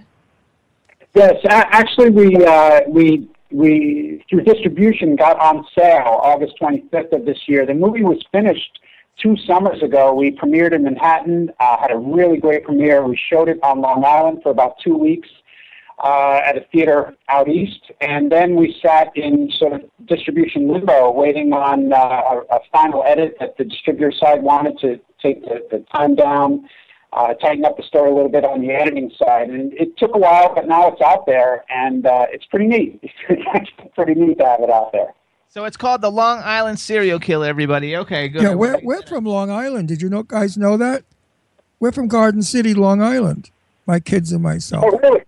Yes, 1.15 1.37
actually, 1.49 2.11
we 2.11 2.45
uh, 2.45 2.81
we 2.87 3.27
we 3.51 4.23
through 4.29 4.41
distribution 4.43 5.15
got 5.15 5.39
on 5.39 5.65
sale 5.77 6.19
August 6.23 6.53
25th 6.61 7.13
of 7.13 7.25
this 7.25 7.37
year. 7.47 7.65
The 7.65 7.73
movie 7.73 8.03
was 8.03 8.23
finished 8.31 8.79
two 9.21 9.35
summers 9.45 9.81
ago. 9.83 10.13
We 10.13 10.31
premiered 10.31 10.73
in 10.73 10.83
Manhattan, 10.83 11.51
uh, 11.59 11.77
had 11.77 11.91
a 11.91 11.97
really 11.97 12.37
great 12.37 12.63
premiere. 12.63 13.05
We 13.05 13.19
showed 13.29 13.49
it 13.49 13.59
on 13.63 13.81
Long 13.81 14.03
Island 14.05 14.39
for 14.43 14.49
about 14.49 14.75
two 14.83 14.97
weeks 14.97 15.29
uh, 16.03 16.41
at 16.43 16.57
a 16.57 16.61
theater 16.71 17.15
out 17.29 17.47
east, 17.47 17.91
and 18.01 18.31
then 18.31 18.55
we 18.55 18.75
sat 18.81 19.15
in 19.15 19.51
sort 19.57 19.73
of 19.73 19.81
distribution 20.07 20.67
limbo, 20.71 21.11
waiting 21.11 21.53
on 21.53 21.93
uh, 21.93 21.97
a, 21.97 22.55
a 22.55 22.59
final 22.71 23.03
edit 23.05 23.35
that 23.39 23.57
the 23.57 23.63
distributor 23.63 24.11
side 24.11 24.41
wanted 24.41 24.79
to 24.79 24.99
take 25.21 25.41
the, 25.43 25.61
the 25.69 25.85
time 25.93 26.15
down 26.15 26.67
uh, 27.13 27.33
tighten 27.35 27.65
up 27.65 27.77
the 27.77 27.83
story 27.83 28.09
a 28.09 28.13
little 28.13 28.29
bit 28.29 28.45
on 28.45 28.61
the 28.61 28.71
editing 28.71 29.11
side. 29.17 29.49
And 29.49 29.73
it 29.73 29.97
took 29.97 30.15
a 30.15 30.17
while, 30.17 30.53
but 30.53 30.67
now 30.67 30.87
it's 30.87 31.01
out 31.01 31.25
there, 31.25 31.65
and 31.69 32.05
uh, 32.05 32.27
it's 32.31 32.45
pretty 32.45 32.67
neat. 32.67 32.99
It's 33.29 33.41
actually 33.53 33.91
pretty 33.95 34.13
neat 34.15 34.37
to 34.39 34.45
have 34.45 34.61
it 34.61 34.69
out 34.69 34.91
there. 34.91 35.13
So 35.49 35.65
it's 35.65 35.75
called 35.77 36.01
the 36.01 36.11
Long 36.11 36.39
Island 36.39 36.79
serial 36.79 37.19
killer. 37.19 37.47
Everybody, 37.47 37.97
okay, 37.97 38.29
good. 38.29 38.41
Yeah, 38.41 38.53
we're, 38.53 38.79
we're 38.83 39.01
from 39.01 39.25
Long 39.25 39.49
Island. 39.51 39.89
Did 39.89 40.01
you 40.01 40.09
know 40.09 40.23
guys 40.23 40.57
know 40.57 40.77
that? 40.77 41.03
We're 41.79 41.91
from 41.91 42.07
Garden 42.07 42.41
City, 42.41 42.73
Long 42.73 43.01
Island. 43.01 43.51
My 43.85 43.99
kids 43.99 44.31
and 44.31 44.41
myself. 44.41 44.85
Oh, 44.87 44.97
really? 44.99 45.23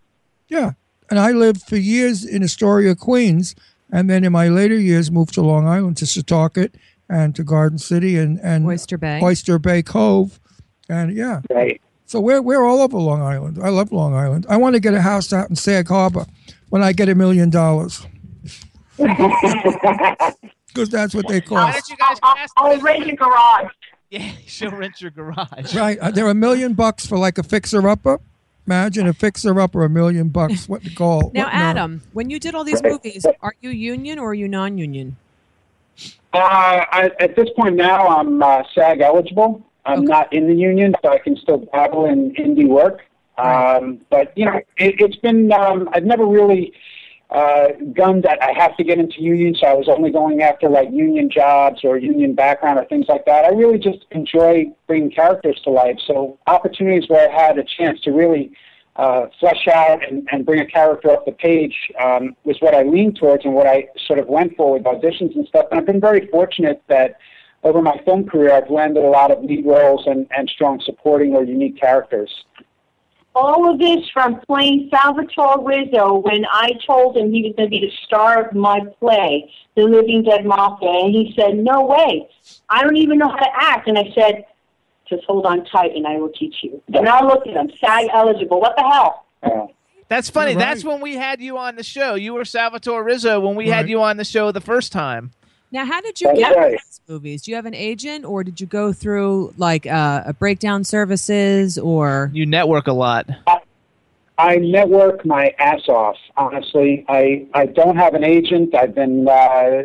Yeah. 0.47 0.73
And 1.09 1.19
I 1.19 1.31
lived 1.31 1.63
for 1.63 1.75
years 1.75 2.23
in 2.23 2.43
Astoria, 2.43 2.95
Queens, 2.95 3.55
and 3.91 4.09
then 4.09 4.23
in 4.23 4.31
my 4.31 4.47
later 4.47 4.77
years 4.79 5.11
moved 5.11 5.33
to 5.33 5.41
Long 5.41 5.67
Island 5.67 5.97
to 5.97 6.05
Setauket 6.05 6.73
and 7.09 7.35
to 7.35 7.43
Garden 7.43 7.77
City 7.77 8.17
and, 8.17 8.39
and 8.39 8.65
Oyster 8.65 8.97
Bay. 8.97 9.19
Oyster 9.21 9.59
Bay 9.59 9.83
Cove. 9.83 10.39
And 10.89 11.15
yeah. 11.15 11.41
Right. 11.49 11.81
So 12.05 12.19
we're 12.19 12.41
we're 12.41 12.63
all 12.63 12.81
over 12.81 12.97
Long 12.97 13.21
Island. 13.21 13.59
I 13.63 13.69
love 13.69 13.91
Long 13.91 14.13
Island. 14.13 14.45
I 14.49 14.57
want 14.57 14.75
to 14.75 14.79
get 14.79 14.93
a 14.93 15.01
house 15.01 15.31
out 15.33 15.49
in 15.49 15.55
Sag 15.55 15.87
Harbor 15.87 16.25
when 16.69 16.83
I 16.83 16.91
get 16.93 17.09
a 17.09 17.15
million 17.15 17.49
dollars. 17.49 18.05
Because 20.73 20.89
that's 20.89 21.13
what 21.13 21.27
they 21.27 21.39
Why 21.41 21.71
cost. 21.71 21.73
don't 21.87 21.89
you 21.89 21.97
guys 21.97 22.19
cast 22.19 22.53
I'll 22.57 22.79
rent 22.79 23.05
your 23.05 23.15
garage. 23.15 23.71
Yeah, 24.09 24.31
she'll 24.47 24.71
rent 24.71 24.99
your 25.01 25.11
garage. 25.11 25.75
Right. 25.75 25.99
Uh, 25.99 26.09
They're 26.09 26.27
a 26.29 26.33
million 26.33 26.73
bucks 26.73 27.05
for 27.05 27.15
like 27.17 27.37
a 27.37 27.43
fixer 27.43 27.87
upper. 27.87 28.19
Imagine 28.65 29.07
a 29.07 29.13
fixer 29.13 29.59
upper 29.59 29.83
a 29.83 29.89
million 29.89 30.29
bucks. 30.29 30.67
What 30.67 30.83
the 30.83 30.93
call? 30.93 31.29
Now, 31.33 31.43
what- 31.43 31.53
no. 31.53 31.59
Adam, 31.59 32.01
when 32.13 32.31
you 32.31 32.39
did 32.39 32.55
all 32.55 32.63
these 32.63 32.81
movies, 32.81 33.23
are 33.41 33.53
you 33.61 33.69
union 33.69 34.17
or 34.17 34.31
are 34.31 34.33
you 34.33 34.47
non-union? 34.47 35.15
Uh, 36.33 36.37
I, 36.39 37.11
at 37.19 37.35
this 37.35 37.49
point 37.55 37.75
now, 37.75 38.07
I'm 38.07 38.41
uh, 38.41 38.63
SAG 38.73 38.99
eligible. 39.01 39.61
I'm 39.85 40.05
not 40.05 40.31
in 40.31 40.47
the 40.47 40.55
union, 40.55 40.95
so 41.03 41.11
I 41.11 41.19
can 41.19 41.35
still 41.35 41.67
dabble 41.73 42.05
in 42.05 42.33
indie 42.35 42.67
work. 42.67 43.01
Um, 43.37 44.01
but 44.09 44.37
you 44.37 44.45
know, 44.45 44.57
it, 44.77 44.95
it's 44.99 45.17
been 45.17 45.51
um, 45.51 45.89
I've 45.93 46.05
never 46.05 46.25
really 46.25 46.73
uh, 47.29 47.69
gunned 47.93 48.23
that 48.23 48.41
I 48.41 48.51
have 48.53 48.77
to 48.77 48.83
get 48.83 48.99
into 48.99 49.21
union, 49.21 49.55
so 49.55 49.67
I 49.67 49.73
was 49.73 49.89
only 49.89 50.11
going 50.11 50.41
after 50.41 50.69
like 50.69 50.91
union 50.91 51.29
jobs 51.29 51.81
or 51.83 51.97
union 51.97 52.35
background 52.35 52.77
or 52.77 52.85
things 52.85 53.07
like 53.09 53.25
that. 53.25 53.45
I 53.45 53.49
really 53.49 53.79
just 53.79 54.05
enjoy 54.11 54.65
bringing 54.87 55.11
characters 55.11 55.59
to 55.63 55.71
life. 55.71 55.97
So 56.05 56.37
opportunities 56.47 57.09
where 57.09 57.29
I 57.29 57.33
had 57.33 57.57
a 57.57 57.63
chance 57.63 57.99
to 58.01 58.11
really 58.11 58.51
uh, 58.97 59.25
flesh 59.39 59.67
out 59.73 60.07
and, 60.07 60.27
and 60.31 60.45
bring 60.45 60.59
a 60.59 60.65
character 60.67 61.09
up 61.09 61.25
the 61.25 61.31
page 61.31 61.75
um, 61.99 62.35
was 62.43 62.57
what 62.59 62.75
I 62.75 62.83
leaned 62.83 63.15
towards 63.15 63.43
and 63.45 63.55
what 63.55 63.65
I 63.65 63.87
sort 64.05 64.19
of 64.19 64.27
went 64.27 64.55
for 64.55 64.73
with 64.73 64.83
auditions 64.83 65.35
and 65.35 65.47
stuff. 65.47 65.65
And 65.71 65.79
I've 65.79 65.87
been 65.87 66.01
very 66.01 66.27
fortunate 66.27 66.83
that 66.87 67.17
over 67.63 67.81
my 67.81 67.97
film 68.05 68.27
career, 68.27 68.53
I've 68.53 68.69
landed 68.69 69.03
a 69.03 69.09
lot 69.09 69.31
of 69.31 69.43
lead 69.43 69.65
roles 69.65 70.05
and, 70.05 70.27
and 70.35 70.49
strong 70.49 70.81
supporting 70.83 71.33
or 71.35 71.43
unique 71.43 71.79
characters. 71.79 72.29
All 73.35 73.71
of 73.71 73.79
this 73.79 74.07
from 74.13 74.39
playing 74.41 74.91
Salvatore 74.93 75.65
Rizzo 75.65 76.19
when 76.19 76.45
I 76.51 76.71
told 76.85 77.17
him 77.17 77.31
he 77.31 77.41
was 77.43 77.53
going 77.55 77.67
to 77.67 77.71
be 77.71 77.79
the 77.79 77.91
star 78.05 78.45
of 78.45 78.53
my 78.53 78.81
play, 78.99 79.51
The 79.75 79.83
Living 79.83 80.23
Dead 80.23 80.45
Mafia, 80.45 80.89
and 80.89 81.15
he 81.15 81.33
said, 81.35 81.57
"No 81.57 81.83
way, 81.83 82.29
I 82.69 82.83
don't 82.83 82.97
even 82.97 83.17
know 83.17 83.29
how 83.29 83.37
to 83.37 83.49
act." 83.55 83.87
And 83.87 83.97
I 83.97 84.11
said, 84.13 84.45
"Just 85.09 85.23
hold 85.23 85.47
on 85.47 85.65
tight, 85.65 85.95
and 85.95 86.05
I 86.05 86.17
will 86.17 86.29
teach 86.29 86.57
you." 86.61 86.79
And 86.93 87.09
I 87.09 87.25
looked 87.25 87.47
at 87.47 87.55
him, 87.55 87.71
SAG 87.83 88.09
eligible. 88.13 88.61
What 88.61 88.75
the 88.77 88.83
hell? 88.83 89.25
That's 90.09 90.29
funny. 90.29 90.51
Right. 90.51 90.59
That's 90.59 90.83
when 90.83 91.01
we 91.01 91.15
had 91.15 91.41
you 91.41 91.57
on 91.57 91.75
the 91.75 91.81
show. 91.81 92.13
You 92.13 92.35
were 92.35 92.45
Salvatore 92.45 93.03
Rizzo 93.03 93.39
when 93.39 93.55
we 93.55 93.69
had 93.69 93.89
you 93.89 94.03
on 94.03 94.17
the 94.17 94.25
show 94.25 94.51
the 94.51 94.61
first 94.61 94.91
time. 94.91 95.31
Now, 95.73 95.85
how 95.85 96.01
did 96.01 96.21
you 96.21 96.27
That's 96.27 96.39
get 96.39 96.55
right. 96.55 96.71
these 96.71 97.01
movies? 97.07 97.41
Do 97.41 97.49
you 97.49 97.55
have 97.55 97.65
an 97.65 97.73
agent, 97.73 98.25
or 98.25 98.43
did 98.43 98.61
you 98.61 98.67
go 98.67 98.93
through 98.93 99.55
like 99.57 99.87
uh, 99.87 100.21
a 100.23 100.31
breakdown 100.31 100.83
services, 100.83 101.79
or 101.79 102.29
You 102.31 102.45
network 102.45 102.85
a 102.85 102.93
lot. 102.93 103.27
I 104.37 104.57
network 104.57 105.25
my 105.25 105.51
ass 105.57 105.89
off. 105.89 106.15
Honestly, 106.37 107.03
I 107.09 107.47
I 107.55 107.65
don't 107.65 107.97
have 107.97 108.13
an 108.13 108.23
agent. 108.23 108.75
I've 108.75 108.93
been 108.93 109.27
uh, 109.27 109.83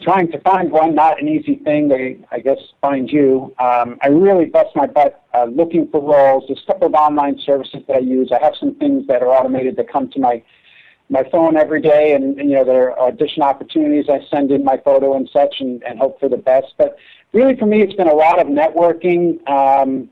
trying 0.00 0.30
to 0.30 0.38
find 0.40 0.70
one. 0.70 0.94
Not 0.94 1.20
an 1.20 1.28
easy 1.28 1.56
thing. 1.56 1.88
They, 1.88 2.18
I 2.30 2.38
guess, 2.38 2.58
find 2.80 3.10
you. 3.10 3.52
Um, 3.58 3.98
I 4.02 4.08
really 4.08 4.44
bust 4.44 4.70
my 4.76 4.86
butt 4.86 5.24
uh, 5.34 5.46
looking 5.46 5.88
for 5.88 6.00
roles. 6.00 6.44
There's 6.46 6.62
a 6.62 6.66
couple 6.66 6.86
of 6.86 6.94
online 6.94 7.40
services 7.44 7.82
that 7.88 7.96
I 7.96 8.00
use. 8.00 8.30
I 8.30 8.40
have 8.40 8.54
some 8.58 8.76
things 8.76 9.08
that 9.08 9.20
are 9.20 9.30
automated 9.30 9.74
that 9.76 9.90
come 9.90 10.08
to 10.10 10.20
my 10.20 10.44
my 11.08 11.24
phone 11.30 11.56
every 11.56 11.80
day, 11.80 12.14
and, 12.14 12.38
and 12.38 12.48
you 12.48 12.56
know 12.56 12.64
there 12.64 12.90
are 12.90 13.08
audition 13.08 13.42
opportunities. 13.42 14.06
I 14.08 14.20
send 14.30 14.50
in 14.50 14.64
my 14.64 14.78
photo 14.78 15.16
and 15.16 15.28
such, 15.32 15.56
and, 15.60 15.82
and 15.82 15.98
hope 15.98 16.18
for 16.20 16.28
the 16.28 16.36
best. 16.36 16.74
But 16.78 16.96
really, 17.32 17.56
for 17.56 17.66
me, 17.66 17.82
it's 17.82 17.94
been 17.94 18.08
a 18.08 18.14
lot 18.14 18.40
of 18.40 18.46
networking. 18.46 19.46
Um, 19.48 20.08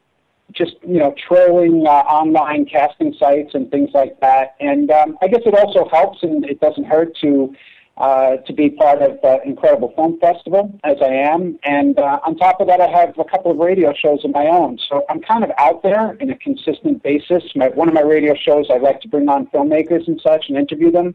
just 0.53 0.75
you 0.83 0.99
know 0.99 1.15
trolling 1.29 1.87
uh, 1.87 1.91
online 1.91 2.67
casting 2.67 3.15
sites 3.19 3.55
and 3.55 3.71
things 3.71 3.91
like 3.95 4.19
that. 4.21 4.57
And 4.61 4.91
um, 4.91 5.17
I 5.23 5.29
guess 5.29 5.43
it 5.47 5.55
also 5.55 5.89
helps, 5.89 6.23
and 6.23 6.45
it 6.45 6.61
doesn't 6.61 6.85
hurt 6.85 7.17
to 7.19 7.55
uh, 8.01 8.37
to 8.47 8.53
be 8.55 8.71
part 8.71 9.03
of 9.03 9.21
the 9.21 9.41
Incredible 9.45 9.93
Film 9.95 10.19
Festival 10.21 10.73
as 10.85 10.97
I 11.03 11.13
am. 11.13 11.59
And 11.65 11.99
uh, 11.99 12.19
on 12.25 12.35
top 12.37 12.61
of 12.61 12.67
that, 12.69 12.81
I 12.81 12.89
have 12.89 13.17
a 13.19 13.25
couple 13.25 13.51
of 13.51 13.59
radio 13.59 13.93
shows 13.93 14.25
of 14.25 14.31
my 14.33 14.47
own. 14.47 14.79
So 14.89 15.05
I'm 15.11 15.21
kind 15.21 15.45
of 15.45 15.51
out 15.59 15.83
there 15.83 16.15
in 16.15 16.31
a 16.31 16.37
consistent 16.39 17.03
basis. 17.03 17.43
My, 17.55 17.69
one 17.69 17.89
of 17.89 17.95
my 17.95 18.01
radio 18.01 18.35
shows, 18.35 18.67
I 18.71 18.79
like 18.79 19.03
to 19.03 19.09
bring 19.09 19.29
on 19.29 19.49
filmmakers 19.49 20.09
and 20.09 20.19
such 20.25 20.47
and 20.49 20.57
interview 20.57 20.91
them. 20.91 21.15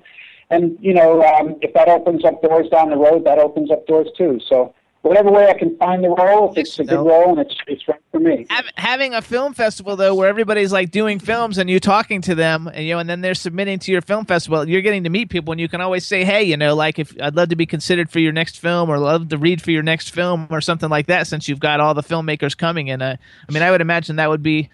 And 0.52 0.78
you 0.80 0.94
know, 0.94 1.24
um, 1.24 1.56
if 1.62 1.74
that 1.74 1.90
opens 1.90 2.24
up 2.24 2.44
doors 2.44 2.70
down 2.70 2.92
the 2.92 2.98
road, 2.98 3.26
that 3.26 3.40
opens 3.40 3.72
up 3.72 3.88
doors 3.88 4.10
too. 4.16 4.40
So 4.48 4.76
whatever 5.06 5.32
way 5.32 5.48
I 5.48 5.54
can 5.54 5.78
find 5.78 6.04
the 6.04 6.10
role, 6.10 6.52
if 6.52 6.58
it's 6.58 6.80
a 6.80 6.84
good 6.84 7.00
role 7.00 7.30
and 7.30 7.40
it's 7.40 7.56
it's 7.68 7.88
right 7.88 8.00
for 8.12 8.20
me. 8.20 8.48
Having 8.76 9.14
a 9.14 9.22
film 9.22 9.54
festival 9.54 9.96
though, 9.96 10.16
where 10.16 10.28
everybody's 10.28 10.74
like 10.74 10.92
doing 10.92 11.20
films 11.20 11.58
and 11.58 11.70
you 11.70 11.80
talking 11.80 12.22
to 12.22 12.36
them, 12.36 12.68
and 12.68 12.86
you 12.86 12.94
know, 12.94 13.00
and 13.00 13.10
then 13.10 13.22
they're 13.22 13.36
submitting 13.36 13.80
to 13.80 13.92
your 13.92 14.02
film 14.02 14.26
festival, 14.26 14.68
you're 14.68 14.82
getting 14.82 15.04
to 15.04 15.10
meet 15.10 15.30
people, 15.30 15.52
and 15.52 15.62
you 15.62 15.70
can 15.70 15.82
always 15.82 16.06
say, 16.06 16.24
hey, 16.24 16.44
you 16.44 16.58
know, 16.58 16.76
like 16.76 17.00
if 17.00 17.16
I'd 17.22 17.36
love 17.36 17.50
to 17.50 17.56
be 17.56 17.66
considered 17.66 18.10
for 18.10 18.20
your 18.20 18.32
next 18.32 18.60
film, 18.60 18.90
or 18.90 18.98
love 18.98 19.30
to 19.30 19.38
read 19.38 19.62
for 19.62 19.72
your 19.72 19.84
next 19.84 20.10
film, 20.10 20.48
or 20.50 20.62
something 20.62 20.90
like 20.90 21.08
that, 21.08 21.28
since 21.28 21.48
you've 21.48 21.60
got 21.60 21.80
all 21.80 21.94
the 21.94 22.04
filmmakers 22.04 22.58
coming. 22.58 22.90
And 22.90 23.02
uh, 23.02 23.16
I 23.48 23.52
mean, 23.52 23.64
I 23.64 23.72
would 23.72 23.82
imagine 23.82 24.16
that 24.18 24.30
would 24.30 24.44
be 24.44 24.70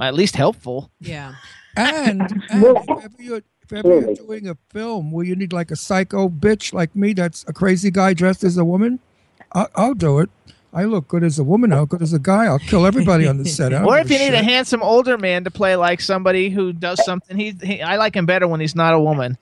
at 0.00 0.14
least 0.14 0.36
helpful. 0.36 0.90
Yeah. 1.00 1.34
And, 1.76 2.42
and 2.50 2.64
if 2.64 2.88
ever 2.90 3.14
you're 3.18 3.42
if 3.62 3.72
ever 3.72 4.00
you're 4.00 4.14
doing 4.14 4.48
a 4.48 4.56
film 4.70 5.12
where 5.12 5.24
you 5.24 5.36
need 5.36 5.52
like 5.52 5.70
a 5.70 5.76
psycho 5.76 6.28
bitch 6.28 6.72
like 6.72 6.96
me, 6.96 7.12
that's 7.12 7.44
a 7.46 7.52
crazy 7.52 7.92
guy 7.92 8.14
dressed 8.14 8.42
as 8.42 8.56
a 8.56 8.64
woman, 8.64 8.98
I, 9.54 9.66
I'll 9.74 9.94
do 9.94 10.18
it. 10.20 10.30
I 10.72 10.84
look 10.84 11.08
good 11.08 11.24
as 11.24 11.38
a 11.38 11.44
woman. 11.44 11.72
I'll 11.72 11.86
good 11.86 12.02
as 12.02 12.12
a 12.12 12.18
guy. 12.18 12.44
I'll 12.44 12.58
kill 12.58 12.86
everybody 12.86 13.26
on 13.26 13.38
the 13.38 13.46
set. 13.46 13.72
Or 13.84 13.98
if 13.98 14.10
you 14.10 14.18
need 14.18 14.34
a 14.34 14.42
handsome 14.42 14.82
older 14.82 15.16
man 15.16 15.44
to 15.44 15.50
play 15.50 15.76
like 15.76 16.00
somebody 16.00 16.50
who 16.50 16.72
does 16.72 17.02
something, 17.04 17.36
he, 17.36 17.56
he 17.62 17.80
I 17.80 17.96
like 17.96 18.14
him 18.14 18.26
better 18.26 18.46
when 18.46 18.60
he's 18.60 18.74
not 18.74 18.94
a 18.94 19.00
woman. 19.00 19.38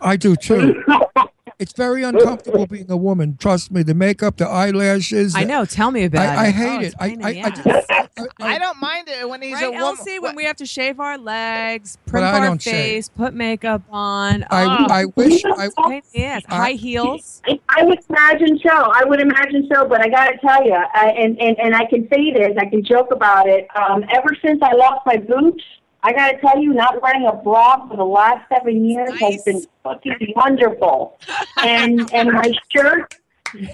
I 0.00 0.16
do 0.16 0.34
too. 0.34 0.82
It's 1.62 1.72
very 1.74 2.02
uncomfortable 2.02 2.66
being 2.66 2.90
a 2.90 2.96
woman. 2.96 3.36
Trust 3.38 3.70
me. 3.70 3.84
The 3.84 3.94
makeup, 3.94 4.36
the 4.36 4.48
eyelashes. 4.48 5.34
I 5.36 5.44
know. 5.44 5.64
Tell 5.64 5.92
me 5.92 6.04
about 6.04 6.36
I, 6.36 6.46
I 6.46 6.50
hate 6.50 6.68
Oh, 6.68 6.80
it. 6.80 6.86
it's 6.86 6.94
I, 6.98 7.08
pain 7.08 7.20
in 7.20 7.44
I, 7.44 7.84
I, 8.18 8.26
I 8.54 8.58
don't 8.58 8.80
mind 8.80 9.08
it 9.08 9.28
when 9.28 9.40
he's 9.42 9.54
Right, 9.54 9.66
a 9.66 9.70
woman. 9.70 9.82
Elsie, 9.84 10.18
when 10.18 10.34
we 10.34 10.44
have 10.44 10.56
to 10.56 10.66
shave 10.66 10.98
our 11.00 11.16
legs, 11.16 11.96
But 12.06 12.14
primp 12.20 12.34
our 12.34 12.40
don't 12.48 12.60
shave. 12.62 12.72
face, 12.74 13.08
put 13.08 13.32
makeup 13.32 13.82
on. 13.88 14.44
I, 14.50 14.64
oh, 14.64 14.86
I 14.92 15.04
wish 15.16 15.42
I. 15.44 15.68
pain 15.88 16.02
in. 16.12 16.42
High 16.48 16.72
heels. 16.72 17.40
I 17.68 17.84
would 17.84 17.98
imagine 18.10 18.58
so. 18.66 18.70
I 18.72 19.04
would 19.04 19.20
imagine 19.20 19.68
so, 19.72 19.86
but 19.86 20.00
I 20.00 20.08
got 20.08 20.30
to 20.30 20.38
tell 20.38 20.64
you, 20.64 20.74
I, 20.74 21.10
and, 21.16 21.40
and 21.40 21.58
and 21.58 21.74
I 21.76 21.84
can 21.86 22.08
say 22.12 22.32
this, 22.32 22.56
I 22.58 22.66
can 22.66 22.84
joke 22.84 23.08
about 23.12 23.48
it. 23.48 23.66
Um, 23.76 24.04
ever 24.10 24.36
since 24.44 24.60
I 24.62 24.72
lost 24.74 25.00
my 25.06 25.16
boobs, 25.16 25.62
I 26.02 26.12
got 26.12 26.32
to 26.32 26.40
tell 26.40 26.58
you, 26.60 26.74
not 26.74 27.00
wearing 27.00 27.26
a 27.26 27.32
bra 27.32 27.86
for 27.86 27.96
the 27.96 28.04
last 28.04 28.48
seven 28.48 28.84
years 28.84 29.18
has 29.20 29.42
been 29.44 29.64
fucking 29.84 30.32
wonderful. 30.36 31.18
and 31.62 32.12
and 32.12 32.32
my 32.32 32.52
shirt 32.70 33.14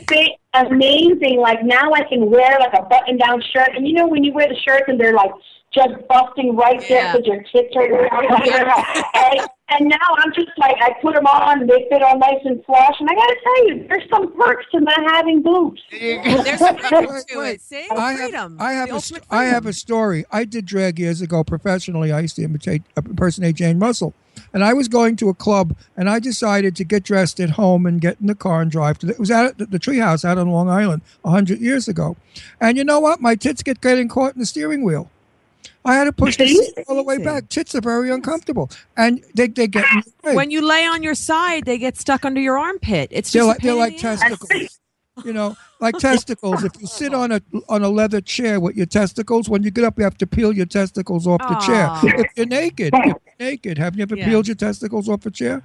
fit 0.09 0.33
amazing. 0.55 1.41
Like 1.41 1.65
now, 1.65 1.93
I 1.93 2.03
can 2.03 2.31
wear 2.31 2.59
like 2.59 2.75
a 2.75 2.83
button-down 2.83 3.43
shirt, 3.53 3.71
and 3.75 3.87
you 3.87 3.95
know 3.95 4.07
when 4.07 4.25
you 4.25 4.33
wear 4.33 4.49
the 4.49 4.57
shirts 4.57 4.85
and 4.89 5.01
they're 5.01 5.15
like 5.15 5.31
just 5.73 5.95
busting 6.09 6.57
right 6.57 6.83
there 6.89 7.13
because 7.13 7.27
your 7.27 7.43
tits 7.45 7.75
are. 7.77 7.85
and, 9.15 9.49
and 9.71 9.89
now 9.89 9.97
I'm 10.17 10.33
just 10.33 10.49
like 10.57 10.77
I 10.81 10.95
put 11.03 11.15
them 11.15 11.27
on, 11.27 11.61
and 11.61 11.71
they 11.71 11.87
fit 11.91 12.03
all 12.03 12.19
nice 12.19 12.41
and 12.45 12.65
flush, 12.65 12.97
and 12.99 13.09
I 13.09 13.15
got 13.15 13.27
to 13.27 13.37
tell 13.43 13.69
you, 13.69 13.87
there's 13.89 14.11
some 14.11 14.33
perks 14.35 14.65
to 14.73 14.81
not 14.81 15.01
having 15.11 15.43
boobs. 15.43 15.83
There's 15.91 16.59
some 16.59 16.77
perks 16.77 17.25
to 17.25 17.41
it. 17.41 17.61
See? 17.61 17.87
I 17.91 18.17
freedom. 18.17 18.59
have, 18.59 18.67
I 18.67 18.73
have 18.73 18.91
a, 18.91 18.95
ultimate 18.95 19.25
st- 19.25 19.33
I 19.33 19.45
have 19.45 19.67
a 19.67 19.73
story. 19.73 20.25
I 20.31 20.45
did 20.45 20.65
drag 20.65 20.99
years 20.99 21.21
ago 21.21 21.45
professionally. 21.45 22.13
I 22.13 22.21
used 22.21 22.37
to 22.37 22.45
imitate, 22.45 22.83
uh, 22.97 23.03
impersonate 23.05 23.57
Jane 23.57 23.79
Russell, 23.79 24.15
and 24.55 24.65
I 24.65 24.73
was 24.73 24.89
going 24.89 25.17
to 25.17 25.29
a 25.29 25.35
club, 25.35 25.77
and 25.97 26.09
I 26.09 26.19
decided 26.19 26.75
to 26.77 26.85
get 26.85 27.03
dressed 27.03 27.39
at 27.39 27.51
home 27.51 27.85
and 27.85 28.01
get 28.01 28.21
in 28.21 28.27
the 28.27 28.35
car 28.35 28.63
and 28.63 28.71
drive 28.71 28.99
to. 29.01 29.07
The, 29.07 29.13
it 29.13 29.19
was 29.19 29.31
out 29.31 29.47
at 29.47 29.59
the, 29.59 29.67
the 29.67 29.79
treehouse 29.79 30.25
out 30.25 30.39
on 30.39 30.49
Long 30.49 30.71
Island 30.71 31.03
a 31.25 31.31
hundred 31.31 31.61
years 31.61 31.89
ago, 31.89 32.17
and 32.61 32.79
you 32.79 32.85
know 32.85 33.01
what? 33.01 33.21
My 33.21 33.35
tits 33.35 33.63
get 33.63 33.81
getting 33.83 34.09
caught 34.09 34.33
in 34.35 34.41
the 34.41 34.47
steering 34.47 34.83
wheel. 34.83 35.11
I 35.85 35.95
had 35.95 36.05
to 36.05 36.13
push 36.13 36.37
the 36.37 36.47
seat 36.49 36.75
all 36.89 36.97
the 36.97 37.03
way 37.03 37.19
back. 37.19 37.49
Tits 37.49 37.75
are 37.75 37.81
very 37.81 38.11
uncomfortable, 38.11 38.71
and 38.97 39.25
they 39.35 39.47
they 39.47 39.67
get 39.67 39.85
in 39.93 40.01
the 40.01 40.13
way. 40.29 40.35
When 40.37 40.51
you 40.51 40.61
lay 40.67 40.85
on 40.85 41.03
your 41.03 41.15
side, 41.15 41.65
they 41.65 41.79
get 41.79 41.97
stuck 41.97 42.25
under 42.25 42.41
your 42.41 42.59
armpit. 42.59 43.09
It's 43.13 43.33
They're 43.33 43.41
just 43.41 43.49
like, 43.49 43.59
they're 43.63 43.75
like 43.75 43.95
in 43.95 43.99
the 44.03 44.09
ass. 44.09 44.21
testicles. 44.21 44.81
You 45.25 45.33
know, 45.33 45.57
like 45.81 45.97
testicles. 45.99 46.63
If 46.63 46.73
you 46.81 46.87
sit 46.87 47.13
on 47.15 47.33
a 47.33 47.41
on 47.69 47.83
a 47.83 47.89
leather 47.89 48.21
chair 48.21 48.61
with 48.61 48.77
your 48.77 48.87
testicles, 48.87 49.49
when 49.49 49.63
you 49.63 49.71
get 49.71 49.85
up, 49.85 49.99
you 49.99 50.05
have 50.05 50.19
to 50.19 50.27
peel 50.27 50.53
your 50.53 50.67
testicles 50.67 51.27
off 51.27 51.41
the 51.41 51.57
chair. 51.57 51.91
If 52.21 52.31
you're 52.37 52.47
naked, 52.47 52.95
if 52.95 53.05
you're 53.07 53.21
naked, 53.41 53.79
have 53.79 53.97
you 53.97 54.03
ever 54.03 54.17
Yeah. 54.17 54.27
peeled 54.29 54.47
your 54.47 54.55
testicles 54.57 55.09
off 55.09 55.27
a 55.27 55.31
chair? 55.31 55.63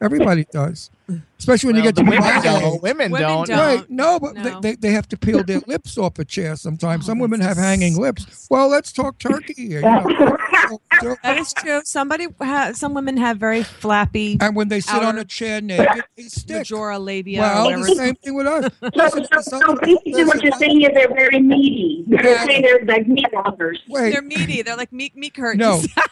Everybody 0.00 0.46
does, 0.52 0.90
especially 1.38 1.68
when 1.68 1.76
you 1.76 1.82
get 1.82 1.96
to 1.96 2.02
the 2.02 2.10
women 2.10 2.24
my 2.24 2.40
don't. 2.42 2.82
Women 2.82 3.12
Women 3.12 3.20
don't. 3.28 3.48
don't. 3.48 3.58
Right? 3.58 3.90
No, 3.90 4.18
but 4.20 4.34
No. 4.34 4.60
They, 4.60 4.70
they 4.70 4.76
they 4.76 4.90
have 4.92 5.08
to 5.08 5.16
peel 5.16 5.42
their 5.44 5.60
lips 5.66 5.98
off 5.98 6.18
a 6.18 6.24
chair 6.24 6.56
sometimes. 6.56 7.04
Oh, 7.04 7.08
some 7.08 7.18
women 7.18 7.40
have 7.40 7.56
hanging 7.56 7.96
lips. 7.96 8.46
Well, 8.50 8.68
let's 8.68 8.92
talk 8.92 9.18
turkey 9.18 9.54
here. 9.54 9.80
You 9.80 9.82
know. 9.82 10.38
That 11.22 11.36
is 11.36 11.52
true. 11.52 11.82
Somebody, 11.84 12.28
ha- 12.40 12.72
some 12.72 12.94
women 12.94 13.18
have 13.18 13.36
very 13.36 13.62
flappy. 13.62 14.38
And 14.40 14.56
when 14.56 14.68
they 14.68 14.80
sit 14.80 15.02
on 15.02 15.18
a 15.18 15.24
chair 15.24 15.60
naked, 15.60 16.04
they 16.16 16.22
stick. 16.24 16.56
Majora 16.58 16.98
labia. 16.98 17.40
or 17.40 17.42
Well, 17.42 17.64
whatever 17.64 17.84
the 17.84 17.94
same 17.96 18.14
thing 18.14 18.34
with 18.34 18.46
us. 18.46 18.72
So, 18.80 18.88
Listen, 18.94 19.24
so, 19.24 19.36
listen, 19.36 19.60
so 19.60 19.76
basically, 19.76 20.24
what 20.24 20.42
you're 20.42 20.52
saying 20.52 20.80
is 20.82 20.88
they're 20.94 21.12
very 21.12 21.40
meaty. 21.40 22.04
You're 22.06 22.38
saying 22.46 22.62
they're 22.62 22.84
like 22.86 23.06
meat 23.06 23.26
walkers. 23.32 23.82
Wait. 23.88 24.12
They're 24.12 24.22
meaty. 24.22 24.62
They're 24.62 24.76
like 24.76 24.92
meat 24.92 25.14
meat 25.16 25.34
curtains. 25.34 25.60
No. 25.60 25.82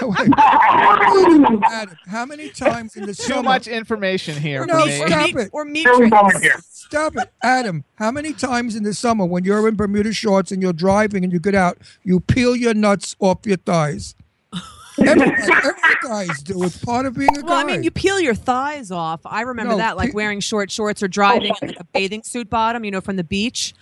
No, 0.00 0.08
wait. 0.08 0.30
Adam, 0.38 1.96
how 2.06 2.24
many 2.24 2.48
times 2.50 2.96
in 2.96 3.02
the 3.04 3.14
Too 3.14 3.22
summer? 3.24 3.42
much 3.42 3.66
information 3.66 4.31
here. 4.36 4.66
No, 4.66 4.86
me. 4.86 4.92
stop 5.06 5.34
it. 5.36 5.50
Or 5.52 5.64
meat 5.64 5.86
Stop 6.70 7.16
it, 7.16 7.32
Adam. 7.42 7.84
How 7.94 8.10
many 8.10 8.34
times 8.34 8.76
in 8.76 8.82
the 8.82 8.92
summer 8.92 9.24
when 9.24 9.44
you're 9.44 9.66
in 9.66 9.76
Bermuda 9.76 10.12
shorts 10.12 10.52
and 10.52 10.60
you're 10.60 10.74
driving 10.74 11.24
and 11.24 11.32
you 11.32 11.38
get 11.38 11.54
out, 11.54 11.78
you 12.04 12.20
peel 12.20 12.54
your 12.54 12.74
nuts 12.74 13.16
off 13.18 13.38
your 13.46 13.56
thighs? 13.56 14.14
Every, 14.98 15.22
every 15.22 15.72
guys 16.02 16.42
do. 16.42 16.62
It's 16.64 16.76
part 16.84 17.06
of 17.06 17.14
being 17.14 17.30
a 17.34 17.40
guy. 17.40 17.46
Well, 17.46 17.56
I 17.56 17.64
mean, 17.64 17.82
you 17.82 17.90
peel 17.90 18.20
your 18.20 18.34
thighs 18.34 18.90
off. 18.90 19.20
I 19.24 19.40
remember 19.40 19.72
No, 19.72 19.78
that, 19.78 19.96
like 19.96 20.10
pe- 20.10 20.14
wearing 20.14 20.40
short 20.40 20.70
shorts 20.70 21.02
or 21.02 21.08
driving 21.08 21.54
in 21.62 21.68
like 21.68 21.80
a 21.80 21.84
bathing 21.84 22.22
suit 22.22 22.50
bottom, 22.50 22.84
you 22.84 22.90
know, 22.90 23.00
from 23.00 23.16
the 23.16 23.24
beach. 23.24 23.72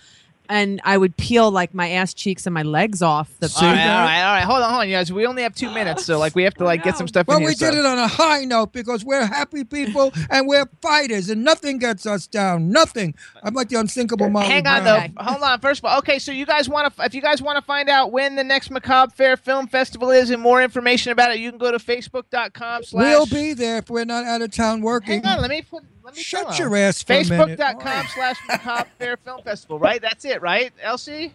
And 0.51 0.81
I 0.83 0.97
would 0.97 1.15
peel 1.15 1.49
like 1.49 1.73
my 1.73 1.89
ass 1.91 2.13
cheeks 2.13 2.45
and 2.45 2.53
my 2.53 2.63
legs 2.63 3.01
off. 3.01 3.31
The 3.39 3.47
All 3.55 3.63
right, 3.63 3.71
all 3.71 3.87
right, 3.87 4.21
all 4.23 4.33
right. 4.35 4.43
Hold 4.43 4.61
on, 4.63 4.69
hold 4.69 4.81
on, 4.81 4.89
you 4.89 4.95
guys. 4.95 5.11
We 5.13 5.25
only 5.25 5.43
have 5.43 5.55
two 5.55 5.71
minutes, 5.73 6.03
so 6.05 6.19
like 6.19 6.35
we 6.35 6.43
have 6.43 6.53
to 6.55 6.65
like 6.65 6.83
get 6.83 6.97
some 6.97 7.07
stuff 7.07 7.25
Well, 7.27 7.37
in 7.37 7.43
here. 7.43 7.49
we 7.51 7.55
did 7.55 7.73
so- 7.73 7.79
it 7.79 7.85
on 7.85 7.97
a 7.97 8.07
high 8.07 8.43
note 8.43 8.73
because 8.73 9.05
we're 9.05 9.25
happy 9.25 9.63
people 9.63 10.11
and 10.29 10.47
we're 10.47 10.65
fighters, 10.81 11.29
and 11.29 11.43
nothing 11.45 11.77
gets 11.79 12.05
us 12.05 12.27
down. 12.27 12.69
Nothing. 12.69 13.15
I'm 13.43 13.53
like 13.53 13.69
the 13.69 13.77
unsinkable 13.79 14.29
Molly 14.29 14.47
Hang 14.47 14.67
on 14.67 14.83
Brown. 14.83 15.13
though. 15.15 15.23
Hold 15.23 15.41
on. 15.41 15.59
First 15.61 15.79
of 15.79 15.85
all, 15.85 15.97
okay. 15.99 16.19
So 16.19 16.33
you 16.33 16.45
guys 16.45 16.67
want 16.67 16.93
to, 16.95 17.03
if 17.05 17.15
you 17.15 17.21
guys 17.21 17.41
want 17.41 17.57
to 17.57 17.61
find 17.63 17.87
out 17.89 18.11
when 18.11 18.35
the 18.35 18.43
next 18.43 18.71
Macabre 18.71 19.13
Faire 19.15 19.37
Film 19.37 19.67
Festival 19.67 20.09
is 20.09 20.31
and 20.31 20.41
more 20.41 20.61
information 20.61 21.13
about 21.13 21.31
it, 21.31 21.39
you 21.39 21.49
can 21.49 21.59
go 21.59 21.71
to 21.71 21.77
facebook.com 21.77 22.83
slash. 22.83 23.03
We'll 23.05 23.25
be 23.25 23.53
there 23.53 23.77
if 23.77 23.89
we're 23.89 24.03
not 24.05 24.25
out 24.25 24.41
of 24.41 24.51
town 24.51 24.81
working. 24.81 25.23
Hang 25.23 25.37
on. 25.37 25.41
Let 25.41 25.49
me 25.49 25.61
put. 25.61 25.83
Let 26.03 26.15
me 26.15 26.21
Shut 26.21 26.57
your 26.59 26.69
them. 26.69 26.77
ass 26.79 27.03
for 27.03 27.13
a 27.13 27.23
minute. 27.23 27.59
Facebook.com 27.59 28.05
slash 28.13 28.37
Macabre 28.47 28.89
Faire 28.97 29.17
Film 29.17 29.41
Festival. 29.43 29.79
Right. 29.79 30.01
That's 30.01 30.25
it. 30.25 30.41
Right, 30.41 30.71
Elsie. 30.81 31.33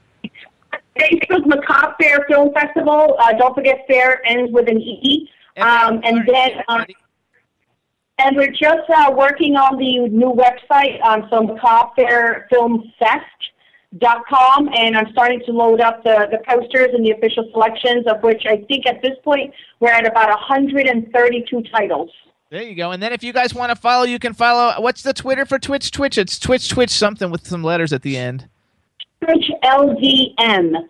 Facebook 0.98 1.46
Macabre 1.46 1.94
Faire 2.00 2.24
Film 2.28 2.52
Festival. 2.52 3.16
Uh, 3.18 3.32
don't 3.34 3.54
forget, 3.54 3.84
fair 3.86 4.20
ends 4.26 4.52
with 4.52 4.68
an 4.68 4.80
E. 4.80 5.28
Um, 5.58 6.00
and 6.04 6.26
then, 6.26 6.50
um, 6.68 6.84
and 8.18 8.36
we're 8.36 8.50
just 8.50 8.88
uh, 8.94 9.12
working 9.16 9.56
on 9.56 9.76
the 9.78 10.08
new 10.08 10.32
website, 10.32 11.02
um, 11.04 11.26
so 11.30 11.42
Macabre 11.42 11.92
Faire 11.96 12.46
Film 12.50 12.92
Fest. 12.98 13.22
Dot 13.98 14.24
com 14.28 14.68
and 14.76 14.94
I'm 14.96 15.10
starting 15.12 15.40
to 15.46 15.52
load 15.52 15.80
up 15.80 16.02
the, 16.02 16.26
the 16.30 16.38
posters 16.46 16.88
and 16.92 17.06
the 17.06 17.12
official 17.12 17.48
selections 17.52 18.04
of 18.06 18.20
which 18.22 18.42
I 18.44 18.58
think 18.68 18.84
at 18.84 19.00
this 19.00 19.12
point 19.24 19.54
we're 19.80 19.90
at 19.90 20.06
about 20.06 20.28
132 20.28 21.62
titles. 21.72 22.10
There 22.56 22.64
you 22.64 22.74
go. 22.74 22.90
And 22.92 23.02
then 23.02 23.12
if 23.12 23.22
you 23.22 23.34
guys 23.34 23.52
want 23.52 23.68
to 23.68 23.76
follow, 23.76 24.04
you 24.04 24.18
can 24.18 24.32
follow. 24.32 24.80
What's 24.80 25.02
the 25.02 25.12
Twitter 25.12 25.44
for 25.44 25.58
Twitch? 25.58 25.90
Twitch. 25.90 26.16
It's 26.16 26.38
Twitch. 26.38 26.70
Twitch 26.70 26.88
something 26.88 27.30
with 27.30 27.46
some 27.46 27.62
letters 27.62 27.92
at 27.92 28.00
the 28.00 28.16
end. 28.16 28.48
Twitch 29.22 29.50
LDM. 29.62 30.88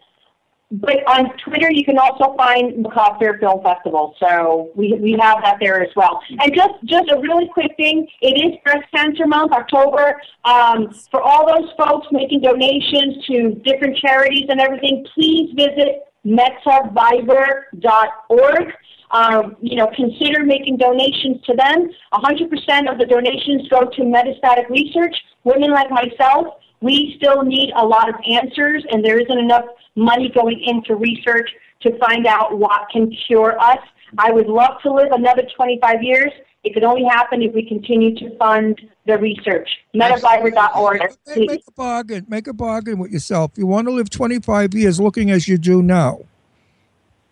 but 0.70 1.04
on 1.08 1.36
Twitter, 1.38 1.72
you 1.72 1.84
can 1.84 1.98
also 1.98 2.36
find 2.36 2.80
Macabre 2.80 3.36
Film 3.40 3.64
Festival. 3.64 4.14
So 4.20 4.70
we, 4.76 4.94
we 4.94 5.18
have 5.20 5.38
that 5.42 5.56
there 5.60 5.82
as 5.82 5.90
well. 5.96 6.22
And 6.38 6.54
just, 6.54 6.74
just 6.84 7.10
a 7.10 7.18
really 7.18 7.48
quick 7.52 7.72
thing, 7.76 8.06
it 8.22 8.40
is 8.46 8.54
Breast 8.62 8.86
Cancer 8.94 9.26
Month, 9.26 9.50
October. 9.50 10.22
Um, 10.44 10.94
for 11.10 11.20
all 11.20 11.48
those 11.48 11.68
folks 11.76 12.06
making 12.12 12.42
donations 12.42 13.26
to 13.26 13.60
different 13.64 13.98
charities 13.98 14.44
and 14.50 14.60
everything, 14.60 15.04
please 15.16 15.52
visit 15.56 16.04
metavivor.org. 16.24 18.72
Um, 19.10 19.56
you 19.60 19.76
know, 19.76 19.88
consider 19.94 20.44
making 20.44 20.78
donations 20.78 21.40
to 21.46 21.54
them. 21.54 21.90
100% 22.12 22.90
of 22.90 22.98
the 22.98 23.06
donations 23.06 23.68
go 23.68 23.84
to 23.84 24.02
metastatic 24.02 24.68
research. 24.68 25.14
Women 25.44 25.70
like 25.70 25.90
myself, 25.90 26.54
we 26.80 27.14
still 27.16 27.42
need 27.42 27.72
a 27.76 27.86
lot 27.86 28.08
of 28.08 28.16
answers, 28.28 28.84
and 28.90 29.04
there 29.04 29.20
isn't 29.20 29.38
enough 29.38 29.64
money 29.94 30.30
going 30.34 30.60
into 30.60 30.96
research 30.96 31.48
to 31.82 31.96
find 31.98 32.26
out 32.26 32.58
what 32.58 32.88
can 32.92 33.14
cure 33.26 33.58
us. 33.60 33.78
I 34.18 34.30
would 34.30 34.48
love 34.48 34.80
to 34.82 34.92
live 34.92 35.12
another 35.12 35.42
25 35.56 36.02
years. 36.02 36.32
It 36.64 36.74
could 36.74 36.84
only 36.84 37.04
happen 37.04 37.42
if 37.42 37.54
we 37.54 37.66
continue 37.66 38.14
to 38.16 38.36
fund 38.38 38.80
the 39.06 39.18
research. 39.18 39.68
Metavivor.org. 39.94 41.00
Make, 41.28 41.48
make 41.48 41.62
a 41.68 41.72
bargain. 41.72 42.26
Make 42.28 42.48
a 42.48 42.52
bargain 42.52 42.98
with 42.98 43.12
yourself. 43.12 43.52
You 43.56 43.66
want 43.68 43.86
to 43.86 43.92
live 43.92 44.10
25 44.10 44.74
years 44.74 44.98
looking 45.00 45.30
as 45.30 45.46
you 45.46 45.58
do 45.58 45.80
now. 45.80 46.20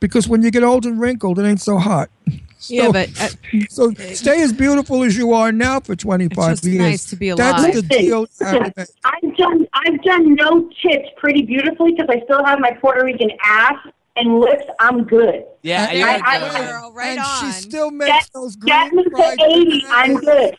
Because 0.05 0.28
when 0.28 0.43
you 0.43 0.51
get 0.51 0.62
old 0.62 0.85
and 0.85 1.01
wrinkled, 1.01 1.39
it 1.39 1.44
ain't 1.47 1.62
so 1.62 1.78
hot. 1.78 2.10
So, 2.56 2.72
Yeah, 2.72 2.93
but, 2.93 3.10
uh, 3.20 3.28
so 3.68 3.93
stay 4.14 4.40
as 4.43 4.51
beautiful 4.51 5.02
as 5.02 5.18
you 5.18 5.35
are 5.35 5.52
now 5.52 5.81
for 5.81 5.94
25 5.94 6.52
just 6.52 6.64
years. 6.64 6.78
nice 6.78 7.05
to 7.10 7.16
be 7.16 7.31
That's 7.31 7.59
alive. 7.62 7.74
the 7.74 7.82
deal. 7.82 8.20
you 8.40 8.47
have 8.47 8.72
to 8.72 8.72
make. 8.74 8.89
I've 9.05 9.36
done 9.36 9.66
I've 9.74 10.02
done 10.02 10.35
no 10.35 10.70
tits 10.81 11.09
pretty 11.18 11.43
beautifully 11.43 11.93
because 11.93 12.09
I 12.09 12.24
still 12.24 12.43
have 12.43 12.60
my 12.60 12.70
Puerto 12.70 13.05
Rican 13.05 13.31
ass 13.44 13.74
and 14.16 14.40
lips. 14.40 14.64
I'm 14.81 15.05
good. 15.05 15.44
Yeah, 15.62 15.89
I, 15.90 15.93
you're 15.93 16.09
I, 16.09 16.39
good. 16.39 16.70
I, 16.70 16.89
right 16.89 17.18
and 17.18 17.55
she 17.55 17.60
still 17.60 17.90
makes 17.90 18.31
those 18.31 18.56
green 18.56 18.68
get 18.68 18.94
me 18.94 19.05
to 19.05 19.10
fried 19.10 19.39
80. 19.43 19.85
I'm 19.89 20.14
good. 20.16 20.56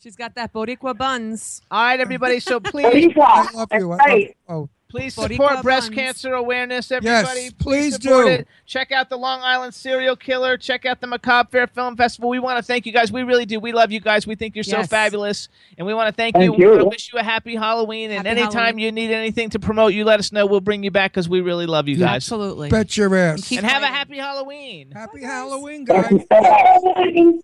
She's 0.00 0.14
got 0.14 0.36
that 0.36 0.52
Boricua 0.52 0.96
buns. 0.96 1.62
All 1.68 1.82
right, 1.82 1.98
everybody. 1.98 2.38
So 2.38 2.60
please, 2.60 3.12
Boricua. 3.12 3.24
I 3.26 3.50
love 3.54 3.68
you. 3.72 3.92
I 3.92 3.96
love 3.96 4.18
you. 4.20 4.32
Oh, 4.48 4.68
Please 4.90 5.14
support 5.14 5.62
breast 5.62 5.88
buns. 5.88 5.94
cancer 5.94 6.34
awareness, 6.34 6.90
everybody. 6.90 7.42
Yes, 7.42 7.52
please 7.58 7.94
support 7.94 8.26
do. 8.26 8.32
It. 8.32 8.48
Check 8.66 8.90
out 8.90 9.08
the 9.08 9.16
Long 9.16 9.40
Island 9.40 9.72
Serial 9.72 10.16
Killer. 10.16 10.56
Check 10.56 10.84
out 10.84 11.00
the 11.00 11.06
Macabre 11.06 11.48
Faire 11.48 11.66
Film 11.68 11.96
Festival. 11.96 12.28
We 12.28 12.40
want 12.40 12.58
to 12.58 12.62
thank 12.62 12.86
you 12.86 12.92
guys. 12.92 13.12
We 13.12 13.22
really 13.22 13.46
do. 13.46 13.60
We 13.60 13.72
love 13.72 13.92
you 13.92 14.00
guys. 14.00 14.26
We 14.26 14.34
think 14.34 14.56
you're 14.56 14.64
so 14.64 14.82
fabulous, 14.82 15.48
and 15.78 15.86
we 15.86 15.94
want 15.94 16.08
to 16.08 16.12
thank, 16.12 16.34
Thank 16.34 16.44
you. 16.44 16.52
We 16.52 16.64
you. 16.64 16.70
want 16.70 16.80
to 16.80 16.88
wish 16.88 17.12
you 17.12 17.20
a 17.20 17.22
happy 17.22 17.54
Halloween. 17.54 18.10
And 18.10 18.26
anytime 18.26 18.52
Halloween. 18.52 18.78
you 18.80 18.92
need 18.92 19.12
anything 19.12 19.50
to 19.50 19.60
promote, 19.60 19.92
you 19.92 20.04
let 20.04 20.18
us 20.18 20.32
know. 20.32 20.44
We'll 20.44 20.60
bring 20.60 20.82
you 20.82 20.90
back 20.90 21.12
because 21.12 21.28
we 21.28 21.40
really 21.40 21.66
love 21.66 21.86
you 21.86 21.96
guys. 21.96 22.16
Absolutely. 22.16 22.68
bet 22.68 22.96
your 22.96 23.14
ass. 23.14 23.46
Keep 23.48 23.58
And 23.58 23.66
have 23.66 23.82
a 23.82 23.86
happy 23.86 24.18
Halloween. 24.18 24.90
Happy 24.90 25.22
Halloween, 25.22 25.84
guys. 25.84 26.08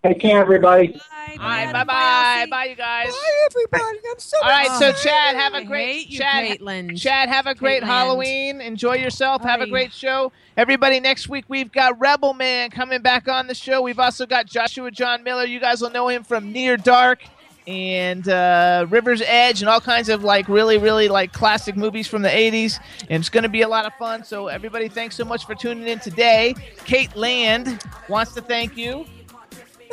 Take 0.03 0.21
care, 0.21 0.41
everybody. 0.41 1.01
Bye. 1.39 1.73
bye 1.73 1.85
bye, 1.85 2.47
bye, 2.51 2.65
you 2.65 2.77
guys. 2.77 3.09
Bye, 3.09 3.47
everybody. 3.51 3.99
I'm 4.11 4.19
so 4.19 4.37
All 4.43 4.49
right, 4.49 4.71
so. 4.79 4.93
Chad, 4.93 5.37
have 5.37 5.55
a 5.55 5.65
great 5.65 6.07
hate 6.07 6.19
Chad. 6.19 6.59
Caitlin. 6.59 7.01
Chad, 7.01 7.29
have 7.37 7.47
a 7.47 7.55
great 7.55 7.83
Caitlin. 7.83 7.87
Halloween. 7.87 8.61
Enjoy 8.63 8.95
yourself. 8.95 9.43
Have 9.43 9.61
a 9.61 9.67
great 9.67 9.93
show. 9.93 10.33
Everybody, 10.57 11.01
next 11.01 11.29
week 11.29 11.45
we've 11.49 11.71
got 11.71 12.01
Rebel 12.01 12.33
Man 12.33 12.71
coming 12.71 13.03
back 13.03 13.29
on 13.29 13.47
the 13.47 13.55
show. 13.55 13.83
We've 13.83 13.99
also 13.99 14.25
got 14.25 14.47
Joshua 14.47 14.91
John 14.91 15.23
Miller. 15.23 15.45
You 15.45 15.61
guys 15.61 15.83
will 15.83 15.91
know 15.91 16.09
him 16.09 16.25
from 16.25 16.51
Near 16.51 16.79
Dark 16.79 17.23
and 17.67 18.27
uh, 18.27 18.87
River's 18.89 19.21
Edge 19.21 19.61
and 19.61 19.69
all 19.69 19.83
kinds 19.83 20.09
of 20.09 20.25
like 20.25 20.49
really, 20.49 20.79
really 20.79 21.09
like 21.09 21.35
classic 21.35 21.77
movies 21.77 22.07
from 22.07 22.23
the 22.23 22.31
80s. 22.31 22.79
And 23.11 23.21
it's 23.21 23.29
going 23.29 23.43
to 23.43 23.51
be 23.51 23.63
a 23.63 23.69
lot 23.69 23.85
of 23.85 23.93
fun. 23.95 24.25
So, 24.25 24.49
everybody, 24.49 24.89
thanks 24.89 25.15
so 25.15 25.25
much 25.27 25.45
for 25.45 25.55
tuning 25.55 25.87
in 25.87 25.99
today. 25.99 26.55
Kate 26.87 27.15
Land 27.17 27.83
wants 28.09 28.33
to 28.33 28.41
thank 28.41 28.79
you. 28.79 29.05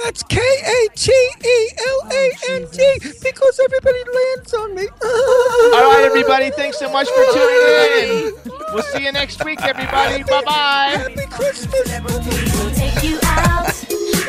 That's 0.01 0.23
K 0.23 0.39
A 0.39 0.89
T 0.95 1.11
E 1.11 1.69
L 1.87 2.07
A 2.11 2.31
N 2.51 2.67
D 2.71 2.97
because 3.21 3.59
everybody 3.63 4.03
lands 4.13 4.53
on 4.53 4.75
me. 4.75 4.87
All 5.03 5.91
right, 5.91 6.03
everybody, 6.05 6.51
thanks 6.51 6.79
so 6.79 6.91
much 6.91 7.07
for 7.09 7.23
tuning 7.33 8.25
in. 8.25 8.33
We'll 8.73 8.83
see 8.83 9.05
you 9.05 9.11
next 9.11 9.43
week, 9.45 9.61
everybody. 9.61 10.23
Bye 10.23 10.43
bye. 10.45 10.95
Happy 10.97 11.25
Christmas. 11.29 12.01
We'll 12.01 12.71
take 12.71 13.03
you 13.03 13.19
out 13.23 13.73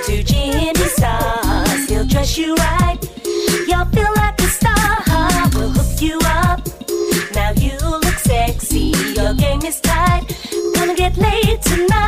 to 0.07 0.23
Jimmy 0.23 0.75
Stars. 0.75 1.89
He'll 1.89 2.07
dress 2.07 2.37
you 2.37 2.55
right. 2.55 2.99
You'll 3.67 3.87
feel 3.87 4.13
like 4.17 4.39
a 4.41 4.47
star. 4.47 5.03
We'll 5.55 5.71
hook 5.71 6.01
you 6.01 6.19
up. 6.25 6.61
Now 7.35 7.53
you 7.53 7.79
look 7.79 8.19
sexy. 8.19 8.93
Your 9.17 9.35
game 9.35 9.63
is 9.65 9.81
tight. 9.81 10.25
Gonna 10.75 10.95
get 10.95 11.17
laid 11.17 11.63
tonight. 11.63 12.05